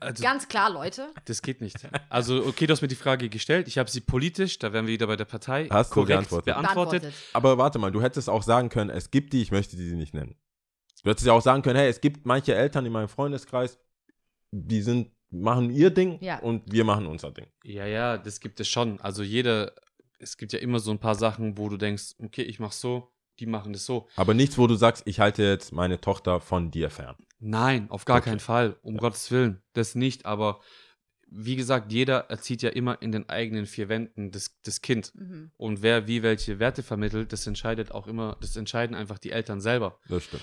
also 0.00 0.22
Ganz 0.22 0.48
klar, 0.48 0.70
Leute. 0.70 1.08
Das 1.26 1.42
geht 1.42 1.60
nicht. 1.60 1.76
Also, 2.08 2.44
okay, 2.46 2.66
du 2.66 2.72
hast 2.72 2.82
mir 2.82 2.88
die 2.88 2.94
Frage 2.96 3.28
gestellt. 3.28 3.68
Ich 3.68 3.78
habe 3.78 3.90
sie 3.90 4.00
politisch, 4.00 4.58
da 4.58 4.72
wären 4.72 4.86
wir 4.86 4.92
wieder 4.94 5.06
bei 5.06 5.16
der 5.16 5.26
Partei, 5.26 5.68
Hast 5.70 5.90
du 5.90 5.94
korrekt 5.94 6.08
geantwortet. 6.08 6.44
beantwortet. 6.46 7.02
Beantwortet. 7.02 7.30
Aber 7.34 7.58
warte 7.58 7.78
mal, 7.78 7.92
du 7.92 8.02
hättest 8.02 8.28
auch 8.28 8.42
sagen 8.42 8.68
können, 8.68 8.90
es 8.90 9.10
gibt 9.10 9.32
die, 9.32 9.42
ich 9.42 9.50
möchte 9.52 9.76
die 9.76 9.92
nicht 9.94 10.12
nennen. 10.14 10.34
Du 11.04 11.10
hättest 11.10 11.26
ja 11.26 11.32
auch 11.32 11.42
sagen 11.42 11.62
können, 11.62 11.78
hey, 11.78 11.88
es 11.88 12.00
gibt 12.00 12.26
manche 12.26 12.54
Eltern 12.54 12.84
in 12.86 12.92
meinem 12.92 13.08
Freundeskreis, 13.08 13.78
die 14.50 14.82
sind, 14.82 15.10
machen 15.32 15.70
ihr 15.70 15.90
Ding 15.90 16.18
Ja. 16.22 16.38
und 16.40 16.70
wir 16.72 16.84
machen 16.84 17.06
unser 17.06 17.30
Ding. 17.30 17.46
Ja, 17.64 17.86
ja, 17.86 18.18
das 18.18 18.40
gibt 18.40 18.60
es 18.60 18.68
schon. 18.68 19.00
Also 19.00 19.22
jeder, 19.22 19.72
es 20.18 20.36
gibt 20.36 20.52
ja 20.52 20.58
immer 20.58 20.78
so 20.78 20.90
ein 20.90 20.98
paar 20.98 21.14
Sachen, 21.14 21.56
wo 21.58 21.68
du 21.68 21.76
denkst, 21.76 22.14
okay, 22.18 22.42
ich 22.42 22.60
mach 22.60 22.72
so, 22.72 23.08
die 23.38 23.46
machen 23.46 23.72
das 23.72 23.86
so. 23.86 24.08
Aber 24.16 24.34
nichts, 24.34 24.58
wo 24.58 24.66
du 24.66 24.74
sagst, 24.74 25.02
ich 25.06 25.18
halte 25.20 25.42
jetzt 25.42 25.72
meine 25.72 26.00
Tochter 26.00 26.40
von 26.40 26.70
dir 26.70 26.90
fern. 26.90 27.16
Nein, 27.40 27.90
auf 27.90 28.04
gar 28.04 28.18
Okay. 28.18 28.30
keinen 28.30 28.40
Fall. 28.40 28.76
Um 28.82 28.98
Gottes 28.98 29.30
Willen. 29.30 29.62
Das 29.72 29.94
nicht, 29.94 30.26
aber 30.26 30.60
wie 31.34 31.56
gesagt, 31.56 31.90
jeder 31.92 32.28
erzieht 32.30 32.60
ja 32.60 32.68
immer 32.68 33.00
in 33.00 33.10
den 33.10 33.26
eigenen 33.30 33.64
vier 33.64 33.88
Wänden 33.88 34.30
das, 34.32 34.60
das 34.64 34.82
Kind. 34.82 35.14
Mhm. 35.14 35.50
Und 35.56 35.80
wer 35.80 36.06
wie 36.06 36.22
welche 36.22 36.58
Werte 36.58 36.82
vermittelt, 36.82 37.32
das 37.32 37.46
entscheidet 37.46 37.90
auch 37.90 38.06
immer, 38.06 38.36
das 38.42 38.54
entscheiden 38.54 38.94
einfach 38.94 39.18
die 39.18 39.30
Eltern 39.30 39.62
selber. 39.62 39.98
Das 40.10 40.24
stimmt. 40.24 40.42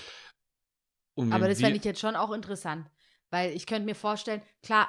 Und 1.14 1.32
Aber 1.32 1.46
das 1.48 1.60
fände 1.60 1.76
ich 1.76 1.84
jetzt 1.84 2.00
schon 2.00 2.16
auch 2.16 2.32
interessant. 2.32 2.86
Weil 3.30 3.52
ich 3.52 3.66
könnte 3.66 3.86
mir 3.86 3.94
vorstellen, 3.94 4.42
klar, 4.62 4.88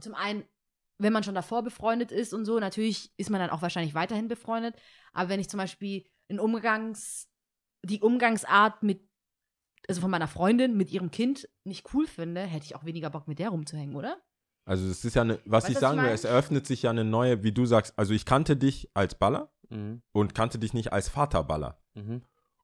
zum 0.00 0.14
einen, 0.14 0.44
wenn 0.98 1.12
man 1.12 1.24
schon 1.24 1.34
davor 1.34 1.62
befreundet 1.62 2.12
ist 2.12 2.32
und 2.32 2.44
so, 2.44 2.58
natürlich 2.58 3.12
ist 3.16 3.30
man 3.30 3.40
dann 3.40 3.50
auch 3.50 3.62
wahrscheinlich 3.62 3.94
weiterhin 3.94 4.28
befreundet. 4.28 4.76
Aber 5.12 5.28
wenn 5.28 5.40
ich 5.40 5.48
zum 5.48 5.58
Beispiel 5.58 6.04
in 6.28 6.38
Umgangs, 6.38 7.28
die 7.82 8.00
Umgangsart 8.00 8.82
mit, 8.82 9.00
also 9.88 10.00
von 10.00 10.10
meiner 10.10 10.28
Freundin 10.28 10.76
mit 10.76 10.90
ihrem 10.90 11.10
Kind 11.10 11.48
nicht 11.64 11.92
cool 11.94 12.06
finde, 12.06 12.42
hätte 12.42 12.64
ich 12.66 12.76
auch 12.76 12.84
weniger 12.84 13.10
Bock 13.10 13.28
mit 13.28 13.38
der 13.38 13.50
rumzuhängen, 13.50 13.96
oder? 13.96 14.20
Also 14.66 14.86
es 14.86 15.04
ist 15.04 15.14
ja 15.14 15.22
eine, 15.22 15.38
was 15.44 15.64
Weißt 15.64 15.72
ich 15.72 15.78
sagen 15.78 16.00
will, 16.00 16.08
es 16.08 16.24
eröffnet 16.24 16.66
sich 16.66 16.82
ja 16.82 16.90
eine 16.90 17.04
neue, 17.04 17.42
wie 17.42 17.52
du 17.52 17.66
sagst, 17.66 17.98
also 17.98 18.14
ich 18.14 18.24
kannte 18.24 18.56
dich 18.56 18.90
als 18.94 19.14
Baller 19.14 19.54
Mhm, 19.70 20.02
und 20.12 20.34
kannte 20.34 20.58
dich 20.58 20.74
nicht 20.74 20.92
als 20.92 21.08
Vaterballer. 21.08 21.78
mhm. 21.94 22.22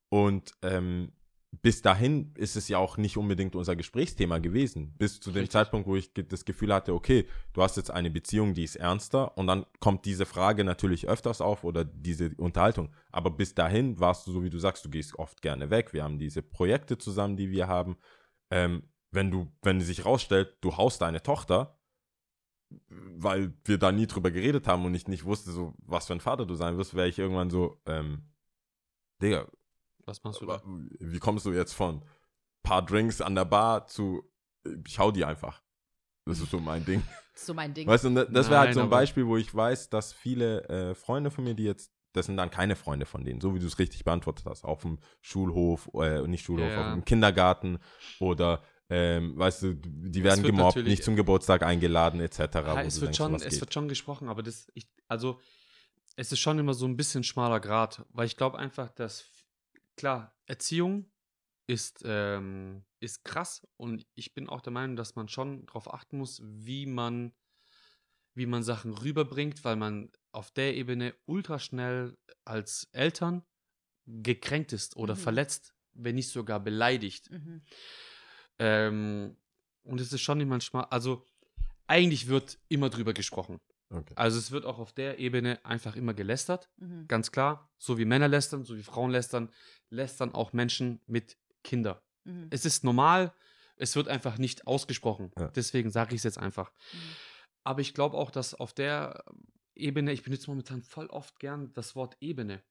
Und 0.09 0.53
ähm, 0.63 1.13
bis 1.53 1.83
dahin 1.83 2.33
ist 2.37 2.57
es 2.57 2.69
ja 2.69 2.79
auch 2.79 2.97
nicht 2.97 3.17
unbedingt 3.17 3.57
unser 3.57 3.75
Gesprächsthema 3.75 4.39
gewesen. 4.39 4.95
Bis 4.97 5.21
zu 5.21 5.31
dem 5.31 5.41
Richtig. 5.41 5.53
Zeitpunkt, 5.53 5.89
wo 5.89 5.97
ich 5.97 6.13
das 6.15 6.45
Gefühl 6.45 6.73
hatte, 6.73 6.95
okay, 6.95 7.27
du 7.53 7.63
hast 7.63 7.77
jetzt 7.77 7.91
eine 7.91 8.11
Beziehung, 8.11 8.55
die 8.55 8.63
ist 8.63 8.77
ernster 8.77 9.37
und 9.37 9.49
dann 9.49 9.67
kommt 9.81 10.05
diese 10.05 10.27
Frage 10.27 10.63
natürlich 10.63 11.09
öfters 11.09 11.41
auf 11.41 11.65
oder 11.65 11.85
diese 11.85 12.31
Unterhaltung. 12.37 12.95
Aber 13.11 13.31
bis 13.31 13.55
dahin 13.55 13.99
warst 13.99 14.27
du 14.27 14.33
so, 14.33 14.45
wie 14.45 14.51
du 14.51 14.59
sagst, 14.59 14.85
du 14.85 14.91
gehst 14.91 15.19
oft 15.19 15.43
gerne 15.43 15.71
weg. 15.71 15.93
Wir 15.93 16.05
haben 16.05 16.19
diese 16.19 16.41
Projekte 16.41 16.99
zusammen, 16.99 17.37
die 17.37 17.51
wir 17.51 17.67
haben. 17.67 17.97
Ähm, 18.51 18.85
wenn 19.11 19.33
du, 19.33 19.51
wenn 19.63 19.81
sich 19.81 20.05
rausstellt, 20.05 20.57
du 20.61 20.77
haust 20.77 21.03
deine 21.03 21.23
Tochter, 21.23 21.81
weil 22.89 23.53
wir 23.65 23.79
da 23.79 23.91
nie 23.91 24.07
drüber 24.07 24.31
geredet 24.31 24.69
haben 24.69 24.85
und 24.85 24.95
ich 24.95 25.09
nicht 25.09 25.25
wusste, 25.25 25.51
so, 25.51 25.75
was 25.79 26.07
für 26.07 26.13
ein 26.13 26.21
Vater 26.21 26.47
du 26.47 26.55
sein 26.55 26.79
wirst, 26.79 26.95
wäre 26.95 27.09
ich 27.09 27.19
irgendwann 27.19 27.51
so, 27.51 27.81
ähm, 27.87 28.31
Digga, 29.21 29.51
Was 30.11 30.25
machst 30.25 30.41
du 30.41 30.47
da? 30.47 30.61
wie 30.65 31.19
kommst 31.21 31.47
du 31.47 31.53
jetzt 31.53 31.73
von 31.73 32.05
paar 32.65 32.85
Drinks 32.85 33.21
an 33.21 33.37
der 33.37 33.45
Bar 33.45 33.87
zu, 33.87 34.23
ich 34.87 34.99
hau 34.99 35.13
die 35.13 35.25
einfach. 35.25 35.63
Das 36.27 36.41
ist 36.41 36.51
so 36.51 36.59
mein 36.59 36.85
Ding. 36.85 37.03
Das 37.33 37.41
ist 37.43 37.47
so 37.47 37.55
mein 37.55 37.73
Ding. 37.73 37.87
Weißt 37.87 38.05
du, 38.05 38.11
das 38.11 38.51
wäre 38.51 38.61
halt 38.61 38.75
so 38.75 38.81
ein 38.81 38.91
Beispiel, 38.91 39.27
wo 39.27 39.37
ich 39.37 39.55
weiß, 39.55 39.89
dass 39.89 40.13
viele 40.13 40.69
äh, 40.69 40.95
Freunde 40.95 41.31
von 41.31 41.45
mir, 41.45 41.55
die 41.55 41.63
jetzt, 41.63 41.93
das 42.13 42.27
sind 42.27 42.37
dann 42.37 42.51
keine 42.51 42.75
Freunde 42.75 43.07
von 43.07 43.25
denen, 43.25 43.41
so 43.41 43.55
wie 43.55 43.61
du 43.61 43.67
es 43.67 43.79
richtig 43.79 44.05
beantwortet 44.05 44.47
hast, 44.47 44.65
auf 44.65 44.83
dem 44.83 44.99
Schulhof, 45.21 45.89
äh, 45.95 46.27
nicht 46.27 46.45
Schulhof, 46.45 46.69
Ja, 46.69 46.73
ja. 46.73 46.89
auf 46.89 46.95
dem 46.95 47.05
Kindergarten 47.05 47.79
oder, 48.19 48.63
ähm, 48.89 49.39
weißt 49.39 49.63
du, 49.63 49.75
die 49.75 50.25
werden 50.25 50.43
gemobbt, 50.43 50.85
nicht 50.85 51.05
zum 51.05 51.15
Geburtstag 51.15 51.63
eingeladen, 51.63 52.21
etc. 52.21 52.39
Ja, 52.39 52.83
es, 52.83 53.01
wird 53.01 53.09
denkst, 53.09 53.17
schon, 53.17 53.35
es 53.37 53.61
wird 53.61 53.73
schon 53.73 53.89
gesprochen, 53.89 54.29
aber 54.29 54.43
das, 54.43 54.67
ich, 54.75 54.89
also, 55.07 55.41
es 56.17 56.33
ist 56.33 56.41
schon 56.41 56.59
immer 56.59 56.75
so 56.75 56.87
ein 56.87 56.97
bisschen 56.97 57.23
schmaler 57.23 57.61
Grad, 57.61 58.05
weil 58.11 58.27
ich 58.27 58.37
glaube 58.37 58.59
einfach, 58.59 58.91
dass, 58.91 59.25
klar, 60.01 60.35
Erziehung 60.47 61.11
ist, 61.67 62.03
ähm, 62.07 62.85
ist 63.01 63.23
krass 63.23 63.67
und 63.77 64.07
ich 64.15 64.33
bin 64.33 64.49
auch 64.49 64.63
der 64.63 64.73
Meinung, 64.73 64.97
dass 64.97 65.15
man 65.15 65.29
schon 65.29 65.67
darauf 65.67 65.93
achten 65.93 66.17
muss, 66.17 66.41
wie 66.43 66.87
man, 66.87 67.35
wie 68.35 68.47
man 68.47 68.63
Sachen 68.63 68.95
rüberbringt, 68.95 69.63
weil 69.63 69.77
man 69.77 70.11
auf 70.33 70.51
der 70.53 70.75
Ebene 70.75 71.15
ultra 71.27 71.59
schnell 71.59 72.17
als 72.47 72.89
Eltern 72.93 73.45
gekränkt 74.07 74.73
ist 74.73 74.97
oder 74.97 75.15
Mhm. 75.15 75.19
verletzt, 75.19 75.75
wenn 75.93 76.15
nicht 76.15 76.31
sogar 76.31 76.61
beleidigt. 76.61 77.31
Mhm. 77.31 77.63
Ähm, 78.59 79.37
und 79.83 80.01
es 80.01 80.15
ist 80.15 80.23
schon 80.23 80.49
manchmal, 80.49 80.87
also 80.87 81.27
eigentlich 81.87 82.27
wird 82.27 82.59
immer 82.69 82.89
drüber 82.89 83.13
gesprochen. 83.13 83.61
Okay. 83.93 84.15
Also 84.17 84.39
es 84.39 84.51
wird 84.53 84.65
auch 84.65 84.79
auf 84.79 84.93
der 84.93 85.19
Ebene 85.19 85.59
einfach 85.65 85.97
immer 85.97 86.15
gelästert, 86.15 86.71
Mhm. 86.79 87.07
ganz 87.09 87.33
klar. 87.33 87.69
So 87.79 87.99
wie 87.99 88.05
Männer 88.05 88.29
lästern, 88.29 88.65
so 88.65 88.77
wie 88.77 88.83
Frauen 88.83 89.11
lästern, 89.11 89.51
lästern 89.91 90.33
auch 90.33 90.53
Menschen 90.53 91.01
mit 91.07 91.37
Kindern. 91.65 91.99
Mhm. 92.25 92.47
Es 92.51 92.65
ist 92.65 92.85
normal, 92.85 93.33
es 93.77 93.97
wird 93.97 94.09
einfach 94.09 94.39
nicht 94.39 94.67
ausgesprochen. 94.67 95.33
Ja. 95.39 95.49
Deswegen 95.49 95.91
sage 95.91 96.15
ich 96.15 96.21
es 96.21 96.25
jetzt 96.25 96.39
einfach. 96.39 96.71
Mhm. 96.93 96.99
Aber 97.65 97.81
ich 97.81 97.93
glaube 97.95 98.17
auch, 98.17 98.31
dass 98.31 98.55
auf 98.55 98.73
der 98.73 99.25
Ebene, 99.75 100.13
ich 100.13 100.23
benutze 100.23 100.49
momentan 100.51 100.83
voll 100.83 101.07
oft 101.07 101.39
gern 101.41 101.73
das 101.73 101.97
Wort 101.97 102.17
Ebene. 102.21 102.63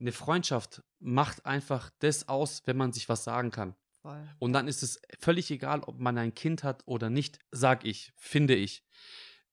Eine 0.00 0.12
Freundschaft 0.12 0.82
macht 0.98 1.44
einfach 1.46 1.90
das 2.00 2.28
aus, 2.28 2.62
wenn 2.66 2.76
man 2.76 2.92
sich 2.92 3.08
was 3.08 3.24
sagen 3.24 3.50
kann. 3.50 3.74
Voll. 4.02 4.28
Und 4.38 4.52
dann 4.52 4.68
ist 4.68 4.82
es 4.82 5.00
völlig 5.18 5.50
egal, 5.50 5.80
ob 5.80 5.98
man 5.98 6.16
ein 6.18 6.34
Kind 6.34 6.62
hat 6.62 6.82
oder 6.86 7.10
nicht, 7.10 7.38
sag 7.50 7.84
ich, 7.84 8.12
finde 8.16 8.54
ich. 8.54 8.84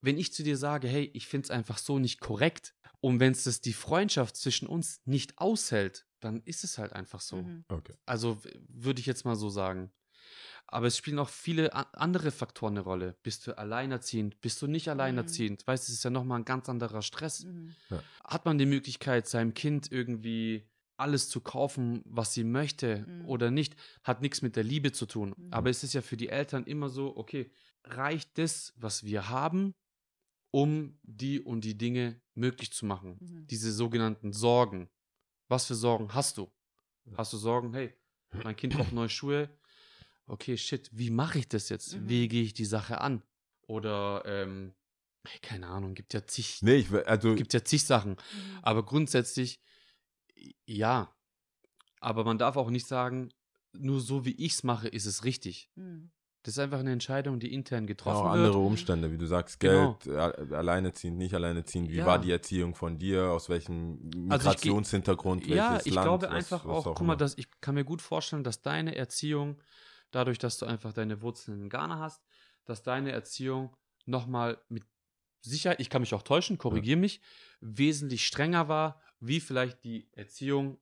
Wenn 0.06 0.18
ich 0.18 0.34
zu 0.34 0.44
dir 0.44 0.58
sage, 0.58 0.88
hey, 0.88 1.10
ich 1.14 1.28
finde 1.28 1.46
es 1.46 1.52
einfach 1.52 1.78
so 1.78 2.00
nicht 2.00 2.20
korrekt 2.22 2.76
und 3.02 3.20
wenn 3.20 3.32
es 3.32 3.44
das 3.44 3.62
die 3.62 3.74
Freundschaft 3.74 4.36
zwischen 4.36 4.68
uns 4.68 5.02
nicht 5.06 5.38
aushält, 5.40 6.06
dann 6.20 6.42
ist 6.46 6.64
es 6.64 6.78
halt 6.78 6.94
einfach 6.94 7.22
so. 7.22 7.38
Mhm. 7.38 7.66
okay. 7.70 7.94
Also 8.06 8.42
würde 8.70 9.00
ich 9.00 9.06
jetzt 9.06 9.26
mal 9.26 9.36
so 9.36 9.50
sagen. 9.50 9.92
Aber 10.68 10.88
es 10.88 10.98
spielen 10.98 11.20
auch 11.20 11.30
viele 11.30 11.74
andere 11.96 12.32
Faktoren 12.32 12.74
eine 12.74 12.82
Rolle. 12.82 13.16
Bist 13.24 13.46
du 13.46 13.58
alleinerziehend? 13.58 14.42
Bist 14.42 14.62
du 14.62 14.68
nicht 14.68 14.90
alleinerziehend? 14.90 15.66
Weißt 15.68 15.88
du, 15.88 15.92
es 15.92 16.00
ist 16.00 16.04
ja 16.04 16.10
nochmal 16.10 16.40
ein 16.40 16.46
ganz 16.46 16.70
anderer 16.70 17.02
Stress 17.02 17.44
Mhm. 17.44 17.76
hat 18.24 18.46
man 18.46 18.58
die 18.58 18.66
Möglichkeit, 18.66 19.28
seinem 19.28 19.54
Kind 19.54 19.92
irgendwie 19.92 20.68
alles 20.98 21.30
zu 21.30 21.42
kaufen, 21.42 22.02
was 22.06 22.34
sie 22.34 22.44
möchte 22.44 23.06
Mhm. 23.08 23.26
oder 23.26 23.52
nicht, 23.52 23.76
hat 24.04 24.22
nichts 24.22 24.42
mit 24.42 24.56
der 24.56 24.64
Liebe 24.64 24.92
zu 24.92 25.06
tun. 25.06 25.36
Mhm. 25.38 25.54
Aber 25.54 25.70
es 25.70 25.84
ist 25.84 25.94
ja 25.94 26.02
für 26.02 26.18
die 26.18 26.30
Eltern 26.30 26.64
immer 26.64 26.90
so, 26.90 27.16
okay, 27.18 27.52
reicht 27.84 28.38
das, 28.38 28.74
was 28.78 29.04
wir 29.04 29.30
haben, 29.30 29.76
um 30.56 30.98
die 31.04 31.42
und 31.42 31.66
die 31.66 31.78
Dinge 31.78 32.22
möglich 32.34 32.72
zu 32.72 32.86
machen? 32.86 33.18
Mhm. 33.20 33.48
Diese 33.48 33.74
sogenannten 33.74 34.32
Sorgen. 34.32 34.90
Was 35.50 35.66
für 35.66 35.76
Sorgen 35.76 36.14
hast 36.14 36.38
du? 36.38 36.50
Hast 37.18 37.34
du 37.34 37.38
Sorgen, 37.38 37.74
hey, 37.74 37.94
mein 38.42 38.56
Kind 38.56 38.74
braucht 38.74 38.94
neue 38.94 39.10
Schuhe? 39.10 39.50
Okay, 40.28 40.58
shit, 40.58 40.90
wie 40.94 41.10
mache 41.10 41.40
ich 41.40 41.50
das 41.50 41.68
jetzt? 41.68 41.98
Mhm. 41.98 42.08
Wie 42.08 42.28
gehe 42.30 42.42
ich 42.42 42.54
die 42.54 42.64
Sache 42.64 43.02
an? 43.02 43.22
Oder, 43.68 44.24
ähm, 44.26 44.74
keine 45.42 45.68
Ahnung, 45.68 45.94
gibt 45.94 46.14
ja 46.14 46.26
zig, 46.26 46.62
Nee, 46.62 46.78
ich, 46.78 46.92
also, 47.06 47.36
gibt 47.36 47.54
ja 47.54 47.64
zig 47.66 47.84
Sachen. 47.84 48.12
Mhm. 48.12 48.60
Aber 48.62 48.86
grundsätzlich, 48.86 49.60
ja. 50.66 51.14
Aber 52.00 52.24
man 52.24 52.38
darf 52.38 52.56
auch 52.56 52.70
nicht 52.70 52.88
sagen, 52.88 53.30
nur 53.74 54.00
so 54.00 54.24
wie 54.24 54.36
ich 54.36 54.54
es 54.54 54.64
mache, 54.64 54.88
ist 54.88 55.06
es 55.06 55.26
richtig. 55.26 55.70
Mhm. 55.76 56.12
Das 56.46 56.54
ist 56.54 56.60
einfach 56.60 56.78
eine 56.78 56.92
Entscheidung, 56.92 57.40
die 57.40 57.52
intern 57.52 57.86
Ja, 57.86 57.88
getroffen 57.88 58.18
auch 58.28 58.34
wird. 58.34 58.46
andere 58.46 58.60
Umstände, 58.60 59.12
wie 59.12 59.18
du 59.18 59.26
sagst, 59.26 59.60
Genau. 59.60 59.98
Geld, 60.04 60.16
a- 60.16 60.56
alleineziehend, 60.56 61.18
nicht 61.18 61.34
alleineziehend. 61.34 61.90
Wie 61.90 61.96
Ja. 61.98 62.06
war 62.06 62.20
die 62.20 62.30
Erziehung 62.30 62.76
von 62.76 63.00
dir? 63.00 63.32
Aus 63.32 63.50
welchem 63.50 64.00
Also 64.30 64.50
Migrationshintergrund? 64.50 65.48
Ja, 65.48 65.72
welches 65.72 65.88
ich 65.88 65.94
Land, 65.96 66.06
glaube 66.06 66.26
was- 66.28 66.32
einfach 66.32 66.66
was 66.68 66.86
auch, 66.86 66.94
guck 66.96 67.08
mal, 67.08 67.16
dass 67.16 67.36
ich 67.40 67.48
kann 67.62 67.74
mir 67.74 67.84
gut 67.84 68.00
vorstellen, 68.04 68.44
dass 68.44 68.62
deine 68.62 68.94
Erziehung, 68.96 69.60
dadurch, 70.12 70.38
dass 70.38 70.60
du 70.60 70.68
einfach 70.68 70.94
deine 70.94 71.24
Wurzeln 71.24 71.64
in 71.64 71.70
Ghana 71.70 71.98
hast, 71.98 72.22
dass 72.66 72.84
deine 72.84 73.12
Erziehung 73.12 73.76
nochmal 74.06 74.62
mit 74.70 74.84
Sicherheit, 75.42 75.80
ich 75.80 75.90
kann 75.90 76.04
mich 76.04 76.14
auch 76.14 76.22
täuschen, 76.22 76.60
korrigiere 76.60 77.00
mich, 77.00 77.22
wesentlich 77.60 78.28
strenger 78.28 78.68
war, 78.68 79.02
wie 79.20 79.40
vielleicht 79.40 79.84
die 79.84 80.10
Erziehung 80.12 80.78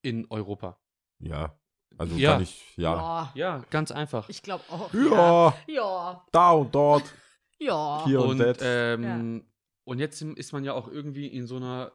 in 0.00 0.26
Europa. 0.30 0.80
Ja, 1.18 1.58
also 1.98 2.16
Ja. 2.16 2.32
kann 2.34 2.42
ich, 2.42 2.76
ja. 2.76 2.94
Ja. 2.94 3.32
Ja, 3.34 3.64
ganz 3.70 3.90
einfach. 3.90 4.28
Ich 4.28 4.42
glaube 4.42 4.64
auch. 4.68 4.92
Ja, 4.94 5.54
Ja. 5.66 6.26
da 6.32 6.50
und 6.52 6.74
dort, 6.74 7.04
Ja. 7.58 8.04
hier 8.06 8.20
und, 8.22 8.40
und, 8.40 8.58
ähm, 8.60 9.46
und 9.84 9.98
jetzt 9.98 10.20
ist 10.22 10.52
man 10.52 10.64
ja 10.64 10.72
auch 10.74 10.88
irgendwie 10.88 11.26
in 11.26 11.46
so 11.46 11.56
einer 11.56 11.92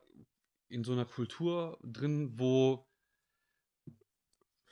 in 0.70 0.84
so 0.84 0.92
einer 0.92 1.06
Kultur 1.06 1.78
drin, 1.82 2.34
wo 2.38 2.86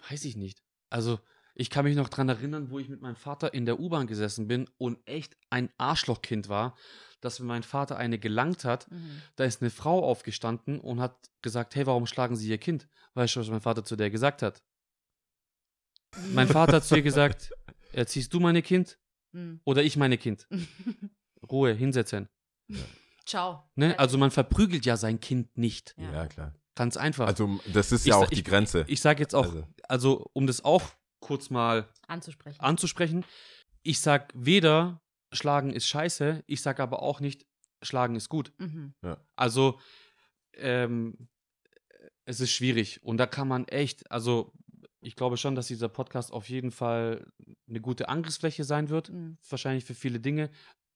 weiß 0.10 0.26
ich 0.26 0.36
nicht. 0.36 0.62
Also 0.90 1.20
ich 1.56 1.70
kann 1.70 1.86
mich 1.86 1.96
noch 1.96 2.10
dran 2.10 2.28
erinnern, 2.28 2.70
wo 2.70 2.80
ich 2.80 2.90
mit 2.90 3.02
meinem 3.02 3.16
Vater 3.16 3.54
in 3.54 3.66
der 3.66 3.80
U-Bahn 3.80 4.08
gesessen 4.08 4.48
bin 4.48 4.70
und 4.78 5.00
echt 5.08 5.38
ein 5.50 5.70
Arschlochkind 5.78 6.50
war, 6.50 6.76
dass 7.22 7.40
wenn 7.40 7.48
mein 7.48 7.64
Vater 7.64 7.96
eine 7.98 8.20
gelangt 8.20 8.66
hat, 8.66 8.92
Mhm. 8.92 9.22
da 9.38 9.46
ist 9.46 9.62
eine 9.62 9.72
Frau 9.72 10.04
aufgestanden 10.04 10.80
und 10.82 11.00
hat 11.00 11.16
gesagt, 11.42 11.76
hey, 11.76 11.86
warum 11.88 12.06
schlagen 12.08 12.36
Sie 12.36 12.50
Ihr 12.50 12.58
Kind? 12.58 12.88
Weißt 13.14 13.36
du, 13.36 13.40
was 13.40 13.50
mein 13.50 13.62
Vater 13.62 13.86
zu 13.86 13.96
der 13.96 14.10
gesagt 14.12 14.42
hat? 14.42 14.62
Mein 16.34 16.48
Vater 16.48 16.78
hat 16.78 16.84
zu 16.86 16.96
ihr 16.96 17.02
gesagt, 17.02 17.52
erziehst 17.92 18.34
du 18.34 18.40
meine 18.40 18.62
Kind 18.62 18.98
Mhm. 19.34 19.60
oder 19.66 19.84
ich 19.84 19.98
meine 19.98 20.18
Kind? 20.18 20.48
Ruhe, 21.52 21.74
hinsetzen. 21.74 22.30
Ciao. 23.26 23.70
Ne? 23.76 23.98
Also 24.00 24.18
man 24.18 24.32
verprügelt 24.32 24.86
ja 24.86 24.96
sein 24.98 25.20
Kind 25.20 25.58
nicht. 25.58 25.94
Ja. 25.98 26.12
ja, 26.14 26.28
klar. 26.28 26.54
Ganz 26.76 26.96
einfach. 26.98 27.28
Also, 27.28 27.60
das 27.74 27.92
ist 27.92 28.02
Ich 28.02 28.08
ja 28.08 28.14
sa- 28.20 28.26
auch 28.26 28.30
die 28.30 28.36
ich- 28.36 28.46
Grenze. 28.46 28.86
ich 28.88 29.02
sage 29.02 29.22
jetzt 29.22 29.34
auch, 29.36 29.46
Also. 29.46 29.68
also 29.90 30.30
um 30.34 30.48
das 30.48 30.64
auch 30.64 30.84
kurz 31.22 31.50
mal 31.50 31.90
Anzusprechen. 32.08 32.60
anzusprechen, 32.60 33.26
ich 33.84 34.00
sage 34.00 34.28
weder 34.36 35.02
schlagen 35.34 35.72
ist 35.72 35.88
scheiße, 35.88 36.44
ich 36.48 36.62
sage 36.62 36.82
aber 36.84 37.02
auch 37.02 37.20
nicht 37.20 37.46
schlagen 37.82 38.16
ist 38.16 38.30
gut. 38.30 38.54
Mhm. 38.60 38.94
Also 39.36 39.80
ähm, 40.54 41.28
es 42.26 42.40
ist 42.40 42.52
schwierig 42.52 43.02
und 43.04 43.18
da 43.18 43.26
kann 43.28 43.48
man 43.48 43.68
echt, 43.68 44.10
also 44.12 44.54
ich 45.06 45.16
glaube 45.16 45.38
schon, 45.38 45.56
dass 45.56 45.68
dieser 45.68 45.90
Podcast 45.90 46.32
auf 46.34 46.50
jeden 46.50 46.72
Fall 46.72 47.26
eine 47.70 47.82
gute 47.82 48.10
Angriffsfläche 48.10 48.64
sein 48.64 48.90
wird, 48.90 49.10
Mhm. 49.10 49.38
wahrscheinlich 49.50 49.86
für 49.86 49.94
viele 49.96 50.20
Dinge. 50.20 50.50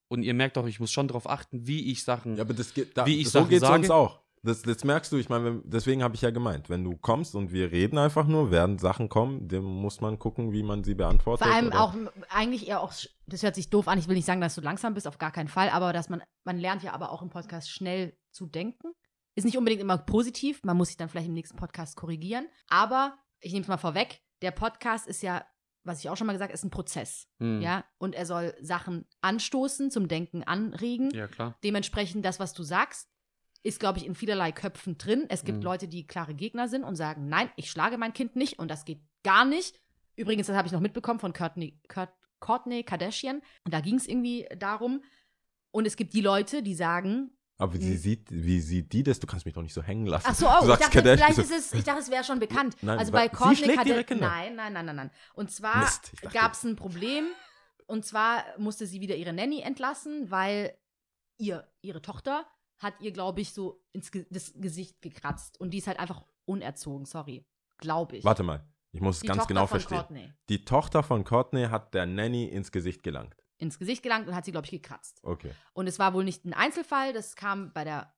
Und 0.07 0.24
ihr 0.24 0.34
merkt 0.34 0.57
auch, 0.57 0.66
ich 0.66 0.80
muss 0.80 0.91
schon 0.91 1.07
darauf 1.07 1.30
achten, 1.30 1.68
wie 1.68 1.91
ich 1.91 2.03
Sachen. 2.03 2.36
Ja, 2.36 2.41
aber 2.43 2.53
das 2.53 2.74
geht, 2.74 2.97
da, 2.97 3.05
Wie 3.05 3.20
ich 3.22 3.30
so 3.30 3.45
geht's 3.45 3.62
sage. 3.62 3.82
uns 3.82 3.89
auch. 3.91 4.22
Das, 4.41 4.62
das 4.62 4.86
merkst 4.86 5.12
du, 5.12 5.18
ich 5.18 5.28
meine, 5.28 5.62
deswegen 5.66 6.01
habe 6.01 6.16
ich 6.16 6.22
ja 6.22 6.32
gemeint, 6.32 6.70
wenn 6.70 6.84
du 6.86 6.95
kommst 6.95 7.36
und 7.36 7.51
wir 7.51 7.72
reden 7.74 7.97
einfach 7.97 8.26
nur, 8.26 8.51
werden 8.51 8.80
Sachen 8.80 9.10
kommen, 9.10 9.49
dann 9.49 9.64
muss 9.64 9.99
man 9.99 10.18
gucken, 10.18 10.53
wie 10.53 10.64
man 10.64 10.84
sie 10.86 10.95
beantwortet. 10.95 11.45
Vor 11.45 11.53
allem 11.53 11.68
oder- 11.68 11.82
auch 11.84 11.93
eigentlich 12.30 12.68
eher 12.70 12.80
auch, 12.82 12.93
das 13.28 13.43
hört 13.43 13.55
sich 13.55 13.70
doof 13.70 13.89
an, 13.89 13.99
ich 13.99 14.07
will 14.07 14.16
nicht 14.16 14.26
sagen, 14.26 14.39
dass 14.39 14.55
du 14.55 14.62
langsam 14.62 14.93
bist, 14.93 15.07
auf 15.10 15.18
gar 15.18 15.32
keinen 15.32 15.49
Fall, 15.49 15.70
aber 15.70 15.91
dass 15.91 16.07
man, 16.10 16.24
man 16.45 16.57
lernt 16.57 16.84
ja 16.84 16.93
aber 16.93 17.12
auch 17.12 17.22
im 17.22 17.30
Podcast 17.30 17.70
schnell 17.70 18.18
zu 18.32 18.45
denken. 18.47 18.93
Ist 19.36 19.43
nicht 19.43 19.57
unbedingt 19.57 19.82
immer 19.82 19.97
positiv, 19.97 20.64
man 20.64 20.78
muss 20.78 20.88
sich 20.88 20.97
dann 20.97 21.10
vielleicht 21.10 21.28
im 21.28 21.34
nächsten 21.34 21.57
Podcast 21.57 21.97
korrigieren, 21.97 22.47
aber 22.70 23.18
ich 23.42 23.52
nehme 23.54 23.64
es 23.64 23.68
mal 23.68 23.78
vorweg, 23.78 24.22
der 24.42 24.52
Podcast 24.52 25.08
ist 25.08 25.22
ja, 25.22 25.46
was 25.84 26.00
ich 26.00 26.10
auch 26.10 26.18
schon 26.18 26.28
mal 26.28 26.34
gesagt 26.34 26.50
habe, 26.50 26.56
ist 26.56 26.64
ein 26.64 26.72
Prozess, 26.72 27.28
Hm. 27.40 27.62
ja, 27.62 27.86
und 27.98 28.16
er 28.16 28.26
soll 28.26 28.54
Sachen 28.62 29.06
anstoßen, 29.22 29.92
zum 29.92 30.08
Denken 30.08 30.44
anregen. 30.44 31.10
ja, 31.12 31.28
klar. 31.28 31.58
Dementsprechend 31.64 32.26
das, 32.26 32.40
was 32.40 32.54
du 32.54 32.64
sagst, 32.64 33.10
ist, 33.64 33.80
glaube 33.80 34.00
ich, 34.00 34.06
in 34.06 34.16
vielerlei 34.16 34.52
Köpfen 34.54 34.98
drin. 34.98 35.26
Es 35.28 35.44
gibt 35.44 35.58
Mhm. 35.58 35.64
Leute, 35.64 35.88
die 35.90 36.08
klare 36.08 36.34
Gegner 36.34 36.70
sind 36.70 36.84
und 36.86 36.96
sagen, 36.96 37.28
nein, 37.28 37.50
ich 37.58 37.70
schlage 37.70 37.98
mein 37.98 38.14
Kind 38.14 38.36
nicht 38.38 38.58
und 38.58 38.70
das 38.72 38.86
geht 38.86 39.02
gar 39.24 39.44
nicht. 39.44 39.82
Übrigens, 40.16 40.48
das 40.48 40.56
habe 40.56 40.68
ich 40.68 40.72
noch 40.72 40.80
mitbekommen 40.80 41.20
von 41.20 41.34
Courtney, 41.34 41.78
Kurt, 41.90 42.10
Courtney 42.40 42.84
Kardashian. 42.84 43.42
Und 43.66 43.74
da 43.74 43.82
ging 43.82 43.96
es 43.96 44.08
irgendwie 44.08 44.48
darum. 44.58 45.04
Und 45.72 45.86
es 45.86 45.98
gibt 45.98 46.14
die 46.14 46.22
Leute, 46.22 46.64
die 46.64 46.74
sagen, 46.74 47.32
Aber 47.60 47.74
wie, 47.74 47.80
Mhm. 47.89 47.97
sieht, 47.97 48.28
wie 48.32 48.60
sieht 48.62 48.91
die 48.93 49.03
das? 49.03 49.20
Du 49.20 49.28
kannst 49.28 49.45
mich 49.45 49.53
doch 49.53 49.62
nicht 49.62 49.74
so 49.74 49.84
hängen 49.84 50.05
lassen. 50.07 50.26
ach 50.30 50.34
so, 50.34 50.47
oh, 50.47 50.62
ich 50.62 50.68
dachte, 50.80 50.89
Kardashian, 50.89 51.18
vielleicht 51.18 51.36
so- 51.36 51.41
ist 51.41 51.51
es, 51.51 51.74
ich 51.74 51.84
dachte, 51.84 51.99
es 51.99 52.10
wäre 52.10 52.24
schon 52.24 52.39
bekannt. 52.39 52.76
Nein, 52.82 52.97
also 52.97 53.12
bei 53.12 53.28
Kardashian, 53.28 54.05
Kinder. 54.05 54.28
nein, 54.28 54.55
nein, 54.55 54.74
nein, 54.74 54.86
nein, 54.86 54.95
nein. 54.95 55.12
Und 55.34 55.51
zwar 55.51 55.88
gab 56.34 56.53
es 56.53 56.64
ein 56.64 56.76
Problem. 56.76 57.26
Und 57.86 58.05
zwar 58.05 58.43
musste 58.57 58.86
sie 58.88 59.01
wieder 59.01 59.16
ihre 59.16 59.34
Nanny 59.34 59.62
entlassen, 59.62 60.32
weil 60.32 60.74
ihr, 61.38 61.68
ihre 61.82 62.01
Tochter 62.01 62.45
hat 62.78 62.93
ihr, 63.01 63.12
glaube 63.12 63.41
ich, 63.41 63.51
so 63.53 63.84
ins 63.91 64.10
Ge 64.12 64.26
Gesicht 64.55 65.01
gekratzt. 65.01 65.60
Und 65.60 65.72
die 65.72 65.80
ist 65.80 65.88
halt 65.88 65.99
einfach 65.99 66.24
unerzogen, 66.45 67.05
sorry. 67.05 67.45
Glaube 67.78 68.18
ich. 68.18 68.24
Warte 68.24 68.43
mal, 68.43 68.64
ich 68.93 69.01
muss 69.01 69.18
es 69.18 69.24
ganz 69.24 69.39
Tochter 69.39 69.47
genau 69.53 69.68
verstehen. 69.68 69.97
Courtney 69.97 70.34
Die 70.49 70.64
Tochter 70.66 71.03
von 71.03 71.24
Courtney 71.26 71.66
hat 71.66 71.93
der 71.93 72.05
Nanny 72.05 72.45
ins 72.45 72.72
Gesicht 72.72 73.03
gelangt. 73.03 73.36
Ins 73.60 73.78
Gesicht 73.78 74.01
gelangt 74.03 74.28
und 74.28 74.36
hat 74.36 74.45
sie, 74.45 74.51
glaube 74.51 74.66
ich, 74.66 74.72
gekratzt. 74.72 75.20
Okay. 75.24 75.51
Und 75.74 75.88
es 75.88 75.99
war 75.99 76.14
wohl 76.14 76.24
nicht 76.24 76.45
ein 76.45 76.53
Einzelfall, 76.53 77.14
das 77.14 77.36
kam 77.36 77.72
bei 77.74 77.84
der 77.84 78.14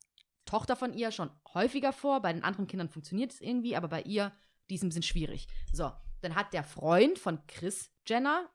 Tochter 0.46 0.76
von 0.76 0.94
ihr 0.94 1.12
schon 1.12 1.30
häufiger 1.54 1.92
vor. 1.94 2.22
Bei 2.22 2.32
den 2.32 2.44
anderen 2.44 2.68
Kindern 2.68 2.90
funktioniert 2.90 3.32
es 3.34 3.42
irgendwie, 3.42 3.76
aber 3.76 3.88
bei 3.90 4.02
ihr, 4.04 4.32
die 4.70 4.76
ist 4.76 4.84
ein 4.84 4.90
bisschen 4.90 5.04
schwierig. 5.04 5.48
So, 5.74 5.92
dann 6.22 6.36
hat 6.36 6.54
der 6.54 6.64
Freund 6.64 7.20
von 7.20 7.46
Chris 7.48 7.92
Jenner, 8.08 8.50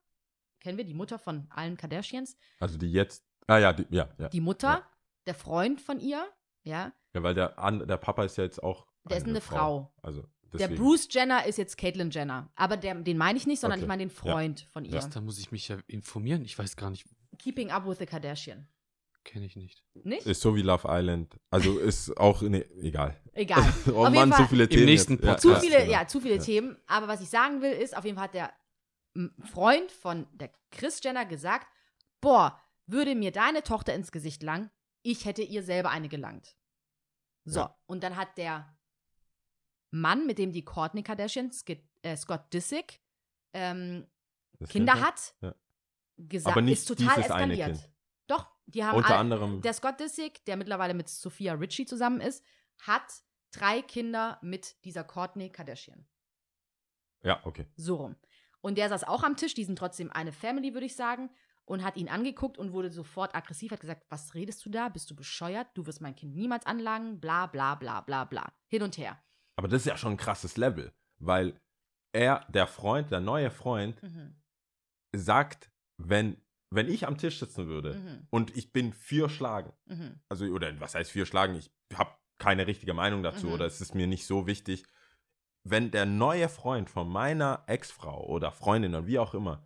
kennen 0.60 0.78
wir 0.78 0.84
die 0.84 0.94
Mutter 0.94 1.18
von 1.18 1.46
allen 1.50 1.76
Kardashians, 1.76 2.36
Also 2.60 2.78
die 2.78 2.90
jetzt. 2.90 3.24
Ah 3.46 3.58
ja, 3.58 3.72
die, 3.72 3.86
ja, 3.90 4.08
ja. 4.18 4.28
die 4.28 4.40
Mutter, 4.40 4.68
Ja. 4.68 4.90
der 5.26 5.34
Freund 5.34 5.80
von 5.80 6.00
ihr, 6.00 6.26
ja, 6.64 6.92
Ja, 7.14 7.22
weil 7.22 7.34
der, 7.34 7.54
der 7.86 7.96
Papa 7.96 8.24
ist 8.24 8.36
ja 8.36 8.44
jetzt 8.44 8.62
auch. 8.62 8.86
Der 9.04 9.18
ist 9.18 9.26
eine 9.26 9.40
Frau. 9.40 9.92
Also 10.02 10.24
der 10.52 10.68
deswegen. 10.68 10.82
Bruce 10.82 11.08
Jenner 11.10 11.46
ist 11.46 11.58
jetzt 11.58 11.76
Caitlyn 11.76 12.10
Jenner. 12.10 12.50
Aber 12.56 12.76
der, 12.76 12.94
den 12.94 13.16
meine 13.18 13.38
ich 13.38 13.46
nicht, 13.46 13.60
sondern 13.60 13.78
Okay. 13.80 13.84
ich 13.84 13.88
meine 13.88 14.02
den 14.04 14.10
Freund 14.10 14.60
von 14.72 14.84
ihr. 14.84 14.98
Da 15.00 15.20
muss 15.20 15.38
ich 15.38 15.50
mich 15.52 15.68
ja 15.68 15.78
informieren. 15.86 16.44
Ich 16.44 16.58
weiß 16.58 16.76
gar 16.76 16.90
nicht, 16.90 17.06
Keeping 17.38 17.70
Up 17.70 17.86
with 17.86 17.98
the 17.98 18.06
Kardashian. 18.06 18.66
kenne 19.24 19.44
ich 19.46 19.56
nicht. 19.56 19.82
Nicht? 20.04 20.24
Ist 20.26 20.40
so 20.40 20.54
wie 20.56 20.62
Love 20.62 20.86
Island. 20.88 21.36
Also 21.50 21.78
ist 21.78 22.16
auch. 22.16 22.42
Nee, 22.42 22.64
egal. 22.80 23.20
Egal. 23.32 23.62
Oh 23.88 24.04
Auf 24.06 24.08
jeden 24.08 24.14
Mann, 24.14 24.30
Fall- 24.32 24.42
so 24.44 24.48
viele 24.48 24.68
Themen. 24.68 24.84
nächsten 24.86 25.14
jetzt. 25.14 25.24
Ja, 25.24 25.32
Podcast. 25.34 25.42
zu 25.42 25.50
ja, 25.50 25.60
viele, 25.60 25.78
genau. 25.80 25.92
ja, 25.92 26.06
zu 26.06 26.20
viele 26.20 26.36
Ja. 26.36 26.42
Themen. 26.42 26.76
Aber 26.86 27.08
was 27.08 27.20
ich 27.20 27.28
sagen 27.28 27.60
will, 27.60 27.72
ist, 27.72 27.96
auf 27.96 28.04
jeden 28.04 28.16
Fall 28.16 28.24
hat 28.28 28.34
der 28.34 28.52
Freund 29.52 29.90
von 29.90 30.26
der 30.32 30.50
Chris 30.70 31.00
Jenner 31.02 31.24
gesagt, 31.26 31.66
boah, 32.20 32.60
würde 32.86 33.14
mir 33.14 33.32
deine 33.32 33.62
Tochter 33.62 33.94
ins 33.94 34.12
Gesicht 34.12 34.42
langen, 34.42 34.70
ich 35.02 35.24
hätte 35.24 35.42
ihr 35.42 35.62
selber 35.62 35.90
eine 35.90 36.08
gelangt. 36.08 36.56
So, 37.44 37.60
Ja. 37.60 37.76
und 37.86 38.02
dann 38.02 38.16
hat 38.16 38.36
der 38.38 38.75
Mann, 40.00 40.26
mit 40.26 40.38
dem 40.38 40.52
die 40.52 40.64
Courtney 40.64 41.02
Kardashian, 41.02 41.50
äh, 42.02 42.16
Scott 42.16 42.52
Disick, 42.52 43.00
ähm, 43.52 44.06
Kinder 44.68 45.00
hat, 45.00 45.34
Ja. 45.40 45.54
gesagt, 46.16 46.56
Aber 46.56 46.62
nicht 46.62 46.78
ist 46.78 46.86
total 46.86 47.20
eskaliert. 47.20 47.90
Doch, 48.26 48.50
die 48.66 48.82
haben 48.84 48.94
er. 48.94 48.98
Unter 48.98 49.10
all- 49.14 49.20
anderem. 49.20 49.60
der 49.62 49.72
Scott 49.74 50.00
Disick, 50.00 50.44
der 50.46 50.56
mittlerweile 50.56 50.94
mit 50.94 51.08
Sophia 51.08 51.52
Ritchie 51.54 51.86
zusammen 51.86 52.20
ist, 52.20 52.44
hat 52.80 53.22
drei 53.52 53.82
Kinder 53.82 54.38
mit 54.42 54.82
dieser 54.84 55.04
Courtney 55.04 55.50
Kardashian. 55.50 56.06
Ja, 57.22 57.40
okay. 57.44 57.66
So 57.76 57.96
rum. 57.96 58.16
Und 58.60 58.78
der 58.78 58.88
saß 58.88 59.04
auch 59.04 59.22
am 59.22 59.36
Tisch, 59.36 59.54
die 59.54 59.64
sind 59.64 59.78
trotzdem 59.78 60.10
eine 60.10 60.32
Family, 60.32 60.74
würde 60.74 60.86
ich 60.86 60.96
sagen, 60.96 61.30
und 61.64 61.84
hat 61.84 61.96
ihn 61.96 62.08
angeguckt 62.08 62.58
und 62.58 62.72
wurde 62.72 62.90
sofort 62.90 63.34
aggressiv, 63.34 63.72
hat 63.72 63.80
gesagt, 63.80 64.04
was 64.08 64.34
redest 64.34 64.64
du 64.64 64.70
da? 64.70 64.88
Bist 64.88 65.10
du 65.10 65.16
bescheuert? 65.16 65.68
Du 65.74 65.86
wirst 65.86 66.00
mein 66.00 66.14
Kind 66.14 66.34
niemals 66.36 66.64
anlangen, 66.66 67.20
bla 67.20 67.46
bla 67.46 67.74
bla 67.74 68.00
bla 68.00 68.24
bla. 68.24 68.52
Hin 68.68 68.82
und 68.82 68.98
her. 68.98 69.20
Aber 69.56 69.68
das 69.68 69.82
ist 69.82 69.86
ja 69.86 69.96
schon 69.96 70.12
ein 70.12 70.16
krasses 70.18 70.56
Level. 70.56 70.92
Weil 71.18 71.58
er, 72.12 72.46
der 72.48 72.66
Freund, 72.66 73.10
der 73.10 73.20
neue 73.20 73.50
Freund, 73.50 74.02
Mhm. 74.02 74.36
sagt, 75.14 75.70
wenn, 75.98 76.36
wenn 76.70 76.88
ich 76.88 77.06
am 77.06 77.16
Tisch 77.16 77.38
sitzen 77.38 77.66
würde 77.66 77.94
Mhm. 77.94 78.26
und 78.30 78.56
ich 78.56 78.72
bin 78.72 78.92
für 78.92 79.28
Schlagen, 79.30 79.72
Mhm. 79.86 80.20
also, 80.28 80.44
oder 80.46 80.78
was 80.80 80.94
heißt 80.94 81.10
für 81.10 81.24
Schlagen? 81.26 81.54
Ich 81.56 81.70
habe 81.94 82.10
keine 82.38 82.66
richtige 82.66 82.92
Meinung 82.92 83.22
dazu 83.22 83.46
Mhm. 83.46 83.52
oder 83.54 83.66
es 83.66 83.80
ist 83.80 83.94
mir 83.94 84.06
nicht 84.06 84.26
so 84.26 84.46
wichtig. 84.46 84.84
Wenn 85.64 85.90
der 85.90 86.06
neue 86.06 86.48
Freund 86.48 86.90
von 86.90 87.08
meiner 87.08 87.64
Ex-Frau 87.66 88.26
oder 88.26 88.52
Freundin 88.52 88.94
oder 88.94 89.06
wie 89.06 89.18
auch 89.18 89.34
immer 89.34 89.64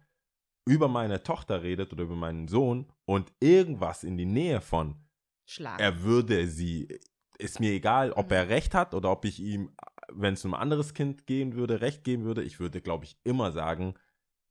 über 0.67 0.89
meine 0.89 1.23
Tochter 1.23 1.63
redet 1.63 1.93
oder 1.93 2.05
über 2.05 2.15
meinen 2.17 2.47
Sohn 2.47 2.93
und 3.07 3.33
irgendwas 3.41 4.05
in 4.05 4.17
die 4.17 4.25
Nähe 4.27 4.61
von, 4.61 5.03
Schlag. 5.47 5.81
er 5.81 6.03
würde 6.03 6.47
sie, 6.47 7.01
ist 7.41 7.61
mir 7.61 7.73
egal, 7.73 8.13
ob 8.13 8.27
Mhm. 8.27 8.33
er 8.33 8.49
recht 8.49 8.75
hat 8.75 8.95
oder 8.95 9.11
ob 9.11 9.25
ich 9.25 9.41
ihm, 9.41 9.71
wenn 10.13 10.35
es 10.35 10.45
um 10.45 10.55
ein 10.55 10.61
anderes 10.61 10.95
Kind 10.95 11.27
gehen 11.27 11.55
würde, 11.55 11.81
recht 11.81 12.05
geben 12.05 12.25
würde, 12.25 12.43
ich 12.43 12.61
würde, 12.61 12.81
glaube 12.81 13.05
ich, 13.05 13.19
immer 13.25 13.53
sagen, 13.53 13.95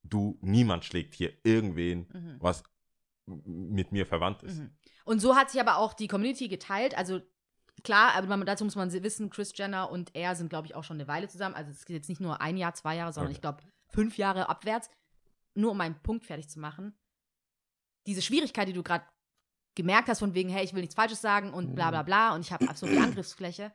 du, 0.04 0.38
niemand 0.42 0.86
schlägt 0.86 1.14
hier 1.16 1.34
irgendwen, 1.44 2.08
Mhm. 2.14 2.36
was 2.40 2.64
mit 3.26 3.92
mir 3.92 4.06
verwandt 4.06 4.44
ist. 4.44 4.60
Mhm. 4.60 4.72
Und 5.06 5.20
so 5.20 5.36
hat 5.36 5.52
sich 5.52 5.62
aber 5.62 5.78
auch 5.78 5.94
die 5.94 6.08
Community 6.08 6.48
geteilt. 6.48 6.98
Also 6.98 7.22
klar, 7.84 8.14
aber 8.16 8.28
man, 8.28 8.46
dazu 8.46 8.64
muss 8.64 8.76
man 8.76 8.92
wissen, 8.92 9.30
Chris 9.30 9.54
Jenner 9.56 9.92
und 9.92 10.16
er 10.16 10.36
sind, 10.36 10.50
glaube 10.50 10.66
ich, 10.68 10.76
auch 10.76 10.84
schon 10.84 10.98
eine 10.98 11.08
Weile 11.08 11.28
zusammen. 11.28 11.56
Also 11.56 11.72
es 11.72 11.86
geht 11.86 11.96
jetzt 11.96 12.10
nicht 12.10 12.22
nur 12.22 12.42
ein 12.42 12.58
Jahr, 12.58 12.74
zwei 12.74 12.96
Jahre, 12.96 13.14
sondern 13.14 13.30
Okay. 13.30 13.38
ich 13.38 13.42
glaube 13.42 13.64
fünf 13.88 14.18
Jahre 14.18 14.50
abwärts. 14.50 14.90
Nur 15.54 15.72
um 15.72 15.78
meinen 15.78 16.02
Punkt 16.02 16.26
fertig 16.26 16.50
zu 16.50 16.60
machen. 16.60 16.94
Diese 18.08 18.22
Schwierigkeit, 18.22 18.68
die 18.68 18.74
du 18.74 18.84
gerade 18.84 19.04
gemerkt 19.80 20.08
hast, 20.10 20.20
von 20.20 20.34
wegen, 20.34 20.50
hey, 20.50 20.64
ich 20.64 20.74
will 20.74 20.82
nichts 20.82 20.96
Falsches 20.96 21.22
sagen 21.22 21.54
und 21.54 21.74
bla 21.76 21.90
bla 21.90 22.04
bla 22.04 22.36
und 22.36 22.42
ich 22.42 22.52
habe 22.52 22.66
so 22.76 22.86
viel 22.88 23.00
Angriffsfläche. 23.00 23.72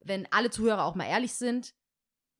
Wenn 0.00 0.26
alle 0.32 0.50
Zuhörer 0.50 0.84
auch 0.84 0.94
mal 0.94 1.06
ehrlich 1.06 1.34
sind, 1.34 1.74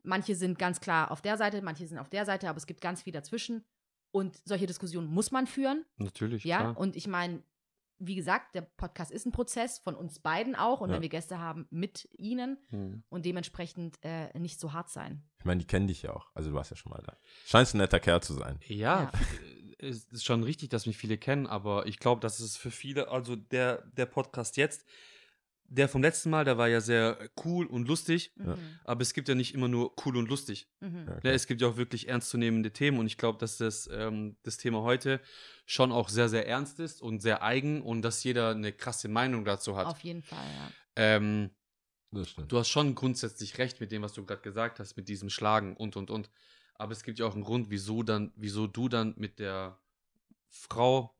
manche 0.03 0.35
sind 0.37 0.59
ganz 0.59 0.81
klar 0.81 1.11
auf 1.11 1.21
der 1.23 1.37
Seite, 1.37 1.61
manche 1.63 1.87
sind 1.87 1.99
auf 1.99 2.09
der 2.09 2.25
Seite, 2.25 2.49
aber 2.49 2.57
es 2.59 2.67
gibt 2.67 2.81
ganz 2.81 3.03
viel 3.03 3.13
dazwischen. 3.13 3.65
Und 4.11 4.41
solche 4.45 4.67
Diskussionen 4.67 5.09
muss 5.09 5.31
man 5.33 5.47
führen. 5.47 5.85
Natürlich, 5.97 6.45
Ja, 6.45 6.59
klar. 6.61 6.79
und 6.79 6.97
ich 6.97 7.07
meine, 7.09 7.43
wie 7.99 8.15
gesagt, 8.15 8.55
der 8.55 8.63
Podcast 8.63 9.11
ist 9.11 9.27
ein 9.27 9.33
Prozess 9.33 9.81
von 9.81 9.95
uns 9.97 10.21
beiden 10.21 10.55
auch 10.55 10.81
und 10.81 10.89
Ja. 10.89 10.95
wenn 10.95 11.03
wir 11.03 11.09
Gäste 11.09 11.41
haben, 11.41 11.67
mit 11.71 12.09
ihnen 12.17 12.57
Hm. 12.71 13.03
und 13.11 13.27
dementsprechend 13.27 13.99
äh, 14.03 14.39
nicht 14.39 14.61
so 14.61 14.73
hart 14.73 14.89
sein. 14.89 15.29
Ich 15.41 15.45
meine, 15.45 15.59
die 15.61 15.67
kennen 15.67 15.89
dich 15.89 16.03
ja 16.03 16.15
auch. 16.15 16.31
Also 16.35 16.49
du 16.51 16.55
warst 16.57 16.71
ja 16.71 16.77
schon 16.77 16.91
mal 16.91 17.03
da. 17.05 17.19
Scheinst 17.45 17.75
ein 17.75 17.79
netter 17.79 17.99
Kerl 18.01 18.23
zu 18.23 18.35
sein. 18.35 18.61
Ja, 18.67 19.11
äh, 19.13 19.58
es 19.79 20.05
ist 20.05 20.25
schon 20.25 20.43
richtig, 20.43 20.69
dass 20.71 20.87
mich 20.87 20.97
viele 20.97 21.19
kennen, 21.19 21.47
aber 21.47 21.87
ich 21.87 21.99
glaube, 21.99 22.21
dass 22.21 22.41
es 22.41 22.57
für 22.57 22.71
viele, 22.71 23.09
also 23.09 23.37
der, 23.37 23.83
der 23.97 24.07
Podcast 24.07 24.57
jetzt, 24.57 24.85
der 25.71 25.87
vom 25.89 26.01
letzten 26.03 26.31
Mal, 26.31 26.45
der 26.47 26.57
war 26.57 26.69
ja 26.69 26.81
sehr 26.81 27.19
cool 27.45 27.67
und 27.67 27.87
lustig, 27.89 28.33
Ja. 28.39 28.57
Mhm. 28.57 28.79
aber 28.85 29.03
es 29.03 29.13
gibt 29.13 29.29
ja 29.29 29.35
nicht 29.35 29.55
immer 29.55 29.69
nur 29.69 29.93
cool 30.07 30.17
und 30.17 30.29
lustig. 30.29 30.67
Mhm. 30.81 31.05
Ja, 31.07 31.19
Ja, 31.25 31.31
es 31.33 31.47
gibt 31.47 31.61
ja 31.61 31.69
auch 31.69 31.77
wirklich 31.77 32.09
ernstzunehmende 32.09 32.73
Themen 32.73 32.99
und 32.99 33.07
ich 33.07 33.19
glaube, 33.19 33.39
dass 33.39 33.59
das, 33.59 33.89
ähm, 33.93 34.37
das 34.45 34.57
Thema 34.57 34.81
heute 34.83 35.21
schon 35.67 35.93
auch 35.93 36.09
sehr, 36.09 36.31
sehr 36.31 36.47
ernst 36.49 36.81
ist 36.81 37.03
und 37.03 37.21
sehr 37.21 37.43
eigen 37.43 37.83
und 37.83 38.01
dass 38.03 38.25
jeder 38.25 38.51
eine 38.51 38.73
krasse 38.73 39.09
Meinung 39.09 39.45
dazu 39.45 39.77
hat. 39.77 39.87
Auf 39.87 40.01
jeden 40.01 40.23
Fall, 40.23 40.39
ja. 40.57 40.71
Ähm, 40.97 41.51
Das 42.13 42.31
stimmt. 42.31 42.51
du 42.51 42.59
hast 42.59 42.71
schon 42.71 42.95
grundsätzlich 42.95 43.59
recht 43.59 43.79
mit 43.79 43.93
dem, 43.93 44.01
was 44.01 44.15
du 44.15 44.25
gerade 44.25 44.41
gesagt 44.41 44.81
hast, 44.81 44.97
mit 44.97 45.07
diesem 45.09 45.29
Schlagen 45.29 45.77
und 45.77 45.97
und 45.97 46.11
und. 46.11 46.31
Aber 46.79 46.93
es 46.93 47.03
gibt 47.03 47.19
ja 47.19 47.27
auch 47.27 47.35
einen 47.35 47.45
Grund, 47.45 47.71
wieso 47.71 48.03
dann, 48.03 48.33
wieso 48.37 48.67
du 48.67 48.89
dann 48.89 49.15
mit 49.17 49.39
der 49.39 49.79
Frau 50.49 51.15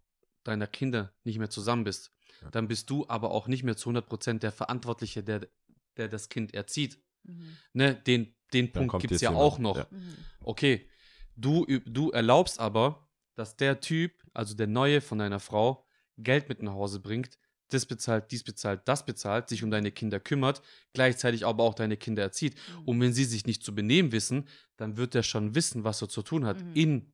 deiner 0.45 0.67
Kinder 0.67 1.13
nicht 1.25 1.39
mehr 1.39 1.51
zusammen 1.51 1.85
bist. 1.85 2.13
Ja. 2.43 2.51
Dann 2.51 2.69
bist 2.69 2.89
du 2.91 3.07
aber 3.09 3.33
auch 3.33 3.49
nicht 3.49 3.65
mehr 3.65 3.77
zu 3.77 3.91
100% 3.91 4.39
der 4.39 4.53
Verantwortliche, 4.53 5.23
der, 5.23 5.49
der 5.97 6.09
das 6.09 6.29
Kind 6.29 6.55
erzieht. 6.55 7.03
Mhm. 7.25 7.57
Ne? 7.73 7.95
Den, 7.95 8.35
den 8.53 8.73
Dann 8.73 8.87
Punkt 8.87 9.03
gibt 9.03 9.13
es 9.13 9.21
ja 9.21 9.31
jemand, 9.31 9.45
auch 9.45 9.59
noch. 9.59 9.77
ja. 9.77 9.87
Mhm. 9.91 10.17
Okay, 10.41 10.89
du, 11.37 11.67
du 11.67 12.11
erlaubst 12.11 12.61
aber, 12.61 13.09
dass 13.35 13.57
der 13.57 13.81
Typ, 13.81 14.13
also 14.33 14.55
der 14.55 14.69
Neue 14.69 15.01
von 15.01 15.19
deiner 15.19 15.41
Frau, 15.41 15.87
Geld 16.17 16.49
mit 16.49 16.63
nach 16.63 16.73
Hause 16.73 17.01
bringt, 17.01 17.39
das 17.69 17.87
bezahlt, 17.87 18.31
dies 18.31 18.43
bezahlt, 18.45 18.83
das 18.87 19.05
bezahlt, 19.05 19.49
sich 19.49 19.63
um 19.65 19.71
deine 19.71 19.91
Kinder 19.93 20.21
kümmert, 20.21 20.63
gleichzeitig 20.95 21.45
aber 21.47 21.65
auch 21.65 21.75
deine 21.75 21.97
Kinder 21.97 22.23
erzieht. 22.23 22.55
Mhm. 22.81 22.85
Und 22.89 23.01
wenn 23.01 23.13
sie 23.13 23.25
sich 23.25 23.47
nicht 23.47 23.63
zu 23.63 23.75
benehmen 23.75 24.13
wissen, 24.13 24.49
dann 24.77 24.97
wird 24.97 25.15
er 25.15 25.23
schon 25.23 25.55
wissen, 25.55 25.85
was 25.85 26.01
er 26.03 26.09
zu 26.09 26.23
tun 26.23 26.45
hat, 26.47 26.63
Mhm. 26.63 26.73
in 26.75 27.13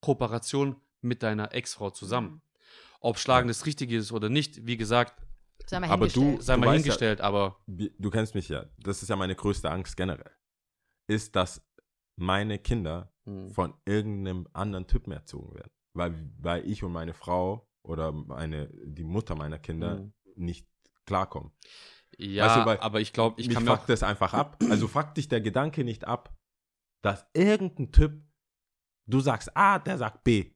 Kooperation 0.00 0.76
mit 1.00 1.22
deiner 1.22 1.52
Ex-Frau 1.54 1.90
zusammen. 1.90 2.30
Mhm. 2.30 2.40
Ob 3.00 3.18
Schlagen 3.18 3.48
das 3.48 3.66
Richtige 3.66 3.96
ist 3.96 4.12
oder 4.12 4.28
nicht, 4.28 4.66
wie 4.66 4.76
gesagt, 4.76 5.20
Sei 5.68 5.80
mal 5.80 5.88
Aber 5.90 6.06
du- 6.06 6.20
hingestellt. 6.20 6.42
sei 6.44 6.54
Du 6.54 6.60
mal 6.60 6.66
weißt 6.66 6.76
ja- 6.76 6.82
hingestellt, 6.82 7.20
aber 7.22 7.58
Du 7.66 8.10
kennst 8.10 8.34
mich 8.36 8.48
ja. 8.48 8.66
Das 8.78 9.02
ist 9.02 9.08
ja 9.08 9.16
meine 9.16 9.34
größte 9.34 9.68
Angst 9.70 9.96
generell. 9.96 10.30
Ist, 11.08 11.34
dass 11.34 11.60
meine 12.16 12.58
Kinder 12.60 13.12
hm, 13.24 13.50
von 13.50 13.74
irgendeinem 13.84 14.46
anderen 14.52 14.86
Typen 14.86 15.10
erzogen 15.12 15.54
werden. 15.54 15.70
Weil, 15.94 16.30
weil 16.38 16.68
ich 16.70 16.84
und 16.84 16.92
meine 16.92 17.14
Frau 17.14 17.65
oder 17.86 18.12
meine, 18.12 18.68
die 18.84 19.04
Mutter 19.04 19.34
meiner 19.34 19.58
Kinder 19.58 20.00
Mhm. 20.00 20.12
nicht 20.36 20.66
klarkommen. 21.06 21.52
ja, 22.18 22.46
Weißt 22.46 22.78
du, 22.78 22.82
aber 22.82 23.00
ich 23.00 23.12
glaube, 23.12 23.40
ich 23.40 23.48
Mich 23.48 23.54
kann 23.56 23.64
mir 23.64 23.76
fuckt 23.76 23.88
das 23.88 24.02
einfach 24.02 24.34
ab. 24.34 24.58
Also 24.70 24.88
fuckt 24.88 25.16
dich 25.16 25.28
der 25.28 25.40
Gedanke 25.40 25.84
nicht 25.84 26.04
ab, 26.06 26.34
dass 27.02 27.26
irgendein 27.34 27.92
Typ, 27.92 28.22
du 29.06 29.20
sagst 29.20 29.56
A, 29.56 29.78
der 29.78 29.98
sagt 29.98 30.24
B. 30.24 30.52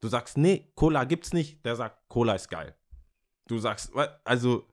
Du 0.00 0.08
sagst, 0.08 0.36
nee, 0.36 0.70
Cola 0.74 1.04
gibt's 1.04 1.32
nicht, 1.32 1.64
der 1.64 1.74
sagt, 1.76 2.08
Cola 2.08 2.34
ist 2.34 2.48
geil. 2.48 2.76
Du 3.48 3.58
sagst, 3.58 3.92
also, 4.24 4.68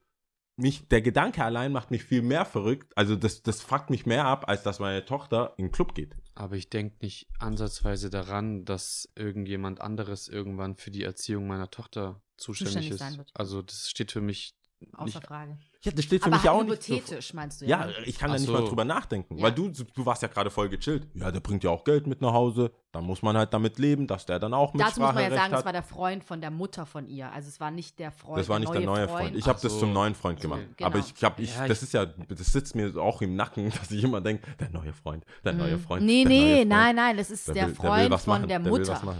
mich, 0.56 0.86
der 0.88 1.02
Gedanke 1.02 1.44
allein 1.44 1.72
macht 1.72 1.90
mich 1.90 2.04
viel 2.04 2.22
mehr 2.22 2.44
verrückt. 2.44 2.92
Also 2.96 3.16
das, 3.16 3.42
das 3.42 3.60
fuckt 3.60 3.90
mich 3.90 4.06
mehr 4.06 4.24
ab, 4.24 4.48
als 4.48 4.62
dass 4.62 4.78
meine 4.78 5.04
Tochter 5.04 5.54
in 5.56 5.66
den 5.66 5.72
Club 5.72 5.94
geht. 5.94 6.14
Aber 6.34 6.56
ich 6.56 6.68
denke 6.68 6.96
nicht 7.02 7.28
ansatzweise 7.38 8.10
daran, 8.10 8.64
dass 8.64 9.08
irgendjemand 9.16 9.80
anderes 9.80 10.28
irgendwann 10.28 10.76
für 10.76 10.90
die 10.90 11.02
Erziehung 11.04 11.46
meiner 11.46 11.70
Tochter 11.70 12.22
zuständig, 12.36 12.74
Zuständig 12.74 12.90
ist. 12.92 12.98
sein 12.98 13.18
wird. 13.18 13.30
Also 13.34 13.62
das 13.62 13.88
steht 13.88 14.12
für 14.12 14.20
mich 14.20 14.54
Außer 14.96 15.18
nicht. 15.18 15.26
Frage. 15.26 15.56
Ja, 15.82 15.92
das 15.92 16.04
steht 16.06 16.22
für 16.22 16.28
Aber 16.32 16.36
mich 16.36 16.48
auch 16.48 16.58
halt 16.58 16.68
nicht. 16.70 16.82
so- 16.82 16.94
hypothetisch, 16.94 17.34
meinst 17.34 17.60
du 17.60 17.66
Ja, 17.66 17.86
ja? 17.86 17.92
ich 18.06 18.18
kann 18.18 18.30
Ach 18.30 18.34
da 18.34 18.40
nicht 18.40 18.46
so. 18.48 18.52
mal 18.54 18.64
drüber 18.64 18.84
nachdenken, 18.84 19.36
Ja. 19.36 19.44
weil 19.44 19.52
du, 19.52 19.68
du 19.68 20.06
warst 20.06 20.22
ja 20.22 20.28
gerade 20.28 20.50
voll 20.50 20.68
gechillt. 20.70 21.06
Ja, 21.14 21.30
der 21.30 21.40
bringt 21.40 21.62
ja 21.62 21.70
auch 21.70 21.84
Geld 21.84 22.06
mit 22.06 22.22
nach 22.22 22.32
Hause. 22.32 22.70
Dann 22.92 23.04
muss 23.04 23.20
man 23.22 23.36
halt 23.36 23.52
damit 23.52 23.78
leben, 23.78 24.06
dass 24.06 24.24
der 24.24 24.38
dann 24.38 24.54
auch 24.54 24.72
Dazu 24.72 25.00
muss 25.00 25.12
man 25.14 25.22
ja 25.22 25.30
sagen, 25.30 25.52
es 25.52 25.58
hat. 25.58 25.64
war 25.66 25.72
der 25.72 25.82
Freund 25.82 26.24
von 26.24 26.40
der 26.40 26.50
Mutter 26.50 26.86
von 26.86 27.06
ihr. 27.06 27.30
Also 27.32 27.48
es 27.48 27.60
war 27.60 27.70
nicht 27.70 27.98
der 27.98 28.12
Freund. 28.12 28.38
Das 28.38 28.48
war 28.48 28.58
nicht 28.58 28.72
der 28.72 28.80
neue 28.82 29.08
Freund. 29.08 29.36
Ich 29.36 29.46
habe 29.46 29.58
Ach 29.58 29.62
das 29.62 29.72
so. 29.72 29.80
zum 29.80 29.92
neuen 29.92 30.14
Freund 30.14 30.40
gemacht. 30.40 30.62
Genau. 30.76 30.86
Aber 30.88 30.98
ich 31.00 31.22
habe, 31.22 31.42
ich, 31.42 31.54
Ja, 31.54 31.66
das 31.68 31.78
ich- 31.78 31.84
ist 31.84 31.92
ja, 31.92 32.06
das 32.06 32.52
sitzt 32.52 32.74
mir 32.74 32.96
auch 32.96 33.20
im 33.20 33.36
Nacken, 33.36 33.70
dass 33.78 33.90
ich 33.90 34.02
immer 34.02 34.20
denke, 34.22 34.46
der 34.58 34.70
neue 34.70 34.92
Freund, 34.94 35.24
der 35.44 35.52
neue 35.52 35.78
Freund. 35.78 36.00
Mhm. 36.02 36.06
Nee, 36.06 36.24
der 36.24 36.30
neue 36.32 36.40
nee, 36.40 36.54
Freund. 36.56 36.68
nein, 36.70 36.96
nein, 36.96 37.16
das 37.18 37.30
ist 37.30 37.48
Der 37.48 37.54
der, 37.54 37.66
will- 37.66 37.74
der 37.74 37.82
will 37.82 37.88
Freund 37.90 38.10
was 38.10 38.24
von 38.24 38.32
machen, 38.34 38.48
der 38.48 38.58
der 38.60 38.72
will 38.72 38.80
was 38.88 39.02
Mutter. 39.02 39.16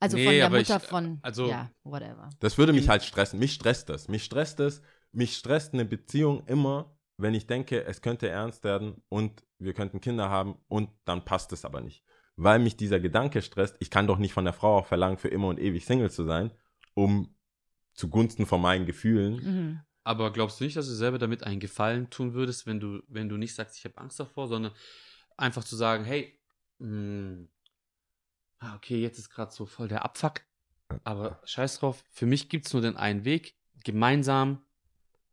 Also 0.00 0.16
Nee, 0.16 0.24
von 0.24 0.34
der 0.34 0.46
aber 0.46 0.60
ich- 0.60 0.68
Mutter 0.68 0.80
von, 0.80 1.18
also- 1.22 1.48
ja, 1.48 1.70
whatever. 1.82 2.28
Das 2.40 2.58
würde 2.58 2.72
mich 2.72 2.88
halt 2.88 3.02
stressen. 3.02 3.38
Mich 3.38 3.54
stresst 3.54 3.88
das. 3.88 4.08
Mich 4.08 4.24
stresst 4.24 4.58
das. 4.60 4.82
Mich 5.12 5.36
stresst 5.36 5.72
eine 5.72 5.84
Beziehung 5.86 6.44
immer, 6.46 6.96
wenn 7.16 7.32
ich 7.34 7.46
denke, 7.46 7.84
es 7.84 8.02
könnte 8.02 8.28
ernst 8.28 8.62
werden 8.64 9.02
und 9.08 9.42
wir 9.58 9.72
könnten 9.72 10.00
Kinder 10.02 10.28
haben 10.28 10.58
und 10.68 10.90
dann 11.06 11.24
passt 11.24 11.52
es 11.52 11.64
aber 11.64 11.80
nicht. 11.80 12.04
Weil 12.36 12.58
mich 12.58 12.76
dieser 12.76 13.00
Gedanke 13.00 13.40
stresst, 13.40 13.76
ich 13.80 13.90
kann 13.90 14.06
doch 14.06 14.18
nicht 14.18 14.34
von 14.34 14.44
der 14.44 14.52
Frau 14.52 14.76
auch 14.78 14.86
verlangen, 14.86 15.16
für 15.16 15.28
immer 15.28 15.48
und 15.48 15.58
ewig 15.58 15.86
Single 15.86 16.10
zu 16.10 16.24
sein, 16.24 16.50
um 16.92 17.34
zugunsten 17.94 18.44
von 18.44 18.60
meinen 18.60 18.84
Gefühlen. 18.84 19.34
Mhm. 19.36 19.80
Aber 20.04 20.30
glaubst 20.30 20.60
du 20.60 20.64
nicht, 20.64 20.76
dass 20.76 20.86
du 20.86 20.92
selber 20.92 21.16
damit 21.18 21.42
einen 21.44 21.58
Gefallen 21.60 22.10
tun 22.10 22.34
würdest, 22.34 22.66
wenn 22.66 22.78
du, 22.78 23.00
wenn 23.08 23.30
du 23.30 23.38
nicht 23.38 23.54
sagst, 23.54 23.78
ich 23.78 23.84
habe 23.86 23.96
Angst 23.96 24.20
davor, 24.20 24.46
sondern 24.48 24.72
einfach 25.38 25.64
zu 25.64 25.74
sagen, 25.76 26.04
hey, 26.04 26.38
mh, 26.78 27.46
ah, 28.58 28.74
okay, 28.76 29.00
jetzt 29.00 29.18
ist 29.18 29.30
gerade 29.30 29.52
so 29.52 29.66
voll 29.66 29.88
der 29.88 30.04
Abfuck, 30.04 30.42
aber 31.04 31.40
scheiß 31.44 31.78
drauf, 31.80 32.04
für 32.10 32.26
mich 32.26 32.48
gibt 32.48 32.66
es 32.66 32.72
nur 32.72 32.82
den 32.82 32.96
einen 32.96 33.24
Weg, 33.24 33.54
gemeinsam 33.84 34.62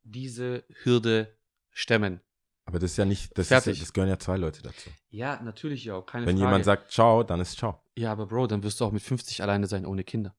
diese 0.03 0.63
Hürde 0.83 1.35
stemmen. 1.71 2.21
Aber 2.65 2.79
das 2.79 2.91
ist 2.91 2.97
ja 2.97 3.05
nicht, 3.05 3.37
das, 3.37 3.51
ist 3.51 3.65
ja, 3.65 3.73
das 3.73 3.93
gehören 3.93 4.09
ja 4.09 4.19
zwei 4.19 4.37
Leute 4.37 4.61
dazu. 4.61 4.89
Ja, 5.09 5.41
natürlich 5.41 5.83
ja, 5.83 6.01
keine 6.01 6.25
Wenn 6.25 6.37
Frage. 6.37 6.47
jemand 6.47 6.65
sagt 6.65 6.91
ciao, 6.91 7.23
dann 7.23 7.39
ist 7.41 7.57
ciao. 7.57 7.81
ja, 7.95 8.11
aber 8.11 8.25
Bro, 8.27 8.47
dann 8.47 8.63
wirst 8.63 8.79
du 8.79 8.85
auch 8.85 8.91
mit 8.91 9.01
50 9.03 9.41
alleine 9.41 9.67
sein 9.67 9.85
ohne 9.85 10.03
Kinder. 10.03 10.33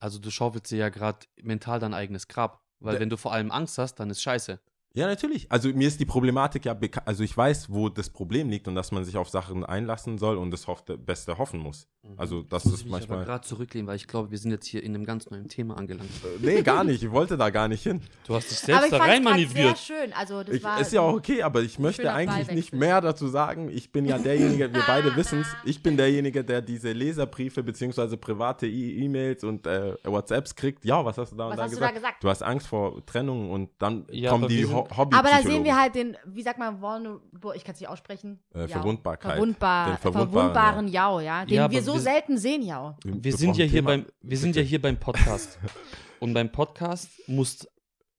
Also 0.00 0.18
du 0.18 0.30
schaufelst 0.30 0.70
dir 0.72 0.78
ja 0.78 0.88
gerade 0.88 1.26
mental 1.42 1.78
dein 1.78 1.94
eigenes 1.94 2.26
Grab. 2.26 2.64
Weil 2.80 2.92
Der- 2.94 3.00
wenn 3.02 3.10
du 3.10 3.16
vor 3.18 3.32
allem 3.32 3.50
Angst 3.50 3.76
hast, 3.78 3.96
dann 3.96 4.08
ist 4.10 4.22
scheiße. 4.22 4.58
Ja, 4.92 5.06
natürlich. 5.06 5.50
Also 5.52 5.68
mir 5.68 5.86
ist 5.86 6.00
die 6.00 6.04
Problematik 6.04 6.64
ja 6.64 6.74
bekannt. 6.74 7.06
Also 7.06 7.22
ich 7.22 7.36
weiß, 7.36 7.70
wo 7.70 7.88
das 7.88 8.10
Problem 8.10 8.48
liegt 8.50 8.66
und 8.66 8.74
dass 8.74 8.90
man 8.90 9.04
sich 9.04 9.16
auf 9.16 9.28
Sachen 9.28 9.64
einlassen 9.64 10.18
soll 10.18 10.36
und 10.36 10.50
das 10.50 10.66
Hoff 10.66 10.84
Beste 10.84 11.38
hoffen 11.38 11.60
muss. 11.60 11.86
Also 12.16 12.42
das 12.42 12.64
muss 12.64 12.74
ist 12.74 12.80
ich 12.86 12.90
manchmal. 12.90 13.24
gerade 13.24 13.46
zurücklehnen, 13.46 13.86
weil 13.86 13.94
ich 13.96 14.08
glaube, 14.08 14.30
wir 14.32 14.38
sind 14.38 14.50
jetzt 14.50 14.66
hier 14.66 14.82
in 14.82 14.94
einem 14.94 15.04
ganz 15.04 15.30
neuen 15.30 15.46
Thema 15.48 15.76
angelangt. 15.76 16.10
Äh, 16.24 16.44
Nee, 16.44 16.62
gar 16.62 16.82
nicht. 16.82 17.02
Ich 17.04 17.10
wollte 17.12 17.36
da 17.36 17.50
gar 17.50 17.68
nicht 17.68 17.82
hin. 17.84 18.00
Du 18.26 18.34
hast 18.34 18.50
dich 18.50 18.58
selbst 18.58 18.86
ich 18.86 18.90
da 18.90 18.96
rein 18.96 19.08
es 19.10 19.14
sehr 19.16 19.20
manövriert. 19.30 19.78
schön. 19.78 20.12
Also 20.14 20.42
das 20.42 20.56
Ich, 20.56 20.64
war 20.64 20.80
ist 20.80 20.92
ja 20.92 21.02
auch 21.02 21.12
okay, 21.14 21.42
aber 21.42 21.60
ich 21.62 21.78
möchte 21.78 22.12
eigentlich 22.12 22.50
nicht 22.50 22.72
mehr 22.72 23.00
dazu 23.00 23.28
sagen. 23.28 23.68
Ich 23.70 23.92
bin 23.92 24.06
ja 24.06 24.18
derjenige, 24.18 24.72
wir 24.74 24.82
beide 24.88 25.14
wissen 25.16 25.42
es, 25.42 25.48
ich 25.64 25.82
bin 25.84 25.96
derjenige, 25.96 26.42
der 26.42 26.62
diese 26.62 26.90
Leserbriefe 26.92 27.62
beziehungsweise 27.62 28.16
private 28.16 28.66
E- 28.66 29.04
E-Mails 29.04 29.44
und 29.44 29.66
äh, 29.68 29.94
WhatsApps 30.02 30.56
kriegt. 30.56 30.84
Ja, 30.84 31.04
was 31.04 31.16
hast 31.18 31.30
du 31.32 31.36
da 31.36 31.44
und 31.44 31.50
Was 31.50 31.56
da 31.58 31.62
hast 31.64 31.70
du 31.72 31.76
gesagt? 31.76 31.92
da 31.92 31.98
gesagt? 32.00 32.24
Du 32.24 32.28
hast 32.28 32.42
Angst 32.42 32.66
vor 32.66 33.04
Trennung 33.06 33.50
und 33.50 33.70
dann 33.78 34.06
Ja, 34.10 34.30
kommen 34.30 34.48
die 34.48 34.64
Hobby 34.96 35.16
Aber 35.16 35.28
da 35.28 35.42
sehen 35.42 35.64
wir 35.64 35.76
halt 35.78 35.94
den, 35.94 36.16
wie 36.26 36.42
sagt 36.42 36.58
man, 36.58 36.80
vulnerable, 36.80 37.56
ich 37.56 37.64
kann 37.64 37.74
es 37.74 37.80
nicht 37.80 37.88
aussprechen. 37.88 38.40
Äh. 38.54 38.68
Verwundbarkeit. 38.68 39.32
Verwundbar, 39.32 39.86
Den 39.88 39.96
verwundbaren, 39.98 40.30
verwundbaren 40.32 40.88
Yao, 40.88 41.20
ja. 41.20 41.44
Den 41.44 41.54
Ja, 41.54 41.70
wir 41.70 41.82
so 41.82 41.94
wir- 41.94 42.00
selten 42.00 42.38
sehen, 42.38 42.62
Yao. 42.62 42.96
Wir 43.04 43.32
sind 43.36 43.56
ja 43.56 43.64
hier 43.64 43.80
Thema. 43.80 43.90
beim, 43.90 44.06
wir 44.20 44.38
sind 44.38 44.56
ja 44.56 44.62
hier 44.62 44.80
beim 44.80 44.98
Podcast. 44.98 45.58
Und 46.20 46.34
beim 46.34 46.52
Podcast 46.52 47.08
muss 47.26 47.66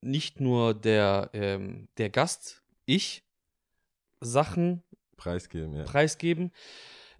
nicht 0.00 0.40
nur 0.40 0.74
der, 0.74 1.30
ähm, 1.32 1.88
der 1.98 2.10
Gast, 2.10 2.62
ich, 2.84 3.22
Sachen 4.20 4.82
preisgeben. 5.16 5.74
Ja. 5.76 5.84
preisgeben 5.84 6.50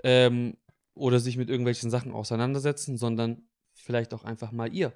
ähm, 0.02 0.56
oder 0.94 1.20
sich 1.20 1.36
mit 1.36 1.48
irgendwelchen 1.48 1.90
Sachen 1.90 2.12
auseinandersetzen, 2.12 2.96
sondern 2.96 3.42
vielleicht 3.74 4.12
auch 4.14 4.24
einfach 4.24 4.52
mal 4.52 4.72
ihr. 4.74 4.92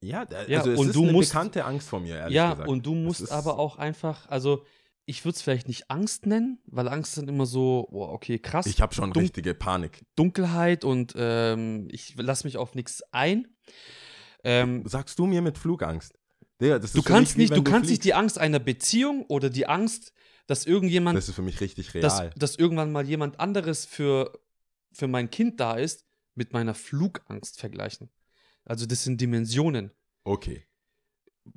Ja, 0.00 0.24
da- 0.24 0.46
Ja, 0.46 0.58
also 0.58 0.70
es 0.72 0.78
und 0.78 0.86
ist 0.88 0.94
du 0.96 1.02
eine 1.04 1.12
musst- 1.12 1.30
bekannte 1.32 1.64
Angst 1.64 1.88
von 1.88 2.02
mir, 2.02 2.16
ehrlich 2.16 2.34
ja, 2.34 2.52
gesagt. 2.52 2.68
und 2.68 2.86
du 2.86 2.94
musst 2.94 3.30
aber 3.32 3.58
auch 3.58 3.76
einfach, 3.78 4.28
also 4.28 4.64
ich 5.06 5.24
würde 5.24 5.36
es 5.36 5.42
vielleicht 5.42 5.66
nicht 5.68 5.90
Angst 5.90 6.26
nennen, 6.26 6.60
weil 6.66 6.86
Angst 6.88 7.14
sind 7.14 7.28
immer 7.28 7.46
so, 7.46 7.88
oh, 7.90 8.04
okay, 8.04 8.38
krass, 8.38 8.66
Ich 8.66 8.80
habe 8.80 8.94
schon 8.94 9.12
Dun- 9.12 9.22
richtige 9.22 9.54
Panik. 9.54 10.04
Dunkelheit 10.16 10.84
und 10.84 11.14
ähm, 11.16 11.88
ich 11.90 12.14
lasse 12.16 12.46
mich 12.46 12.56
auf 12.58 12.74
nichts 12.74 13.02
ein. 13.10 13.48
Ähm, 14.44 14.82
Sagst 14.86 15.18
du 15.18 15.26
mir 15.26 15.42
mit 15.42 15.58
Flugangst? 15.58 16.12
Digga, 16.60 16.78
du 16.78 17.02
kannst 17.02 17.36
mich 17.36 17.36
wie 17.36 17.40
nicht, 17.42 17.50
wenn 17.50 17.64
du 17.64 17.70
kannst 17.70 17.90
nicht 17.90 18.04
die 18.04 18.14
Angst 18.14 18.38
einer 18.38 18.58
Beziehung 18.58 19.24
oder 19.28 19.48
die 19.50 19.66
Angst, 19.66 20.12
dass 20.46 20.66
irgendjemand, 20.66 21.16
Das 21.16 21.28
ist 21.28 21.34
für 21.34 21.42
mich 21.42 21.60
richtig 21.60 21.92
dass, 22.00 22.18
real. 22.20 22.30
dass 22.36 22.56
irgendwann 22.56 22.90
mal 22.92 23.06
jemand 23.06 23.38
anderes 23.40 23.84
für, 23.86 24.32
für 24.92 25.06
mein 25.08 25.30
Kind 25.30 25.60
da 25.60 25.76
ist, 25.76 26.04
mit 26.34 26.52
meiner 26.52 26.74
Flugangst 26.74 27.58
vergleichen. 27.60 28.10
Also 28.68 28.86
das 28.86 29.02
sind 29.04 29.20
Dimensionen. 29.20 29.90
Okay. 30.24 30.64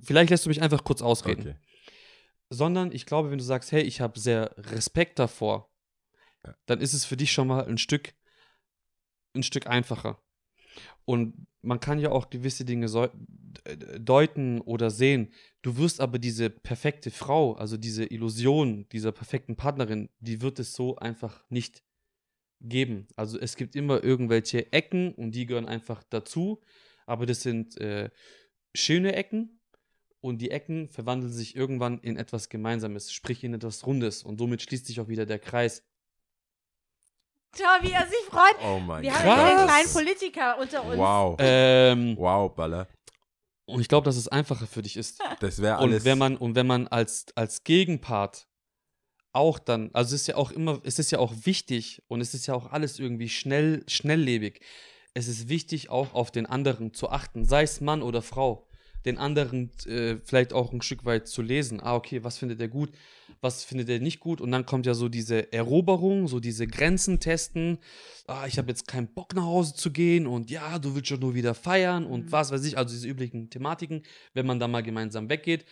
Vielleicht 0.02 0.30
lässt 0.30 0.46
du 0.46 0.50
mich 0.50 0.62
einfach 0.62 0.84
kurz 0.84 1.02
ausreden. 1.02 1.42
okay. 1.42 1.56
sondern 2.50 2.92
ich 2.92 3.06
glaube, 3.06 3.32
wenn 3.32 3.38
du 3.38 3.44
sagst, 3.44 3.72
hey, 3.72 3.82
ich 3.82 4.02
habe 4.02 4.20
sehr 4.20 4.54
Respekt 4.58 5.20
davor, 5.20 5.70
Ja. 6.46 6.56
dann 6.66 6.82
ist 6.82 6.94
es 6.94 7.06
für 7.06 7.16
dich 7.18 7.32
schon 7.32 7.48
mal 7.48 7.66
ein 7.66 7.78
Stück, 7.78 8.14
ein 9.34 9.44
Stück 9.44 9.68
einfacher. 9.68 10.22
Und 11.06 11.48
man 11.62 11.80
kann 11.80 12.00
ja 12.00 12.12
auch 12.12 12.30
gewisse 12.30 12.66
Dinge 12.66 12.88
so, 12.88 13.06
äh, 13.06 14.00
deuten 14.00 14.62
oder 14.62 14.90
sehen. 14.90 15.34
Du 15.62 15.78
wirst 15.78 16.02
aber 16.02 16.20
diese 16.20 16.50
perfekte 16.50 17.12
Frau, 17.12 17.54
also 17.54 17.78
diese 17.78 18.06
Illusion 18.06 18.88
dieser 18.90 19.12
perfekten 19.12 19.56
Partnerin, 19.56 20.10
die 20.20 20.42
wird 20.42 20.60
es 20.60 20.74
so 20.74 20.96
einfach 20.98 21.44
nicht 21.50 21.84
geben. 22.62 23.08
Also 23.16 23.40
es 23.40 23.56
gibt 23.56 23.76
immer 23.76 24.04
irgendwelche 24.04 24.72
Ecken 24.72 25.14
und 25.14 25.32
die 25.32 25.46
gehören 25.46 25.68
einfach 25.68 26.04
dazu. 26.10 26.62
Aber 27.06 27.26
das 27.26 27.42
sind 27.42 27.78
äh, 27.80 28.10
schöne 28.76 29.16
Ecken 29.16 29.60
und 30.22 30.40
die 30.40 30.52
Ecken 30.52 30.90
verwandeln 30.90 31.32
sich 31.34 31.56
irgendwann 31.56 32.00
in 32.00 32.18
etwas 32.18 32.50
Gemeinsames, 32.50 33.12
sprich 33.12 33.44
in 33.44 33.54
etwas 33.54 33.86
Rundes 33.86 34.24
und 34.24 34.38
somit 34.38 34.62
schließt 34.62 34.86
sich 34.86 35.00
auch 35.00 35.08
wieder 35.08 35.26
der 35.26 35.40
Kreis. 35.40 35.84
Schau, 37.58 37.66
wie 37.82 37.92
er 37.92 38.06
sich 38.08 38.26
freut. 38.30 38.56
Oh 38.64 38.80
mein 38.80 39.04
Wir 39.04 39.12
Gott. 39.12 39.20
haben 39.24 39.40
einen 39.58 39.68
kleinen 39.68 39.90
Politiker 39.92 40.58
unter 40.60 40.86
uns. 40.86 40.98
Wow. 40.98 41.36
Ähm, 41.40 42.16
Wow, 42.18 42.56
Baller. 42.56 42.88
und 43.66 43.82
ich 43.82 43.90
glaube, 43.90 44.06
dass 44.06 44.16
es 44.16 44.28
einfacher 44.30 44.68
für 44.68 44.82
dich 44.82 44.96
ist. 44.96 45.22
Das 45.42 45.62
wäre 45.62 45.78
alles. 45.78 45.98
Und 46.00 46.06
wenn 46.06 46.18
man, 46.18 46.38
und 46.38 46.56
wenn 46.56 46.68
man 46.68 46.88
als, 46.88 47.26
als 47.36 47.64
Gegenpart 47.64 48.48
auch 49.34 49.60
dann, 49.60 49.90
also 49.94 50.14
es 50.16 50.22
ist 50.22 50.28
ja 50.28 50.36
auch 50.36 50.52
immer, 50.52 50.80
es 50.84 51.00
ist 51.00 51.12
ja 51.12 51.20
auch 51.20 51.34
wichtig 51.44 52.04
und 52.08 52.22
es 52.22 52.34
ist 52.34 52.48
ja 52.48 52.54
auch 52.54 52.72
alles 52.72 53.00
irgendwie 53.00 53.28
schnell, 53.30 53.84
schnelllebig. 53.88 54.62
Es 55.14 55.28
ist 55.28 55.50
wichtig, 55.50 55.90
auch 55.90 56.14
auf 56.14 56.32
den 56.32 56.46
anderen 56.46 56.94
zu 56.94 57.10
achten, 57.10 57.46
sei 57.46 57.64
es 57.64 57.82
Mann 57.82 58.02
oder 58.02 58.22
Frau. 58.22 58.68
Den 59.04 59.18
anderen 59.18 59.72
äh, 59.88 60.18
vielleicht 60.24 60.54
auch 60.54 60.72
ein 60.72 60.82
Stück 60.82 61.06
weit 61.06 61.28
zu 61.28 61.42
lesen. 61.42 61.82
Ah, 61.82 61.96
okay, 61.96 62.24
was 62.24 62.38
findet 62.38 62.62
er 62.62 62.68
gut, 62.68 62.92
was 63.42 63.64
findet 63.64 63.90
er 63.90 64.00
nicht 64.00 64.20
gut? 64.20 64.40
Und 64.40 64.52
dann 64.52 64.66
kommt 64.66 64.86
ja 64.86 64.94
so 64.94 65.10
diese 65.10 65.52
Eroberung, 65.52 66.28
so 66.28 66.40
diese 66.40 66.68
Grenzen 66.68 67.20
testen. 67.20 67.80
Ah, 68.28 68.46
ich 68.48 68.58
habe 68.60 68.70
jetzt 68.70 68.88
keinen 68.88 69.08
Bock 69.08 69.34
nach 69.34 69.44
Hause 69.44 69.74
zu 69.74 69.92
gehen 69.92 70.28
und 70.28 70.52
ja, 70.52 70.78
du 70.78 70.96
willst 70.96 71.10
schon 71.10 71.20
nur 71.20 71.34
wieder 71.34 71.56
feiern 71.56 72.06
und 72.06 72.26
Mhm. 72.28 72.32
was 72.32 72.52
weiß 72.52 72.64
ich, 72.64 72.78
also 72.78 72.94
diese 72.94 73.08
üblichen 73.08 73.50
Thematiken, 73.50 74.04
wenn 74.34 74.46
man 74.46 74.60
da 74.60 74.68
mal 74.68 74.84
gemeinsam 74.84 75.30
weggeht. 75.30 75.66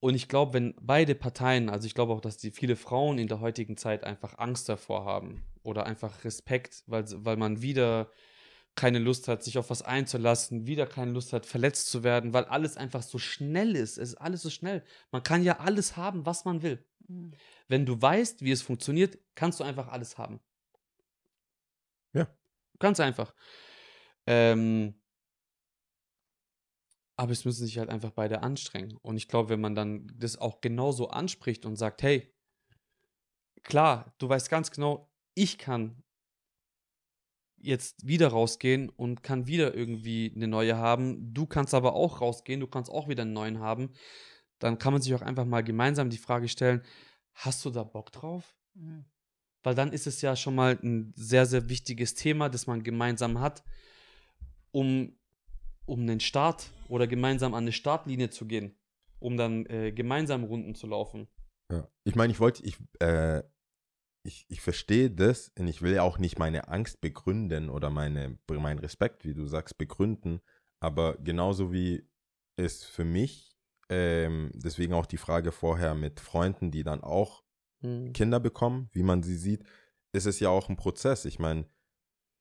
Und 0.00 0.14
ich 0.14 0.28
glaube, 0.28 0.52
wenn 0.54 0.74
beide 0.80 1.14
Parteien, 1.14 1.68
also 1.70 1.86
ich 1.86 1.94
glaube 1.94 2.12
auch, 2.12 2.20
dass 2.20 2.36
die 2.36 2.50
viele 2.50 2.76
Frauen 2.76 3.18
in 3.18 3.28
der 3.28 3.40
heutigen 3.40 3.76
Zeit 3.76 4.04
einfach 4.04 4.38
Angst 4.38 4.68
davor 4.68 5.04
haben 5.04 5.42
oder 5.62 5.86
einfach 5.86 6.24
Respekt, 6.24 6.82
weil, 6.86 7.04
weil 7.24 7.36
man 7.36 7.62
wieder 7.62 8.10
keine 8.76 8.98
Lust 8.98 9.28
hat, 9.28 9.42
sich 9.42 9.58
auf 9.58 9.70
was 9.70 9.82
einzulassen, 9.82 10.66
wieder 10.66 10.86
keine 10.86 11.10
Lust 11.10 11.32
hat, 11.32 11.44
verletzt 11.44 11.90
zu 11.90 12.02
werden, 12.04 12.32
weil 12.32 12.44
alles 12.44 12.76
einfach 12.76 13.02
so 13.02 13.18
schnell 13.18 13.76
ist. 13.76 13.98
Es 13.98 14.10
ist 14.10 14.14
alles 14.14 14.42
so 14.42 14.50
schnell. 14.50 14.84
Man 15.10 15.22
kann 15.22 15.42
ja 15.42 15.58
alles 15.58 15.96
haben, 15.96 16.24
was 16.24 16.44
man 16.44 16.62
will. 16.62 16.84
Mhm. 17.08 17.32
Wenn 17.68 17.84
du 17.84 18.00
weißt, 18.00 18.42
wie 18.42 18.52
es 18.52 18.62
funktioniert, 18.62 19.18
kannst 19.34 19.60
du 19.60 19.64
einfach 19.64 19.88
alles 19.88 20.18
haben. 20.18 20.40
Ja. 22.12 22.26
Ganz 22.78 22.98
einfach. 23.00 23.34
Ähm, 24.26 25.00
aber 27.16 27.32
es 27.32 27.44
müssen 27.44 27.66
sich 27.66 27.78
halt 27.78 27.90
einfach 27.90 28.12
beide 28.12 28.42
anstrengen. 28.42 28.96
Und 29.02 29.18
ich 29.18 29.28
glaube, 29.28 29.50
wenn 29.50 29.60
man 29.60 29.74
dann 29.74 30.10
das 30.16 30.38
auch 30.38 30.62
genauso 30.62 31.08
anspricht 31.10 31.66
und 31.66 31.76
sagt, 31.76 32.02
hey, 32.02 32.34
klar, 33.62 34.14
du 34.18 34.28
weißt 34.28 34.48
ganz 34.48 34.70
genau, 34.70 35.09
ich 35.34 35.58
kann 35.58 36.02
jetzt 37.62 38.06
wieder 38.06 38.28
rausgehen 38.28 38.88
und 38.88 39.22
kann 39.22 39.46
wieder 39.46 39.74
irgendwie 39.74 40.32
eine 40.34 40.48
neue 40.48 40.76
haben. 40.76 41.32
Du 41.34 41.46
kannst 41.46 41.74
aber 41.74 41.94
auch 41.94 42.20
rausgehen, 42.20 42.60
du 42.60 42.66
kannst 42.66 42.90
auch 42.90 43.08
wieder 43.08 43.22
einen 43.22 43.32
neuen 43.32 43.60
haben. 43.60 43.92
dann 44.58 44.78
kann 44.78 44.92
man 44.92 45.00
sich 45.00 45.14
auch 45.14 45.22
einfach 45.22 45.46
mal 45.46 45.64
gemeinsam 45.64 46.10
die 46.10 46.18
Frage 46.18 46.46
stellen, 46.46 46.82
hast 47.32 47.64
du 47.64 47.70
da 47.70 47.82
Bock 47.82 48.12
drauf? 48.12 48.54
Mhm. 48.74 49.06
Weil 49.62 49.74
dann 49.74 49.92
ist 49.92 50.06
es 50.06 50.20
ja 50.20 50.36
schon 50.36 50.54
mal 50.54 50.78
ein 50.82 51.14
sehr, 51.16 51.46
sehr 51.46 51.68
wichtiges 51.70 52.14
Thema, 52.14 52.50
das 52.50 52.66
man 52.66 52.82
gemeinsam 52.82 53.40
hat, 53.40 53.62
um, 54.70 55.18
um 55.86 56.00
einen 56.00 56.20
Start 56.20 56.70
oder 56.88 57.06
gemeinsam 57.06 57.54
an 57.54 57.64
eine 57.64 57.72
Startlinie 57.72 58.28
zu 58.28 58.46
gehen, 58.46 58.78
um 59.18 59.38
dann 59.38 59.64
äh, 59.66 59.92
gemeinsam 59.92 60.44
Runden 60.44 60.74
zu 60.74 60.86
laufen. 60.86 61.26
Ja. 61.70 61.88
Ich 62.04 62.14
meine, 62.14 62.32
ich 62.32 62.40
wollte, 62.40 62.62
ich, 62.64 62.76
äh, 62.98 63.42
ich, 64.22 64.46
ich 64.48 64.60
verstehe 64.60 65.10
das 65.10 65.50
und 65.58 65.66
ich 65.68 65.82
will 65.82 65.94
ja 65.94 66.02
auch 66.02 66.18
nicht 66.18 66.38
meine 66.38 66.68
Angst 66.68 67.00
begründen 67.00 67.70
oder 67.70 67.90
meine, 67.90 68.38
meinen 68.48 68.78
Respekt, 68.78 69.24
wie 69.24 69.34
du 69.34 69.46
sagst, 69.46 69.78
begründen. 69.78 70.40
Aber 70.78 71.16
genauso 71.18 71.72
wie 71.72 72.06
es 72.56 72.84
für 72.84 73.04
mich, 73.04 73.56
ähm, 73.88 74.50
deswegen 74.54 74.92
auch 74.94 75.06
die 75.06 75.16
Frage 75.16 75.52
vorher 75.52 75.94
mit 75.94 76.20
Freunden, 76.20 76.70
die 76.70 76.82
dann 76.82 77.02
auch 77.02 77.42
Mhm. 77.82 78.12
Kinder 78.12 78.40
bekommen, 78.40 78.90
wie 78.92 79.02
man 79.02 79.22
sie 79.22 79.36
sieht, 79.36 79.64
ist 80.12 80.26
es 80.26 80.38
ja 80.38 80.50
auch 80.50 80.68
ein 80.68 80.76
Prozess. 80.76 81.24
Ich 81.24 81.38
meine, 81.38 81.64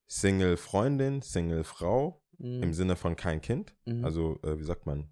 Single-Freundin, 0.08 1.22
Single-Frau 1.22 2.22
Mhm. 2.40 2.64
im 2.64 2.74
Sinne 2.74 2.98
von 2.98 3.16
kein 3.16 3.40
Kind. 3.40 3.74
Mhm. 3.86 4.04
Also, 4.04 4.38
äh, 4.44 4.60
wie 4.60 4.64
sagt 4.66 4.86
man? 4.86 5.10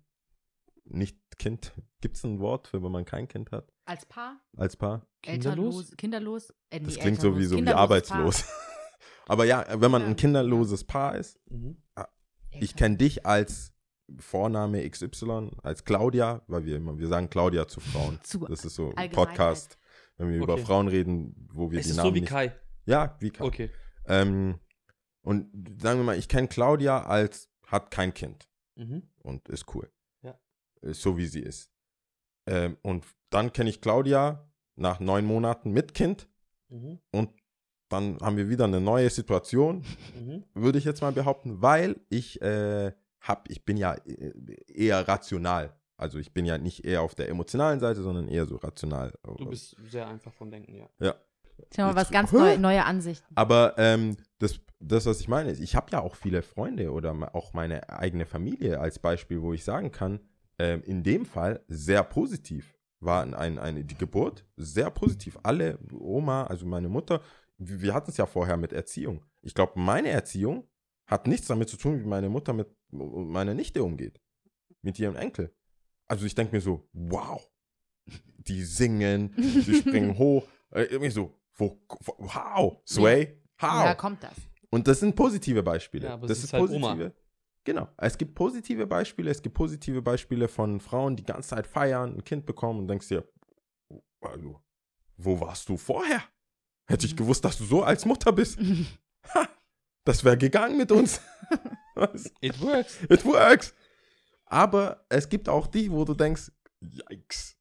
Nicht 0.84 1.18
Kind. 1.38 1.72
Gibt 2.02 2.18
es 2.18 2.26
ein 2.26 2.40
Wort 2.40 2.68
für, 2.68 2.84
wenn 2.84 2.92
man 2.92 3.06
kein 3.06 3.28
Kind 3.30 3.52
hat 3.52 3.72
Als 3.88 4.06
Paar? 4.06 4.38
als 4.58 4.76
Paar? 4.76 5.08
Kinderlos? 5.22 5.92
Elternlos? 5.92 5.98
Kinderlos? 5.98 6.54
Äh, 6.72 6.82
Das 6.82 6.98
klingt 7.00 7.22
so 7.22 7.38
wie 7.38 7.46
so 7.46 7.56
wie 7.58 7.68
arbeitslos. 7.70 8.44
Aber 9.28 9.46
ja, 9.46 9.66
wenn 9.82 9.92
man 9.92 10.02
ein 10.04 10.16
kinderloses 10.18 10.84
Paar 10.84 11.16
ist, 11.16 11.40
Mhm. 11.50 11.82
Paar. 11.96 12.10
ich 12.52 12.76
kenne 12.76 12.98
dich 12.98 13.26
als 13.26 13.74
Vorname 14.20 14.90
XY, 14.90 15.52
als 15.64 15.86
Claudia, 15.86 16.42
weil 16.48 16.66
wir 16.66 16.76
immer, 16.78 16.98
wir 16.98 17.08
sagen 17.08 17.30
Claudia 17.30 17.68
zu 17.68 17.80
Frauen. 17.80 18.20
Zu 18.24 18.40
Das 18.40 18.66
ist 18.66 18.76
so 18.76 18.94
ein. 18.96 19.10
Podcast, 19.12 19.78
wenn 20.18 20.30
wir 20.32 20.38
über 20.38 20.54
Okay. 20.54 20.66
Frauen 20.66 20.88
reden, 20.90 21.48
wo 21.54 21.72
wir 21.72 21.80
Es 21.80 21.86
die 21.86 21.92
ist 21.92 21.98
Namen 21.98 22.10
so 22.10 22.16
wie 22.16 22.20
nicht. 22.22 22.30
Kai. 22.30 22.54
Ja, 22.86 23.16
wie 23.22 23.30
Kai. 23.30 23.44
Okay. 23.46 23.70
Ähm, 24.06 24.60
und 25.22 25.50
sagen 25.82 26.00
wir 26.00 26.04
mal, 26.06 26.18
ich 26.18 26.28
kenne 26.28 26.48
Claudia 26.50 27.04
als 27.06 27.50
hat 27.66 27.90
kein 27.92 28.14
Kind 28.14 28.50
Mhm. 28.76 29.04
und 29.24 29.48
ist 29.50 29.74
cool. 29.76 29.90
Ja. 30.24 30.38
Ist 30.82 31.02
so 31.02 31.18
wie 31.18 31.26
sie 31.28 31.42
ist. 31.42 31.72
Ähm, 32.46 32.78
und 32.82 33.06
dann 33.30 33.54
kenne 33.54 33.70
ich 33.70 33.82
Claudia 33.82 34.48
nach 34.76 35.00
neun 35.00 35.26
Monaten 35.26 35.72
mit 35.72 35.94
Kind 35.94 36.28
Mhm. 36.70 37.00
und 37.12 37.30
dann 37.90 38.18
haben 38.22 38.36
wir 38.36 38.50
wieder 38.50 38.66
eine 38.66 38.82
neue 38.82 39.10
Situation, 39.10 39.84
Mhm. 40.20 40.44
würde 40.54 40.78
ich 40.78 40.84
jetzt 40.86 41.02
mal 41.02 41.14
behaupten, 41.14 41.62
weil 41.62 41.96
ich 42.10 42.42
äh, 42.42 42.92
hab, 43.22 43.50
ich 43.50 43.64
bin 43.64 43.78
ja 43.78 43.94
äh, 43.94 44.34
eher 44.68 45.08
rational. 45.08 45.74
Also 45.96 46.20
ich 46.20 46.34
bin 46.34 46.46
ja 46.46 46.58
nicht 46.58 46.86
eher 46.86 47.02
auf 47.02 47.16
der 47.16 47.30
emotionalen 47.30 47.80
Seite, 47.80 48.04
sondern 48.04 48.28
eher 48.28 48.46
so 48.46 48.58
rational. 48.58 49.14
Du 49.38 49.46
bist 49.50 49.76
sehr 49.90 50.08
einfach 50.08 50.32
von 50.34 50.52
Denken, 50.52 50.76
ja. 50.76 50.88
ja. 51.00 51.16
Schau 51.76 51.84
mal, 51.84 51.96
was 51.96 52.12
ganz 52.12 52.32
neue, 52.32 52.60
neue 52.60 52.86
Ansichten. 52.86 53.26
Aber 53.36 53.74
ähm, 53.78 54.16
das, 54.38 54.60
das, 54.80 55.08
was 55.08 55.20
ich 55.22 55.28
meine, 55.28 55.50
ist, 55.50 55.60
ich 55.60 55.76
habe 55.76 55.88
ja 55.92 56.02
auch 56.02 56.16
viele 56.16 56.44
Freunde 56.44 56.92
oder 56.92 57.16
auch 57.34 57.54
meine 57.54 57.90
eigene 57.90 58.28
Familie 58.28 58.80
als 58.80 59.00
Beispiel, 59.00 59.42
wo 59.42 59.54
ich 59.54 59.64
sagen 59.64 59.92
kann, 59.92 60.20
ähm, 60.60 60.84
in 60.84 61.02
dem 61.02 61.26
Fall 61.26 61.64
sehr 61.68 62.04
positiv 62.04 62.77
war 63.00 63.22
ein, 63.24 63.34
ein, 63.34 63.60
eine, 63.60 63.84
die 63.84 63.98
Geburt 63.98 64.46
sehr 64.56 64.90
positiv. 64.90 65.38
Alle, 65.44 65.80
Oma, 65.92 66.46
also 66.46 66.66
meine 66.66 66.90
Mutter, 66.90 67.22
wir 67.58 67.82
wir 67.82 67.94
hatten 67.94 68.12
es 68.12 68.18
ja 68.18 68.26
vorher 68.26 68.58
mit 68.58 68.74
Erziehung. 68.74 69.24
Ich 69.42 69.54
glaube, 69.54 69.74
meine 69.80 70.10
Erziehung 70.10 70.68
hat 71.06 71.28
nichts 71.28 71.48
damit 71.48 71.70
zu 71.70 71.78
tun, 71.78 72.00
wie 72.00 72.08
meine 72.08 72.30
Mutter 72.30 72.54
mit 72.54 72.68
meiner 72.92 73.54
Nichte 73.54 73.84
umgeht. 73.84 74.20
Mit 74.82 75.00
ihrem 75.00 75.16
Enkel. 75.16 75.54
Also 76.08 76.26
ich 76.26 76.36
denke 76.36 76.56
mir 76.56 76.62
so, 76.62 76.88
wow, 76.94 77.50
die 78.38 78.64
singen, 78.64 79.34
die 79.36 79.76
springen 79.76 80.18
hoch. 80.18 80.48
Äh, 80.72 80.84
irgendwie 80.84 81.10
so, 81.10 81.34
wo, 81.56 81.80
wo, 82.04 82.34
how, 82.34 82.78
Sway, 82.86 83.42
how. 83.62 83.82
Woher 83.82 83.96
kommt 83.96 84.24
das? 84.24 84.36
Und 84.70 84.88
das 84.88 85.00
sind 85.00 85.16
positive 85.16 85.64
Beispiele. 85.64 86.08
Ja, 86.08 86.14
aber 86.14 86.28
das 86.28 86.40
ist 86.40 86.46
ist 86.46 86.54
halt 86.54 86.66
positive. 86.66 87.06
Oma. 87.06 87.12
Genau. 87.68 87.90
Es 87.98 88.18
gibt 88.18 88.34
positive 88.34 88.88
Beispiele, 88.88 89.30
es 89.30 89.42
gibt 89.42 89.54
positive 89.54 90.02
Beispiele 90.02 90.48
von 90.48 90.80
Frauen, 90.80 91.18
die 91.18 91.26
ganze 91.26 91.50
Zeit 91.50 91.68
feiern, 91.68 92.16
ein 92.16 92.24
Kind 92.24 92.46
bekommen 92.46 92.80
und 92.80 92.88
denkst 92.88 93.10
dir, 93.10 93.28
also, 94.22 94.62
wo 95.18 95.38
warst 95.42 95.68
du 95.68 95.76
vorher? 95.76 96.24
Hätte 96.86 97.06
ich 97.06 97.18
gewusst, 97.18 97.44
dass 97.44 97.58
du 97.58 97.66
so 97.66 97.84
als 97.84 98.06
Mutter 98.06 98.32
bist. 98.32 98.58
Ha, 99.34 99.50
das 100.06 100.24
wäre 100.24 100.38
gegangen 100.38 100.78
mit 100.78 100.90
uns. 100.90 101.20
It 102.40 102.62
works. 102.62 103.04
It 103.10 103.26
works. 103.26 103.74
Aber 104.46 105.06
es 105.10 105.28
gibt 105.28 105.50
auch 105.50 105.68
die, 105.68 105.92
wo 105.92 106.06
du 106.06 106.14
denkst, 106.14 106.50
yikes. 106.80 107.58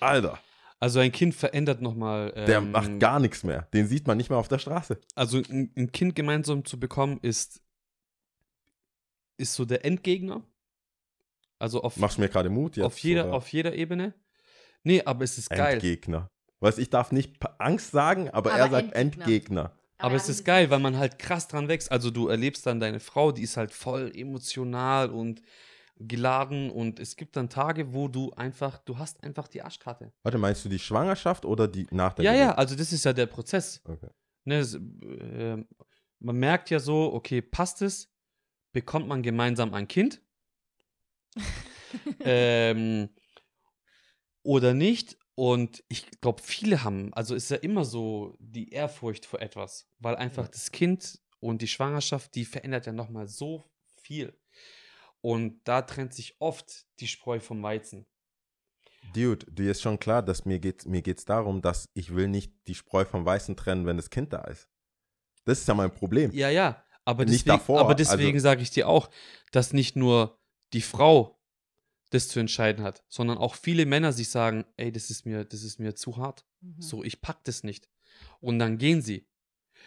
Alter, 0.00 0.38
Also 0.78 0.98
ein 0.98 1.10
Kind 1.10 1.34
verändert 1.34 1.80
nochmal. 1.80 2.34
Ähm, 2.36 2.44
der 2.46 2.60
macht 2.60 3.00
gar 3.00 3.18
nichts 3.18 3.42
mehr. 3.42 3.62
Den 3.72 3.86
sieht 3.86 4.06
man 4.06 4.18
nicht 4.18 4.28
mehr 4.28 4.38
auf 4.38 4.48
der 4.48 4.58
Straße. 4.58 5.00
Also 5.14 5.38
ein, 5.38 5.72
ein 5.74 5.90
Kind 5.90 6.14
gemeinsam 6.14 6.66
zu 6.66 6.78
bekommen, 6.78 7.18
ist, 7.22 7.62
ist 9.42 9.54
so 9.54 9.64
der 9.64 9.84
Endgegner. 9.84 10.42
Also 11.58 11.82
auf, 11.82 11.96
Machst 11.96 12.18
mir 12.18 12.28
gerade 12.28 12.48
Mut 12.48 12.76
jetzt? 12.76 12.86
auf, 12.86 12.98
jeder, 12.98 13.26
oder? 13.26 13.34
auf 13.34 13.52
jeder 13.52 13.74
Ebene. 13.74 14.14
Nee, 14.82 15.02
aber 15.04 15.22
es 15.24 15.38
ist 15.38 15.50
geil. 15.50 15.74
Endgegner. 15.74 16.28
Weißt 16.60 16.78
ich 16.78 16.90
darf 16.90 17.12
nicht 17.12 17.36
Angst 17.58 17.90
sagen, 17.90 18.30
aber, 18.30 18.52
Aber 18.52 18.58
er 18.60 18.70
sagt 18.70 18.92
Endgegner. 18.94 19.24
Endgegner. 19.26 19.72
Aber 19.98 20.16
es 20.16 20.28
ist 20.28 20.44
geil, 20.44 20.68
weil 20.70 20.80
man 20.80 20.96
halt 20.96 21.18
krass 21.20 21.46
dran 21.46 21.68
wächst. 21.68 21.92
Also 21.92 22.10
du 22.10 22.26
erlebst 22.26 22.66
dann 22.66 22.80
deine 22.80 22.98
Frau, 22.98 23.30
die 23.30 23.42
ist 23.42 23.56
halt 23.56 23.70
voll 23.70 24.10
emotional 24.16 25.10
und 25.10 25.42
geladen 25.98 26.70
und 26.70 26.98
es 26.98 27.14
gibt 27.14 27.36
dann 27.36 27.48
Tage, 27.48 27.92
wo 27.94 28.08
du 28.08 28.32
einfach, 28.32 28.78
du 28.78 28.98
hast 28.98 29.22
einfach 29.22 29.46
die 29.46 29.62
Arschkarte. 29.62 30.12
Warte, 30.24 30.38
meinst 30.38 30.64
du 30.64 30.68
die 30.68 30.80
Schwangerschaft 30.80 31.44
oder 31.44 31.68
die 31.68 31.86
nach 31.92 32.14
der 32.14 32.24
Ja, 32.24 32.32
ja, 32.32 32.40
Geburt? 32.46 32.58
also 32.58 32.74
das 32.74 32.92
ist 32.92 33.04
ja 33.04 33.12
der 33.12 33.26
Prozess. 33.26 33.80
Okay. 33.84 34.08
Ne, 34.44 34.58
es, 34.58 34.74
äh, 34.74 35.56
man 36.18 36.36
merkt 36.36 36.70
ja 36.70 36.80
so, 36.80 37.12
okay, 37.12 37.40
passt 37.40 37.82
es? 37.82 38.11
Bekommt 38.72 39.06
man 39.08 39.22
gemeinsam 39.22 39.74
ein 39.74 39.88
Kind? 39.88 40.22
ähm, 42.20 43.10
oder 44.42 44.74
nicht? 44.74 45.16
Und 45.34 45.82
ich 45.88 46.10
glaube, 46.20 46.42
viele 46.42 46.84
haben, 46.84 47.12
also 47.14 47.34
ist 47.34 47.50
ja 47.50 47.56
immer 47.56 47.84
so 47.84 48.36
die 48.38 48.70
Ehrfurcht 48.70 49.24
vor 49.24 49.40
etwas, 49.40 49.88
weil 49.98 50.16
einfach 50.16 50.48
das 50.48 50.70
Kind 50.72 51.20
und 51.40 51.62
die 51.62 51.68
Schwangerschaft, 51.68 52.34
die 52.34 52.44
verändert 52.44 52.86
ja 52.86 52.92
nochmal 52.92 53.28
so 53.28 53.70
viel. 54.02 54.38
Und 55.20 55.60
da 55.64 55.82
trennt 55.82 56.12
sich 56.12 56.36
oft 56.38 56.86
die 57.00 57.06
Spreu 57.06 57.40
vom 57.40 57.62
Weizen. 57.62 58.06
Dude, 59.14 59.46
dir 59.50 59.70
ist 59.70 59.82
schon 59.82 59.98
klar, 59.98 60.22
dass 60.22 60.44
mir 60.44 60.58
geht's, 60.58 60.84
mir 60.84 61.02
geht's 61.02 61.24
darum, 61.24 61.62
dass 61.62 61.88
ich 61.94 62.14
will 62.14 62.28
nicht 62.28 62.52
die 62.66 62.74
Spreu 62.74 63.04
vom 63.04 63.24
Weißen 63.24 63.56
trennen, 63.56 63.86
wenn 63.86 63.96
das 63.96 64.10
Kind 64.10 64.32
da 64.32 64.42
ist. 64.42 64.68
Das 65.44 65.58
ist 65.58 65.68
ja 65.68 65.74
mein 65.74 65.92
Problem. 65.92 66.30
Ja, 66.32 66.50
ja, 66.50 66.84
aber 67.04 67.24
Nicht 67.24 67.46
deswegen, 67.46 67.58
davor, 67.58 67.80
aber 67.80 67.94
deswegen 67.94 68.36
also- 68.36 68.42
sage 68.42 68.62
ich 68.62 68.70
dir 68.70 68.88
auch, 68.88 69.10
dass 69.50 69.72
nicht 69.72 69.96
nur 69.96 70.38
die 70.72 70.82
Frau 70.82 71.38
das 72.10 72.28
zu 72.28 72.40
entscheiden 72.40 72.84
hat, 72.84 73.04
sondern 73.08 73.38
auch 73.38 73.54
viele 73.54 73.86
Männer 73.86 74.12
sich 74.12 74.28
sagen, 74.28 74.64
ey, 74.76 74.92
das 74.92 75.10
ist 75.10 75.24
mir, 75.24 75.44
das 75.44 75.62
ist 75.62 75.78
mir 75.80 75.94
zu 75.94 76.16
hart. 76.18 76.44
Mhm. 76.60 76.80
So, 76.80 77.02
ich 77.02 77.20
pack 77.22 77.42
das 77.44 77.64
nicht. 77.64 77.88
Und 78.40 78.58
dann 78.58 78.76
gehen 78.78 79.00
sie. 79.00 79.26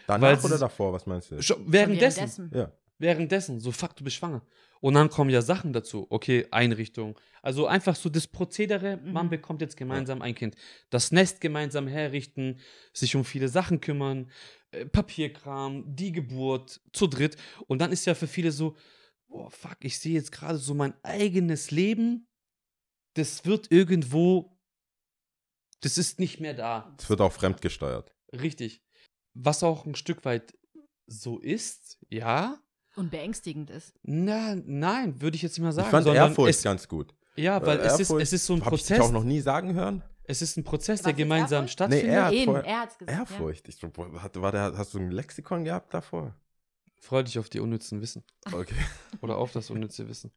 Danach 0.06 0.28
weil 0.28 0.40
sie- 0.40 0.46
oder 0.46 0.58
davor, 0.58 0.92
was 0.92 1.06
meinst 1.06 1.30
du? 1.30 1.40
Schon 1.42 1.70
währenddessen, 1.72 2.18
währenddessen. 2.18 2.50
Ja. 2.52 2.72
Währenddessen, 2.98 3.60
so 3.60 3.72
fuck, 3.72 3.94
du 3.96 4.04
bist 4.04 4.16
schwanger. 4.16 4.42
Und 4.80 4.94
dann 4.94 5.08
kommen 5.08 5.30
ja 5.30 5.40
Sachen 5.42 5.72
dazu. 5.72 6.06
Okay, 6.10 6.46
Einrichtung. 6.50 7.18
Also 7.42 7.66
einfach 7.66 7.96
so 7.96 8.08
das 8.10 8.26
Prozedere, 8.26 8.98
man 8.98 9.26
Mhm. 9.26 9.30
bekommt 9.30 9.60
jetzt 9.62 9.76
gemeinsam 9.76 10.20
ein 10.22 10.34
Kind. 10.34 10.54
Das 10.90 11.12
Nest 11.12 11.40
gemeinsam 11.40 11.86
herrichten, 11.86 12.60
sich 12.92 13.16
um 13.16 13.24
viele 13.24 13.48
Sachen 13.48 13.80
kümmern, 13.80 14.30
äh, 14.72 14.84
Papierkram, 14.84 15.84
die 15.96 16.12
Geburt, 16.12 16.80
zu 16.92 17.06
dritt. 17.06 17.36
Und 17.66 17.78
dann 17.80 17.90
ist 17.90 18.04
ja 18.04 18.14
für 18.14 18.26
viele 18.26 18.52
so, 18.52 18.76
oh 19.28 19.48
fuck, 19.48 19.78
ich 19.80 19.98
sehe 19.98 20.14
jetzt 20.14 20.30
gerade 20.32 20.58
so 20.58 20.74
mein 20.74 20.92
eigenes 21.02 21.70
Leben. 21.70 22.28
Das 23.14 23.46
wird 23.46 23.72
irgendwo, 23.72 24.58
das 25.80 25.96
ist 25.96 26.18
nicht 26.20 26.38
mehr 26.38 26.54
da. 26.54 26.94
Es 26.98 27.08
wird 27.08 27.22
auch 27.22 27.32
fremdgesteuert. 27.32 28.14
Richtig. 28.32 28.82
Was 29.34 29.62
auch 29.62 29.86
ein 29.86 29.94
Stück 29.94 30.24
weit 30.26 30.54
so 31.06 31.38
ist, 31.38 31.98
ja. 32.10 32.60
Und 32.96 33.10
beängstigend 33.10 33.70
ist. 33.70 33.94
Na, 34.02 34.54
nein, 34.56 35.20
würde 35.20 35.36
ich 35.36 35.42
jetzt 35.42 35.52
nicht 35.52 35.62
mal 35.64 35.72
sagen. 35.72 35.86
ich 35.86 35.90
fand 35.90 36.06
Ehrfurcht 36.06 36.50
es, 36.50 36.62
ganz 36.62 36.88
gut. 36.88 37.14
Ja, 37.36 37.64
weil 37.64 37.78
Äh, 37.78 37.82
es, 37.82 38.00
ist, 38.00 38.10
es 38.10 38.32
ist 38.32 38.46
so 38.46 38.54
ein 38.54 38.64
Hab 38.64 38.72
ich 38.72 38.80
dich 38.80 38.88
Prozess. 38.96 39.06
auch 39.06 39.12
noch 39.12 39.24
nie 39.24 39.40
sagen 39.40 39.74
hören? 39.74 40.02
Es 40.24 40.42
ist 40.42 40.56
ein 40.56 40.64
Prozess, 40.64 41.00
Was 41.00 41.04
der 41.04 41.12
gemeinsam 41.12 41.58
Ehrfurcht? 41.64 41.72
stattfindet. 41.74 42.08
er 42.08 42.24
hat 42.24 42.32
Eben, 42.32 42.44
vorher- 42.46 42.64
er 42.64 42.80
hat's 42.80 42.98
gesagt. 42.98 43.18
Ehrfurcht. 43.18 43.68
Ich, 43.68 43.82
hat, 44.22 44.40
war 44.40 44.50
der, 44.52 44.76
hast 44.76 44.94
du 44.94 44.98
ein 44.98 45.10
Lexikon 45.10 45.64
gehabt 45.64 45.92
davor? 45.94 46.34
Freu 47.00 47.22
dich 47.22 47.38
auf 47.38 47.48
die 47.50 47.60
unnützen 47.60 48.00
Wissen. 48.00 48.24
Okay. 48.52 48.74
Oder 49.20 49.36
auf 49.36 49.52
das 49.52 49.70
unnütze 49.70 50.08
Wissen. 50.08 50.32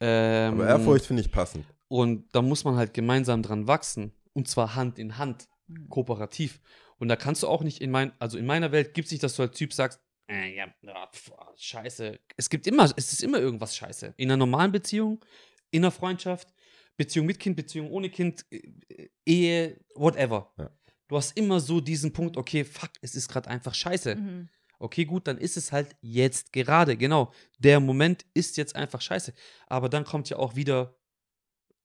Ähm, 0.00 0.54
Aber 0.60 0.68
Ehrfurcht 0.68 1.06
finde 1.06 1.22
ich 1.22 1.32
passend. 1.32 1.64
Und 1.88 2.26
da 2.34 2.42
muss 2.42 2.64
man 2.64 2.76
halt 2.76 2.94
gemeinsam 2.94 3.42
dran 3.42 3.66
wachsen. 3.66 4.12
Und 4.32 4.48
zwar 4.48 4.74
Hand 4.74 4.98
in 4.98 5.18
Hand. 5.18 5.48
Mhm. 5.66 5.88
kooperativ. 5.88 6.60
Und 6.98 7.08
da 7.08 7.16
kannst 7.16 7.42
du 7.42 7.48
auch 7.48 7.62
nicht 7.62 7.80
in 7.80 7.90
mein, 7.90 8.12
also 8.18 8.36
in 8.36 8.44
meiner 8.46 8.70
Welt 8.70 8.92
gibt 8.94 9.06
es 9.06 9.12
nicht, 9.12 9.22
dass 9.22 9.34
du 9.36 9.42
als 9.42 9.56
Typ 9.56 9.72
sagst, 9.72 9.98
äh, 10.28 10.56
ja, 10.56 10.66
ja 10.82 11.06
pf, 11.12 11.32
scheiße. 11.56 12.18
Es 12.36 12.48
gibt 12.48 12.66
immer, 12.66 12.84
es 12.96 13.12
ist 13.12 13.22
immer 13.22 13.38
irgendwas 13.38 13.76
scheiße. 13.76 14.14
In 14.16 14.30
einer 14.30 14.36
normalen 14.36 14.72
Beziehung, 14.72 15.24
in 15.70 15.84
einer 15.84 15.90
Freundschaft, 15.90 16.52
Beziehung 16.96 17.26
mit 17.26 17.38
Kind, 17.38 17.56
Beziehung 17.56 17.90
ohne 17.90 18.10
Kind, 18.10 18.46
äh, 18.50 19.08
Ehe, 19.26 19.80
whatever. 19.94 20.52
Ja. 20.56 20.70
Du 21.08 21.16
hast 21.16 21.36
immer 21.36 21.60
so 21.60 21.80
diesen 21.80 22.12
Punkt, 22.12 22.36
okay, 22.36 22.64
fuck, 22.64 22.90
es 23.02 23.14
ist 23.14 23.28
gerade 23.28 23.50
einfach 23.50 23.74
scheiße. 23.74 24.16
Mhm. 24.16 24.48
Okay, 24.78 25.04
gut, 25.04 25.28
dann 25.28 25.38
ist 25.38 25.56
es 25.56 25.72
halt 25.72 25.94
jetzt 26.00 26.52
gerade, 26.52 26.96
genau. 26.96 27.32
Der 27.58 27.80
Moment 27.80 28.24
ist 28.34 28.56
jetzt 28.56 28.74
einfach 28.74 29.00
scheiße. 29.00 29.32
Aber 29.66 29.88
dann 29.88 30.04
kommt 30.04 30.30
ja 30.30 30.38
auch 30.38 30.56
wieder, 30.56 30.98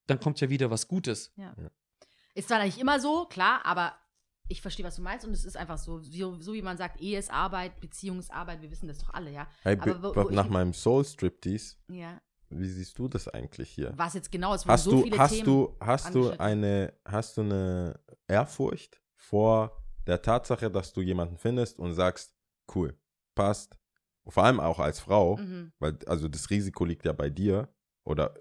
dann 0.07 0.19
kommt 0.19 0.41
ja 0.41 0.49
wieder 0.49 0.71
was 0.71 0.87
Gutes. 0.87 1.33
Ist 2.33 2.47
zwar 2.47 2.63
nicht 2.63 2.79
immer 2.79 2.99
so, 2.99 3.25
klar, 3.25 3.65
aber 3.65 3.98
ich 4.49 4.61
verstehe, 4.61 4.85
was 4.85 4.95
du 4.97 5.01
meinst 5.01 5.25
und 5.25 5.31
es 5.31 5.45
ist 5.45 5.55
einfach 5.55 5.77
so, 5.77 5.99
so, 5.99 6.39
so 6.41 6.53
wie 6.53 6.61
man 6.61 6.75
sagt, 6.77 6.99
Ehe 6.99 7.17
ist 7.17 7.31
Arbeit, 7.31 7.79
Beziehung 7.79 8.19
ist 8.19 8.31
Arbeit, 8.31 8.61
wir 8.61 8.69
wissen 8.71 8.87
das 8.87 8.97
doch 8.97 9.13
alle, 9.13 9.31
ja. 9.31 9.47
Hey, 9.61 9.77
Aber 9.79 9.93
be- 9.95 10.15
wo- 10.15 10.25
wo 10.25 10.29
nach 10.31 10.45
ich- 10.45 10.51
meinem 10.51 10.73
Soul 10.73 11.05
Striptease, 11.05 11.75
Ja. 11.87 12.19
wie 12.49 12.67
siehst 12.67 12.97
du 12.99 13.07
das 13.07 13.27
eigentlich 13.27 13.69
hier? 13.69 13.93
Was 13.95 14.15
jetzt 14.15 14.31
genau 14.31 14.53
ist, 14.53 14.65
Hast 14.65 14.83
so 14.85 14.91
du, 14.91 15.03
viele 15.03 15.17
hast 15.17 15.31
Themen. 15.33 15.45
du, 15.45 15.77
hast 15.79 16.13
du 16.13 16.31
eine, 16.31 16.93
hast 17.05 17.37
du 17.37 17.41
eine 17.41 17.99
Ehrfurcht 18.27 19.01
vor 19.15 19.81
der 20.07 20.21
Tatsache, 20.21 20.69
dass 20.71 20.91
du 20.93 21.01
jemanden 21.01 21.37
findest 21.37 21.77
und 21.79 21.93
sagst, 21.93 22.33
cool, 22.75 22.97
passt. 23.35 23.77
Vor 24.27 24.43
allem 24.43 24.59
auch 24.59 24.79
als 24.79 24.99
Frau, 24.99 25.37
Mhm. 25.37 25.71
weil 25.79 25.97
also 26.07 26.27
das 26.27 26.49
Risiko 26.49 26.85
liegt 26.85 27.05
ja 27.05 27.13
bei 27.13 27.29
dir 27.29 27.67
oder 28.03 28.33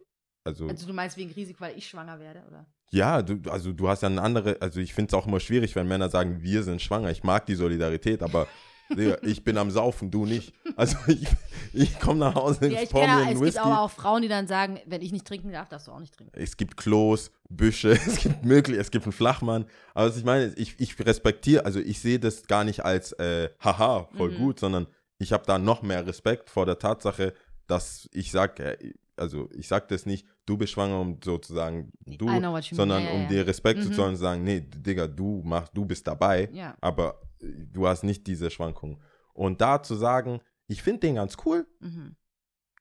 also, 0.45 0.67
Also 0.69 0.87
du 0.87 0.93
meinst 0.95 1.17
wegen 1.19 1.31
Risiko, 1.33 1.61
weil 1.61 1.77
ich 1.77 1.87
schwanger 1.89 2.19
werde, 2.19 2.45
oder? 2.47 2.67
Ja, 2.91 3.23
du, 3.23 3.39
also 3.51 3.73
du 3.73 3.89
hast 3.89 4.03
ja 4.03 4.09
eine 4.09 4.23
andere, 4.23 4.57
also 4.61 4.81
ich 4.81 4.95
finde 4.95 5.09
es 5.11 5.15
auch 5.15 5.27
immer 5.27 5.41
schwierig, 5.41 5.75
wenn 5.77 5.87
Männer 5.89 6.09
sagen, 6.09 6.43
wir 6.43 6.63
sind 6.63 6.81
schwanger. 6.83 7.11
Ich 7.11 7.23
mag 7.23 7.47
die 7.47 7.55
Solidarität, 7.55 8.23
aber 8.23 8.47
ich 9.23 9.45
bin 9.45 9.59
am 9.59 9.71
Saufen, 9.71 10.11
du 10.11 10.25
nicht. 10.25 10.55
Also 10.77 10.97
ich, 11.09 11.27
ich 11.75 12.01
komme 12.01 12.21
nach 12.21 12.35
Hause, 12.35 12.69
Ja, 12.69 12.81
ich 12.83 12.89
kenne, 12.91 13.05
es 13.13 13.19
einen 13.21 13.29
gibt 13.35 13.41
Whisky. 13.43 13.59
aber 13.61 13.83
auch 13.83 13.91
Frauen, 13.91 14.23
die 14.23 14.29
dann 14.29 14.47
sagen, 14.47 14.81
wenn 14.87 15.03
ich 15.03 15.13
nicht 15.13 15.27
trinken 15.27 15.53
darf, 15.53 15.69
darfst 15.69 15.89
du 15.89 15.93
auch 15.93 16.01
nicht 16.01 16.15
trinken. 16.17 16.33
es 16.35 16.57
gibt 16.57 16.77
Klos, 16.79 17.31
Büsche, 17.51 17.91
es 18.07 18.17
gibt 18.21 18.45
möglich, 18.47 18.79
es 18.79 18.91
gibt 18.91 19.05
einen 19.05 19.13
Flachmann. 19.13 19.67
Aber 19.93 20.09
was 20.09 20.17
ich 20.17 20.25
meine, 20.25 20.55
ich, 20.57 20.75
ich 20.79 20.99
respektiere, 21.05 21.67
also 21.67 21.81
ich 21.81 22.01
sehe 22.01 22.19
das 22.19 22.47
gar 22.47 22.65
nicht 22.65 22.85
als 22.85 23.13
äh, 23.13 23.51
haha, 23.63 24.09
voll 24.17 24.31
Mhm. 24.31 24.37
gut, 24.37 24.61
sondern 24.61 24.87
ich 25.19 25.33
habe 25.33 25.45
da 25.47 25.59
noch 25.59 25.83
mehr 25.83 26.07
Respekt 26.07 26.49
vor 26.49 26.65
der 26.65 26.79
Tatsache, 26.79 27.35
dass 27.67 28.09
ich 28.15 28.31
sage, 28.31 28.79
äh, 28.81 28.93
also 29.19 29.49
ich 29.53 29.69
sage 29.69 29.87
das 29.89 30.07
nicht, 30.07 30.27
du 30.47 30.57
bist 30.57 30.73
schwanger, 30.73 31.01
um 31.01 31.19
sozusagen 31.23 31.91
du, 32.07 32.27
sondern 32.73 33.05
ja, 33.05 33.11
um 33.13 33.23
ja. 33.23 33.29
dir 33.29 33.47
Respekt 33.47 33.83
zu 33.83 33.89
Mhm. 33.89 33.93
zollen 33.95 34.09
und 34.11 34.17
zu 34.17 34.23
sagen, 34.23 34.45
nee, 34.45 34.61
Digga, 34.61 35.07
du 35.07 35.43
machst, 35.45 35.73
du 35.77 35.85
bist 35.85 36.07
dabei, 36.07 36.49
Ja. 36.53 36.77
aber 36.81 37.21
äh, 37.41 37.47
du 37.73 37.87
hast 37.87 38.03
nicht 38.05 38.27
diese 38.27 38.51
Schwankungen. 38.51 38.99
Und 39.35 39.61
da 39.61 39.83
zu 39.83 39.95
sagen, 39.95 40.41
ich 40.67 40.83
finde 40.83 41.01
den 41.01 41.15
ganz 41.17 41.37
cool, 41.45 41.67
Mhm. 41.81 42.17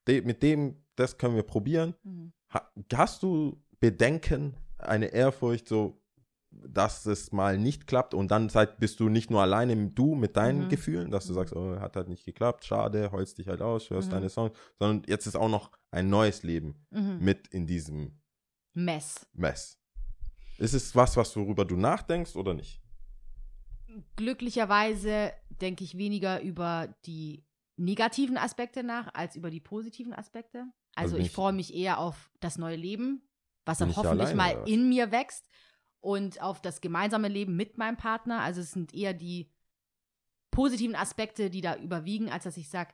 de, 0.07 0.21
mit 0.21 0.41
dem, 0.43 0.83
das 0.95 1.17
können 1.17 1.35
wir 1.35 1.43
probieren. 1.43 1.93
Mhm. 2.03 2.31
Ha, 2.53 2.71
hast 2.93 3.23
du 3.23 3.61
Bedenken, 3.79 4.55
eine 4.77 5.07
Ehrfurcht, 5.07 5.67
so, 5.67 6.01
dass 6.65 7.05
es 7.05 7.31
mal 7.31 7.57
nicht 7.57 7.87
klappt 7.87 8.13
und 8.13 8.29
dann 8.29 8.49
seid, 8.49 8.79
bist 8.79 8.99
du 8.99 9.09
nicht 9.09 9.29
nur 9.29 9.41
alleine 9.41 9.73
im 9.73 9.93
Du 9.95 10.15
mit 10.15 10.35
deinen 10.37 10.63
Mhm. 10.63 10.69
Gefühlen, 10.69 11.11
dass 11.11 11.27
du 11.27 11.33
sagst, 11.33 11.55
oh, 11.55 11.79
hat 11.79 11.95
halt 11.95 12.09
nicht 12.09 12.25
geklappt, 12.25 12.65
schade, 12.65 13.11
heulst 13.11 13.37
dich 13.37 13.47
halt 13.47 13.61
aus, 13.61 13.89
hörst 13.89 14.09
Mhm. 14.09 14.15
deine 14.15 14.29
Songs, 14.29 14.57
sondern 14.79 15.03
jetzt 15.07 15.27
ist 15.27 15.35
auch 15.35 15.49
noch 15.49 15.71
ein 15.91 16.09
neues 16.09 16.43
Leben 16.43 16.85
Mhm. 16.89 17.17
mit 17.19 17.47
in 17.49 17.67
diesem 17.67 18.19
Mess. 18.73 19.27
Mess. 19.33 19.79
Ist 20.57 20.73
es 20.73 20.95
was, 20.95 21.15
was 21.17 21.35
worüber 21.35 21.65
du 21.65 21.75
nachdenkst 21.77 22.35
oder 22.35 22.53
nicht? 22.53 22.81
Glücklicherweise 24.15 25.31
denke 25.49 25.83
ich 25.83 25.97
weniger 25.97 26.41
über 26.41 26.93
die 27.05 27.45
negativen 27.77 28.37
Aspekte 28.37 28.83
nach, 28.83 29.13
als 29.13 29.35
über 29.35 29.49
die 29.49 29.59
positiven 29.59 30.13
Aspekte. 30.13 30.65
Also, 30.95 31.15
Also 31.15 31.17
ich 31.17 31.31
freue 31.31 31.53
mich 31.53 31.73
eher 31.73 31.99
auf 31.99 32.31
das 32.39 32.57
neue 32.57 32.75
Leben, 32.75 33.21
was 33.65 33.77
dann 33.77 33.89
ich 33.89 33.95
da 33.95 34.01
hoffentlich 34.03 34.29
alleine, 34.29 34.61
mal 34.61 34.67
in 34.67 34.89
mir 34.89 35.11
wächst 35.11 35.47
und 35.99 36.41
auf 36.41 36.61
das 36.61 36.81
gemeinsame 36.81 37.27
Leben 37.27 37.55
mit 37.55 37.77
meinem 37.77 37.97
Partner. 37.97 38.41
Also 38.41 38.61
es 38.61 38.71
sind 38.71 38.93
eher 38.93 39.13
die 39.13 39.49
positiven 40.51 40.95
Aspekte, 40.95 41.49
die 41.49 41.61
da 41.61 41.75
überwiegen, 41.75 42.29
als 42.29 42.43
dass 42.45 42.57
ich 42.57 42.69
sage, 42.69 42.93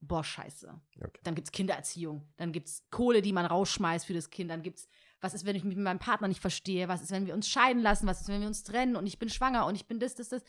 boah, 0.00 0.22
scheiße. 0.22 0.78
Okay. 1.00 1.20
Dann 1.24 1.34
gibt 1.34 1.48
es 1.48 1.52
Kindererziehung, 1.52 2.28
dann 2.36 2.52
gibt 2.52 2.68
es 2.68 2.84
Kohle, 2.90 3.22
die 3.22 3.32
man 3.32 3.46
rausschmeißt 3.46 4.06
für 4.06 4.14
das 4.14 4.30
Kind, 4.30 4.50
dann 4.50 4.62
gibt 4.62 4.78
es, 4.78 4.88
was 5.20 5.34
ist, 5.34 5.46
wenn 5.46 5.56
ich 5.56 5.64
mich 5.64 5.74
mit 5.76 5.84
meinem 5.84 5.98
Partner 5.98 6.28
nicht 6.28 6.40
verstehe, 6.40 6.88
was 6.88 7.02
ist, 7.02 7.10
wenn 7.10 7.26
wir 7.26 7.34
uns 7.34 7.48
scheiden 7.48 7.82
lassen, 7.82 8.06
was 8.06 8.20
ist, 8.20 8.28
wenn 8.28 8.40
wir 8.40 8.46
uns 8.48 8.62
trennen 8.62 8.96
und 8.96 9.06
ich 9.06 9.18
bin 9.18 9.30
schwanger 9.30 9.66
und 9.66 9.74
ich 9.74 9.86
bin 9.86 9.98
das, 9.98 10.14
das, 10.14 10.28
das, 10.28 10.42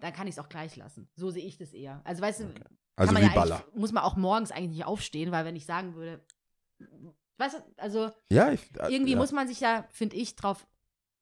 dann 0.00 0.12
kann 0.12 0.26
ich 0.26 0.34
es 0.34 0.38
auch 0.38 0.48
gleich 0.48 0.76
lassen. 0.76 1.08
So 1.14 1.30
sehe 1.30 1.44
ich 1.44 1.56
das 1.56 1.72
eher. 1.72 2.00
Also 2.04 2.22
weißt 2.22 2.40
du, 2.40 2.54
Also 2.96 3.16
wie 3.16 3.20
ja 3.22 3.28
Baller. 3.28 3.64
muss 3.74 3.92
man 3.92 4.02
auch 4.02 4.16
morgens 4.16 4.50
eigentlich 4.50 4.70
nicht 4.78 4.84
aufstehen, 4.84 5.30
weil 5.30 5.44
wenn 5.44 5.56
ich 5.56 5.64
sagen 5.66 5.94
würde, 5.94 6.24
weißt 7.38 7.56
du, 7.56 7.58
also 7.76 8.10
Ja, 8.30 8.50
ich, 8.52 8.62
äh, 8.78 8.92
irgendwie 8.92 9.12
ja. 9.12 9.18
muss 9.18 9.32
man 9.32 9.46
sich 9.46 9.60
ja, 9.60 9.86
finde 9.90 10.16
ich, 10.16 10.34
drauf 10.36 10.66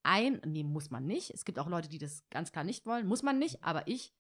ein. 0.07 0.41
Nee, 0.47 0.65
muss 0.65 0.91
man 0.91 1.07
nicht. 1.07 1.31
Es 1.31 1.45
gibt 1.45 1.59
auch 1.59 1.69
Leute, 1.69 1.89
die 1.89 1.99
das 1.99 2.25
ganz 2.31 2.53
klar 2.53 2.65
nicht 2.65 2.87
wollen. 2.87 3.07
Muss 3.07 3.23
man 3.23 3.39
nicht, 3.39 3.63
aber 3.63 3.87
ich 3.87 4.15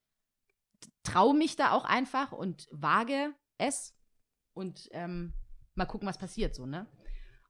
traue 1.03 1.35
mich 1.35 1.57
da 1.57 1.73
auch 1.73 1.85
einfach 1.85 2.33
und 2.33 2.69
wage 2.71 3.33
es 3.59 3.95
und 4.53 4.89
ähm, 4.93 5.33
mal 5.75 5.87
gucken, 5.87 6.09
was 6.09 6.19
passiert 6.19 6.55
so, 6.55 6.67
ne? 6.67 6.87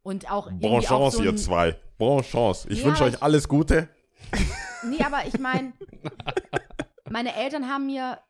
Und 0.03 0.31
auch 0.31 0.47
Bon 0.47 0.61
irgendwie 0.63 0.87
auch 0.87 1.11
Chance, 1.11 1.17
so 1.17 1.23
ihr 1.25 1.37
zwei. 1.37 1.73
Bon 1.99 2.23
Chance. 2.23 2.69
Ich 2.69 2.81
Ja, 2.81 2.87
wünsche 2.87 3.05
euch 3.05 3.23
alles 3.23 3.49
Gute. 3.49 3.89
Nee, 4.85 5.03
aber 5.03 5.27
ich 5.27 5.39
meine, 5.39 5.73
meine 7.11 7.35
Eltern 7.35 7.69
haben 7.69 7.87
mir 7.87 8.21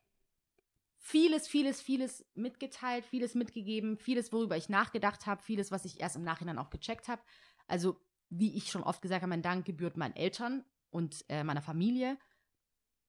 vieles, 0.99 1.47
vieles, 1.47 1.81
vieles 1.81 2.25
mitgeteilt, 2.35 3.05
vieles 3.05 3.35
mitgegeben, 3.35 3.99
vieles, 3.99 4.33
worüber 4.33 4.57
ich 4.57 4.69
nachgedacht 4.69 5.27
habe, 5.27 5.43
vieles, 5.43 5.71
was 5.71 5.85
ich 5.85 6.01
erst 6.01 6.17
im 6.17 6.25
Nachhinein 6.25 6.59
auch 6.59 6.71
gecheckt 6.71 7.09
habe. 7.09 7.23
Also, 7.67 8.01
wie 8.31 8.57
ich 8.57 8.71
schon 8.71 8.83
oft 8.83 9.03
gesagt 9.03 9.23
habe, 9.23 9.31
mein 9.31 9.43
Dank 9.43 9.65
gebührt 9.65 9.97
meinen 9.97 10.17
Eltern 10.17 10.65
und 10.91 11.25
äh, 11.29 11.45
meiner 11.45 11.63
Familie. 11.63 12.19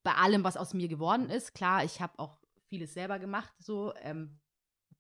Bei 0.03 0.15
allem, 0.15 0.43
was 0.43 0.57
aus 0.57 0.73
mir 0.73 0.87
geworden 0.87 1.29
ist. 1.29 1.53
Klar, 1.53 1.83
ich 1.83 2.01
habe 2.01 2.17
auch 2.17 2.37
vieles 2.67 2.93
selber 2.93 3.19
gemacht, 3.19 3.53
so. 3.59 3.93
Ähm, 4.01 4.39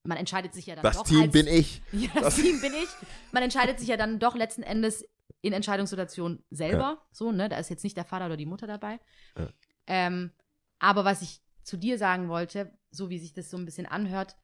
man 0.03 0.17
entscheidet 0.17 0.53
sich 0.53 0.67
ja 0.67 0.75
dann 0.75 0.83
Das 0.83 0.97
doch 0.97 1.03
Team 1.03 1.23
als, 1.23 1.31
bin 1.31 1.47
ich. 1.47 1.81
ja, 1.91 2.09
das 2.13 2.35
Team 2.35 2.61
bin 2.61 2.73
ich. 2.73 2.87
Man 3.33 3.43
entscheidet 3.43 3.79
sich 3.79 3.89
ja 3.89 3.97
dann 3.97 4.19
doch 4.19 4.35
letzten 4.35 4.63
Endes 4.63 5.05
in 5.41 5.53
Entscheidungssituationen 5.53 6.43
selber. 6.49 7.05
So, 7.11 7.31
ne? 7.31 7.49
Da 7.49 7.57
ist 7.57 7.69
jetzt 7.69 7.83
nicht 7.83 7.97
der 7.97 8.05
Vater 8.05 8.27
oder 8.27 8.37
die 8.37 8.45
Mutter 8.45 8.67
dabei. 8.67 8.99
Ja. 9.37 9.49
Ähm, 9.85 10.31
aber 10.79 11.05
was 11.05 11.21
ich 11.21 11.41
zu 11.63 11.77
dir 11.77 11.97
sagen 11.97 12.29
wollte, 12.29 12.71
so 12.89 13.09
wie 13.09 13.19
sich 13.19 13.33
das 13.33 13.49
so 13.49 13.57
ein 13.57 13.65
bisschen 13.65 13.85
anhört, 13.85 14.37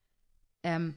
ähm, 0.64 0.96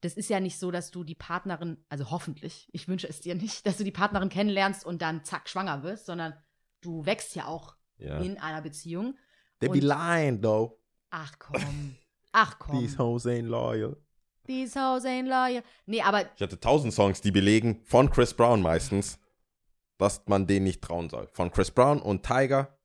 das 0.00 0.14
ist 0.14 0.30
ja 0.30 0.40
nicht 0.40 0.58
so, 0.58 0.70
dass 0.70 0.90
du 0.90 1.04
die 1.04 1.14
Partnerin, 1.14 1.84
also 1.88 2.10
hoffentlich, 2.10 2.68
ich 2.72 2.86
wünsche 2.88 3.08
es 3.08 3.20
dir 3.20 3.34
nicht, 3.34 3.66
dass 3.66 3.76
du 3.78 3.84
die 3.84 3.90
Partnerin 3.90 4.28
kennenlernst 4.28 4.84
und 4.86 5.02
dann 5.02 5.24
zack 5.24 5.48
schwanger 5.48 5.82
wirst, 5.82 6.06
sondern 6.06 6.34
du 6.80 7.04
wächst 7.06 7.34
ja 7.34 7.46
auch 7.46 7.76
Ja. 7.98 8.18
in 8.18 8.38
einer 8.38 8.62
Beziehung. 8.62 9.16
They 9.60 9.68
be 9.68 9.80
lying, 9.80 10.40
though. 10.40 10.80
Ach 11.10 11.32
komm. 11.38 11.96
Ach 12.32 12.58
komm. 12.58 12.78
These 12.78 12.98
hoes 12.98 13.26
ain't 13.26 13.48
loyal. 13.48 13.96
These 14.46 14.78
hoes 14.78 15.04
ain't 15.04 15.28
loyal. 15.28 15.62
Nee, 15.86 16.02
aber 16.02 16.30
Ich 16.36 16.40
hatte 16.42 16.60
tausend 16.60 16.92
Songs, 16.94 17.20
die 17.20 17.32
belegen, 17.32 17.82
von 17.84 18.08
Chris 18.10 18.32
Brown 18.34 18.62
meistens, 18.62 19.18
dass 19.98 20.22
man 20.26 20.46
denen 20.46 20.64
nicht 20.64 20.80
trauen 20.82 21.08
soll. 21.10 21.28
Von 21.32 21.50
Chris 21.50 21.70
Brown 21.72 22.00
und 22.00 22.24
Tiger, 22.24 22.78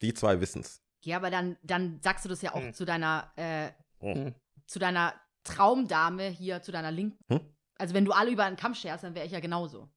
die 0.00 0.14
zwei 0.14 0.40
wissen's. 0.40 0.80
Ja, 1.02 1.16
aber 1.18 1.30
dann, 1.30 1.56
dann 1.62 2.00
sagst 2.02 2.24
du 2.24 2.28
das 2.30 2.40
ja 2.42 2.54
auch 2.54 2.60
Hm. 2.62 2.72
zu 2.72 2.84
deiner, 2.86 3.30
äh, 3.36 3.70
Hm. 4.00 4.34
zu 4.66 4.78
deiner 4.78 5.14
Traumdame 5.44 6.28
hier, 6.28 6.62
zu 6.62 6.72
deiner 6.72 6.90
Linken. 6.90 7.18
Hm? 7.28 7.40
Also 7.78 7.94
wenn 7.94 8.04
du 8.04 8.12
alle 8.12 8.30
über 8.30 8.44
einen 8.44 8.56
Kamm 8.56 8.74
scherst, 8.74 9.04
dann 9.04 9.14
wäre 9.14 9.26
ich 9.26 9.32
ja 9.32 9.40
genauso. 9.40 9.88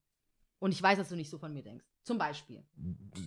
Und 0.60 0.72
ich 0.72 0.82
weiß, 0.82 0.98
dass 0.98 1.10
du 1.10 1.16
nicht 1.18 1.30
so 1.30 1.38
von 1.38 1.52
mir 1.54 1.64
denkst. 1.64 1.86
Zum 2.04 2.18
Beispiel. 2.18 2.64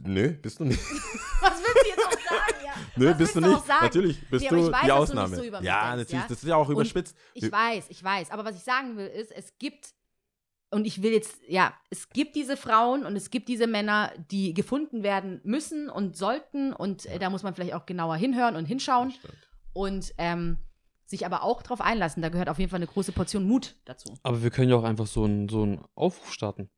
Nö, 0.05 0.32
bist 0.34 0.59
du 0.60 0.64
nicht. 0.64 0.80
Was 1.40 1.59
willst 1.59 1.84
du 1.84 1.88
jetzt 1.88 2.06
auch 2.06 2.12
sagen? 2.12 2.64
Ja? 2.64 2.72
Nö, 2.97 3.10
Was 3.10 3.18
bist 3.18 3.36
du 3.36 3.40
nicht. 3.40 3.68
Natürlich 3.68 4.30
bist 4.30 4.43
Nee, 4.44 4.48
du 4.48 4.66
ich 4.66 4.72
weiß, 4.72 4.80
die 4.82 4.86
du 4.88 4.94
Ausnahme. 4.94 5.36
nicht 5.36 5.38
so 5.38 5.44
ja, 5.44 5.51
denkst, 5.60 5.62
natürlich. 5.64 6.10
ja? 6.12 6.26
Das 6.28 6.38
ist 6.43 6.48
ja 6.48 6.56
auch 6.56 6.68
überspitzt. 6.70 7.16
Ich 7.34 7.51
weiß, 7.52 7.86
ich 7.90 8.02
weiß. 8.02 8.30
Aber 8.30 8.44
was 8.44 8.56
ich 8.56 8.62
sagen 8.62 8.97
will, 8.97 9.06
ist, 9.06 9.32
es 9.32 9.56
gibt, 9.59 9.94
und 10.70 10.86
ich 10.86 11.02
will 11.02 11.12
jetzt, 11.12 11.40
ja, 11.47 11.74
es 11.90 12.09
gibt 12.09 12.36
diese 12.36 12.56
Frauen 12.56 13.05
und 13.05 13.16
es 13.16 13.30
gibt 13.30 13.48
diese 13.48 13.66
Männer, 13.66 14.12
die 14.30 14.52
gefunden 14.55 15.02
werden 15.02 15.40
müssen 15.44 15.88
und 15.90 16.16
sollten. 16.16 16.72
Und 16.72 17.05
äh, 17.06 17.18
da 17.18 17.28
muss 17.30 17.43
man 17.43 17.55
vielleicht 17.55 17.74
auch 17.74 17.84
genauer 17.86 18.16
hinhören 18.16 18.56
und 18.56 18.64
hinschauen. 18.66 19.12
und 19.74 20.14
ähm, 20.18 20.59
sich 21.06 21.24
aber 21.24 21.42
auch 21.42 21.62
drauf 21.62 21.80
einlassen. 21.80 22.22
Da 22.22 22.28
gehört 22.28 22.48
auf 22.48 22.58
jeden 22.58 22.70
Fall 22.70 22.78
eine 22.78 22.86
große 22.86 23.12
Portion 23.12 23.46
Mut 23.46 23.76
dazu. 23.84 24.12
Aber 24.22 24.42
wir 24.42 24.50
können 24.50 24.68
ja 24.68 24.76
auch 24.76 24.84
einfach 24.84 25.06
so 25.06 25.24
einen 25.24 25.48
so 25.48 25.62
einen 25.62 25.84
Aufruf 25.94 26.32
starten. 26.32 26.68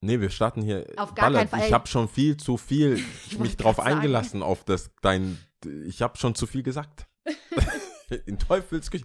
Nee, 0.00 0.20
wir 0.20 0.30
starten 0.30 0.62
hier. 0.62 0.86
Auf 0.96 1.14
gar 1.14 1.32
keinen 1.32 1.48
Fall. 1.48 1.66
Ich 1.66 1.72
habe 1.72 1.88
schon 1.88 2.08
viel 2.08 2.36
zu 2.36 2.56
viel 2.56 2.94
Ich 3.26 3.38
mich 3.38 3.56
drauf 3.56 3.80
eingelassen 3.80 4.42
auf 4.42 4.64
das 4.64 4.90
dein. 5.02 5.38
Ich 5.86 6.02
habe 6.02 6.16
schon 6.18 6.34
zu 6.34 6.46
viel 6.46 6.62
gesagt. 6.62 7.06
In 8.26 8.38
Teufelsküche. 8.38 9.04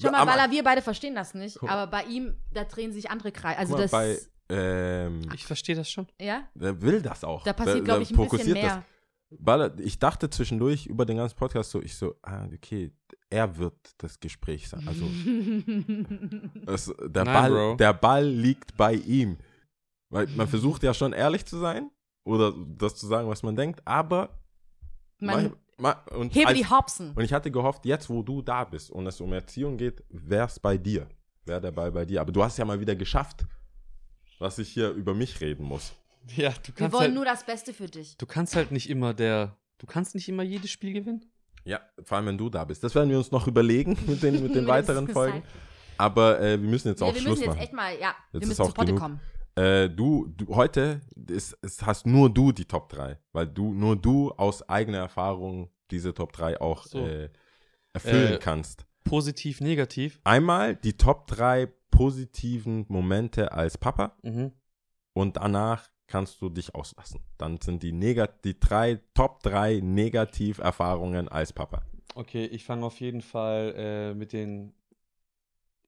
Schau 0.00 0.10
mal, 0.10 0.26
Walla, 0.26 0.50
wir 0.50 0.64
beide 0.64 0.80
verstehen 0.80 1.14
das 1.14 1.34
nicht, 1.34 1.58
Guck. 1.58 1.70
aber 1.70 1.86
bei 1.86 2.04
ihm, 2.04 2.34
da 2.52 2.64
drehen 2.64 2.90
sich 2.90 3.10
andere 3.10 3.32
Kreise. 3.32 3.58
Also 3.58 3.74
guck 3.74 3.82
das, 3.82 3.90
bei, 3.90 4.18
ähm, 4.48 5.20
Ich 5.34 5.44
verstehe 5.44 5.76
das 5.76 5.90
schon. 5.90 6.06
ja, 6.18 6.44
der 6.54 6.80
will 6.80 7.02
das 7.02 7.22
auch. 7.22 7.44
da 7.44 7.52
passiert, 7.52 7.84
glaube 7.84 8.02
ich, 8.02 8.10
ein 8.10 8.28
bisschen 8.28 8.54
mehr. 8.54 8.82
Baller, 9.38 9.78
ich 9.78 9.98
dachte 9.98 10.28
zwischendurch 10.28 10.86
über 10.86 11.06
den 11.06 11.16
ganzen 11.16 11.36
Podcast 11.36 11.70
so, 11.70 11.80
ich 11.80 11.94
so, 11.94 12.16
ah, 12.22 12.46
okay, 12.52 12.90
er 13.30 13.56
wird 13.58 13.74
das 13.98 14.18
Gespräch 14.18 14.68
sein. 14.68 14.86
Also 14.88 15.04
es, 16.66 16.92
der, 17.08 17.24
Nein, 17.24 17.34
Ball, 17.34 17.50
Bro. 17.50 17.74
der 17.76 17.92
Ball 17.92 18.26
liegt 18.26 18.76
bei 18.76 18.94
ihm. 18.94 19.38
Weil 20.08 20.26
man 20.28 20.48
versucht 20.48 20.82
ja 20.82 20.92
schon 20.92 21.12
ehrlich 21.12 21.46
zu 21.46 21.58
sein 21.58 21.90
oder 22.24 22.52
das 22.76 22.96
zu 22.96 23.06
sagen, 23.06 23.28
was 23.28 23.42
man 23.44 23.54
denkt, 23.54 23.80
aber 23.86 24.40
Man 25.20 25.52
ma- 25.78 25.96
ma- 26.08 26.16
und, 26.16 26.34
hebt 26.34 26.48
als, 26.48 26.58
die 26.58 26.66
Hopsen. 26.66 27.12
und 27.14 27.22
ich 27.22 27.32
hatte 27.32 27.52
gehofft, 27.52 27.86
jetzt 27.86 28.10
wo 28.10 28.22
du 28.24 28.42
da 28.42 28.64
bist 28.64 28.90
und 28.90 29.06
es 29.06 29.20
um 29.20 29.32
Erziehung 29.32 29.76
geht, 29.76 30.02
wär's 30.08 30.58
bei 30.58 30.76
dir. 30.76 31.08
Wäre 31.44 31.60
der 31.60 31.70
Ball 31.70 31.92
bei 31.92 32.04
dir. 32.04 32.20
Aber 32.20 32.32
du 32.32 32.42
hast 32.42 32.58
ja 32.58 32.64
mal 32.64 32.80
wieder 32.80 32.96
geschafft, 32.96 33.46
dass 34.40 34.58
ich 34.58 34.70
hier 34.70 34.90
über 34.90 35.14
mich 35.14 35.40
reden 35.40 35.64
muss. 35.64 35.92
Ja, 36.36 36.50
du 36.50 36.68
Wir 36.68 36.74
kannst, 36.74 36.92
wollen 36.92 37.02
halt, 37.04 37.14
nur 37.14 37.24
das 37.24 37.44
Beste 37.44 37.72
für 37.72 37.86
dich. 37.86 38.16
du 38.16 38.26
kannst 38.26 38.54
halt 38.56 38.70
nicht 38.72 38.88
immer 38.90 39.14
der. 39.14 39.56
Du 39.78 39.86
kannst 39.86 40.14
nicht 40.14 40.28
immer 40.28 40.42
jedes 40.42 40.70
Spiel 40.70 40.92
gewinnen. 40.92 41.24
Ja, 41.64 41.80
vor 42.04 42.16
allem 42.16 42.26
wenn 42.26 42.38
du 42.38 42.48
da 42.50 42.64
bist. 42.64 42.84
Das 42.84 42.94
werden 42.94 43.10
wir 43.10 43.18
uns 43.18 43.30
noch 43.30 43.46
überlegen 43.46 43.96
mit 44.06 44.22
den, 44.22 44.42
mit 44.42 44.54
den 44.54 44.66
weiteren. 44.66 45.08
Folgen. 45.08 45.42
Aber 45.98 46.40
äh, 46.40 46.60
wir 46.60 46.68
müssen 46.68 46.88
jetzt 46.88 47.00
Ja, 47.00 47.06
auch 47.08 47.14
wir 47.14 47.20
Schluss 47.20 47.32
müssen 47.38 47.42
jetzt 47.44 47.48
machen. 47.50 47.62
echt 47.62 47.72
mal, 47.72 47.92
ja, 47.98 48.14
wir 48.30 48.40
Jetzt 48.40 48.48
müssen 48.48 48.50
ist 48.50 48.56
zu 48.56 48.62
auch 48.64 48.74
Potte 48.74 48.86
genug. 48.94 49.00
kommen. 49.00 49.20
Äh, 49.56 49.90
du, 49.90 50.26
du, 50.36 50.54
heute 50.54 51.00
ist, 51.28 51.52
ist, 51.62 51.84
hast 51.84 52.06
nur 52.06 52.30
du 52.32 52.52
die 52.52 52.64
Top 52.64 52.88
3, 52.88 53.18
weil 53.32 53.46
du, 53.48 53.74
nur 53.74 53.96
du 53.96 54.30
aus 54.32 54.66
eigener 54.68 54.98
Erfahrung 54.98 55.70
diese 55.90 56.14
Top 56.14 56.32
3 56.32 56.60
auch 56.60 56.84
So. 56.86 57.06
äh, 57.06 57.28
erfüllen 57.92 58.34
Äh, 58.34 58.38
kannst. 58.38 58.86
Positiv, 59.04 59.60
negativ. 59.60 60.20
Einmal 60.24 60.76
die 60.76 60.96
Top 60.96 61.26
3 61.26 61.66
positiven 61.90 62.86
Momente 62.88 63.52
als 63.52 63.76
Papa 63.76 64.16
Mhm. 64.22 64.52
und 65.12 65.36
danach 65.36 65.88
kannst 66.10 66.40
du 66.42 66.50
dich 66.50 66.74
auslassen. 66.74 67.20
Dann 67.38 67.58
sind 67.60 67.82
die, 67.82 67.92
negat 67.92 68.44
die 68.44 68.58
drei, 68.58 69.00
Top 69.14 69.42
3 69.42 69.80
Negativerfahrungen 69.80 71.28
als 71.28 71.52
Papa. 71.52 71.82
Okay, 72.14 72.44
ich 72.44 72.64
fange 72.64 72.84
auf 72.84 73.00
jeden 73.00 73.22
Fall 73.22 73.74
äh, 73.76 74.14
mit 74.14 74.32
den. 74.32 74.74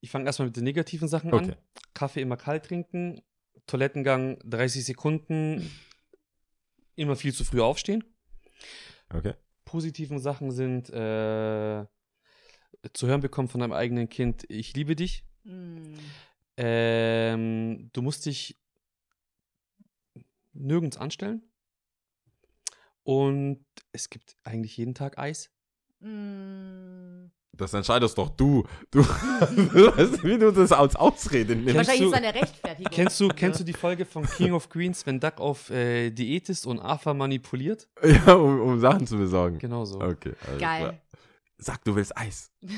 Ich 0.00 0.10
fange 0.10 0.24
erstmal 0.26 0.46
mit 0.46 0.56
den 0.56 0.64
negativen 0.64 1.08
Sachen 1.08 1.32
Okay. 1.32 1.50
an. 1.50 1.56
Kaffee 1.94 2.22
immer 2.22 2.36
kalt 2.36 2.64
trinken, 2.64 3.20
Toilettengang 3.66 4.38
30 4.44 4.84
Sekunden, 4.84 5.70
immer 6.96 7.16
viel 7.16 7.34
zu 7.34 7.44
früh 7.44 7.60
aufstehen. 7.60 8.04
Okay. 9.12 9.34
Positiven 9.64 10.18
Sachen 10.18 10.50
sind 10.50 10.90
äh, 10.90 11.84
zu 12.92 13.06
hören 13.06 13.20
bekommen 13.20 13.48
von 13.48 13.60
deinem 13.60 13.72
eigenen 13.72 14.08
Kind, 14.08 14.44
ich 14.48 14.74
liebe 14.74 14.96
dich. 14.96 15.24
Mm. 15.44 15.94
Ähm, 16.56 17.90
du 17.92 18.02
musst 18.02 18.26
dich 18.26 18.61
nirgends 20.52 20.96
anstellen. 20.96 21.42
Und 23.04 23.64
es 23.92 24.10
gibt 24.10 24.36
eigentlich 24.44 24.76
jeden 24.76 24.94
Tag 24.94 25.18
Eis. 25.18 25.50
Mm. 26.00 27.26
Das 27.54 27.74
entscheidest 27.74 28.16
doch 28.16 28.30
du. 28.30 28.64
Du, 28.90 29.02
du 29.02 29.06
weißt, 29.96 30.24
wie 30.24 30.38
du 30.38 30.52
das 30.52 30.72
als 30.72 30.96
Ausrede 30.96 31.54
nimmst. 31.54 31.74
Kennst 31.74 31.76
Wahrscheinlich 31.76 32.02
du- 32.02 32.08
ist 32.08 32.14
eine 32.16 32.34
Rechtfertigung. 32.34 32.92
Kennst 32.92 33.20
du, 33.20 33.28
kennst 33.28 33.60
du 33.60 33.64
die 33.64 33.72
Folge 33.74 34.06
von 34.06 34.24
King 34.24 34.52
of 34.52 34.68
Queens, 34.70 35.04
wenn 35.04 35.20
Duck 35.20 35.38
auf 35.38 35.68
äh, 35.70 36.10
Diät 36.10 36.48
ist 36.48 36.66
und 36.66 36.80
Arthur 36.80 37.14
manipuliert? 37.14 37.88
Ja, 38.02 38.34
um, 38.34 38.60
um 38.60 38.80
Sachen 38.80 39.06
zu 39.06 39.18
besorgen. 39.18 39.58
Genau 39.58 39.84
so. 39.84 40.00
Okay. 40.00 40.32
alles 40.46 40.60
Geil. 40.60 40.80
klar. 40.80 40.94
Sag, 41.58 41.84
du 41.84 41.94
willst 41.94 42.16
Eis. 42.16 42.50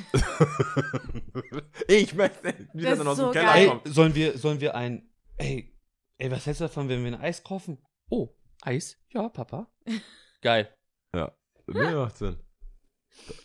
ich 1.88 2.14
möchte 2.14 2.54
wieder 2.74 2.90
Das 2.90 2.98
dann 2.98 3.06
ist 3.06 3.12
aus 3.12 3.16
so 3.16 3.24
dem 3.26 3.32
Keller 3.32 3.46
geil. 3.46 3.62
Ey, 3.62 3.68
kommen. 3.68 3.80
sollen 3.94 4.14
wir, 4.14 4.38
sollen 4.38 4.60
wir 4.60 4.74
ein. 4.74 5.08
Ey, 5.36 5.73
ey, 6.18 6.30
was 6.30 6.46
hältst 6.46 6.60
du 6.60 6.64
davon, 6.64 6.88
wenn 6.88 7.04
wir 7.04 7.12
ein 7.12 7.20
Eis 7.20 7.42
kaufen? 7.42 7.78
Oh, 8.10 8.28
Eis? 8.62 8.96
Ja, 9.12 9.28
Papa. 9.28 9.70
Geil. 10.40 10.74
Nee, 11.66 11.94
macht 11.94 12.16
Sinn. 12.16 12.36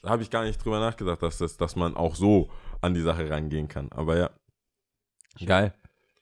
Da 0.02 0.10
habe 0.10 0.24
ich 0.24 0.30
gar 0.30 0.44
nicht 0.44 0.64
drüber 0.64 0.80
nachgedacht, 0.80 1.22
dass, 1.22 1.38
das, 1.38 1.58
dass 1.58 1.76
man 1.76 1.96
auch 1.96 2.16
so 2.16 2.52
an 2.82 2.94
die 2.94 3.02
Sache 3.02 3.30
rangehen 3.30 3.68
kann. 3.68 3.92
Aber 3.92 4.18
ja. 4.18 4.30
Geil. 5.46 5.74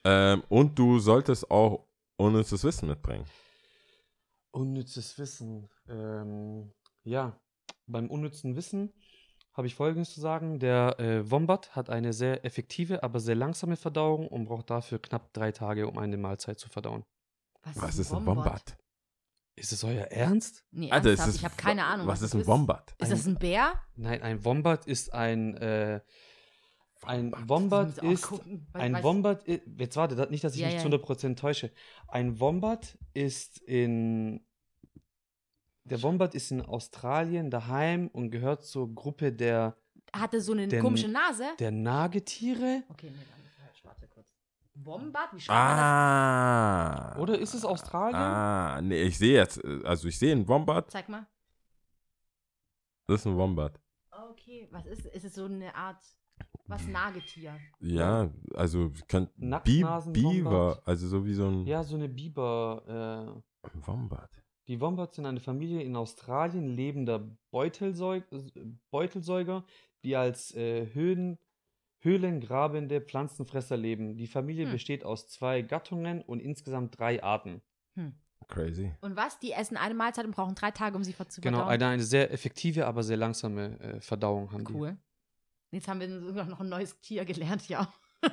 Ähm, 0.04 0.44
und 0.48 0.78
du 0.78 0.98
solltest 0.98 1.50
auch 1.50 1.86
unnützes 2.16 2.62
Wissen 2.62 2.88
mitbringen. 2.88 3.24
Unnützes 4.50 5.18
Wissen. 5.18 5.68
Ähm, 5.88 6.72
ja, 7.04 7.40
beim 7.86 8.10
unnützen 8.10 8.54
Wissen 8.54 8.92
habe 9.58 9.66
ich 9.66 9.74
Folgendes 9.74 10.14
zu 10.14 10.20
sagen. 10.20 10.60
Der 10.60 10.98
äh, 11.00 11.30
Wombat 11.30 11.74
hat 11.74 11.90
eine 11.90 12.12
sehr 12.12 12.44
effektive, 12.44 13.02
aber 13.02 13.20
sehr 13.20 13.34
langsame 13.34 13.76
Verdauung 13.76 14.28
und 14.28 14.46
braucht 14.46 14.70
dafür 14.70 15.00
knapp 15.00 15.32
drei 15.34 15.52
Tage, 15.52 15.88
um 15.88 15.98
eine 15.98 16.16
Mahlzeit 16.16 16.58
zu 16.58 16.68
verdauen. 16.68 17.04
Was 17.74 17.98
ist 17.98 18.12
ein 18.12 18.24
Wombat? 18.24 18.78
Ist 19.56 19.72
es 19.72 19.82
euer 19.82 20.04
Ernst? 20.04 20.64
Nee, 20.70 20.92
Alter, 20.92 21.16
das, 21.16 21.34
ich 21.34 21.44
habe 21.44 21.56
keine 21.56 21.84
Ahnung. 21.84 22.06
Was 22.06 22.20
das 22.20 22.32
ist 22.32 22.40
ein 22.40 22.46
Wombat? 22.46 22.94
Ist 22.98 23.10
das 23.10 23.26
ein 23.26 23.34
Bär? 23.34 23.72
Nein, 23.96 24.22
ein 24.22 24.44
Wombat 24.44 24.86
ist 24.86 25.12
ein. 25.12 25.56
Äh, 25.56 26.00
ein 27.02 27.32
Wombat 27.48 27.98
ist. 27.98 28.32
Ein 28.72 29.02
Wombat, 29.02 29.44
jetzt 29.46 29.96
warte, 29.96 30.14
nicht, 30.30 30.44
dass 30.44 30.54
ich 30.54 30.60
Ja, 30.60 30.68
mich 30.68 30.76
ja. 30.76 30.82
zu 30.82 30.88
100% 30.88 31.36
täusche. 31.36 31.72
Ein 32.06 32.38
Wombat 32.38 32.96
ist 33.12 33.58
in. 33.58 34.46
Der 35.88 36.02
Wombat 36.02 36.34
ist 36.34 36.50
in 36.50 36.62
Australien 36.62 37.50
daheim 37.50 38.08
und 38.08 38.30
gehört 38.30 38.64
zur 38.64 38.94
Gruppe 38.94 39.32
der, 39.32 39.76
Hatte 40.14 40.40
so 40.40 40.52
eine 40.52 40.66
Der- 40.68 40.80
komische 40.80 41.08
Nase. 41.08 41.44
der 41.58 41.70
Nagetiere. 41.70 42.82
Okay, 42.88 43.10
nee, 43.10 43.16
dann 43.30 43.66
falsch. 43.66 43.84
Warte 43.84 44.06
kurz. 44.08 44.32
Wombat? 44.74 45.28
Wie 45.34 45.40
schreibt 45.40 45.58
man 45.58 45.78
Ah. 45.78 47.16
Oder 47.18 47.38
ist 47.38 47.54
es 47.54 47.64
Australien? 47.64 48.14
Ah, 48.16 48.80
nee, 48.80 49.02
ich 49.02 49.18
sehe 49.18 49.34
jetzt, 49.36 49.62
also 49.84 50.08
ich 50.08 50.18
sehe 50.18 50.32
einen 50.32 50.46
Wombat. 50.48 50.86
das? 50.86 50.92
Zeig 50.92 51.08
mal. 51.08 51.26
Das 53.06 53.20
ist 53.20 53.26
ein 53.26 53.36
Wombat. 53.36 53.80
Okay, 54.30 54.68
was 54.70 54.86
ist 54.86 55.06
Ist 55.06 55.24
es 55.24 55.34
so 55.34 55.44
eine 55.46 55.74
Art, 55.74 56.02
was 56.66 56.86
Nagetier? 56.86 57.58
Ja, 57.80 58.30
also 58.54 58.90
könnt 59.08 59.34
Bi 59.36 59.46
Nacktnasen- 59.46 60.12
Beaver, 60.12 60.50
Wombat. 60.70 60.86
also 60.88 61.08
so 61.08 61.24
wie 61.24 61.34
so 61.34 61.48
ein 61.48 61.66
Ja, 61.66 61.82
so 61.82 61.96
eine 61.96 62.08
Biber. 62.08 63.42
Äh, 63.64 63.68
Wombat. 63.86 64.30
Die 64.68 64.80
Wombats 64.80 65.16
sind 65.16 65.26
eine 65.26 65.40
Familie 65.40 65.82
in 65.82 65.96
Australien 65.96 66.68
lebender 66.68 67.20
Beutelsäug 67.50 68.24
Beutelsäuger, 68.90 69.64
die 70.04 70.14
als 70.16 70.54
äh, 70.54 70.86
Höhlen 70.92 71.38
höhlengrabende 72.00 73.00
Pflanzenfresser 73.00 73.76
leben. 73.76 74.16
Die 74.16 74.26
Familie 74.28 74.66
Hm. 74.66 74.72
besteht 74.72 75.04
aus 75.04 75.26
zwei 75.28 75.62
Gattungen 75.62 76.22
und 76.22 76.40
insgesamt 76.40 76.98
drei 76.98 77.22
Arten. 77.22 77.60
Hm. 77.94 78.14
Crazy. 78.46 78.92
Und 79.00 79.16
was? 79.16 79.38
Die 79.40 79.52
essen 79.52 79.76
eine 79.76 79.94
Mahlzeit 79.94 80.24
und 80.24 80.30
brauchen 80.30 80.54
drei 80.54 80.70
Tage, 80.70 80.96
um 80.96 81.02
sie 81.04 81.12
zu 81.12 81.40
Genau, 81.40 81.58
verdauen? 81.58 81.72
eine, 81.74 81.86
eine 81.86 82.02
sehr 82.04 82.30
effektive, 82.32 82.86
aber 82.86 83.02
sehr 83.02 83.16
langsame 83.16 83.78
äh, 83.80 84.00
Verdauung 84.00 84.52
haben 84.52 84.64
Cool. 84.72 84.96
Jetzt 85.70 85.88
haben 85.88 86.00
wir 86.00 86.20
sogar 86.20 86.46
noch 86.46 86.60
ein 86.60 86.68
neues 86.68 86.98
Tier 87.00 87.24
gelernt, 87.24 87.68
ja. 87.68 87.92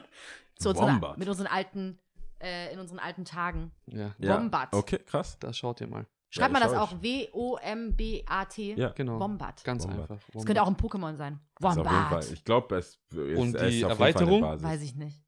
Zu 0.57 0.70
unseren, 0.70 0.94
Wombat. 0.95 1.18
mit 1.18 1.28
unseren 1.28 1.48
alten, 1.48 1.99
äh, 2.40 2.72
in 2.72 2.80
unseren 2.80 2.99
alten 2.99 3.26
Tagen. 3.26 3.72
die. 3.88 3.98
Ja, 3.98 4.16
Ja. 4.20 4.38
Wombat. 4.38 4.72
Okay, 4.74 4.99
krass. 4.99 5.38
das 5.40 5.57
schaut 5.57 5.82
ihr 5.82 5.88
mal. 5.88 6.06
Schreibt 6.30 6.54
Ja, 6.54 6.60
man 6.60 6.62
das 6.70 6.74
auch. 6.78 7.02
W-O-M-B-A-T? 7.02 8.74
Ja. 8.76 8.90
Genau. 8.90 9.20
Wombat. 9.20 9.64
Ganz 9.64 9.84
Wombat. 9.84 10.12
einfach. 10.12 10.28
Das 10.34 10.46
könnte 10.46 10.62
auch 10.64 10.68
ein 10.68 10.76
Pokémon 10.76 11.16
sein. 11.16 11.40
Wombat. 11.60 12.32
ich 12.32 12.44
glaube, 12.44 12.76
es 12.78 13.00
ist, 13.12 13.38
Und 13.38 13.56
es 13.56 13.70
die 13.72 13.78
ist 13.80 13.84
auf 13.86 13.92
Erweiterung? 13.92 14.32
Jeden 14.32 14.44
Fall 14.46 14.58
eine 14.58 14.64
Weiß 14.64 14.82
ich 14.82 14.96
nicht. 14.96 15.24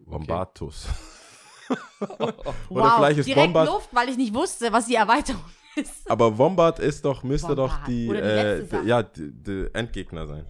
Wombatus. 0.00 0.88
Oder 2.00 2.34
wow, 2.68 2.96
vielleicht 2.96 3.18
ist 3.20 3.26
direkt 3.28 3.46
Wombat. 3.48 3.68
Luft, 3.68 3.88
weil 3.92 4.08
ich 4.08 4.16
nicht 4.16 4.34
wusste, 4.34 4.72
was 4.72 4.86
die 4.86 4.94
Erweiterung 4.96 5.44
ist. 5.76 6.10
Aber 6.10 6.36
Wombat 6.36 6.78
ist 6.80 7.04
doch, 7.04 7.22
müsste 7.22 7.54
doch 7.54 7.70
Wombat. 7.72 7.88
die, 7.88 8.08
Oder 8.08 8.20
die 8.58 8.74
äh, 8.74 8.82
die 8.82 8.88
ja, 8.88 9.02
die, 9.02 9.32
die 9.32 9.66
Endgegner 9.72 10.26
sein. 10.26 10.46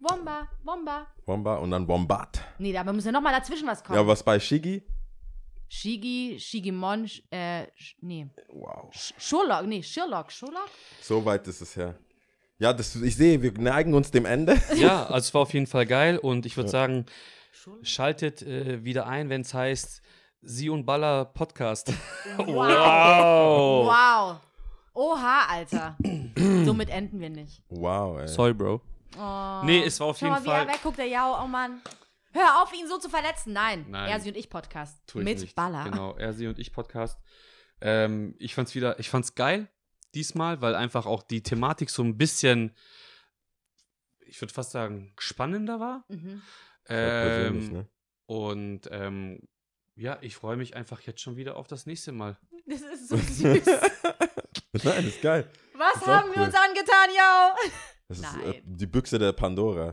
Womba, 0.00 0.48
Womba. 0.64 1.06
Wombat 1.24 1.60
und 1.62 1.70
dann 1.70 1.86
Wombat. 1.88 2.42
Nee, 2.58 2.72
da 2.72 2.84
muss 2.92 3.04
ja 3.04 3.12
nochmal 3.12 3.32
dazwischen 3.32 3.66
was 3.68 3.82
kommen. 3.82 3.98
Ja, 3.98 4.06
was 4.06 4.22
bei 4.22 4.38
Shigi? 4.40 4.82
Shigi, 5.68 6.38
Shigimon, 6.38 7.06
Sh- 7.08 7.22
äh, 7.30 7.66
nee. 8.00 8.26
Wow. 8.48 8.90
Sh- 8.92 9.12
Sherlock, 9.18 9.66
nee, 9.66 9.82
Sherlock, 9.82 10.30
Sherlock? 10.30 10.68
So 11.02 11.24
weit 11.24 11.46
ist 11.48 11.60
es 11.60 11.76
her. 11.76 11.94
Ja, 12.58 12.72
das, 12.72 12.96
ich 12.96 13.16
sehe, 13.16 13.42
wir 13.42 13.52
neigen 13.52 13.92
uns 13.94 14.10
dem 14.10 14.24
Ende. 14.24 14.60
Ja, 14.76 15.04
also 15.06 15.18
es 15.18 15.34
war 15.34 15.42
auf 15.42 15.52
jeden 15.52 15.66
Fall 15.66 15.84
geil 15.86 16.18
und 16.18 16.46
ich 16.46 16.56
würde 16.56 16.68
Ja. 16.68 16.72
sagen, 16.72 17.06
schaltet 17.82 18.42
äh, 18.42 18.84
wieder 18.84 19.06
ein, 19.06 19.28
wenn 19.28 19.40
es 19.42 19.52
heißt 19.54 20.02
Sie 20.42 20.70
und 20.70 20.86
Baller 20.86 21.24
Podcast. 21.26 21.92
Wow. 22.38 22.46
wow. 22.46 23.86
Wow. 23.86 24.36
Oha, 24.94 25.46
Alter. 25.50 25.96
Somit 26.64 26.88
enden 26.88 27.20
wir 27.20 27.28
nicht. 27.30 27.62
Wow, 27.68 28.18
ey. 28.20 28.28
Sorry, 28.28 28.54
Bro. 28.54 28.80
Oh. 29.18 29.60
Nee, 29.64 29.82
es 29.84 30.00
war 30.00 30.06
auf 30.08 30.18
Schau 30.18 30.26
jeden 30.26 30.36
mal, 30.36 30.42
wie 30.44 30.48
Fall. 30.48 30.66
er 30.66 30.72
wegguckt, 30.74 30.98
der 30.98 31.06
Jau. 31.08 31.42
Oh 31.42 31.46
Mann. 31.46 31.80
Hör 32.36 32.62
auf, 32.62 32.72
ihn 32.74 32.86
so 32.86 32.98
zu 32.98 33.08
verletzen. 33.08 33.54
Nein. 33.54 33.86
Nein. 33.88 34.10
Er, 34.10 34.20
sie 34.20 34.28
und 34.28 34.36
ich 34.36 34.50
Podcast. 34.50 35.00
Tu 35.06 35.20
ich 35.20 35.24
Mit 35.24 35.40
nicht. 35.40 35.54
Baller. 35.54 35.84
Genau, 35.84 36.14
er, 36.16 36.34
sie 36.34 36.46
und 36.46 36.58
ich 36.58 36.70
Podcast. 36.70 37.18
Ähm, 37.80 38.34
ich 38.38 38.54
fand's 38.54 38.74
wieder, 38.74 38.98
ich 38.98 39.08
fand's 39.08 39.34
geil 39.34 39.68
diesmal, 40.14 40.60
weil 40.60 40.74
einfach 40.74 41.06
auch 41.06 41.22
die 41.22 41.42
Thematik 41.42 41.88
so 41.88 42.02
ein 42.02 42.18
bisschen, 42.18 42.74
ich 44.26 44.40
würde 44.40 44.52
fast 44.52 44.70
sagen, 44.70 45.14
spannender 45.18 45.80
war. 45.80 46.04
Mhm. 46.08 46.42
Ähm, 46.88 47.72
ne? 47.72 47.88
Und 48.26 48.82
ähm, 48.90 49.48
ja, 49.94 50.18
ich 50.20 50.36
freue 50.36 50.58
mich 50.58 50.76
einfach 50.76 51.00
jetzt 51.02 51.22
schon 51.22 51.36
wieder 51.36 51.56
auf 51.56 51.68
das 51.68 51.86
nächste 51.86 52.12
Mal. 52.12 52.38
Das 52.68 52.80
ist 52.80 53.08
so 53.08 53.16
süß. 53.16 53.64
Nein, 54.82 55.06
ist 55.06 55.22
geil. 55.22 55.48
Was 55.74 56.02
Ist 56.02 56.06
haben 56.08 56.30
wir 56.30 56.38
cool. 56.38 56.46
uns 56.46 56.54
angetan, 56.56 57.10
yo? 57.10 57.70
Das 58.08 58.18
ist 58.18 58.24
äh, 58.24 58.38
Nein. 58.38 58.62
die 58.64 58.86
Büchse 58.86 59.20
der 59.20 59.32
Pandora. 59.32 59.92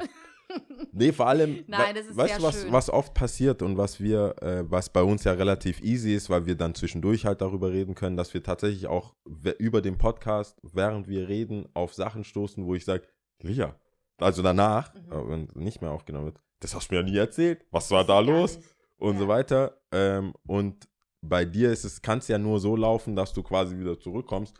Nee, 0.92 1.12
vor 1.12 1.28
allem, 1.28 1.64
Nein, 1.68 1.96
das 1.96 2.08
ist 2.08 2.18
weißt 2.18 2.40
du, 2.40 2.44
was, 2.44 2.62
schön. 2.62 2.72
was 2.72 2.90
oft 2.90 3.14
passiert 3.14 3.62
und 3.62 3.78
was 3.78 4.00
wir, 4.00 4.36
äh, 4.42 4.64
was 4.70 4.90
bei 4.92 5.02
uns 5.04 5.24
ja 5.24 5.34
relativ 5.34 5.82
easy 5.82 6.14
ist, 6.16 6.30
weil 6.30 6.46
wir 6.46 6.56
dann 6.56 6.76
zwischendurch 6.76 7.26
halt 7.26 7.42
darüber 7.42 7.72
reden 7.72 7.96
können, 7.96 8.18
dass 8.18 8.34
wir 8.34 8.44
tatsächlich 8.44 8.88
auch 8.88 9.16
über 9.58 9.82
den 9.82 9.98
Podcast, 9.98 10.60
während 10.64 11.08
wir 11.08 11.28
reden, 11.28 11.68
auf 11.74 11.94
Sachen 11.94 12.24
stoßen, 12.24 12.66
wo 12.66 12.76
ich 12.76 12.86
sage, 12.86 13.08
Lia, 13.42 13.76
also 14.18 14.42
danach, 14.42 14.94
Mhm. 14.94 15.12
äh, 15.12 15.30
wenn 15.30 15.48
nicht 15.64 15.82
mehr 15.82 15.92
aufgenommen 15.92 16.26
wird, 16.26 16.40
das 16.60 16.74
hast 16.76 16.90
du 16.90 16.96
mir 16.96 17.02
ja 17.02 17.08
nie 17.10 17.18
erzählt, 17.18 17.66
was 17.72 17.90
war 17.92 18.06
da 18.06 18.20
los? 18.20 18.60
und 18.98 19.16
Ja. 19.16 19.20
so 19.20 19.28
weiter. 19.28 19.82
Ähm, 19.92 20.34
und 20.46 20.88
bei 21.22 21.44
dir 21.44 21.72
ist 21.72 21.84
es, 21.84 22.02
kann 22.02 22.20
es 22.20 22.28
ja 22.30 22.38
nur 22.38 22.60
so 22.62 22.76
laufen, 22.78 23.16
dass 23.18 23.34
du 23.34 23.44
quasi 23.44 23.78
wieder 23.78 24.00
zurückkommst, 24.00 24.56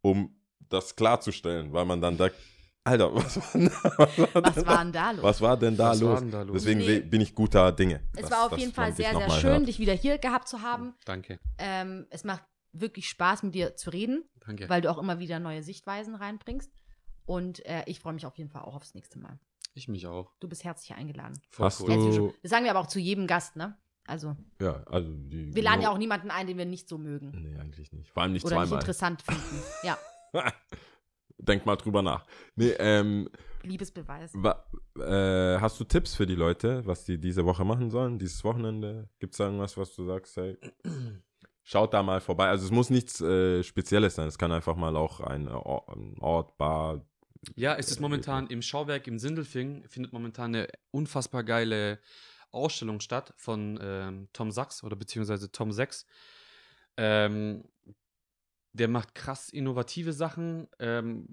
um 0.00 0.34
das 0.68 0.96
klarzustellen, 0.96 1.72
weil 1.72 1.84
man 1.84 2.00
dann 2.00 2.16
sagt, 2.16 2.34
Alter, 2.86 3.14
was 3.14 3.36
war 3.36 3.50
denn 3.54 3.70
da, 3.72 3.98
was 3.98 4.20
war 4.20 4.44
Was 4.44 4.54
denn 4.54 4.66
war 4.66 4.84
da, 4.92 5.10
los? 5.12 5.22
was 5.24 5.40
war 5.40 5.56
denn 5.56 5.76
da 5.76 5.90
Was 5.90 6.00
los? 6.00 6.20
denn 6.20 6.30
da 6.30 6.42
los? 6.42 6.52
Deswegen 6.62 6.80
Nee. 6.80 7.00
bin 7.00 7.20
ich 7.22 7.34
guter 7.34 7.72
Dinge. 7.72 8.00
Es 8.14 8.22
dass- 8.22 8.30
war 8.30 8.46
auf 8.52 8.58
jeden 8.58 8.72
Fall 8.74 8.92
sehr, 8.92 9.12
sehr 9.16 9.30
schön, 9.30 9.50
hört. 9.50 9.68
dich 9.68 9.78
wieder 9.78 9.94
hier 9.94 10.18
gehabt 10.18 10.48
zu 10.48 10.60
haben. 10.60 10.94
Danke, 11.06 11.38
Ähm, 11.58 12.06
es 12.10 12.24
macht 12.24 12.42
wirklich 12.72 13.08
Spaß, 13.08 13.42
mit 13.44 13.54
dir 13.54 13.76
zu 13.76 13.88
reden, 13.90 14.24
danke. 14.46 14.68
weil 14.68 14.82
du 14.82 14.90
auch 14.90 14.98
immer 14.98 15.18
wieder 15.18 15.38
neue 15.38 15.62
Sichtweisen 15.62 16.14
reinbringst. 16.14 16.70
Und 17.24 17.64
äh, 17.64 17.84
ich 17.86 18.00
freue 18.00 18.12
mich 18.12 18.26
auf 18.26 18.36
jeden 18.36 18.50
Fall 18.50 18.62
auch 18.62 18.74
aufs 18.74 18.92
nächste 18.94 19.18
Mal. 19.18 19.38
Ich 19.72 19.88
mich 19.88 20.06
auch. 20.06 20.30
Du 20.40 20.48
bist 20.48 20.62
herzlich 20.62 20.94
eingeladen. 20.94 21.40
Hast 21.58 21.80
cool. 21.80 21.90
Herzlich 21.90 22.16
du. 22.16 22.34
Das 22.42 22.50
sagen 22.50 22.64
wir 22.64 22.70
aber 22.70 22.80
auch 22.80 22.86
zu 22.86 22.98
jedem 22.98 23.26
Gast, 23.26 23.56
ne? 23.56 23.78
Also, 24.06 24.36
ja, 24.60 24.82
also 24.88 25.08
die, 25.10 25.54
wir 25.54 25.62
laden 25.62 25.80
ja 25.80 25.88
auch 25.88 25.96
niemanden 25.96 26.30
ein, 26.30 26.46
den 26.46 26.58
wir 26.58 26.66
nicht 26.66 26.86
so 26.86 26.98
mögen. 26.98 27.30
Nee, 27.34 27.58
eigentlich 27.58 27.90
nicht. 27.92 28.10
Vor 28.10 28.22
allem 28.24 28.32
nicht 28.34 28.44
Oder 28.44 28.56
nicht 28.56 28.66
zweimal. 28.68 28.80
interessant 28.82 29.22
finden. 29.22 29.62
Ja, 29.82 29.96
Denk 31.38 31.66
mal 31.66 31.76
drüber 31.76 32.00
nach. 32.02 32.24
Nee, 32.54 32.74
ähm, 32.78 33.28
Liebesbeweis. 33.62 34.30
wa, 34.34 34.64
äh, 34.98 35.58
hast 35.60 35.80
du 35.80 35.84
Tipps 35.84 36.14
für 36.14 36.26
die 36.26 36.34
Leute, 36.36 36.86
was 36.86 37.04
die 37.04 37.18
diese 37.18 37.44
Woche 37.44 37.64
machen 37.64 37.90
sollen, 37.90 38.18
dieses 38.18 38.44
Wochenende? 38.44 39.08
Gibt 39.18 39.34
es 39.34 39.38
da 39.38 39.44
irgendwas, 39.46 39.76
was 39.76 39.94
du 39.94 40.04
sagst, 40.06 40.36
hey, 40.36 40.56
schaut 41.64 41.92
da 41.92 42.02
mal 42.02 42.20
vorbei. 42.20 42.48
Also 42.48 42.64
es 42.66 42.70
muss 42.70 42.90
nichts 42.90 43.20
äh, 43.20 43.62
Spezielles 43.62 44.14
sein. 44.14 44.28
Es 44.28 44.38
kann 44.38 44.52
einfach 44.52 44.76
mal 44.76 44.96
auch 44.96 45.20
ein, 45.20 45.48
Or- 45.48 45.88
ein 45.94 46.16
Ort, 46.20 46.56
Bar. 46.56 47.04
Ja, 47.56 47.74
es 47.74 47.90
ist 47.90 48.00
momentan 48.00 48.46
im 48.46 48.62
Schauwerk 48.62 49.06
im 49.06 49.18
Sindelfing, 49.18 49.84
findet 49.88 50.12
momentan 50.12 50.54
eine 50.54 50.68
unfassbar 50.92 51.42
geile 51.44 51.98
Ausstellung 52.50 53.00
statt 53.00 53.34
von 53.36 53.78
ähm, 53.82 54.28
Tom 54.32 54.50
Sachs 54.50 54.84
oder 54.84 54.94
beziehungsweise 54.96 55.50
Tom 55.50 55.72
Sachs. 55.72 56.06
Ähm, 56.96 57.64
der 58.74 58.88
macht 58.88 59.14
krass 59.14 59.48
innovative 59.48 60.12
Sachen. 60.12 60.68
Ähm, 60.78 61.26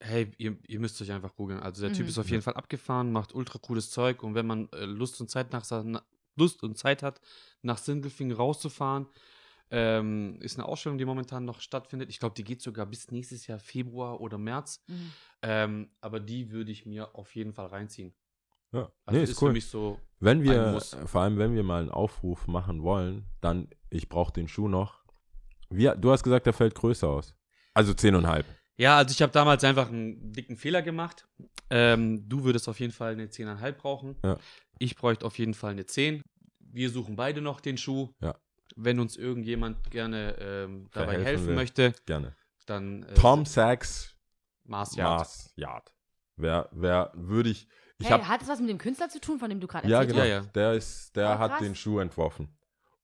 hey, 0.00 0.30
ihr, 0.38 0.56
ihr 0.66 0.80
müsst 0.80 1.00
euch 1.02 1.10
einfach 1.10 1.34
googeln. 1.34 1.60
Also 1.60 1.82
der 1.82 1.92
Typ 1.92 2.04
Mhm. 2.04 2.08
ist 2.10 2.18
auf 2.18 2.30
jeden 2.30 2.42
Fall 2.42 2.54
abgefahren, 2.54 3.10
macht 3.10 3.34
ultra 3.34 3.58
cooles 3.58 3.90
Zeug 3.90 4.22
und 4.22 4.34
wenn 4.34 4.46
man 4.46 4.68
äh, 4.72 4.84
Lust 4.84 5.20
und 5.20 5.30
Zeit 5.30 5.52
nach 5.52 5.64
na, 5.84 6.02
Lust 6.36 6.62
und 6.62 6.76
Zeit 6.76 7.02
hat, 7.02 7.20
nach 7.62 7.78
Sindelfing 7.78 8.32
rauszufahren, 8.32 9.06
ähm, 9.70 10.38
ist 10.40 10.58
eine 10.58 10.68
Ausstellung, 10.68 10.98
die 10.98 11.04
momentan 11.04 11.44
noch 11.44 11.60
stattfindet. 11.60 12.10
Ich 12.10 12.18
glaube, 12.20 12.34
die 12.34 12.44
geht 12.44 12.60
sogar 12.60 12.86
bis 12.86 13.10
nächstes 13.10 13.46
Jahr 13.46 13.58
Februar 13.58 14.20
oder 14.20 14.36
März. 14.36 14.82
Mhm. 14.88 15.12
Ähm, 15.42 15.90
aber 16.00 16.20
die 16.20 16.50
würde 16.50 16.70
ich 16.70 16.84
mir 16.86 17.14
auf 17.14 17.34
jeden 17.34 17.52
Fall 17.52 17.66
reinziehen. 17.66 18.12
Ja, 18.72 18.90
Also 19.06 19.18
nee, 19.18 19.24
ist 19.24 19.30
ist 19.30 19.38
für 19.38 19.46
cool. 19.46 19.52
mich 19.52 19.66
so. 19.66 19.98
Wenn 20.20 20.38
ein 20.38 20.44
wir, 20.44 20.72
Muss. 20.72 20.96
vor 21.06 21.22
allem 21.22 21.38
wenn 21.38 21.54
wir 21.54 21.62
mal 21.62 21.80
einen 21.80 21.90
Aufruf 21.90 22.46
machen 22.46 22.82
wollen, 22.82 23.24
dann, 23.40 23.68
ich 23.90 24.08
brauche 24.08 24.32
den 24.32 24.48
Schuh 24.48 24.68
noch. 24.68 25.03
Wie, 25.76 25.90
du 25.96 26.12
hast 26.12 26.22
gesagt, 26.22 26.46
der 26.46 26.52
fällt 26.52 26.74
größer 26.74 27.08
aus. 27.08 27.34
Also 27.74 27.92
10,5. 27.92 28.44
Ja, 28.76 28.96
also 28.96 29.12
ich 29.12 29.22
habe 29.22 29.32
damals 29.32 29.62
einfach 29.64 29.88
einen 29.88 30.32
dicken 30.32 30.56
Fehler 30.56 30.82
gemacht. 30.82 31.26
Ähm, 31.70 32.28
du 32.28 32.44
würdest 32.44 32.68
auf 32.68 32.80
jeden 32.80 32.92
Fall 32.92 33.12
eine 33.12 33.26
10,5 33.26 33.72
brauchen. 33.72 34.16
Ja. 34.24 34.36
Ich 34.78 34.96
bräuchte 34.96 35.24
auf 35.26 35.38
jeden 35.38 35.54
Fall 35.54 35.72
eine 35.72 35.86
10. 35.86 36.22
Wir 36.58 36.90
suchen 36.90 37.16
beide 37.16 37.40
noch 37.40 37.60
den 37.60 37.78
Schuh. 37.78 38.10
Ja. 38.20 38.34
Wenn 38.76 38.98
uns 38.98 39.16
irgendjemand 39.16 39.90
gerne 39.90 40.36
ähm, 40.40 40.88
dabei 40.92 41.14
Verhelfen 41.14 41.24
helfen 41.24 41.46
will. 41.48 41.54
möchte, 41.54 41.94
Gerne. 42.06 42.34
dann 42.66 43.04
äh, 43.04 43.14
Tom 43.14 43.44
Sachs 43.46 44.16
Mars 44.64 44.96
Yard. 44.96 45.18
Mars 45.18 45.52
Yard. 45.56 45.92
Wer, 46.36 46.68
wer 46.72 47.12
würde 47.14 47.50
ich. 47.50 47.68
Ich 47.98 48.08
hey, 48.08 48.18
hab, 48.18 48.28
hat 48.28 48.42
es 48.42 48.48
was 48.48 48.58
mit 48.58 48.70
dem 48.70 48.78
Künstler 48.78 49.08
zu 49.08 49.20
tun, 49.20 49.38
von 49.38 49.48
dem 49.48 49.60
du 49.60 49.68
gerade 49.68 49.86
ja, 49.88 50.00
erzählt 50.00 50.16
genau. 50.16 50.26
Ja, 50.26 50.38
hast? 50.38 50.46
ja. 50.46 50.52
Der, 50.52 50.72
ist, 50.74 51.14
der 51.14 51.36
Oh, 51.36 51.38
hat 51.38 51.60
den 51.60 51.76
Schuh 51.76 52.00
entworfen. 52.00 52.48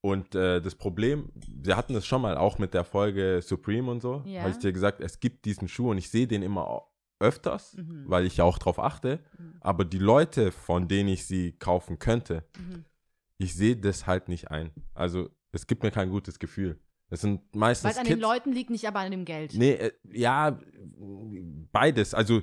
Und 0.02 0.34
äh, 0.34 0.60
das 0.62 0.74
Problem, 0.74 1.30
wir 1.34 1.76
hatten 1.76 1.94
es 1.94 2.06
schon 2.06 2.22
mal 2.22 2.36
auch 2.38 2.58
mit 2.58 2.72
der 2.72 2.84
Folge 2.84 3.40
Supreme 3.42 3.90
und 3.90 4.00
so. 4.00 4.22
Ja. 4.24 4.40
Habe 4.42 4.50
ich 4.52 4.58
dir 4.58 4.72
gesagt, 4.72 5.00
es 5.00 5.20
gibt 5.20 5.44
diesen 5.44 5.68
Schuh 5.68 5.90
und 5.90 5.98
ich 5.98 6.08
sehe 6.10 6.26
den 6.26 6.42
immer 6.42 6.86
öfters, 7.18 7.76
Mhm. 7.76 8.04
weil 8.06 8.24
ich 8.24 8.38
ja 8.38 8.44
auch 8.44 8.56
drauf 8.58 8.78
achte. 8.78 9.20
Mhm. 9.38 9.54
Aber 9.60 9.84
die 9.84 9.98
Leute, 9.98 10.52
von 10.52 10.88
denen 10.88 11.10
ich 11.10 11.26
sie 11.26 11.52
kaufen 11.52 11.98
könnte, 11.98 12.44
Mhm. 12.58 12.84
ich 13.36 13.54
sehe 13.54 13.76
das 13.76 14.06
halt 14.06 14.28
nicht 14.28 14.50
ein. 14.50 14.70
Also 14.94 15.28
es 15.52 15.66
gibt 15.66 15.82
mir 15.82 15.90
kein 15.90 16.08
gutes 16.10 16.38
Gefühl. 16.38 16.80
Es 17.10 17.20
sind 17.20 17.42
Weil 17.52 17.58
meistens 17.60 17.90
es 17.92 17.98
an 17.98 18.04
Kids. 18.04 18.14
den 18.16 18.20
Leuten 18.22 18.52
liegt, 18.52 18.70
nicht 18.70 18.86
aber 18.88 19.00
an 19.00 19.10
dem 19.10 19.24
Geld. 19.26 19.52
Nee, 19.54 19.72
äh, 19.72 19.92
ja, 20.12 20.58
beides. 21.72 22.14
Also 22.14 22.40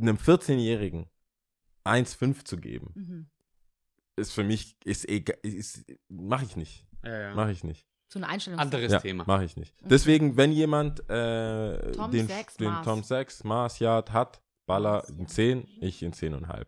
einem 0.00 0.16
14-Jährigen 0.16 1.06
1,5 1.84 2.44
zu 2.44 2.56
geben, 2.56 2.90
Mhm. 2.94 3.26
Ist 4.16 4.32
für 4.32 4.44
mich, 4.44 4.76
ist 4.84 5.08
egal, 5.08 5.38
ist, 5.42 5.84
mache 6.08 6.44
ich 6.44 6.56
nicht. 6.56 6.86
Ja, 7.04 7.20
ja. 7.20 7.34
Mache 7.34 7.52
ich 7.52 7.62
nicht. 7.64 7.86
So 8.12 8.18
eine 8.18 8.28
Einstellung. 8.28 8.58
Anderes 8.60 8.92
Ja, 8.92 9.00
Thema. 9.00 9.24
mache 9.26 9.44
ich 9.44 9.56
nicht. 9.56 9.74
Deswegen, 9.82 10.36
wenn 10.36 10.52
jemand 10.52 11.00
äh, 11.10 11.92
Tom 11.92 12.10
den, 12.10 12.28
Sachs 12.28 12.56
den 12.56 12.68
Mars. 12.70 12.84
Tom 12.84 13.02
Sachs 13.02 13.44
Mars 13.44 13.78
Yard 13.78 14.12
hat, 14.12 14.42
Baller 14.66 15.08
in 15.08 15.18
Yard. 15.20 15.30
10, 15.30 15.68
ich 15.80 16.02
in 16.02 16.12
10,5. 16.12 16.66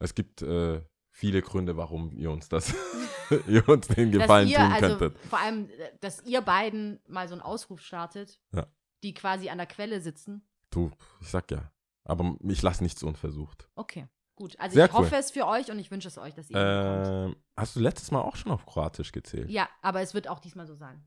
Es 0.00 0.14
gibt 0.14 0.42
äh, 0.42 0.82
viele 1.10 1.42
Gründe, 1.42 1.76
warum 1.76 2.12
ihr 2.12 2.30
uns 2.30 2.48
das, 2.48 2.74
ihr 3.48 3.66
uns 3.68 3.88
den 3.88 4.12
dass 4.12 4.20
Gefallen 4.22 4.48
ihr, 4.48 4.56
tun 4.58 4.72
also 4.72 4.96
könntet. 4.98 5.18
vor 5.26 5.38
allem, 5.40 5.68
dass 6.00 6.22
ihr 6.24 6.40
beiden 6.42 7.00
mal 7.08 7.26
so 7.28 7.34
einen 7.34 7.42
Ausruf 7.42 7.80
startet, 7.80 8.40
Ja. 8.52 8.66
die 9.02 9.14
quasi 9.14 9.48
an 9.48 9.58
der 9.58 9.66
Quelle 9.66 10.00
sitzen. 10.00 10.46
Du, 10.70 10.90
ich 11.20 11.28
sag 11.28 11.50
ja. 11.50 11.72
Aber 12.04 12.36
ich 12.42 12.62
lasse 12.62 12.82
nichts 12.82 13.02
unversucht. 13.02 13.68
Okay, 13.74 14.06
gut. 14.38 14.58
Also 14.58 14.74
Sehr 14.74 14.86
ich 14.86 14.92
cool. 14.92 15.00
hoffe 15.00 15.16
es 15.16 15.30
für 15.30 15.46
euch 15.46 15.70
und 15.70 15.78
ich 15.78 15.90
wünsche 15.90 16.08
es 16.08 16.16
euch, 16.16 16.34
dass 16.34 16.48
ihr. 16.48 16.56
Ähm, 16.58 17.36
hast 17.56 17.76
du 17.76 17.80
letztes 17.80 18.10
Mal 18.10 18.22
auch 18.22 18.36
schon 18.36 18.50
auf 18.52 18.64
Kroatisch 18.64 19.12
gezählt? 19.12 19.50
Ja, 19.50 19.68
aber 19.82 20.00
es 20.00 20.14
wird 20.14 20.28
auch 20.28 20.38
diesmal 20.40 20.66
so 20.66 20.74
sein. 20.74 21.04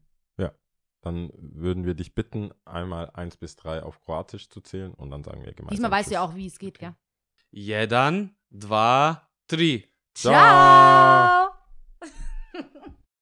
Dann 1.01 1.31
würden 1.33 1.85
wir 1.85 1.95
dich 1.95 2.13
bitten, 2.13 2.51
einmal 2.63 3.09
1 3.11 3.37
bis 3.37 3.55
3 3.55 3.83
auf 3.83 3.99
Kroatisch 4.01 4.49
zu 4.49 4.61
zählen 4.61 4.93
und 4.93 5.09
dann 5.09 5.23
sagen 5.23 5.43
wir 5.43 5.53
gemeinsam. 5.53 5.75
Diesmal 5.75 5.91
weißt 5.91 6.09
du 6.09 6.13
ja 6.13 6.21
auch, 6.21 6.35
wie 6.35 6.45
es 6.45 6.59
geht, 6.59 6.77
gell? 6.77 6.95
Jedan, 7.49 8.35
dva, 8.51 9.27
tri. 9.47 9.87
Ciao. 10.13 10.33
Ciao! 10.33 11.50